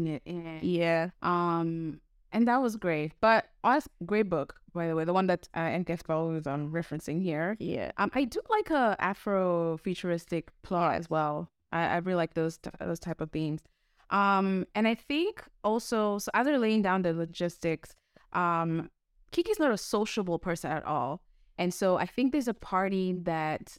it 0.07 0.23
in. 0.25 0.61
Yeah. 0.63 1.11
Um, 1.21 2.01
and 2.33 2.47
that 2.49 2.63
was 2.63 2.77
great. 2.77 3.13
But 3.21 3.47
us, 3.65 3.89
great 4.07 4.29
book, 4.31 4.60
by 4.73 4.89
the 4.89 4.95
way, 4.97 5.05
the 5.05 5.13
one 5.13 5.27
that 5.29 5.49
uh, 5.55 5.61
NKF 5.61 6.09
was 6.33 6.47
um, 6.47 6.73
referencing 6.73 7.23
here. 7.23 7.57
Yeah. 7.59 7.93
Um, 7.99 8.11
I 8.15 8.25
do 8.25 8.41
like 8.49 8.71
a 8.71 8.97
Afro 8.99 9.77
futuristic 9.79 10.51
plot 10.63 10.95
as 10.97 11.09
well. 11.11 11.51
I, 11.73 11.87
I 11.87 11.97
really 11.99 12.17
like 12.17 12.35
those 12.35 12.59
t- 12.59 12.71
those 12.81 12.99
type 13.01 13.21
of 13.21 13.31
themes. 13.31 13.61
Um, 14.11 14.67
and 14.75 14.89
I 14.89 14.95
think 14.97 15.45
also, 15.63 16.19
so 16.19 16.31
as 16.35 16.45
they're 16.47 16.59
laying 16.59 16.83
down 16.83 17.03
the 17.03 17.13
logistics, 17.13 17.95
um, 18.33 18.91
Kiki's 19.31 19.59
not 19.61 19.71
a 19.71 19.79
sociable 19.79 20.39
person 20.39 20.73
at 20.73 20.85
all, 20.85 21.23
and 21.59 21.73
so 21.73 21.97
I 21.97 22.07
think 22.07 22.33
there's 22.33 22.49
a 22.49 22.55
party 22.55 23.13
that 23.23 23.77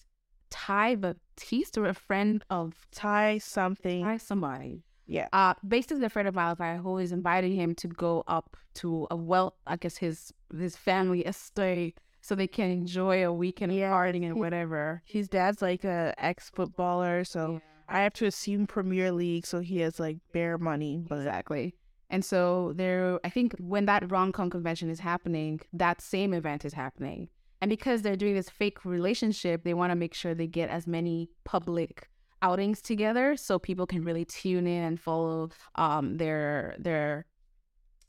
Ty 0.50 0.96
Baptiste 0.96 1.78
or 1.78 1.86
a 1.88 1.94
friend 1.94 2.44
of 2.50 2.88
Tie 2.92 3.39
something. 3.39 4.04
Ty 4.06 4.18
somebody, 4.18 4.84
Yeah. 5.08 5.28
uh, 5.34 5.54
basically 5.68 6.06
a 6.06 6.10
friend 6.10 6.28
of 6.30 6.36
Malakai 6.36 6.82
who 6.82 6.98
is 6.98 7.12
inviting 7.12 7.54
him 7.56 7.76
to 7.76 7.88
go 7.89 8.24
up 8.28 8.56
to 8.76 9.08
a 9.12 9.16
well, 9.18 9.56
I 9.68 9.76
guess 9.76 9.98
his 9.98 10.32
his 10.58 10.76
family 10.76 11.22
estate 11.22 11.99
so 12.22 12.36
they 12.36 12.47
can 12.47 12.70
enjoy 12.70 13.26
a 13.26 13.34
weekend 13.34 13.74
Yeah. 13.74 13.91
partying 13.91 14.26
and 14.26 14.39
whatever. 14.39 15.02
His 15.06 15.28
dad's 15.28 15.62
like 15.62 15.84
a 15.84 16.14
ex 16.18 16.49
footballer, 16.49 17.24
so 17.24 17.62
I 17.89 18.02
have 18.02 18.14
to 18.14 18.26
assume 18.26 18.68
Premier 18.68 19.12
League, 19.12 19.45
so 19.45 19.60
he 19.60 19.80
has 19.80 19.99
like 19.99 20.18
bare 20.32 20.58
money. 20.58 21.04
But 21.08 21.20
Exactly. 21.20 21.76
And 22.10 22.26
so 22.26 22.74
there, 22.76 23.20
I 23.24 23.30
think 23.30 23.56
when 23.58 23.86
that 23.86 24.10
rom 24.12 24.32
com 24.34 24.49
convention 24.49 24.89
is 24.89 24.99
happening, 24.99 25.62
that 25.74 26.02
same 26.02 26.34
event 26.34 26.66
is 26.66 26.74
happening. 26.74 27.30
And 27.62 27.70
because 27.70 28.02
they're 28.02 28.16
doing 28.18 28.34
this 28.36 28.49
fake 28.49 28.84
relationship, 28.86 29.64
they 29.64 29.74
want 29.74 29.91
to 29.91 29.95
make 29.95 30.14
sure 30.14 30.34
they 30.34 30.47
get 30.47 30.70
as 30.70 30.88
many 30.88 31.30
public 31.45 32.10
outings 32.41 32.82
together 32.82 33.38
so 33.38 33.60
people 33.60 33.86
can 33.86 34.04
really 34.04 34.26
tune 34.26 34.66
in 34.68 34.84
and 34.84 34.99
follow 34.99 35.49
um, 35.76 36.18
their 36.18 36.76
their 36.80 37.26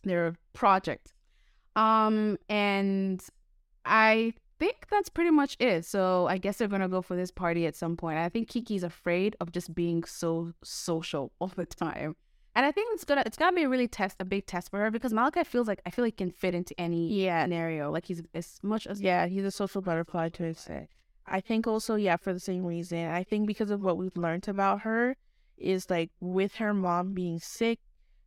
their 0.05 0.35
project. 0.53 1.13
Um, 1.77 2.39
and 2.49 3.23
I 3.85 4.35
think 4.59 4.87
that's 4.91 5.09
pretty 5.09 5.31
much 5.31 5.57
it. 5.59 5.85
So 5.85 6.27
I 6.29 6.39
guess 6.39 6.59
they're 6.59 6.69
gonna 6.69 6.89
go 6.89 7.03
for 7.03 7.17
this 7.17 7.31
party 7.31 7.67
at 7.67 7.75
some 7.77 7.97
point. 7.97 8.19
I 8.19 8.29
think 8.29 8.49
Kiki's 8.49 8.83
afraid 8.83 9.37
of 9.41 9.53
just 9.53 9.75
being 9.75 10.05
so 10.05 10.53
social 10.63 11.33
all 11.41 11.49
the 11.49 11.67
time. 11.67 12.17
And 12.55 12.67
I 12.67 12.71
think 12.71 12.91
it's 12.93 13.05
gonna 13.05 13.23
it's 13.25 13.37
gonna 13.39 13.57
be 13.57 13.63
a 13.63 13.69
really 13.69 13.89
test 13.89 14.17
a 14.21 14.25
big 14.27 14.47
test 14.47 14.71
for 14.71 14.79
her 14.81 14.91
because 14.91 15.13
Malakai 15.13 15.47
feels 15.47 15.67
like 15.67 15.81
I 15.87 15.91
feel 15.91 16.05
like 16.05 16.15
he 16.21 16.25
can 16.25 16.31
fit 16.31 16.55
into 16.55 16.79
any 16.79 17.09
Yeah. 17.25 17.45
scenario. 17.45 17.91
Like 17.91 18.05
he's 18.05 18.23
as 18.35 18.59
much 18.63 18.87
as 18.87 19.01
Yeah, 19.01 19.27
he's 19.27 19.45
a 19.45 19.51
social 19.51 19.81
butterfly 19.81 20.29
to 20.31 20.43
his 20.43 20.59
say. 20.59 20.89
I 21.27 21.41
think 21.41 21.67
also, 21.67 21.95
yeah, 21.95 22.17
for 22.17 22.33
the 22.35 22.41
same 22.41 22.65
reason. 22.67 23.07
I 23.07 23.23
think 23.25 23.47
because 23.47 23.71
of 23.71 23.81
what 23.83 23.97
we've 23.97 24.17
learned 24.17 24.49
about 24.49 24.81
her 24.83 25.17
is 25.57 25.89
like 25.89 26.11
with 26.21 26.57
her 26.57 26.75
mom 26.75 27.15
being 27.15 27.39
sick, 27.39 27.79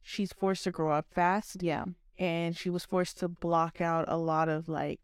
she's 0.01 0.31
forced 0.33 0.63
to 0.63 0.71
grow 0.71 0.91
up 0.93 1.05
fast 1.13 1.61
yeah. 1.61 1.85
And 2.17 2.55
she 2.55 2.69
was 2.69 2.85
forced 2.85 3.19
to 3.19 3.27
block 3.27 3.81
out 3.81 4.05
a 4.07 4.17
lot 4.17 4.49
of 4.49 4.69
like 4.69 5.01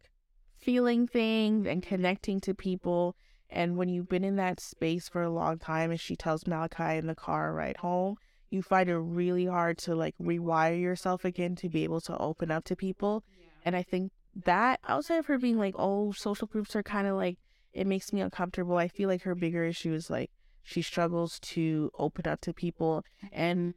feeling 0.57 1.07
things 1.07 1.67
and 1.67 1.83
connecting 1.83 2.39
to 2.41 2.53
people. 2.53 3.15
And 3.49 3.75
when 3.75 3.89
you've 3.89 4.07
been 4.07 4.23
in 4.23 4.37
that 4.37 4.59
space 4.59 5.09
for 5.09 5.21
a 5.21 5.29
long 5.29 5.57
time, 5.57 5.91
and 5.91 5.99
she 5.99 6.15
tells 6.15 6.45
Malakai 6.45 6.97
in 6.97 7.07
the 7.07 7.15
car 7.15 7.53
ride 7.53 7.77
home, 7.77 8.15
you 8.49 8.61
find 8.61 8.89
it 8.89 8.97
really 8.97 9.45
hard 9.45 9.77
to 9.79 9.95
like 9.95 10.15
rewire 10.21 10.79
yourself 10.79 11.25
again 11.25 11.55
to 11.55 11.69
be 11.69 11.83
able 11.83 12.01
to 12.01 12.17
open 12.17 12.51
up 12.51 12.63
to 12.65 12.75
people. 12.75 13.23
And 13.65 13.75
I 13.75 13.83
think 13.83 14.11
that 14.45 14.79
outside 14.87 15.17
of 15.17 15.25
her 15.25 15.37
being 15.37 15.57
like, 15.57 15.75
oh, 15.77 16.11
social 16.11 16.47
groups 16.47 16.75
are 16.75 16.83
kind 16.83 17.07
of 17.07 17.15
like, 17.15 17.37
it 17.73 17.87
makes 17.87 18.11
me 18.13 18.21
uncomfortable. 18.21 18.77
I 18.77 18.87
feel 18.87 19.09
like 19.09 19.23
her 19.23 19.35
bigger 19.35 19.63
issue 19.63 19.93
is 19.93 20.09
like 20.09 20.31
she 20.63 20.81
struggles 20.81 21.39
to 21.39 21.91
open 21.97 22.27
up 22.27 22.41
to 22.41 22.53
people 22.53 23.03
and 23.31 23.73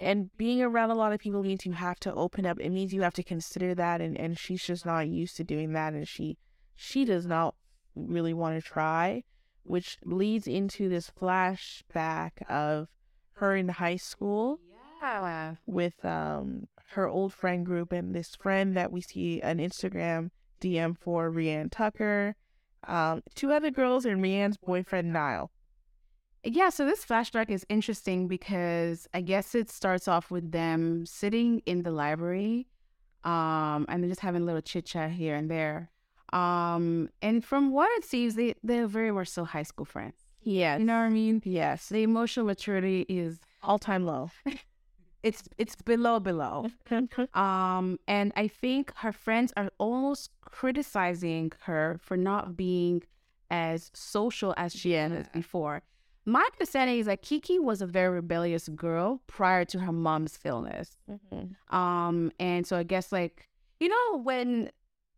and 0.00 0.36
being 0.36 0.62
around 0.62 0.90
a 0.90 0.94
lot 0.94 1.12
of 1.12 1.20
people 1.20 1.42
means 1.42 1.66
you 1.66 1.72
have 1.72 2.00
to 2.00 2.14
open 2.14 2.46
up. 2.46 2.58
It 2.58 2.70
means 2.70 2.92
you 2.92 3.02
have 3.02 3.14
to 3.14 3.22
consider 3.22 3.74
that 3.74 4.00
and, 4.00 4.18
and 4.18 4.38
she's 4.38 4.62
just 4.64 4.86
not 4.86 5.08
used 5.08 5.36
to 5.36 5.44
doing 5.44 5.72
that 5.74 5.92
and 5.92 6.08
she 6.08 6.38
she 6.74 7.04
does 7.04 7.26
not 7.26 7.54
really 7.94 8.32
want 8.32 8.56
to 8.56 8.66
try, 8.66 9.22
which 9.62 9.98
leads 10.04 10.46
into 10.46 10.88
this 10.88 11.10
flashback 11.10 12.30
of 12.48 12.88
her 13.34 13.54
in 13.54 13.68
high 13.68 13.96
school 13.96 14.60
Yeah. 15.02 15.54
with 15.66 16.04
um 16.04 16.66
her 16.92 17.06
old 17.06 17.32
friend 17.32 17.64
group 17.64 17.92
and 17.92 18.14
this 18.14 18.34
friend 18.34 18.76
that 18.76 18.90
we 18.90 19.00
see 19.00 19.40
an 19.42 19.58
Instagram 19.58 20.30
DM 20.60 20.96
for 20.98 21.30
Rianne 21.30 21.70
Tucker, 21.70 22.34
um, 22.88 23.22
two 23.34 23.52
other 23.52 23.70
girls 23.70 24.04
and 24.04 24.20
Rianne's 24.22 24.56
boyfriend 24.56 25.12
Niall. 25.12 25.50
Yeah, 26.42 26.70
so 26.70 26.86
this 26.86 27.04
flashback 27.04 27.50
is 27.50 27.66
interesting 27.68 28.26
because 28.26 29.06
I 29.12 29.20
guess 29.20 29.54
it 29.54 29.70
starts 29.70 30.08
off 30.08 30.30
with 30.30 30.52
them 30.52 31.04
sitting 31.04 31.60
in 31.66 31.82
the 31.82 31.90
library, 31.90 32.66
um, 33.24 33.84
and 33.88 34.02
they're 34.02 34.08
just 34.08 34.20
having 34.20 34.42
a 34.42 34.44
little 34.46 34.62
chit 34.62 34.86
chat 34.86 35.10
here 35.10 35.34
and 35.34 35.50
there. 35.50 35.90
Um, 36.32 37.10
and 37.20 37.44
from 37.44 37.72
what 37.72 37.90
it 37.98 38.04
seems, 38.04 38.36
they 38.36 38.54
they're 38.62 38.86
very 38.86 39.12
much 39.12 39.28
so 39.28 39.44
high 39.44 39.64
school 39.64 39.84
friends. 39.84 40.14
Yes. 40.42 40.78
You 40.80 40.86
know 40.86 40.98
what 40.98 41.06
I 41.06 41.10
mean? 41.10 41.42
Yes. 41.44 41.88
The 41.88 42.02
emotional 42.02 42.46
maturity 42.46 43.04
is 43.08 43.40
All 43.62 43.78
time 43.78 44.06
low. 44.06 44.30
it's 45.22 45.42
it's 45.58 45.76
below 45.76 46.20
below. 46.20 46.70
Um, 47.34 47.98
and 48.08 48.32
I 48.36 48.48
think 48.48 48.92
her 48.96 49.12
friends 49.12 49.52
are 49.56 49.70
almost 49.78 50.30
criticizing 50.40 51.52
her 51.62 51.98
for 52.02 52.16
not 52.16 52.56
being 52.56 53.02
as 53.50 53.90
social 53.94 54.54
as 54.56 54.72
she 54.72 54.94
was 54.94 55.26
before. 55.34 55.82
My 56.26 56.46
understanding 56.52 56.98
is 56.98 57.06
that 57.06 57.22
Kiki 57.22 57.58
was 57.58 57.80
a 57.80 57.86
very 57.86 58.14
rebellious 58.16 58.68
girl 58.68 59.22
prior 59.26 59.64
to 59.66 59.80
her 59.80 59.92
mom's 59.92 60.38
illness. 60.44 60.96
Mhm. 61.08 61.56
Um, 61.74 62.30
and 62.38 62.66
so 62.66 62.76
I 62.76 62.82
guess 62.82 63.10
like 63.12 63.48
you 63.80 63.88
know 63.88 64.18
when 64.22 64.70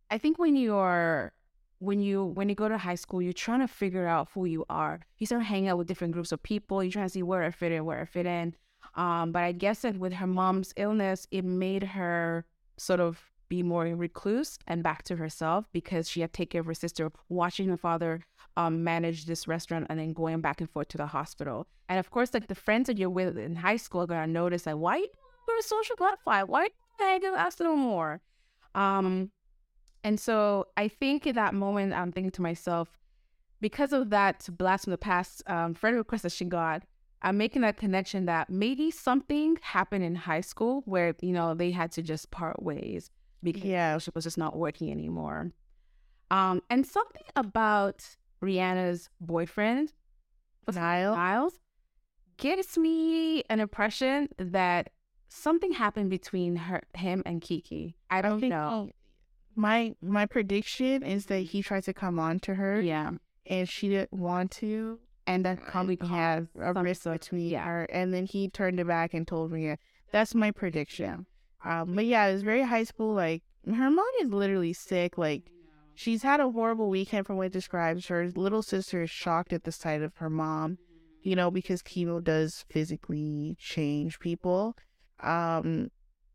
I 0.09 0.17
think 0.17 0.39
when 0.39 0.55
you're 0.55 1.33
when 1.79 1.99
you 1.99 2.23
when 2.23 2.47
you 2.47 2.55
go 2.55 2.69
to 2.69 2.77
high 2.77 2.95
school, 2.95 3.21
you're 3.21 3.33
trying 3.33 3.59
to 3.59 3.67
figure 3.67 4.07
out 4.07 4.29
who 4.33 4.45
you 4.45 4.65
are. 4.69 5.01
You 5.17 5.25
start 5.25 5.43
hanging 5.43 5.67
out 5.69 5.77
with 5.77 5.87
different 5.87 6.13
groups 6.13 6.31
of 6.31 6.41
people. 6.41 6.81
You're 6.83 6.91
trying 6.93 7.05
to 7.07 7.09
see 7.09 7.23
where 7.23 7.43
I 7.43 7.51
fit 7.51 7.71
in, 7.73 7.83
where 7.85 7.99
I 8.01 8.05
fit 8.05 8.25
in. 8.25 8.55
Um, 8.95 9.31
but 9.33 9.43
I 9.43 9.51
guess 9.51 9.81
that 9.81 9.97
with 9.97 10.13
her 10.13 10.27
mom's 10.27 10.73
illness, 10.77 11.27
it 11.31 11.43
made 11.43 11.83
her 11.83 12.45
sort 12.77 12.99
of 13.01 13.32
be 13.53 13.61
more 13.61 13.83
recluse 13.83 14.57
and 14.67 14.81
back 14.81 15.03
to 15.03 15.15
herself 15.15 15.69
because 15.71 16.09
she 16.09 16.21
had 16.21 16.33
to 16.33 16.37
take 16.37 16.49
care 16.51 16.61
of 16.61 16.67
her 16.67 16.73
sister, 16.73 17.11
watching 17.29 17.67
her 17.69 17.77
father 17.77 18.21
um, 18.57 18.83
manage 18.83 19.25
this 19.25 19.47
restaurant 19.47 19.85
and 19.89 19.99
then 19.99 20.13
going 20.13 20.41
back 20.41 20.59
and 20.59 20.69
forth 20.69 20.87
to 20.89 20.97
the 20.97 21.07
hospital. 21.07 21.67
And 21.89 21.99
of 21.99 22.09
course, 22.09 22.33
like 22.33 22.47
the 22.47 22.55
friends 22.55 22.87
that 22.87 22.97
you're 22.97 23.09
with 23.09 23.37
in 23.37 23.55
high 23.55 23.77
school 23.77 24.01
are 24.01 24.07
gonna 24.07 24.27
notice 24.27 24.65
like, 24.65 24.75
why 24.75 24.97
you're 24.97 25.59
a 25.59 25.63
social 25.63 25.95
butterfly? 25.95 26.43
Why 26.43 26.69
hang 26.99 27.21
out 27.25 27.37
us 27.37 27.59
no 27.59 27.75
more? 27.75 28.21
Um, 28.73 29.29
and 30.03 30.19
so 30.19 30.67
I 30.75 30.87
think 30.87 31.27
in 31.27 31.35
that 31.35 31.53
moment, 31.53 31.93
I'm 31.93 32.11
thinking 32.11 32.31
to 32.31 32.41
myself, 32.41 32.87
because 33.61 33.93
of 33.93 34.09
that 34.09 34.47
blast 34.57 34.85
from 34.85 34.91
the 34.91 34.97
past 34.97 35.43
um, 35.47 35.73
friend 35.73 35.95
request 35.95 36.23
that 36.23 36.31
she 36.31 36.45
got, 36.45 36.83
I'm 37.21 37.37
making 37.37 37.61
that 37.61 37.77
connection 37.77 38.25
that 38.25 38.49
maybe 38.49 38.91
something 38.91 39.57
happened 39.61 40.03
in 40.03 40.15
high 40.15 40.41
school 40.41 40.81
where, 40.85 41.15
you 41.21 41.31
know, 41.31 41.53
they 41.53 41.71
had 41.71 41.91
to 41.93 42.01
just 42.01 42.31
part 42.31 42.61
ways 42.61 43.11
because 43.43 43.63
Yeah. 43.63 43.97
she 43.97 44.11
was 44.15 44.23
just 44.23 44.37
not 44.37 44.55
working 44.55 44.91
anymore. 44.91 45.51
Um, 46.31 46.61
and 46.69 46.85
something 46.85 47.23
about 47.35 48.15
Rianne's 48.41 49.09
boyfriend, 49.21 49.93
his? 50.67 51.15
Niles, 51.15 51.59
gives 52.37 52.77
me 52.77 53.43
an 53.49 53.59
impression 53.59 54.29
that 54.37 54.89
something 55.29 55.73
happened 55.73 56.09
between 56.09 56.55
her, 56.55 56.81
him, 56.95 57.21
and 57.25 57.41
Kiki. 57.41 57.95
I 58.09 58.21
don't 58.21 58.39
think- 58.39 58.51
know. 58.51 58.89
My 59.55 59.95
my 60.01 60.25
prediction 60.25 61.03
is 61.03 61.27
that 61.27 61.39
he 61.41 61.61
tried 61.61 61.83
to 61.83 61.93
come 61.93 62.17
on 62.17 62.39
to 62.39 62.55
her 62.55 62.81
Yeah, 62.81 63.11
and 63.45 63.69
she 63.69 63.89
didn't 63.89 64.13
want 64.13 64.49
to. 64.53 64.99
and 65.27 65.45
that 65.45 65.61
probably 65.67 65.97
has 66.07 66.47
a 66.59 66.73
some 66.73 66.83
risk 66.83 67.03
between 67.03 67.49
yeah. 67.49 67.63
her, 67.63 67.83
and 67.85 68.11
then 68.13 68.25
he 68.25 68.49
turned 68.49 68.79
it 68.79 68.87
back 68.87 69.13
and 69.13 69.27
told 69.27 69.51
Ria. 69.51 69.77
That's 70.11 70.33
my 70.33 70.49
prediction. 70.51 71.27
Um, 71.63 71.95
but 71.95 72.05
yeah, 72.05 72.25
it 72.27 72.33
was 72.33 72.43
very 72.43 72.63
high 72.63 72.83
school. 72.83 73.13
Like 73.13 73.43
her 73.67 73.89
mom 73.89 74.05
is 74.21 74.29
literally 74.29 74.73
sick. 74.73 75.17
Like 75.17 75.43
she's 75.95 76.23
had 76.23 76.39
a 76.39 76.49
horrible 76.49 76.89
weekend 76.89 77.25
from 77.25 77.37
what 77.37 77.47
it 77.47 77.53
describes. 77.53 78.07
Her 78.07 78.29
little 78.35 78.61
sister 78.61 79.03
is 79.03 79.09
shocked 79.09 79.53
at 79.53 79.63
the 79.63 79.71
sight 79.71 80.01
of 80.01 80.15
her 80.17 80.29
mom. 80.29 80.77
You 81.21 81.37
know, 81.37 81.49
because 81.49 81.81
chemo 81.81 82.21
does 82.21 82.65
physically 82.69 83.55
change 83.57 84.19
people. 84.19 84.75
Um, 85.21 85.89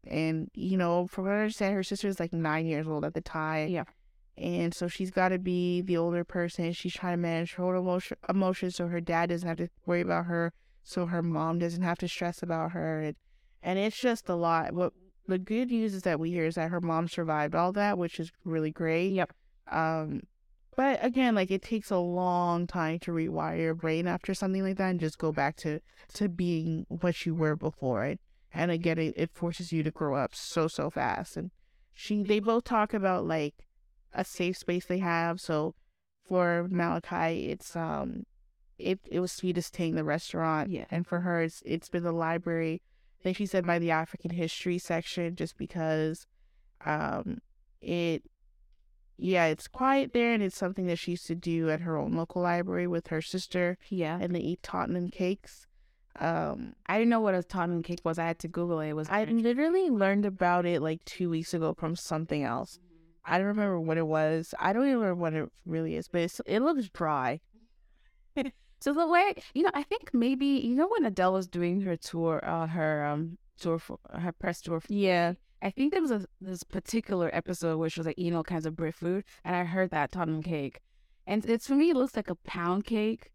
and 0.07 0.51
you 0.55 0.79
know, 0.79 1.07
from 1.07 1.25
what 1.25 1.35
I 1.35 1.41
understand, 1.41 1.75
her 1.75 1.83
sister 1.83 2.09
is 2.09 2.19
like 2.19 2.33
nine 2.33 2.67
years 2.67 2.89
old 2.89 3.05
at 3.05 3.15
the 3.15 3.21
time. 3.21 3.69
Yeah. 3.69 3.85
And 4.39 4.73
so 4.73 4.87
she's 4.87 5.11
got 5.11 5.31
to 5.31 5.39
be 5.39 5.83
the 5.83 5.97
older 5.97 6.25
person. 6.25 6.73
She's 6.73 6.95
trying 6.95 7.15
to 7.15 7.19
manage 7.19 7.55
her 7.55 7.65
own 7.65 7.77
emotion, 7.77 8.17
emotions 8.29 8.77
so 8.77 8.87
her 8.87 9.01
dad 9.01 9.31
doesn't 9.31 9.49
have 9.49 9.59
to 9.59 9.69
worry 9.85 10.01
about 10.01 10.27
her, 10.27 10.53
so 10.85 11.07
her 11.07 11.23
mom 11.23 11.59
doesn't 11.59 11.83
have 11.83 11.99
to 11.99 12.09
stress 12.09 12.41
about 12.41 12.71
her. 12.71 13.01
And, 13.01 13.17
and 13.65 13.79
it's 13.81 14.01
just 14.01 14.29
a 14.29 14.37
lot. 14.37 14.73
What 14.73 14.93
the 15.29 15.39
good 15.39 15.71
news 15.71 15.95
is 15.95 16.03
that 16.03 16.19
we 16.19 16.31
hear 16.31 16.47
is 16.47 16.57
that 16.57 16.71
her 16.71 16.81
mom 16.81 17.07
survived 17.07 17.55
all 17.55 17.73
that, 17.73 17.99
which 17.99 18.19
is 18.19 18.33
really 18.45 18.71
great. 18.71 19.13
Yep. 19.13 19.33
Um, 19.71 20.23
but 20.77 20.99
again, 21.05 21.35
like 21.35 21.51
it 21.51 21.63
takes 21.63 21.91
a 21.91 21.99
long 21.99 22.67
time 22.67 22.99
to 23.01 23.11
rewire 23.13 23.59
your 23.59 23.75
brain 23.75 24.07
after 24.07 24.33
something 24.33 24.63
like 24.63 24.77
that 24.79 24.91
and 24.91 25.01
just 25.01 25.19
go 25.19 25.31
back 25.33 25.57
to 25.57 25.81
to 26.15 26.29
being 26.29 26.87
what 26.89 27.27
you 27.27 27.35
were 27.35 27.57
before. 27.57 28.05
It 28.05 28.21
and 28.55 28.71
again, 28.71 28.99
it, 28.99 29.15
it 29.17 29.31
forces 29.35 29.73
you 29.73 29.83
to 29.83 29.91
grow 29.91 30.17
up 30.17 30.35
so 30.35 30.67
so 30.69 30.89
fast. 30.89 31.37
And 31.37 31.51
she, 31.93 32.23
they 32.23 32.39
both 32.41 32.65
talk 32.65 32.95
about 32.95 33.27
like 33.27 33.55
a 34.15 34.25
safe 34.25 34.57
space 34.57 34.87
they 34.87 34.99
have. 34.99 35.41
So 35.41 35.75
for 36.27 36.69
Malakai, 36.71 37.51
it's 37.51 37.75
um, 37.77 38.25
it 38.79 39.01
it 39.11 39.21
was 39.21 39.33
Sweetest 39.33 39.75
Ting, 39.75 39.97
the 39.97 40.05
restaurant, 40.05 40.71
Yeah. 40.71 40.85
and 40.91 41.07
for 41.07 41.21
her, 41.21 41.43
it's 41.43 41.63
it's 41.67 41.89
been 41.89 42.05
the 42.05 42.13
library. 42.13 42.81
I 43.19 43.23
think 43.23 43.37
she 43.37 43.47
said 43.47 43.67
by 43.67 43.79
the 43.79 43.91
African 43.91 44.31
history 44.31 44.79
section, 44.79 45.35
just 45.35 45.57
because, 45.59 46.27
um, 46.85 47.39
it, 47.81 48.23
yeah, 49.17 49.47
it's 49.47 49.67
quiet 49.67 50.13
there, 50.13 50.33
and 50.33 50.43
it's 50.43 50.57
something 50.57 50.87
that 50.87 50.99
she 50.99 51.13
used 51.13 51.27
to 51.27 51.35
do 51.35 51.69
at 51.71 51.81
her 51.81 51.97
own 51.97 52.13
local 52.13 52.43
library 52.43 52.87
with 52.87 53.09
her 53.09 53.21
sister, 53.21 53.77
Yeah. 53.91 54.19
and 54.21 54.35
they 54.35 54.41
eat 54.41 54.63
Tottenham 54.63 55.11
cakes. 55.11 55.67
Um, 56.21 56.75
I 56.87 56.99
didn't 56.99 57.11
know 57.11 57.21
what 57.21 57.35
a 57.35 57.43
Tottenham 57.43 57.83
cake 57.83 58.01
was. 58.05 58.19
I 58.19 58.27
had 58.27 58.39
to 58.41 58.49
Google 58.49 58.81
it. 58.81 58.89
It 58.91 58.93
was 58.95 59.09
I 59.09 59.25
literally 59.25 59.89
learned 59.91 60.25
about 60.25 60.67
it 60.67 60.83
like 60.83 61.05
two 61.05 61.31
weeks 61.31 61.55
ago 61.55 61.75
from 61.79 61.95
something 61.97 62.43
else. 62.43 62.79
I 63.25 63.39
don't 63.39 63.47
remember 63.49 63.79
what 63.81 63.99
it 63.99 64.07
was. 64.07 64.55
I 64.59 64.73
don't 64.73 64.87
even 64.87 64.99
remember 64.99 65.21
what 65.21 65.35
it 65.35 65.49
really 65.67 65.97
is, 65.97 66.09
but 66.09 66.23
it's, 66.23 66.41
it 66.47 66.61
looks 66.61 66.89
dry. 66.89 67.41
So 68.81 68.93
the 68.93 69.07
way 69.07 69.35
you 69.55 69.63
know, 69.63 69.71
I 69.75 69.83
think 69.83 70.11
maybe 70.13 70.47
you 70.47 70.75
know 70.75 70.89
when 70.89 71.05
Adele 71.05 71.33
was 71.33 71.49
doing 71.49 71.81
her 71.83 71.97
tour, 71.97 72.41
uh, 72.45 72.67
her 72.69 73.05
um 73.05 73.39
tour 73.59 73.79
for 73.79 73.99
her 74.13 74.33
press 74.33 74.61
tour. 74.61 74.81
For, 74.81 74.93
Yeah. 74.93 75.35
I 75.61 75.71
think 75.71 75.93
there 75.93 76.01
was 76.01 76.13
a 76.13 76.25
this 76.41 76.63
particular 76.63 77.31
episode 77.33 77.79
where 77.79 77.91
she 77.91 77.99
was 77.99 78.07
like 78.07 78.19
eating 78.19 78.37
all 78.37 78.45
kinds 78.45 78.65
of 78.65 78.77
Brit 78.77 78.95
food, 78.95 79.25
and 79.45 79.57
I 79.57 79.65
heard 79.65 79.91
that 79.91 80.13
Tottenham 80.13 80.43
cake, 80.43 80.81
and 81.27 81.45
it's 81.45 81.67
for 81.67 81.75
me 81.75 81.91
it 81.91 81.97
looks 81.97 82.15
like 82.15 82.31
a 82.31 82.37
pound 82.37 82.85
cake 82.85 83.33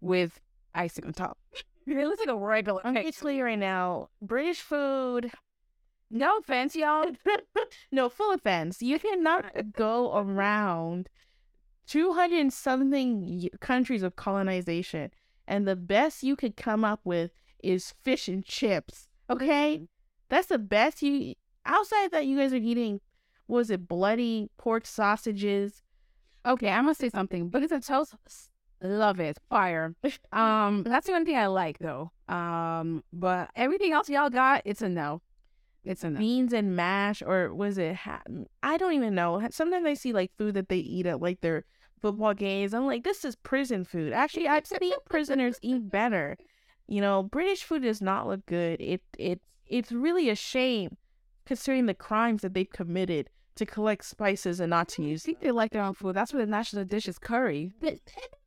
with 0.00 0.40
icing 0.74 1.04
on 1.04 1.12
top. 1.12 1.38
it 1.86 2.06
looks 2.06 2.18
like 2.18 2.28
a 2.28 2.36
regular 2.36 2.80
I'm 2.84 2.94
basically 2.94 3.40
right 3.40 3.58
now, 3.58 4.08
British 4.20 4.60
food. 4.60 5.30
No 6.10 6.38
offense, 6.38 6.76
y'all. 6.76 7.06
no, 7.92 8.08
full 8.08 8.32
offense. 8.32 8.82
You 8.82 8.98
cannot 8.98 9.72
go 9.72 10.16
around 10.16 11.08
200 11.86 12.38
and 12.38 12.52
something 12.52 13.48
countries 13.60 14.02
of 14.02 14.16
colonization, 14.16 15.10
and 15.46 15.66
the 15.66 15.76
best 15.76 16.22
you 16.22 16.36
could 16.36 16.56
come 16.56 16.84
up 16.84 17.00
with 17.04 17.32
is 17.62 17.94
fish 18.02 18.28
and 18.28 18.44
chips. 18.44 19.08
Okay? 19.28 19.82
That's 20.28 20.48
the 20.48 20.58
best 20.58 21.02
you. 21.02 21.34
Outside 21.66 22.10
that, 22.10 22.26
you 22.26 22.36
guys 22.36 22.52
are 22.52 22.56
eating, 22.56 23.00
was 23.48 23.70
it 23.70 23.88
bloody 23.88 24.50
pork 24.58 24.86
sausages? 24.86 25.82
Okay, 26.46 26.68
I'm 26.68 26.84
gonna 26.84 26.94
say 26.94 27.08
something. 27.08 27.48
But 27.48 27.62
it's 27.62 27.72
a 27.72 27.80
toast. 27.80 28.14
Love 28.82 29.20
it. 29.20 29.38
Fire. 29.48 29.94
Um, 30.32 30.82
that's 30.82 31.06
the 31.06 31.12
only 31.12 31.26
thing 31.26 31.36
I 31.36 31.46
like 31.46 31.78
though. 31.78 32.10
Um, 32.28 33.04
but 33.12 33.50
everything 33.54 33.92
else 33.92 34.08
y'all 34.08 34.30
got, 34.30 34.62
it's 34.64 34.82
a 34.82 34.88
no. 34.88 35.22
It's 35.84 36.04
a. 36.04 36.10
Beans 36.10 36.52
and 36.52 36.74
mash, 36.76 37.22
or 37.22 37.52
was 37.54 37.78
it? 37.78 37.96
Ha- 37.96 38.22
I 38.62 38.76
don't 38.76 38.94
even 38.94 39.14
know. 39.14 39.46
Sometimes 39.50 39.86
I 39.86 39.94
see 39.94 40.12
like 40.12 40.32
food 40.36 40.54
that 40.54 40.68
they 40.68 40.78
eat 40.78 41.06
at 41.06 41.20
like 41.20 41.40
their 41.40 41.64
football 42.00 42.34
games. 42.34 42.74
I'm 42.74 42.86
like, 42.86 43.04
this 43.04 43.24
is 43.24 43.36
prison 43.36 43.84
food. 43.84 44.12
Actually, 44.12 44.48
I've 44.48 44.66
seen 44.66 44.92
prisoners 45.08 45.58
eat 45.62 45.90
better. 45.90 46.36
You 46.86 47.00
know, 47.00 47.22
British 47.22 47.64
food 47.64 47.82
does 47.82 48.02
not 48.02 48.26
look 48.26 48.44
good. 48.46 48.80
It 48.80 49.02
it 49.18 49.40
it's 49.66 49.92
really 49.92 50.28
a 50.30 50.34
shame 50.34 50.96
considering 51.46 51.86
the 51.86 51.94
crimes 51.94 52.42
that 52.42 52.54
they've 52.54 52.68
committed 52.70 53.30
to 53.56 53.64
collect 53.66 54.04
spices 54.04 54.60
and 54.60 54.70
not 54.70 54.88
to 54.88 55.02
I 55.02 55.06
use. 55.06 55.22
think 55.22 55.40
they 55.40 55.50
like 55.50 55.72
their 55.72 55.82
own 55.82 55.94
food. 55.94 56.16
That's 56.16 56.32
what 56.32 56.40
the 56.40 56.46
national 56.46 56.84
dish 56.84 57.06
is 57.08 57.18
curry. 57.18 57.72
They, 57.80 58.00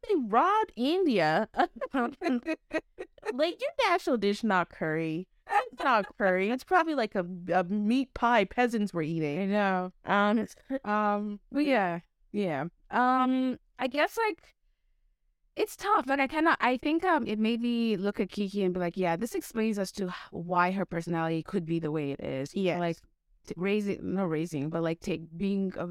they 0.08 0.16
robbed 0.28 0.74
India. 0.76 1.48
like 1.94 3.62
your 3.62 3.72
national 3.90 4.18
dish, 4.18 4.44
not 4.44 4.70
curry. 4.70 5.28
It's 5.50 5.84
not 5.84 6.06
curry. 6.18 6.50
It's 6.50 6.64
probably 6.64 6.96
like 6.96 7.16
a, 7.16 7.26
a 7.54 7.64
meat 7.66 8.14
pie 8.14 8.46
peasants 8.46 8.94
were 8.94 9.02
eating. 9.02 9.42
I 9.42 9.46
know. 9.46 9.92
Um, 10.06 10.48
Um, 10.84 11.40
but 11.52 11.66
yeah, 11.66 12.00
yeah. 12.32 12.66
Um, 12.92 13.60
I 13.80 13.88
guess 13.88 14.18
like 14.18 14.54
it's 15.56 15.76
tough. 15.76 16.06
Like 16.08 16.20
I 16.20 16.28
cannot. 16.28 16.58
I 16.62 16.78
think 16.78 17.04
um, 17.04 17.26
it 17.26 17.40
made 17.40 17.62
me 17.62 17.98
look 17.98 18.20
at 18.20 18.30
Kiki 18.30 18.64
and 18.64 18.74
be 18.74 18.80
like, 18.80 18.98
yeah, 18.98 19.16
this 19.16 19.36
explains 19.36 19.80
as 19.80 19.92
to 19.94 20.14
why 20.32 20.72
her 20.72 20.86
personality 20.86 21.44
could 21.44 21.66
be 21.66 21.80
the 21.80 21.92
way 21.92 22.12
it 22.12 22.20
is. 22.20 22.54
Yes. 22.54 22.80
like 22.80 22.98
t- 23.48 23.54
raising, 23.58 24.00
no 24.16 24.26
raising, 24.26 24.70
but 24.70 24.84
like 24.84 25.00
take 25.00 25.22
being 25.36 25.74
a, 25.78 25.88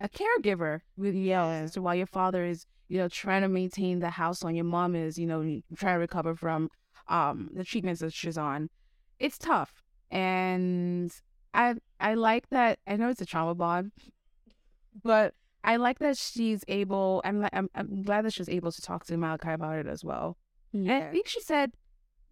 a 0.00 0.08
caregiver 0.08 0.80
with 0.96 1.14
yeah. 1.14 1.44
As 1.46 1.72
to 1.72 1.82
why 1.82 1.94
your 1.94 2.06
father 2.06 2.44
is, 2.44 2.66
you 2.88 2.98
know, 2.98 3.08
trying 3.08 3.42
to 3.42 3.48
maintain 3.48 3.98
the 4.00 4.10
house 4.10 4.42
on 4.44 4.54
your 4.54 4.64
mom 4.64 4.94
is, 4.94 5.18
you 5.18 5.26
know, 5.26 5.42
trying 5.76 5.94
to 5.96 6.00
recover 6.00 6.34
from 6.34 6.70
um 7.08 7.50
the 7.54 7.64
treatments 7.64 8.00
that 8.00 8.12
she's 8.12 8.38
on. 8.38 8.70
It's 9.22 9.38
tough, 9.38 9.72
and 10.10 11.10
I 11.54 11.76
I 12.00 12.14
like 12.14 12.48
that. 12.50 12.80
I 12.86 12.96
know 12.96 13.08
it's 13.08 13.20
a 13.20 13.26
trauma 13.26 13.54
bond, 13.54 13.92
but 15.02 15.34
I 15.64 15.76
like 15.76 15.98
that 16.00 16.16
she's 16.18 16.64
able. 16.68 17.22
I'm 17.24 17.46
I'm 17.52 17.68
I'm 17.74 18.02
glad 18.02 18.24
that 18.24 18.32
she's 18.32 18.48
able 18.48 18.72
to 18.72 18.82
talk 18.82 19.04
to 19.06 19.14
Malakai 19.14 19.54
about 19.54 19.78
it 19.78 19.86
as 19.86 20.04
well. 20.04 20.36
And 20.72 20.90
I 20.90 21.10
think 21.12 21.28
she 21.28 21.40
said, 21.40 21.72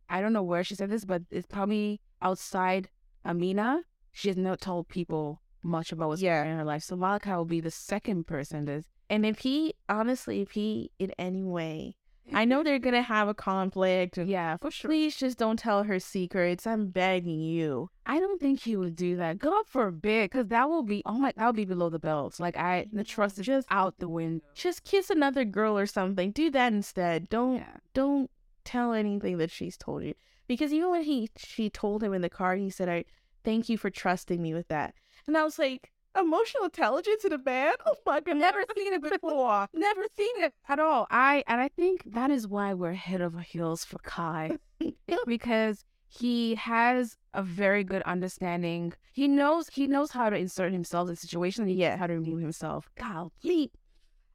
I 0.09 0.21
don't 0.21 0.33
know 0.33 0.43
where 0.43 0.65
she 0.65 0.75
said 0.75 0.91
this, 0.91 1.05
but 1.05 1.23
it's 1.31 1.47
probably 1.47 2.01
outside 2.23 2.89
Amina. 3.25 3.83
She 4.13 4.29
has 4.29 4.37
not 4.37 4.61
told 4.61 4.89
people 4.89 5.43
much 5.63 5.93
about 5.93 6.09
what's 6.09 6.23
Yeah. 6.23 6.39
going 6.43 6.49
on 6.49 6.53
in 6.55 6.59
her 6.59 6.65
life. 6.65 6.83
So 6.83 6.97
Malakai 6.97 7.37
will 7.37 7.45
be 7.45 7.61
the 7.61 7.71
second 7.71 8.27
person 8.27 8.67
to. 8.67 8.83
And 9.09 9.27
if 9.27 9.41
he, 9.41 9.75
honestly, 9.89 10.41
if 10.41 10.53
he 10.53 10.91
in 10.99 11.13
any 11.19 11.45
way, 11.45 11.97
I 12.33 12.45
know 12.45 12.63
they're 12.63 12.79
gonna 12.79 13.03
have 13.03 13.27
a 13.29 13.35
conflict. 13.35 14.17
Yeah, 14.19 14.57
for 14.59 14.71
sure. 14.71 14.89
please 14.89 15.17
just 15.17 15.37
don't 15.39 15.59
tell 15.59 15.83
her 15.85 15.99
secrets. 15.99 16.67
I'm 16.67 16.89
begging 16.89 17.41
you. 17.41 17.91
I 18.07 18.21
don't 18.21 18.41
think 18.41 18.61
he 18.61 18.77
would 18.77 18.95
do 18.97 19.17
that. 19.17 19.39
God 19.39 19.67
forbid, 19.67 20.31
because 20.31 20.47
that 20.49 20.69
will 20.69 20.83
be 20.85 21.03
oh 21.07 21.19
my, 21.19 21.33
that 21.37 21.47
would 21.47 21.57
be 21.57 21.65
below 21.65 21.89
the 21.91 21.99
belt. 21.99 22.39
Like 22.39 22.57
I, 22.57 22.87
the 22.93 23.05
trust 23.05 23.39
is 23.39 23.47
just 23.47 23.67
out 23.71 23.99
the 23.99 24.09
window. 24.09 24.45
Just 24.55 24.85
kiss 24.85 25.11
another 25.11 25.45
girl 25.45 25.77
or 25.79 25.87
something. 25.87 26.31
Do 26.31 26.51
that 26.51 26.73
instead. 26.73 27.29
Don't 27.29 27.57
Yeah. 27.57 27.77
don't 27.95 28.31
tell 28.65 28.93
anything 28.93 29.39
that 29.39 29.51
she's 29.51 29.77
told 29.77 30.05
you. 30.05 30.15
Because 30.47 30.73
even 30.73 30.91
when 30.91 31.03
he 31.03 31.31
she 31.37 31.69
told 31.71 32.03
him 32.03 32.13
in 32.13 32.23
the 32.23 32.29
car, 32.31 32.55
he 32.57 32.71
said, 32.71 32.89
"I 32.89 33.05
thank 33.45 33.69
you 33.69 33.77
for 33.79 33.91
trusting 33.91 34.41
me 34.41 34.55
with 34.55 34.69
that." 34.69 34.95
And 35.27 35.37
I 35.37 35.45
was 35.45 35.59
like, 35.59 35.91
emotional 36.19 36.65
intelligence 36.65 37.25
in 37.25 37.33
a 37.33 37.39
man? 37.39 37.75
Oh 37.87 37.95
my 38.07 38.21
god, 38.21 38.37
Never 38.37 38.65
seen 38.77 38.93
it 38.93 39.03
before. 39.11 39.69
Never 39.73 40.03
seen 40.17 40.35
it 40.45 40.55
at 40.69 40.79
all. 40.79 41.07
I 41.11 41.45
and 41.47 41.61
I 41.61 41.69
think 41.69 42.03
that 42.13 42.31
is 42.31 42.47
why 42.49 42.75
we're 42.75 42.95
head 42.95 43.21
over 43.21 43.41
heels 43.41 43.85
for 43.85 43.99
Kai. 43.99 44.59
Because 45.27 45.85
he 46.09 46.55
has 46.57 47.17
a 47.35 47.43
very 47.43 47.85
good 47.85 48.03
understanding. 48.03 48.93
He 49.13 49.29
knows 49.29 49.69
he 49.69 49.87
knows 49.87 50.11
how 50.13 50.31
to 50.31 50.37
insert 50.37 50.73
himself 50.73 51.09
in 51.09 51.17
situations. 51.17 51.69
He 51.69 51.75
Yeah. 51.75 51.97
how 51.97 52.07
to 52.07 52.15
remove 52.15 52.41
himself. 52.41 52.89
Golly. 52.99 53.71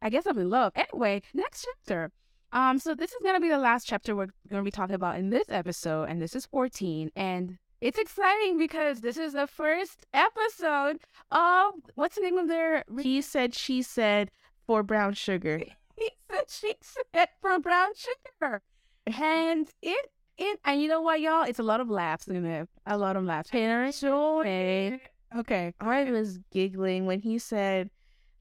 I 0.01 0.09
guess 0.09 0.25
I'm 0.25 0.37
in 0.37 0.49
love. 0.49 0.73
Anyway, 0.75 1.21
next 1.33 1.65
chapter. 1.65 2.11
Um, 2.51 2.79
so 2.79 2.93
this 2.95 3.11
is 3.11 3.17
gonna 3.23 3.39
be 3.41 3.49
the 3.49 3.57
last 3.57 3.85
chapter 3.87 4.15
we're 4.15 4.27
gonna 4.49 4.63
be 4.63 4.71
talking 4.71 4.95
about 4.95 5.17
in 5.17 5.29
this 5.29 5.47
episode, 5.49 6.03
and 6.09 6.21
this 6.21 6.35
is 6.35 6.45
14. 6.45 7.11
And 7.15 7.57
it's 7.81 7.99
exciting 7.99 8.57
because 8.57 9.01
this 9.01 9.17
is 9.17 9.33
the 9.33 9.47
first 9.47 10.05
episode 10.13 10.97
of 11.31 11.73
what's 11.95 12.15
the 12.15 12.21
name 12.21 12.37
of 12.37 12.47
their 12.47 12.83
He 13.01 13.21
said, 13.21 13.53
she 13.53 13.81
said, 13.81 14.31
for 14.65 14.83
brown 14.83 15.13
sugar. 15.13 15.59
he 15.97 16.11
said 16.29 16.45
she 16.49 16.75
said 16.81 17.29
for 17.41 17.59
brown 17.59 17.89
sugar. 17.95 18.61
And 19.05 19.69
it 19.81 20.11
it 20.37 20.59
and 20.65 20.81
you 20.81 20.87
know 20.87 21.01
what, 21.01 21.21
y'all? 21.21 21.43
It's 21.43 21.59
a 21.59 21.63
lot 21.63 21.79
of 21.79 21.89
laughs 21.89 22.27
in 22.27 22.45
it. 22.45 22.67
A 22.85 22.97
lot 22.97 23.15
of 23.15 23.23
laughs. 23.23 23.49
Parents, 23.49 24.03
okay. 24.03 25.01
Okay. 25.35 25.73
I 25.79 26.11
was 26.11 26.39
giggling 26.51 27.05
when 27.05 27.19
he 27.19 27.39
said, 27.39 27.89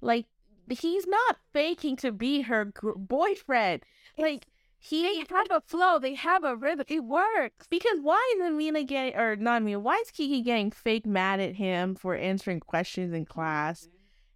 like, 0.00 0.26
he's 0.68 1.06
not 1.06 1.36
faking 1.52 1.96
to 1.96 2.12
be 2.12 2.42
her 2.42 2.66
gr- 2.66 2.92
boyfriend. 2.96 3.82
Like, 4.16 4.46
He 4.86 5.02
they 5.02 5.24
have 5.34 5.46
a 5.50 5.62
flow. 5.62 5.98
They 5.98 6.12
have 6.12 6.44
a 6.44 6.56
rhythm. 6.56 6.84
It 6.88 7.04
works. 7.04 7.66
because 7.68 8.00
why 8.02 8.34
is 8.36 8.42
Amina 8.42 8.84
getting, 8.84 9.18
or 9.18 9.34
not 9.34 9.62
Amina, 9.62 9.80
why 9.80 9.96
is 9.96 10.10
Kiki 10.10 10.42
getting 10.42 10.70
fake 10.70 11.06
mad 11.06 11.40
at 11.40 11.54
him 11.54 11.94
for 11.94 12.14
answering 12.14 12.60
questions 12.60 13.14
in 13.14 13.24
class? 13.24 13.88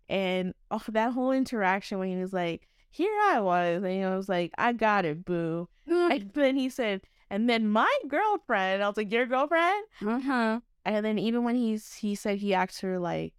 And 0.09 0.55
oh, 0.71 0.81
that 0.89 1.13
whole 1.13 1.33
interaction 1.33 1.99
when 1.99 2.09
he 2.09 2.17
was 2.17 2.33
like, 2.33 2.67
here 2.91 3.13
I 3.25 3.41
was, 3.41 3.83
and 3.83 4.05
I 4.07 4.17
was 4.17 4.31
like, 4.31 4.53
I 4.57 4.73
got 4.73 5.05
it, 5.05 5.23
boo. 5.27 5.69
And 5.87 6.31
then 6.33 6.57
he 6.57 6.71
said, 6.71 7.03
and 7.29 7.47
then 7.51 7.69
my 7.69 7.95
girlfriend, 8.09 8.83
I 8.83 8.89
was 8.89 8.97
like, 8.97 9.13
your 9.13 9.27
girlfriend? 9.27 9.85
Uh-huh. 10.01 10.61
And 10.87 11.05
then 11.05 11.19
even 11.19 11.45
when 11.45 11.57
he's 11.57 11.93
he 11.93 12.15
said 12.15 12.39
he 12.39 12.55
asked 12.55 12.81
her 12.81 12.99
like, 12.99 13.35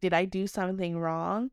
"Did 0.00 0.14
I 0.14 0.26
do 0.26 0.46
something 0.46 0.96
wrong?" 0.96 1.50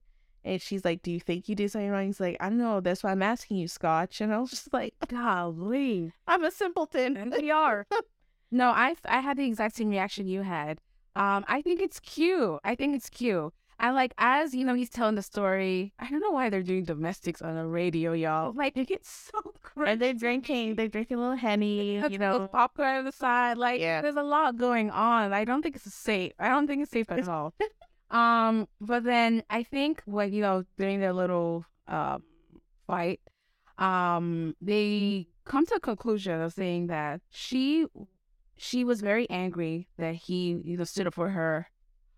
And 0.50 0.62
she's 0.62 0.84
like, 0.84 1.02
"Do 1.04 1.12
you 1.12 1.20
think 1.20 1.48
you 1.48 1.56
did 1.56 1.70
something 1.72 1.90
wrong?" 1.92 2.08
He's 2.08 2.20
like, 2.20 2.38
"I 2.40 2.50
don't 2.50 2.58
know. 2.58 2.80
That's 2.80 3.04
why 3.04 3.12
I'm 3.12 3.22
asking 3.22 3.58
you, 3.58 3.68
Scotch." 3.68 4.20
And 4.22 4.34
I 4.34 4.40
was 4.40 4.50
just 4.50 4.74
like, 4.74 4.94
Golly. 5.08 6.12
"I'm 6.28 6.44
a 6.44 6.52
simpleton." 6.52 7.16
And 7.18 7.32
we 7.38 7.52
are. 7.52 7.86
no, 8.52 8.70
I 8.70 8.96
I 9.06 9.20
had 9.20 9.38
the 9.38 9.46
exact 9.46 9.76
same 9.76 9.90
reaction 9.90 10.28
you 10.28 10.42
had. 10.42 10.80
Um, 11.16 11.46
I 11.48 11.62
think 11.62 11.82
it's 11.82 12.00
cute. 12.00 12.60
I 12.64 12.76
think 12.76 12.96
it's 12.96 13.10
cute. 13.10 13.54
I 13.82 13.92
like 13.92 14.14
as 14.18 14.54
you 14.54 14.66
know 14.66 14.74
he's 14.74 14.90
telling 14.90 15.16
the 15.16 15.22
story. 15.22 15.94
I 16.00 16.10
don't 16.10 16.20
know 16.20 16.32
why 16.32 16.50
they're 16.50 16.64
doing 16.64 16.84
domestics 16.84 17.42
on 17.42 17.56
the 17.56 17.66
radio, 17.66 18.12
y'all. 18.14 18.52
Like 18.62 18.76
it 18.76 18.88
gets 18.88 19.10
so 19.32 19.54
crazy. 19.62 19.92
and 19.92 20.02
they're 20.02 20.14
drinking, 20.26 20.76
they're 20.76 20.90
drinking 20.90 21.18
a 21.18 21.22
little 21.22 21.38
henny, 21.38 22.00
you 22.10 22.18
know. 22.18 22.48
Popcorn 22.52 22.96
on 22.98 23.06
the 23.06 23.12
side. 23.14 23.58
Like 23.58 23.80
Yeah. 23.80 24.02
there's 24.02 24.18
a 24.18 24.24
lot 24.24 24.58
going 24.58 24.90
on. 24.90 25.32
I 25.32 25.46
don't 25.46 25.62
think 25.62 25.76
it's 25.78 25.94
safe. 25.94 26.34
I 26.40 26.50
don't 26.50 26.68
think 26.68 26.82
it's 26.84 26.92
safe 26.92 27.10
at 27.12 27.28
all. 27.30 27.54
Um, 28.12 28.68
but 28.82 29.04
then 29.04 29.44
I 29.50 29.64
think 29.64 30.02
when 30.06 30.34
you 30.34 30.42
know 30.42 30.64
during 30.78 31.00
their 31.00 31.14
little 31.14 31.66
um 31.88 32.24
fight, 32.88 33.20
um, 33.78 34.56
they 34.62 35.28
come 35.46 35.66
to 35.68 35.76
a 35.76 35.80
conclusion 35.80 36.42
of 36.42 36.54
saying 36.54 36.88
that 36.88 37.22
she 37.30 37.86
she 38.58 38.84
was 38.84 39.02
very 39.02 39.30
angry 39.30 39.88
that 39.98 40.16
he 40.16 40.60
you 40.64 40.78
know 40.78 40.84
stood 40.84 41.08
up 41.08 41.14
for 41.14 41.30
her 41.30 41.68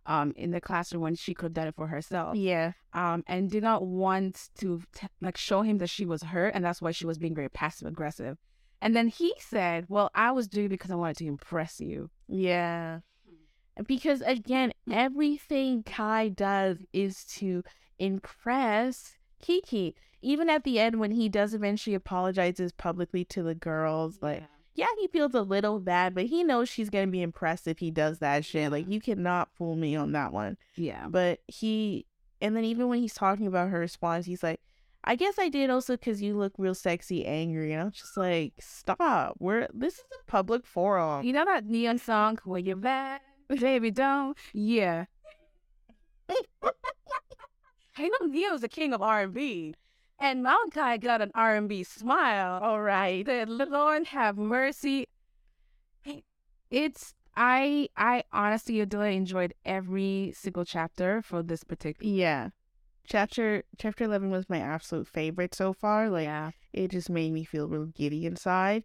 um 0.08 0.34
in 0.36 0.50
the 0.52 0.60
classroom 0.60 1.04
when 1.04 1.16
she 1.16 1.34
could 1.34 1.46
have 1.46 1.54
done 1.54 1.68
it 1.68 1.76
for 1.76 1.88
herself 1.88 2.36
Yeah, 2.36 2.72
um 2.94 3.24
and 3.28 3.50
did 3.50 3.64
not 3.64 3.86
want 3.86 4.50
to 4.58 4.82
t- 4.94 5.08
like 5.22 5.38
show 5.38 5.62
him 5.62 5.78
that 5.78 5.90
she 5.90 6.06
was 6.06 6.24
hurt 6.24 6.54
and 6.56 6.66
that's 6.66 6.82
why 6.82 6.92
she 6.92 7.06
was 7.06 7.20
being 7.20 7.36
very 7.36 7.50
passive 7.50 7.88
aggressive. 7.88 8.38
And 8.82 8.96
then 8.96 9.10
he 9.10 9.34
said 9.38 9.86
well 9.88 10.10
i 10.16 10.32
was 10.32 10.48
doing 10.48 10.66
it 10.66 10.70
because 10.70 10.90
i 10.92 10.96
wanted 10.96 11.18
to 11.18 11.28
impress 11.28 11.80
you. 11.80 12.10
Yeah. 12.28 13.00
Because 13.88 14.22
again, 14.22 14.74
everything 14.92 15.84
Kai 15.84 16.30
does 16.30 16.78
is 16.94 17.24
to 17.36 17.64
impress 18.00 19.16
Kiki. 19.42 19.96
Even 20.22 20.50
at 20.50 20.64
the 20.64 20.80
end, 20.80 21.00
when 21.00 21.12
he 21.12 21.30
does 21.30 21.54
eventually 21.54 21.96
apologizes 21.96 22.72
publicly 22.72 23.26
to 23.26 23.42
the 23.42 23.56
girls, 23.56 24.20
like. 24.22 24.44
yeah, 24.76 24.86
he 25.00 25.08
feels 25.08 25.34
a 25.34 25.42
little 25.42 25.80
bad, 25.80 26.14
but 26.14 26.26
he 26.26 26.44
knows 26.44 26.70
she's 26.70 26.90
gonna 26.92 27.08
be 27.08 27.22
impressed 27.24 27.68
if 27.68 27.80
he 27.80 27.90
does 27.90 28.20
that 28.20 28.46
shit. 28.46 28.72
Like 28.72 28.88
you 28.88 29.02
cannot 29.02 29.50
fool 29.56 29.76
me 29.76 29.96
on 29.96 30.12
that 30.12 30.32
one. 30.32 30.58
yeah 30.76 31.08
But 31.10 31.40
he, 31.48 32.06
and 32.40 32.56
then 32.56 32.66
even 32.66 32.88
when 32.88 33.00
he's 33.00 33.14
talking 33.16 33.48
about 33.48 33.70
her 33.70 33.80
response, 33.80 34.28
he's 34.28 34.44
like, 34.44 34.60
"I 35.04 35.16
guess 35.16 35.40
I 35.40 35.50
did 35.50 35.72
also 35.72 35.94
because 35.94 36.22
you 36.22 36.38
look 36.38 36.54
real 36.58 36.76
sexy, 36.76 37.26
angry." 37.26 37.74
And 37.74 37.82
I'm 37.82 37.92
just 37.92 38.16
like, 38.16 38.54
"Stop! 38.60 39.38
We're 39.40 39.68
this 39.74 39.96
is 39.96 40.06
a 40.22 40.32
public 40.32 40.66
forum." 40.66 41.26
you 41.26 41.34
know 41.34 41.46
that 41.46 41.66
neon 41.66 41.98
song 41.98 42.38
where 42.44 42.60
you're 42.60 42.76
bad 42.76 43.22
baby 43.60 43.92
don't 43.92 44.38
yeah 44.54 45.06
I 47.98 48.08
know 48.08 48.28
Ne-Yo's 48.28 48.62
the 48.62 48.70
king 48.70 48.94
of 48.94 49.02
R 49.02 49.22
and 49.24 49.34
B, 49.34 49.76
and 50.18 50.46
Malakai 50.46 51.00
got 51.02 51.22
an 51.22 51.32
R 51.36 51.56
and 51.56 51.68
B 51.68 51.84
smile. 51.84 52.60
All 52.64 52.82
right. 52.82 53.26
The 53.26 53.46
Lord 53.46 54.08
have 54.08 54.38
mercy. 54.38 55.06
It's 56.70 57.14
I 57.36 57.90
I 57.98 58.24
honestly 58.32 58.80
adore 58.80 59.08
enjoyed 59.08 59.54
every 59.66 60.34
single 60.36 60.66
chapter 60.66 61.22
for 61.22 61.44
this 61.44 61.64
particular. 61.64 62.12
Yeah. 62.12 62.50
Chapter 63.06 63.64
chapter 63.78 64.06
eleven 64.06 64.32
was 64.32 64.50
my 64.50 64.60
absolute 64.60 65.08
favorite 65.08 65.54
so 65.54 65.74
far. 65.74 66.10
Like 66.10 66.26
Yeah. 66.26 66.52
it 66.72 66.92
just 66.92 67.10
made 67.10 67.34
me 67.34 67.44
feel 67.44 67.68
real 67.68 67.88
giddy 67.88 68.26
inside. 68.26 68.84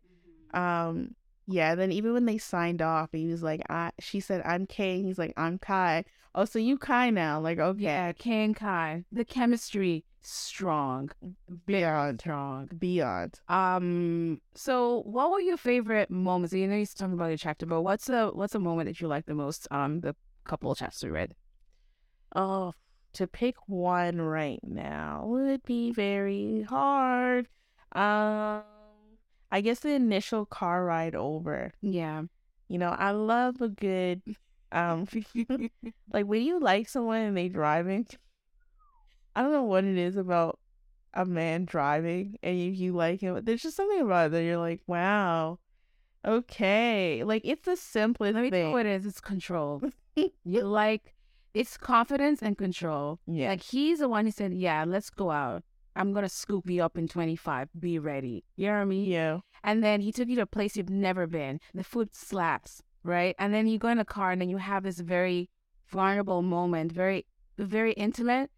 Um 0.53 1.15
yeah, 1.47 1.75
then 1.75 1.93
even 1.93 2.13
when 2.13 2.27
they 2.27 2.39
signed 2.39 2.83
off, 2.83 3.11
he 3.13 3.27
was 3.27 3.43
like, 3.43 3.63
I 3.71 3.93
she 4.01 4.21
said, 4.21 4.43
I'm 4.45 4.67
Kay. 4.67 5.03
He's 5.03 5.19
like, 5.19 5.33
I'm 5.37 5.59
Kai. 5.59 6.05
Oh, 6.35 6.45
so 6.45 6.59
you 6.59 6.77
Kai 6.77 7.11
now. 7.11 7.41
Like, 7.41 7.59
okay. 7.59 7.83
Yeah, 7.83 8.13
Kay 8.13 8.45
and 8.45 8.57
Kai. 8.57 9.05
The 9.13 9.25
chemistry 9.25 10.05
strong, 10.21 11.11
Beyond 11.67 12.21
strong. 12.21 12.69
beyond. 12.79 13.41
Um. 13.49 14.41
So, 14.55 15.03
what 15.07 15.31
were 15.31 15.41
your 15.41 15.57
favorite 15.57 16.11
moments? 16.11 16.53
You 16.53 16.67
know, 16.67 16.77
you're 16.77 16.87
talking 16.87 17.15
about 17.15 17.29
your 17.29 17.39
chapter, 17.39 17.65
but 17.67 17.83
what's 17.83 18.07
the 18.07 18.31
what's 18.35 18.53
the 18.53 18.59
moment 18.59 18.89
that 18.89 19.01
you 19.01 19.09
like 19.09 19.27
the 19.27 19.35
most? 19.35 19.69
Um, 19.71 20.01
the 20.01 20.15
couple 20.45 20.71
of 20.73 20.79
chapters 20.79 21.03
we 21.05 21.11
read. 21.11 21.35
Oh, 22.35 22.73
to 23.15 23.27
pick 23.27 23.57
one 23.69 24.21
right 24.21 24.61
now 24.63 25.25
would 25.27 25.63
be 25.65 25.93
very 25.93 26.63
hard. 26.63 27.49
Um, 27.93 28.63
I 29.57 29.61
guess 29.63 29.81
the 29.81 29.93
initial 29.95 30.45
car 30.45 30.85
ride 30.85 31.15
over. 31.15 31.73
Yeah. 31.81 32.25
You 32.69 32.79
know, 32.79 32.91
I 32.91 33.13
love 33.13 33.61
a 33.63 33.69
good 33.69 34.21
um 34.73 35.07
like 36.13 36.27
when 36.27 36.43
you 36.43 36.61
like 36.61 36.89
someone 36.89 37.21
and 37.23 37.37
they 37.37 37.49
driving. 37.49 38.07
I 39.35 39.43
don't 39.43 39.53
know 39.53 39.63
what 39.65 39.85
it 39.85 39.97
is 39.97 40.17
about 40.17 40.59
a 41.15 41.25
man 41.25 41.65
driving 41.65 42.39
and 42.43 42.59
you, 42.59 42.71
you 42.73 42.93
like 42.93 43.21
him. 43.21 43.41
There's 43.45 43.63
just 43.63 43.77
something 43.77 44.01
about 44.01 44.27
it 44.27 44.33
that 44.33 44.43
you're 44.45 44.59
like, 44.59 44.81
wow, 44.87 45.59
okay. 46.27 47.23
Like 47.25 47.43
it's 47.45 47.65
the 47.65 47.77
simplest 47.77 48.35
Let 48.35 48.43
me 48.43 48.51
tell 48.51 48.59
you 48.59 48.65
thing. 48.67 48.73
what 48.73 48.87
it 48.87 48.93
is. 48.93 49.07
It's 49.07 49.21
control. 49.21 49.83
you 50.45 50.63
like 50.63 51.15
it's 51.55 51.77
confidence 51.79 52.43
and 52.43 52.59
control. 52.59 53.21
yeah, 53.27 53.49
Like 53.51 53.63
he's 53.63 54.01
the 54.01 54.09
one 54.11 54.27
who 54.27 54.31
said, 54.31 54.53
"Yeah, 54.53 54.85
let's 54.87 55.09
go 55.09 55.31
out. 55.31 55.63
I'm 55.97 56.13
gonna 56.13 56.29
scoop 56.29 56.69
you 56.69 56.83
up 56.83 56.97
in 56.99 57.09
25. 57.09 57.69
Be 57.79 57.99
ready." 57.99 58.45
You 58.57 58.69
know 58.69 58.75
what 58.75 58.81
I 58.81 58.85
mean? 58.85 59.11
yeah, 59.11 59.41
And 59.65 59.83
then 59.83 60.01
he 60.01 60.13
took 60.13 60.29
you 60.29 60.37
to 60.37 60.43
a 60.43 60.47
place 60.47 60.77
you've 60.77 60.91
never 60.91 61.27
been. 61.27 61.61
The 61.75 61.85
food 61.85 62.15
slaps, 62.15 62.83
right? 63.03 63.35
And 63.39 63.53
then 63.53 63.67
you 63.67 63.79
go 63.79 63.89
in 63.89 63.99
a 63.99 64.05
car 64.05 64.31
and 64.31 64.41
then 64.41 64.49
you 64.49 64.59
have 64.59 64.83
this 64.83 65.01
very 65.01 65.51
vulnerable 65.89 66.43
moment, 66.43 66.93
very, 66.93 67.27
very 67.59 67.93
intimate. 67.93 68.51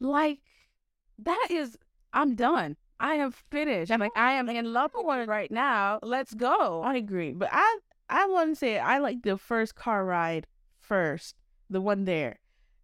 Like, 0.00 0.40
that 1.18 1.48
is, 1.50 1.78
I'm 2.12 2.34
done. 2.34 2.76
I 2.98 3.14
am 3.14 3.30
finished. 3.30 3.90
I'm 3.92 4.00
like, 4.00 4.16
I 4.16 4.32
am 4.32 4.48
in 4.48 4.72
love 4.72 4.92
with 4.94 5.04
one 5.04 5.26
right 5.28 5.50
now. 5.50 5.98
Let's 6.02 6.34
go. 6.34 6.82
I 6.82 6.96
agree. 6.96 7.32
But 7.32 7.50
I 7.52 7.78
I 8.08 8.26
want 8.26 8.50
to 8.50 8.56
say 8.56 8.78
I 8.78 8.98
like 8.98 9.22
the 9.22 9.36
first 9.36 9.74
car 9.74 10.04
ride 10.04 10.46
first, 10.80 11.34
the 11.68 11.80
one 11.80 12.04
there. 12.04 12.38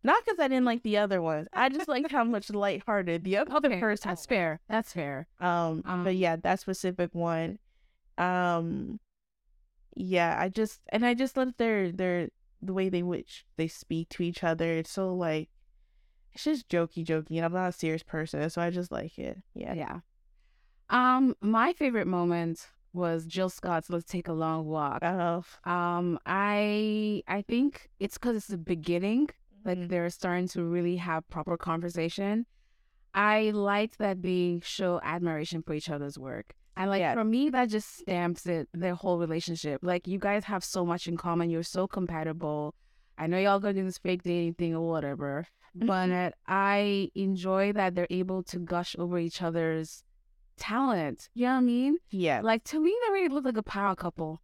Not 0.04 0.24
because 0.24 0.40
I 0.40 0.48
didn't 0.48 0.64
like 0.64 0.82
the 0.82 0.96
other 0.98 1.22
ones. 1.22 1.46
I 1.52 1.68
just 1.68 1.86
liked 1.88 2.10
how 2.10 2.24
much 2.24 2.50
lighthearted 2.50 3.22
the 3.24 3.36
other 3.36 3.54
Okay, 3.56 3.78
first 3.80 4.02
that's 4.02 4.26
fair. 4.26 4.60
That's 4.68 4.92
fair. 4.92 5.28
Um, 5.40 5.82
Um, 5.86 6.02
but 6.04 6.16
yeah, 6.16 6.36
that 6.36 6.58
specific 6.60 7.10
one. 7.14 7.58
Um, 8.18 8.98
yeah, 9.94 10.36
I 10.38 10.48
just 10.48 10.80
and 10.88 11.04
I 11.06 11.14
just 11.14 11.36
love 11.36 11.54
their 11.56 11.92
their 11.92 12.28
the 12.60 12.72
way 12.72 12.88
they 12.88 13.02
which 13.02 13.44
they 13.56 13.68
speak 13.68 14.08
to 14.10 14.22
each 14.22 14.42
other. 14.42 14.72
It's 14.72 14.90
so 14.90 15.14
like 15.14 15.48
it's 16.32 16.44
just 16.44 16.68
jokey 16.68 17.04
jokey, 17.04 17.36
and 17.36 17.44
I'm 17.44 17.52
not 17.52 17.68
a 17.68 17.72
serious 17.72 18.02
person, 18.02 18.48
so 18.50 18.60
I 18.62 18.70
just 18.70 18.90
like 18.90 19.18
it. 19.18 19.38
Yeah. 19.54 19.74
Yeah. 19.74 20.00
Um, 20.90 21.36
my 21.40 21.72
favorite 21.72 22.06
moment 22.06 22.66
was 22.92 23.24
Jill 23.26 23.48
Scott's 23.50 23.88
"Let's 23.90 24.04
Take 24.04 24.28
a 24.28 24.32
Long 24.32 24.66
Walk." 24.66 24.98
Oh, 25.02 25.44
Um, 25.64 26.18
I 26.26 27.22
I 27.28 27.42
think 27.42 27.90
it's 28.00 28.18
because 28.18 28.36
it's 28.36 28.46
the 28.48 28.58
beginning. 28.58 29.28
Like 29.64 29.88
they're 29.88 30.10
starting 30.10 30.48
to 30.48 30.64
really 30.64 30.96
have 30.96 31.28
proper 31.30 31.56
conversation. 31.56 32.46
I 33.14 33.50
like 33.50 33.98
that 33.98 34.22
they 34.22 34.60
show 34.62 35.00
admiration 35.02 35.62
for 35.62 35.74
each 35.74 35.90
other's 35.90 36.18
work. 36.18 36.54
And 36.76 36.88
like 36.88 37.00
Yeah. 37.00 37.14
for 37.14 37.24
me, 37.24 37.50
that 37.50 37.68
just 37.68 37.98
stamps 37.98 38.46
it 38.46 38.68
their 38.72 38.94
whole 38.94 39.18
relationship. 39.18 39.80
Like 39.82 40.06
you 40.08 40.18
guys 40.18 40.44
have 40.44 40.64
so 40.64 40.86
much 40.86 41.06
in 41.06 41.16
common. 41.16 41.50
You're 41.50 41.62
so 41.62 41.86
compatible. 41.86 42.74
I 43.18 43.26
know 43.26 43.38
y'all 43.38 43.60
gonna 43.60 43.74
do 43.74 43.84
this 43.84 43.98
fake 43.98 44.22
dating 44.22 44.54
thing 44.54 44.74
or 44.74 44.88
whatever, 44.88 45.46
but 45.74 46.34
I 46.46 47.10
enjoy 47.14 47.72
that 47.74 47.94
they're 47.94 48.06
able 48.10 48.42
to 48.44 48.58
gush 48.58 48.96
over 48.98 49.18
each 49.18 49.42
other's 49.42 50.02
talent. 50.56 51.28
You 51.34 51.46
know 51.46 51.52
what 51.52 51.58
I 51.58 51.60
mean? 51.60 51.96
yeah. 52.10 52.40
Like 52.42 52.64
to 52.64 52.80
me, 52.80 52.96
they 53.06 53.12
really 53.12 53.28
look 53.28 53.44
like 53.44 53.56
a 53.58 53.62
power 53.62 53.94
couple. 53.94 54.40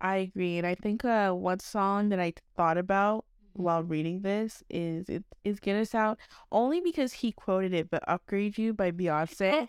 I 0.00 0.16
agree, 0.16 0.58
and 0.58 0.66
I 0.66 0.74
think 0.74 1.06
uh, 1.06 1.32
one 1.32 1.58
song 1.60 2.10
that 2.10 2.20
I 2.20 2.34
thought 2.56 2.76
about 2.78 3.24
Mm-hmm. 3.24 3.35
While 3.56 3.82
reading 3.82 4.20
this 4.20 4.62
is 4.70 5.08
it 5.08 5.24
is 5.44 5.58
"Get 5.60 5.76
Us 5.76 5.94
Out" 5.94 6.18
only 6.52 6.80
because 6.80 7.12
he 7.14 7.32
quoted 7.32 7.72
it, 7.74 7.90
but 7.90 8.02
"Upgrade 8.08 8.58
You" 8.58 8.74
by 8.74 8.90
Beyonce. 8.90 9.52
Eh. 9.52 9.66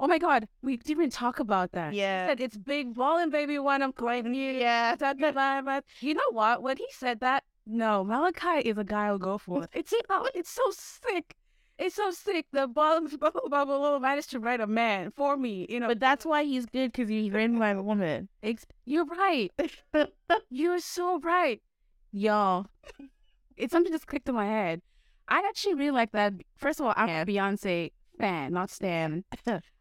Oh 0.00 0.06
my 0.06 0.18
God, 0.18 0.46
we 0.62 0.76
didn't 0.76 0.90
even 0.92 1.10
talk 1.10 1.40
about 1.40 1.72
that. 1.72 1.92
He 1.92 1.98
Yeah. 1.98 2.28
said 2.28 2.40
it's 2.40 2.56
big 2.56 2.94
ballin', 2.94 3.30
baby, 3.30 3.58
when 3.58 3.82
I'm 3.82 3.90
going 3.90 4.32
you. 4.42 4.52
Yeah. 4.52 4.94
You 6.00 6.14
know 6.14 6.30
what? 6.30 6.62
When 6.62 6.76
he 6.76 6.86
said 6.92 7.18
that, 7.20 7.42
no, 7.66 8.04
Malakai 8.04 8.62
is 8.62 8.78
a 8.78 8.84
guy 8.84 9.06
I'll 9.06 9.18
go 9.18 9.38
for. 9.38 9.66
It's 9.74 9.92
it's 10.34 10.50
so 10.50 10.62
sick. 10.70 11.34
It's 11.78 11.94
so 11.96 12.10
sick. 12.10 12.46
The 12.52 12.66
bubble 12.66 13.08
bubble 13.18 13.48
bubble 13.48 14.00
managed 14.00 14.30
to 14.30 14.40
write 14.40 14.60
a 14.60 14.66
man 14.66 15.10
for 15.10 15.36
me. 15.36 15.66
You 15.68 15.80
know, 15.80 15.88
But 15.88 16.00
that's 16.00 16.24
why 16.24 16.44
he's 16.44 16.66
good 16.66 16.92
because 16.92 17.08
he's 17.08 17.30
written 17.32 17.58
by 17.58 17.70
a 17.70 17.82
woman. 17.82 18.28
Ex- 18.42 18.66
you're 18.84 19.04
right. 19.04 19.52
You're 20.50 20.80
so 20.80 21.20
right, 21.20 21.60
y'all. 22.12 22.66
It's 23.56 23.72
something 23.72 23.92
just 23.92 24.06
clicked 24.06 24.28
in 24.28 24.34
my 24.34 24.46
head. 24.46 24.82
I 25.28 25.38
actually 25.48 25.74
really 25.74 25.90
like 25.90 26.12
that. 26.12 26.32
First 26.56 26.80
of 26.80 26.86
all, 26.86 26.94
I'm 26.96 27.08
a 27.08 27.24
Beyonce 27.26 27.92
fan, 28.18 28.52
not 28.52 28.70
Stan. 28.70 29.24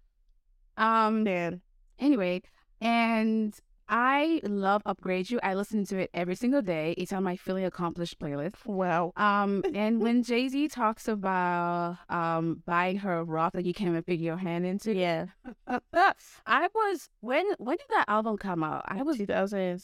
um. 0.77 1.23
Man, 1.23 1.61
Anyway, 1.99 2.41
and 2.79 3.55
I 3.89 4.41
love 4.43 4.81
Upgrade 4.85 5.29
You. 5.29 5.39
I 5.41 5.53
listen 5.55 5.85
to 5.85 5.97
it 5.97 6.09
every 6.13 6.35
single 6.35 6.61
day. 6.61 6.93
It's 6.97 7.11
on 7.13 7.23
my 7.23 7.35
feeling 7.35 7.65
accomplished 7.65 8.19
playlist. 8.19 8.65
wow. 8.65 9.13
Um, 9.15 9.63
and 9.73 10.01
when 10.05 10.21
Jay 10.23 10.47
Z 10.49 10.67
talks 10.67 11.07
about 11.07 11.97
um 12.09 12.61
buying 12.65 12.97
her 12.97 13.19
a 13.19 13.23
rock 13.23 13.53
that 13.53 13.65
you 13.65 13.73
can't 13.73 13.89
even 13.91 14.03
fit 14.03 14.19
your 14.19 14.37
hand 14.37 14.65
into, 14.65 14.93
Yeah, 14.93 15.27
I 15.67 16.67
was 16.75 17.09
when 17.21 17.45
when 17.57 17.77
did 17.77 17.87
that 17.91 18.05
album 18.07 18.37
come 18.37 18.63
out? 18.63 18.83
I 18.87 19.01
was 19.03 19.17
2000. 19.17 19.81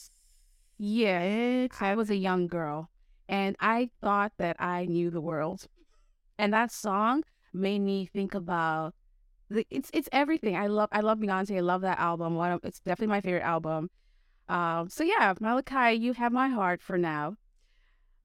Yeah, 0.86 1.68
I 1.80 1.96
was 1.96 2.10
a 2.10 2.16
young 2.18 2.48
girl, 2.48 2.90
and 3.30 3.56
I 3.62 3.90
thought 4.02 4.34
that 4.38 4.58
I 4.60 4.84
knew 4.86 5.10
the 5.10 5.22
world, 5.22 5.68
and 6.38 6.54
that 6.54 6.74
song 6.74 7.24
made 7.54 7.80
me 7.80 8.06
think 8.06 8.36
about 8.36 8.94
the, 9.50 9.66
it's 9.70 9.90
it's 9.94 10.10
everything. 10.12 10.58
I 10.58 10.68
love 10.68 10.90
I 10.92 11.00
love 11.00 11.20
Beyonce. 11.20 11.56
I 11.56 11.62
love 11.62 11.84
that 11.84 12.00
album. 12.00 12.36
One 12.36 12.60
it's 12.64 12.82
definitely 12.82 13.14
my 13.14 13.22
favorite 13.22 13.44
album. 13.44 13.92
Um, 14.50 14.90
so 14.90 15.06
yeah, 15.06 15.34
Malakai, 15.36 15.98
you 15.98 16.12
have 16.16 16.34
my 16.34 16.50
heart 16.50 16.82
for 16.82 16.98
now. 16.98 17.38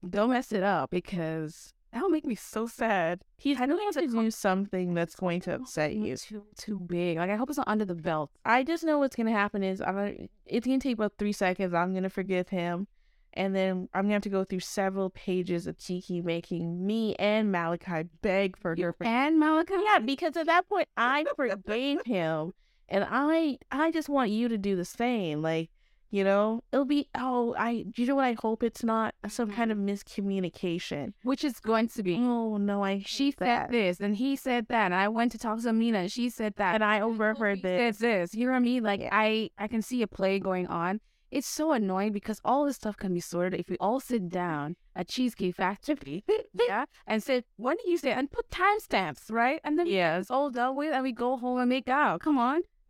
Don't 0.09 0.31
mess 0.31 0.51
it 0.51 0.61
up 0.63 0.89
because 0.89 1.73
that'll 1.91 2.09
make 2.09 2.25
me 2.25 2.35
so 2.35 2.67
sad. 2.67 3.21
He's 3.37 3.59
I 3.59 3.65
know 3.65 3.75
going 3.75 3.87
it's 3.89 3.97
a 3.97 4.01
to 4.01 4.07
do 4.07 4.31
something 4.31 4.93
that's 4.93 5.15
going 5.15 5.41
to 5.41 5.55
upset 5.55 5.95
you. 5.95 6.17
Too 6.17 6.43
too 6.57 6.79
big. 6.79 7.17
Like 7.17 7.29
I 7.29 7.35
hope 7.35 7.49
it's 7.49 7.57
not 7.57 7.67
under 7.67 7.85
the 7.85 7.95
belt. 7.95 8.31
I 8.45 8.63
just 8.63 8.83
know 8.83 8.99
what's 8.99 9.15
gonna 9.15 9.31
happen 9.31 9.63
is 9.63 9.81
I'm. 9.81 10.29
it's 10.45 10.65
gonna 10.65 10.79
take 10.79 10.95
about 10.95 11.13
three 11.17 11.31
seconds. 11.31 11.73
I'm 11.73 11.93
gonna 11.93 12.09
forgive 12.09 12.49
him, 12.49 12.87
and 13.33 13.55
then 13.55 13.89
I'm 13.93 14.03
gonna 14.03 14.13
have 14.13 14.21
to 14.23 14.29
go 14.29 14.43
through 14.43 14.61
several 14.61 15.09
pages 15.09 15.67
of 15.67 15.77
Kiki 15.77 16.21
making 16.21 16.85
me 16.85 17.15
and 17.15 17.53
Malakai 17.53 18.09
beg 18.21 18.57
for 18.57 18.75
You 18.75 18.83
your 18.83 18.95
and 19.01 19.41
Malakai. 19.41 19.81
Yeah, 19.83 19.99
because 19.99 20.37
at 20.37 20.47
that 20.47 20.67
point 20.67 20.87
I 20.97 21.25
forgave 21.35 22.05
him, 22.05 22.53
and 22.87 23.05
I 23.09 23.57
I 23.71 23.91
just 23.91 24.09
want 24.09 24.31
you 24.31 24.47
to 24.49 24.57
do 24.57 24.75
the 24.75 24.85
same. 24.85 25.41
Like, 25.41 25.69
you 26.11 26.23
know, 26.23 26.63
it'll 26.71 26.85
be 26.85 27.07
oh 27.15 27.55
I 27.57 27.85
you 27.95 28.05
know 28.07 28.15
what 28.15 28.25
I 28.25 28.35
hope 28.41 28.63
it's 28.63 28.83
not 28.83 29.13
some 29.27 29.51
kind 29.51 29.71
of 29.71 29.77
miscommunication. 29.77 31.13
which 31.23 31.43
is 31.43 31.59
going 31.59 31.87
to 31.89 32.03
be. 32.03 32.15
Oh 32.19 32.57
no, 32.57 32.83
I 32.83 33.03
She 33.05 33.31
said 33.31 33.69
this, 33.71 33.99
and 33.99 34.15
he 34.15 34.35
said 34.35 34.67
that, 34.69 34.85
and 34.85 34.95
I 34.95 35.07
went 35.07 35.31
to 35.33 35.37
talk 35.37 35.61
to 35.61 35.69
Amina, 35.69 35.99
and 35.99 36.11
she 36.11 36.29
said 36.29 36.55
that, 36.57 36.75
and 36.75 36.83
I 36.83 37.01
overheard 37.01 37.57
he 37.57 37.61
this. 37.61 37.97
said 37.97 38.07
this. 38.07 38.35
You 38.35 38.45
know 38.45 38.51
what 38.53 38.57
I 38.57 38.61
mean? 38.61 38.83
Like 38.83 39.01
Yeah. 39.01 39.09
I, 39.11 39.49
I 39.57 39.67
can 39.67 39.81
see 39.81 40.01
a 40.01 40.07
play 40.07 40.39
going 40.39 40.67
on. 40.67 41.01
It's 41.31 41.45
so 41.47 41.73
annoying 41.73 42.11
because 42.11 42.41
all 42.43 42.65
this 42.65 42.77
stuff 42.77 42.97
can 42.97 43.13
be 43.13 43.19
sorted 43.19 43.59
if 43.59 43.69
we 43.69 43.77
all 43.79 43.99
sit 43.99 44.29
down 44.29 44.75
at 44.95 45.07
Cheesecake 45.07 45.53
Factory, 45.55 46.23
yeah, 46.67 46.85
and 47.05 47.21
say, 47.21 47.43
"When 47.55 47.77
did 47.77 47.85
you 47.87 47.99
say?" 47.99 48.13
and 48.13 48.31
put 48.31 48.49
timestamps, 48.49 49.31
right? 49.31 49.61
And 49.63 49.77
then 49.77 49.85
Yeah. 49.85 50.17
it's 50.17 50.31
all 50.31 50.49
done 50.49 50.75
with, 50.75 50.91
and 50.91 51.03
we 51.03 51.11
go 51.11 51.37
home 51.37 51.59
and 51.59 51.69
make 51.69 51.87
out. 51.87 52.21
Come 52.21 52.39
on, 52.39 52.61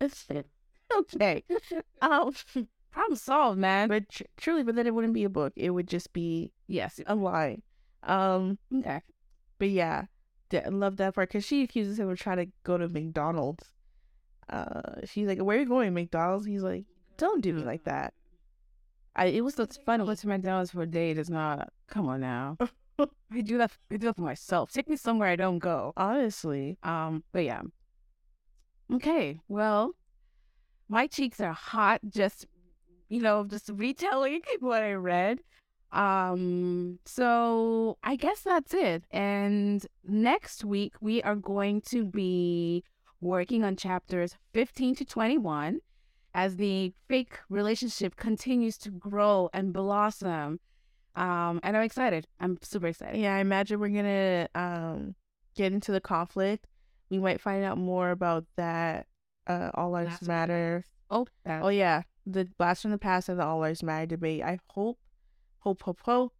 okay. 0.96 1.44
Um, 2.02 2.32
problem 2.90 3.16
solved, 3.16 3.58
man. 3.58 3.88
but 3.88 4.08
tr- 4.08 4.22
truly, 4.36 4.62
but 4.62 4.74
then 4.74 4.86
it 4.86 4.94
wouldn't 4.94 5.14
be 5.14 5.24
a 5.24 5.28
book. 5.30 5.52
It 5.56 5.70
would 5.70 5.88
just 5.88 6.12
be 6.12 6.52
yes, 6.66 7.00
a 7.06 7.14
line. 7.14 7.62
Um, 8.02 8.58
okay. 8.74 9.00
but 9.58 9.68
yeah, 9.70 10.04
I 10.52 10.68
love 10.68 10.96
that 10.96 11.14
part 11.14 11.28
because 11.28 11.44
she 11.44 11.62
accuses 11.62 11.98
him 11.98 12.08
of 12.08 12.18
trying 12.18 12.38
to 12.38 12.46
go 12.64 12.78
to 12.78 12.88
McDonald's. 12.88 13.64
Uh, 14.48 15.04
she's 15.04 15.28
like, 15.28 15.38
"Where 15.38 15.56
are 15.56 15.60
you 15.60 15.66
going, 15.66 15.94
McDonald's?" 15.94 16.46
He's 16.46 16.62
like, 16.62 16.84
"Don't 17.18 17.40
do 17.42 17.52
me 17.52 17.62
like 17.62 17.84
that." 17.84 18.14
I 19.14 19.26
it 19.26 19.42
was 19.44 19.54
so 19.54 19.66
fun. 19.84 20.00
To 20.00 20.06
go 20.06 20.14
to 20.14 20.28
McDonald's 20.28 20.70
for 20.70 20.82
a 20.82 20.86
date 20.86 21.18
is 21.18 21.30
not. 21.30 21.72
Come 21.88 22.08
on 22.08 22.20
now. 22.20 22.56
I 23.32 23.40
do 23.42 23.58
that. 23.58 23.70
I 23.90 23.96
do 23.96 24.06
that 24.06 24.16
for 24.16 24.22
myself. 24.22 24.72
Take 24.72 24.88
me 24.88 24.96
somewhere 24.96 25.28
I 25.28 25.36
don't 25.36 25.58
go. 25.58 25.92
Honestly, 25.96 26.78
Um, 26.82 27.22
but 27.32 27.44
yeah. 27.44 27.62
Okay, 28.92 29.38
well, 29.48 29.92
my 30.88 31.06
cheeks 31.06 31.40
are 31.40 31.52
hot. 31.52 32.00
Just 32.08 32.46
you 33.10 33.20
know, 33.20 33.44
just 33.44 33.68
retelling 33.74 34.40
what 34.60 34.82
I 34.82 34.94
read. 34.94 35.40
Um, 35.92 36.98
so 37.04 37.98
I 38.02 38.16
guess 38.16 38.40
that's 38.42 38.72
it. 38.72 39.04
And 39.10 39.84
next 40.04 40.64
week 40.64 40.94
we 41.00 41.22
are 41.22 41.34
going 41.36 41.80
to 41.82 42.04
be 42.04 42.84
working 43.20 43.64
on 43.64 43.76
chapters 43.76 44.36
15 44.54 44.94
to 44.96 45.04
21 45.04 45.80
as 46.32 46.56
the 46.56 46.92
fake 47.08 47.38
relationship 47.48 48.16
continues 48.16 48.78
to 48.78 48.90
grow 48.90 49.50
and 49.52 49.72
blossom. 49.72 50.60
Um, 51.16 51.60
and 51.64 51.76
I'm 51.76 51.82
excited. 51.82 52.26
I'm 52.38 52.56
super 52.62 52.86
excited. 52.86 53.20
yeah, 53.20 53.34
I 53.34 53.40
imagine 53.40 53.80
we're 53.80 53.88
gonna 53.88 54.48
um 54.54 55.16
get 55.56 55.72
into 55.72 55.90
the 55.90 56.00
conflict. 56.00 56.66
We 57.10 57.18
might 57.18 57.40
find 57.40 57.64
out 57.64 57.76
more 57.78 58.10
about 58.12 58.44
that. 58.56 59.06
Uh, 59.46 59.70
all 59.74 59.90
lives 59.90 60.22
matter. 60.28 60.84
Oh, 61.10 61.26
that- 61.44 61.62
Oh 61.64 61.68
yeah, 61.68 62.02
the 62.26 62.48
blast 62.58 62.82
from 62.82 62.90
the 62.90 62.98
past 62.98 63.28
and 63.28 63.38
the 63.38 63.44
all 63.44 63.60
lives 63.60 63.82
matter 63.82 64.06
debate. 64.06 64.42
I 64.42 64.58
hope, 64.68 64.98
hope, 65.60 65.82
hope, 65.82 66.00
hope. 66.02 66.32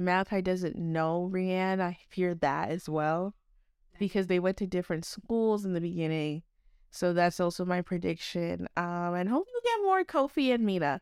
Malakai 0.00 0.44
doesn't 0.44 0.76
know 0.76 1.28
Rianne. 1.32 1.80
I 1.80 1.98
fear 2.08 2.34
that 2.36 2.70
as 2.70 2.88
well, 2.88 3.34
because 3.98 4.28
they 4.28 4.38
went 4.38 4.56
to 4.58 4.66
different 4.66 5.04
schools 5.04 5.64
in 5.64 5.72
the 5.72 5.80
beginning. 5.80 6.42
So 6.90 7.12
that's 7.12 7.40
also 7.40 7.64
my 7.64 7.82
prediction. 7.82 8.68
Um, 8.76 9.14
and 9.14 9.28
hope 9.28 9.46
you 9.52 9.60
get 9.64 9.84
more 9.84 10.04
Kofi 10.04 10.54
and 10.54 10.64
Mina. 10.64 11.00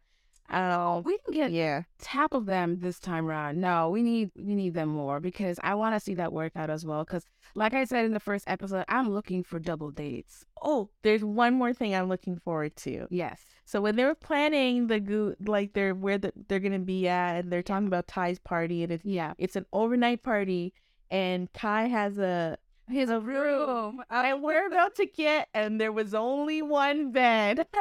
Um, 0.49 1.03
we 1.03 1.19
didn't 1.19 1.35
get 1.35 1.51
yeah, 1.51 1.83
tap 1.99 2.33
of 2.33 2.47
them 2.47 2.79
this 2.79 3.01
time 3.01 3.27
around. 3.27 3.61
No, 3.61 3.91
we 3.91 4.03
need 4.03 4.31
we 4.37 4.55
need 4.55 4.75
them 4.75 4.91
more 4.91 5.19
because 5.19 5.59
I 5.63 5.75
want 5.75 5.97
to 5.97 6.01
see 6.01 6.15
that 6.15 6.33
work 6.33 6.53
out 6.55 6.71
as 6.71 6.87
well. 6.87 7.05
Because, 7.05 7.25
like 7.57 7.75
I 7.75 7.85
said 7.85 8.05
in 8.05 8.13
the 8.13 8.21
first 8.21 8.45
episode, 8.47 8.85
I'm 8.89 9.11
looking 9.11 9.43
for 9.43 9.59
double 9.59 9.91
dates. 9.91 10.45
Oh, 10.63 10.91
there's 11.03 11.25
one 11.25 11.55
more 11.55 11.73
thing 11.73 11.95
I'm 11.95 12.09
looking 12.09 12.39
forward 12.39 12.77
to. 12.77 13.09
Yes. 13.11 13.41
So 13.67 13.81
when 13.83 13.97
they 13.97 14.05
were 14.05 14.15
planning 14.15 14.87
the 14.87 15.01
goo, 15.01 15.35
like 15.45 15.73
they're 15.75 15.95
where 15.95 16.19
the, 16.19 16.33
they're 16.49 16.61
gonna 16.61 16.79
be 16.79 17.09
at, 17.09 17.37
and 17.37 17.53
they're 17.53 17.63
talking 17.63 17.89
about 17.89 18.07
Ty's 18.07 18.39
party, 18.39 18.83
and 18.85 18.93
it's 18.93 19.05
Yeah. 19.05 19.35
it's 19.39 19.57
an 19.57 19.67
overnight 19.73 20.23
party, 20.23 20.73
and 21.11 21.53
Kai 21.53 21.89
has 21.89 22.17
a 22.19 22.57
Here's 22.89 23.11
a 23.11 23.19
room. 23.19 24.01
and 24.11 24.43
we're 24.43 24.69
about 24.69 24.95
to 24.95 25.07
get, 25.07 25.49
and 25.53 25.81
there 25.81 25.91
was 25.91 26.15
only 26.15 26.63
one 26.63 27.11
bed. 27.13 27.67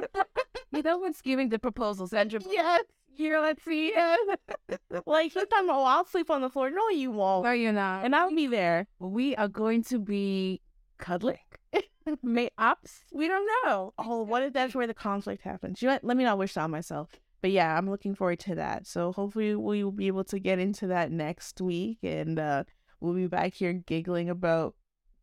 You 0.71 0.81
know 0.81 0.97
what's 0.97 1.21
giving 1.21 1.49
the 1.49 1.59
proposal, 1.59 2.05
Sandra? 2.07 2.41
yes, 2.49 2.83
Here, 3.13 3.39
let's 3.39 3.63
see 3.63 3.93
it. 3.95 4.39
like 5.05 5.31
he's 5.31 5.45
talking 5.45 5.69
oh, 5.69 5.83
I'll 5.83 6.03
sleep 6.03 6.29
on 6.29 6.41
the 6.41 6.49
floor. 6.49 6.69
No, 6.69 6.89
you 6.89 7.11
won't, 7.11 7.45
No, 7.45 7.51
you're 7.51 7.71
not. 7.71 8.03
and 8.03 8.13
I'll 8.13 8.35
be 8.35 8.47
there. 8.47 8.87
we 8.99 9.35
are 9.37 9.47
going 9.47 9.83
to 9.83 9.99
be 9.99 10.59
cuddling. 10.97 11.39
May 12.23 12.49
ups? 12.57 13.03
We 13.11 13.27
don't 13.27 13.47
know. 13.63 13.93
Oh, 13.97 14.23
what 14.23 14.43
if 14.43 14.53
that's 14.53 14.75
where 14.75 14.87
the 14.87 14.93
conflict 14.93 15.43
happens? 15.43 15.81
You 15.81 15.87
know 15.87 15.95
what? 15.95 16.03
Let 16.03 16.17
me 16.17 16.23
not 16.23 16.37
wish 16.37 16.53
that 16.53 16.61
on 16.61 16.71
myself. 16.71 17.09
But 17.41 17.51
yeah, 17.51 17.77
I'm 17.77 17.89
looking 17.89 18.15
forward 18.15 18.39
to 18.39 18.55
that. 18.55 18.87
So 18.87 19.11
hopefully 19.11 19.55
we 19.55 19.83
will 19.83 19.91
be 19.91 20.07
able 20.07 20.23
to 20.25 20.39
get 20.39 20.59
into 20.59 20.87
that 20.87 21.11
next 21.11 21.61
week 21.61 21.99
and 22.01 22.39
uh 22.39 22.63
we'll 22.99 23.13
be 23.13 23.27
back 23.27 23.53
here 23.53 23.73
giggling 23.73 24.29
about 24.29 24.73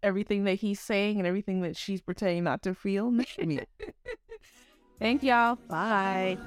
everything 0.03 0.45
that 0.45 0.55
he's 0.55 0.81
saying 0.81 1.19
and 1.19 1.27
everything 1.27 1.63
that 1.63 1.77
she's 1.77 2.01
pretending 2.01 2.45
not 2.45 2.63
to 2.63 2.75
feel. 2.75 3.13
Thank 4.99 5.23
y'all. 5.23 5.57
Bye. 5.69 6.39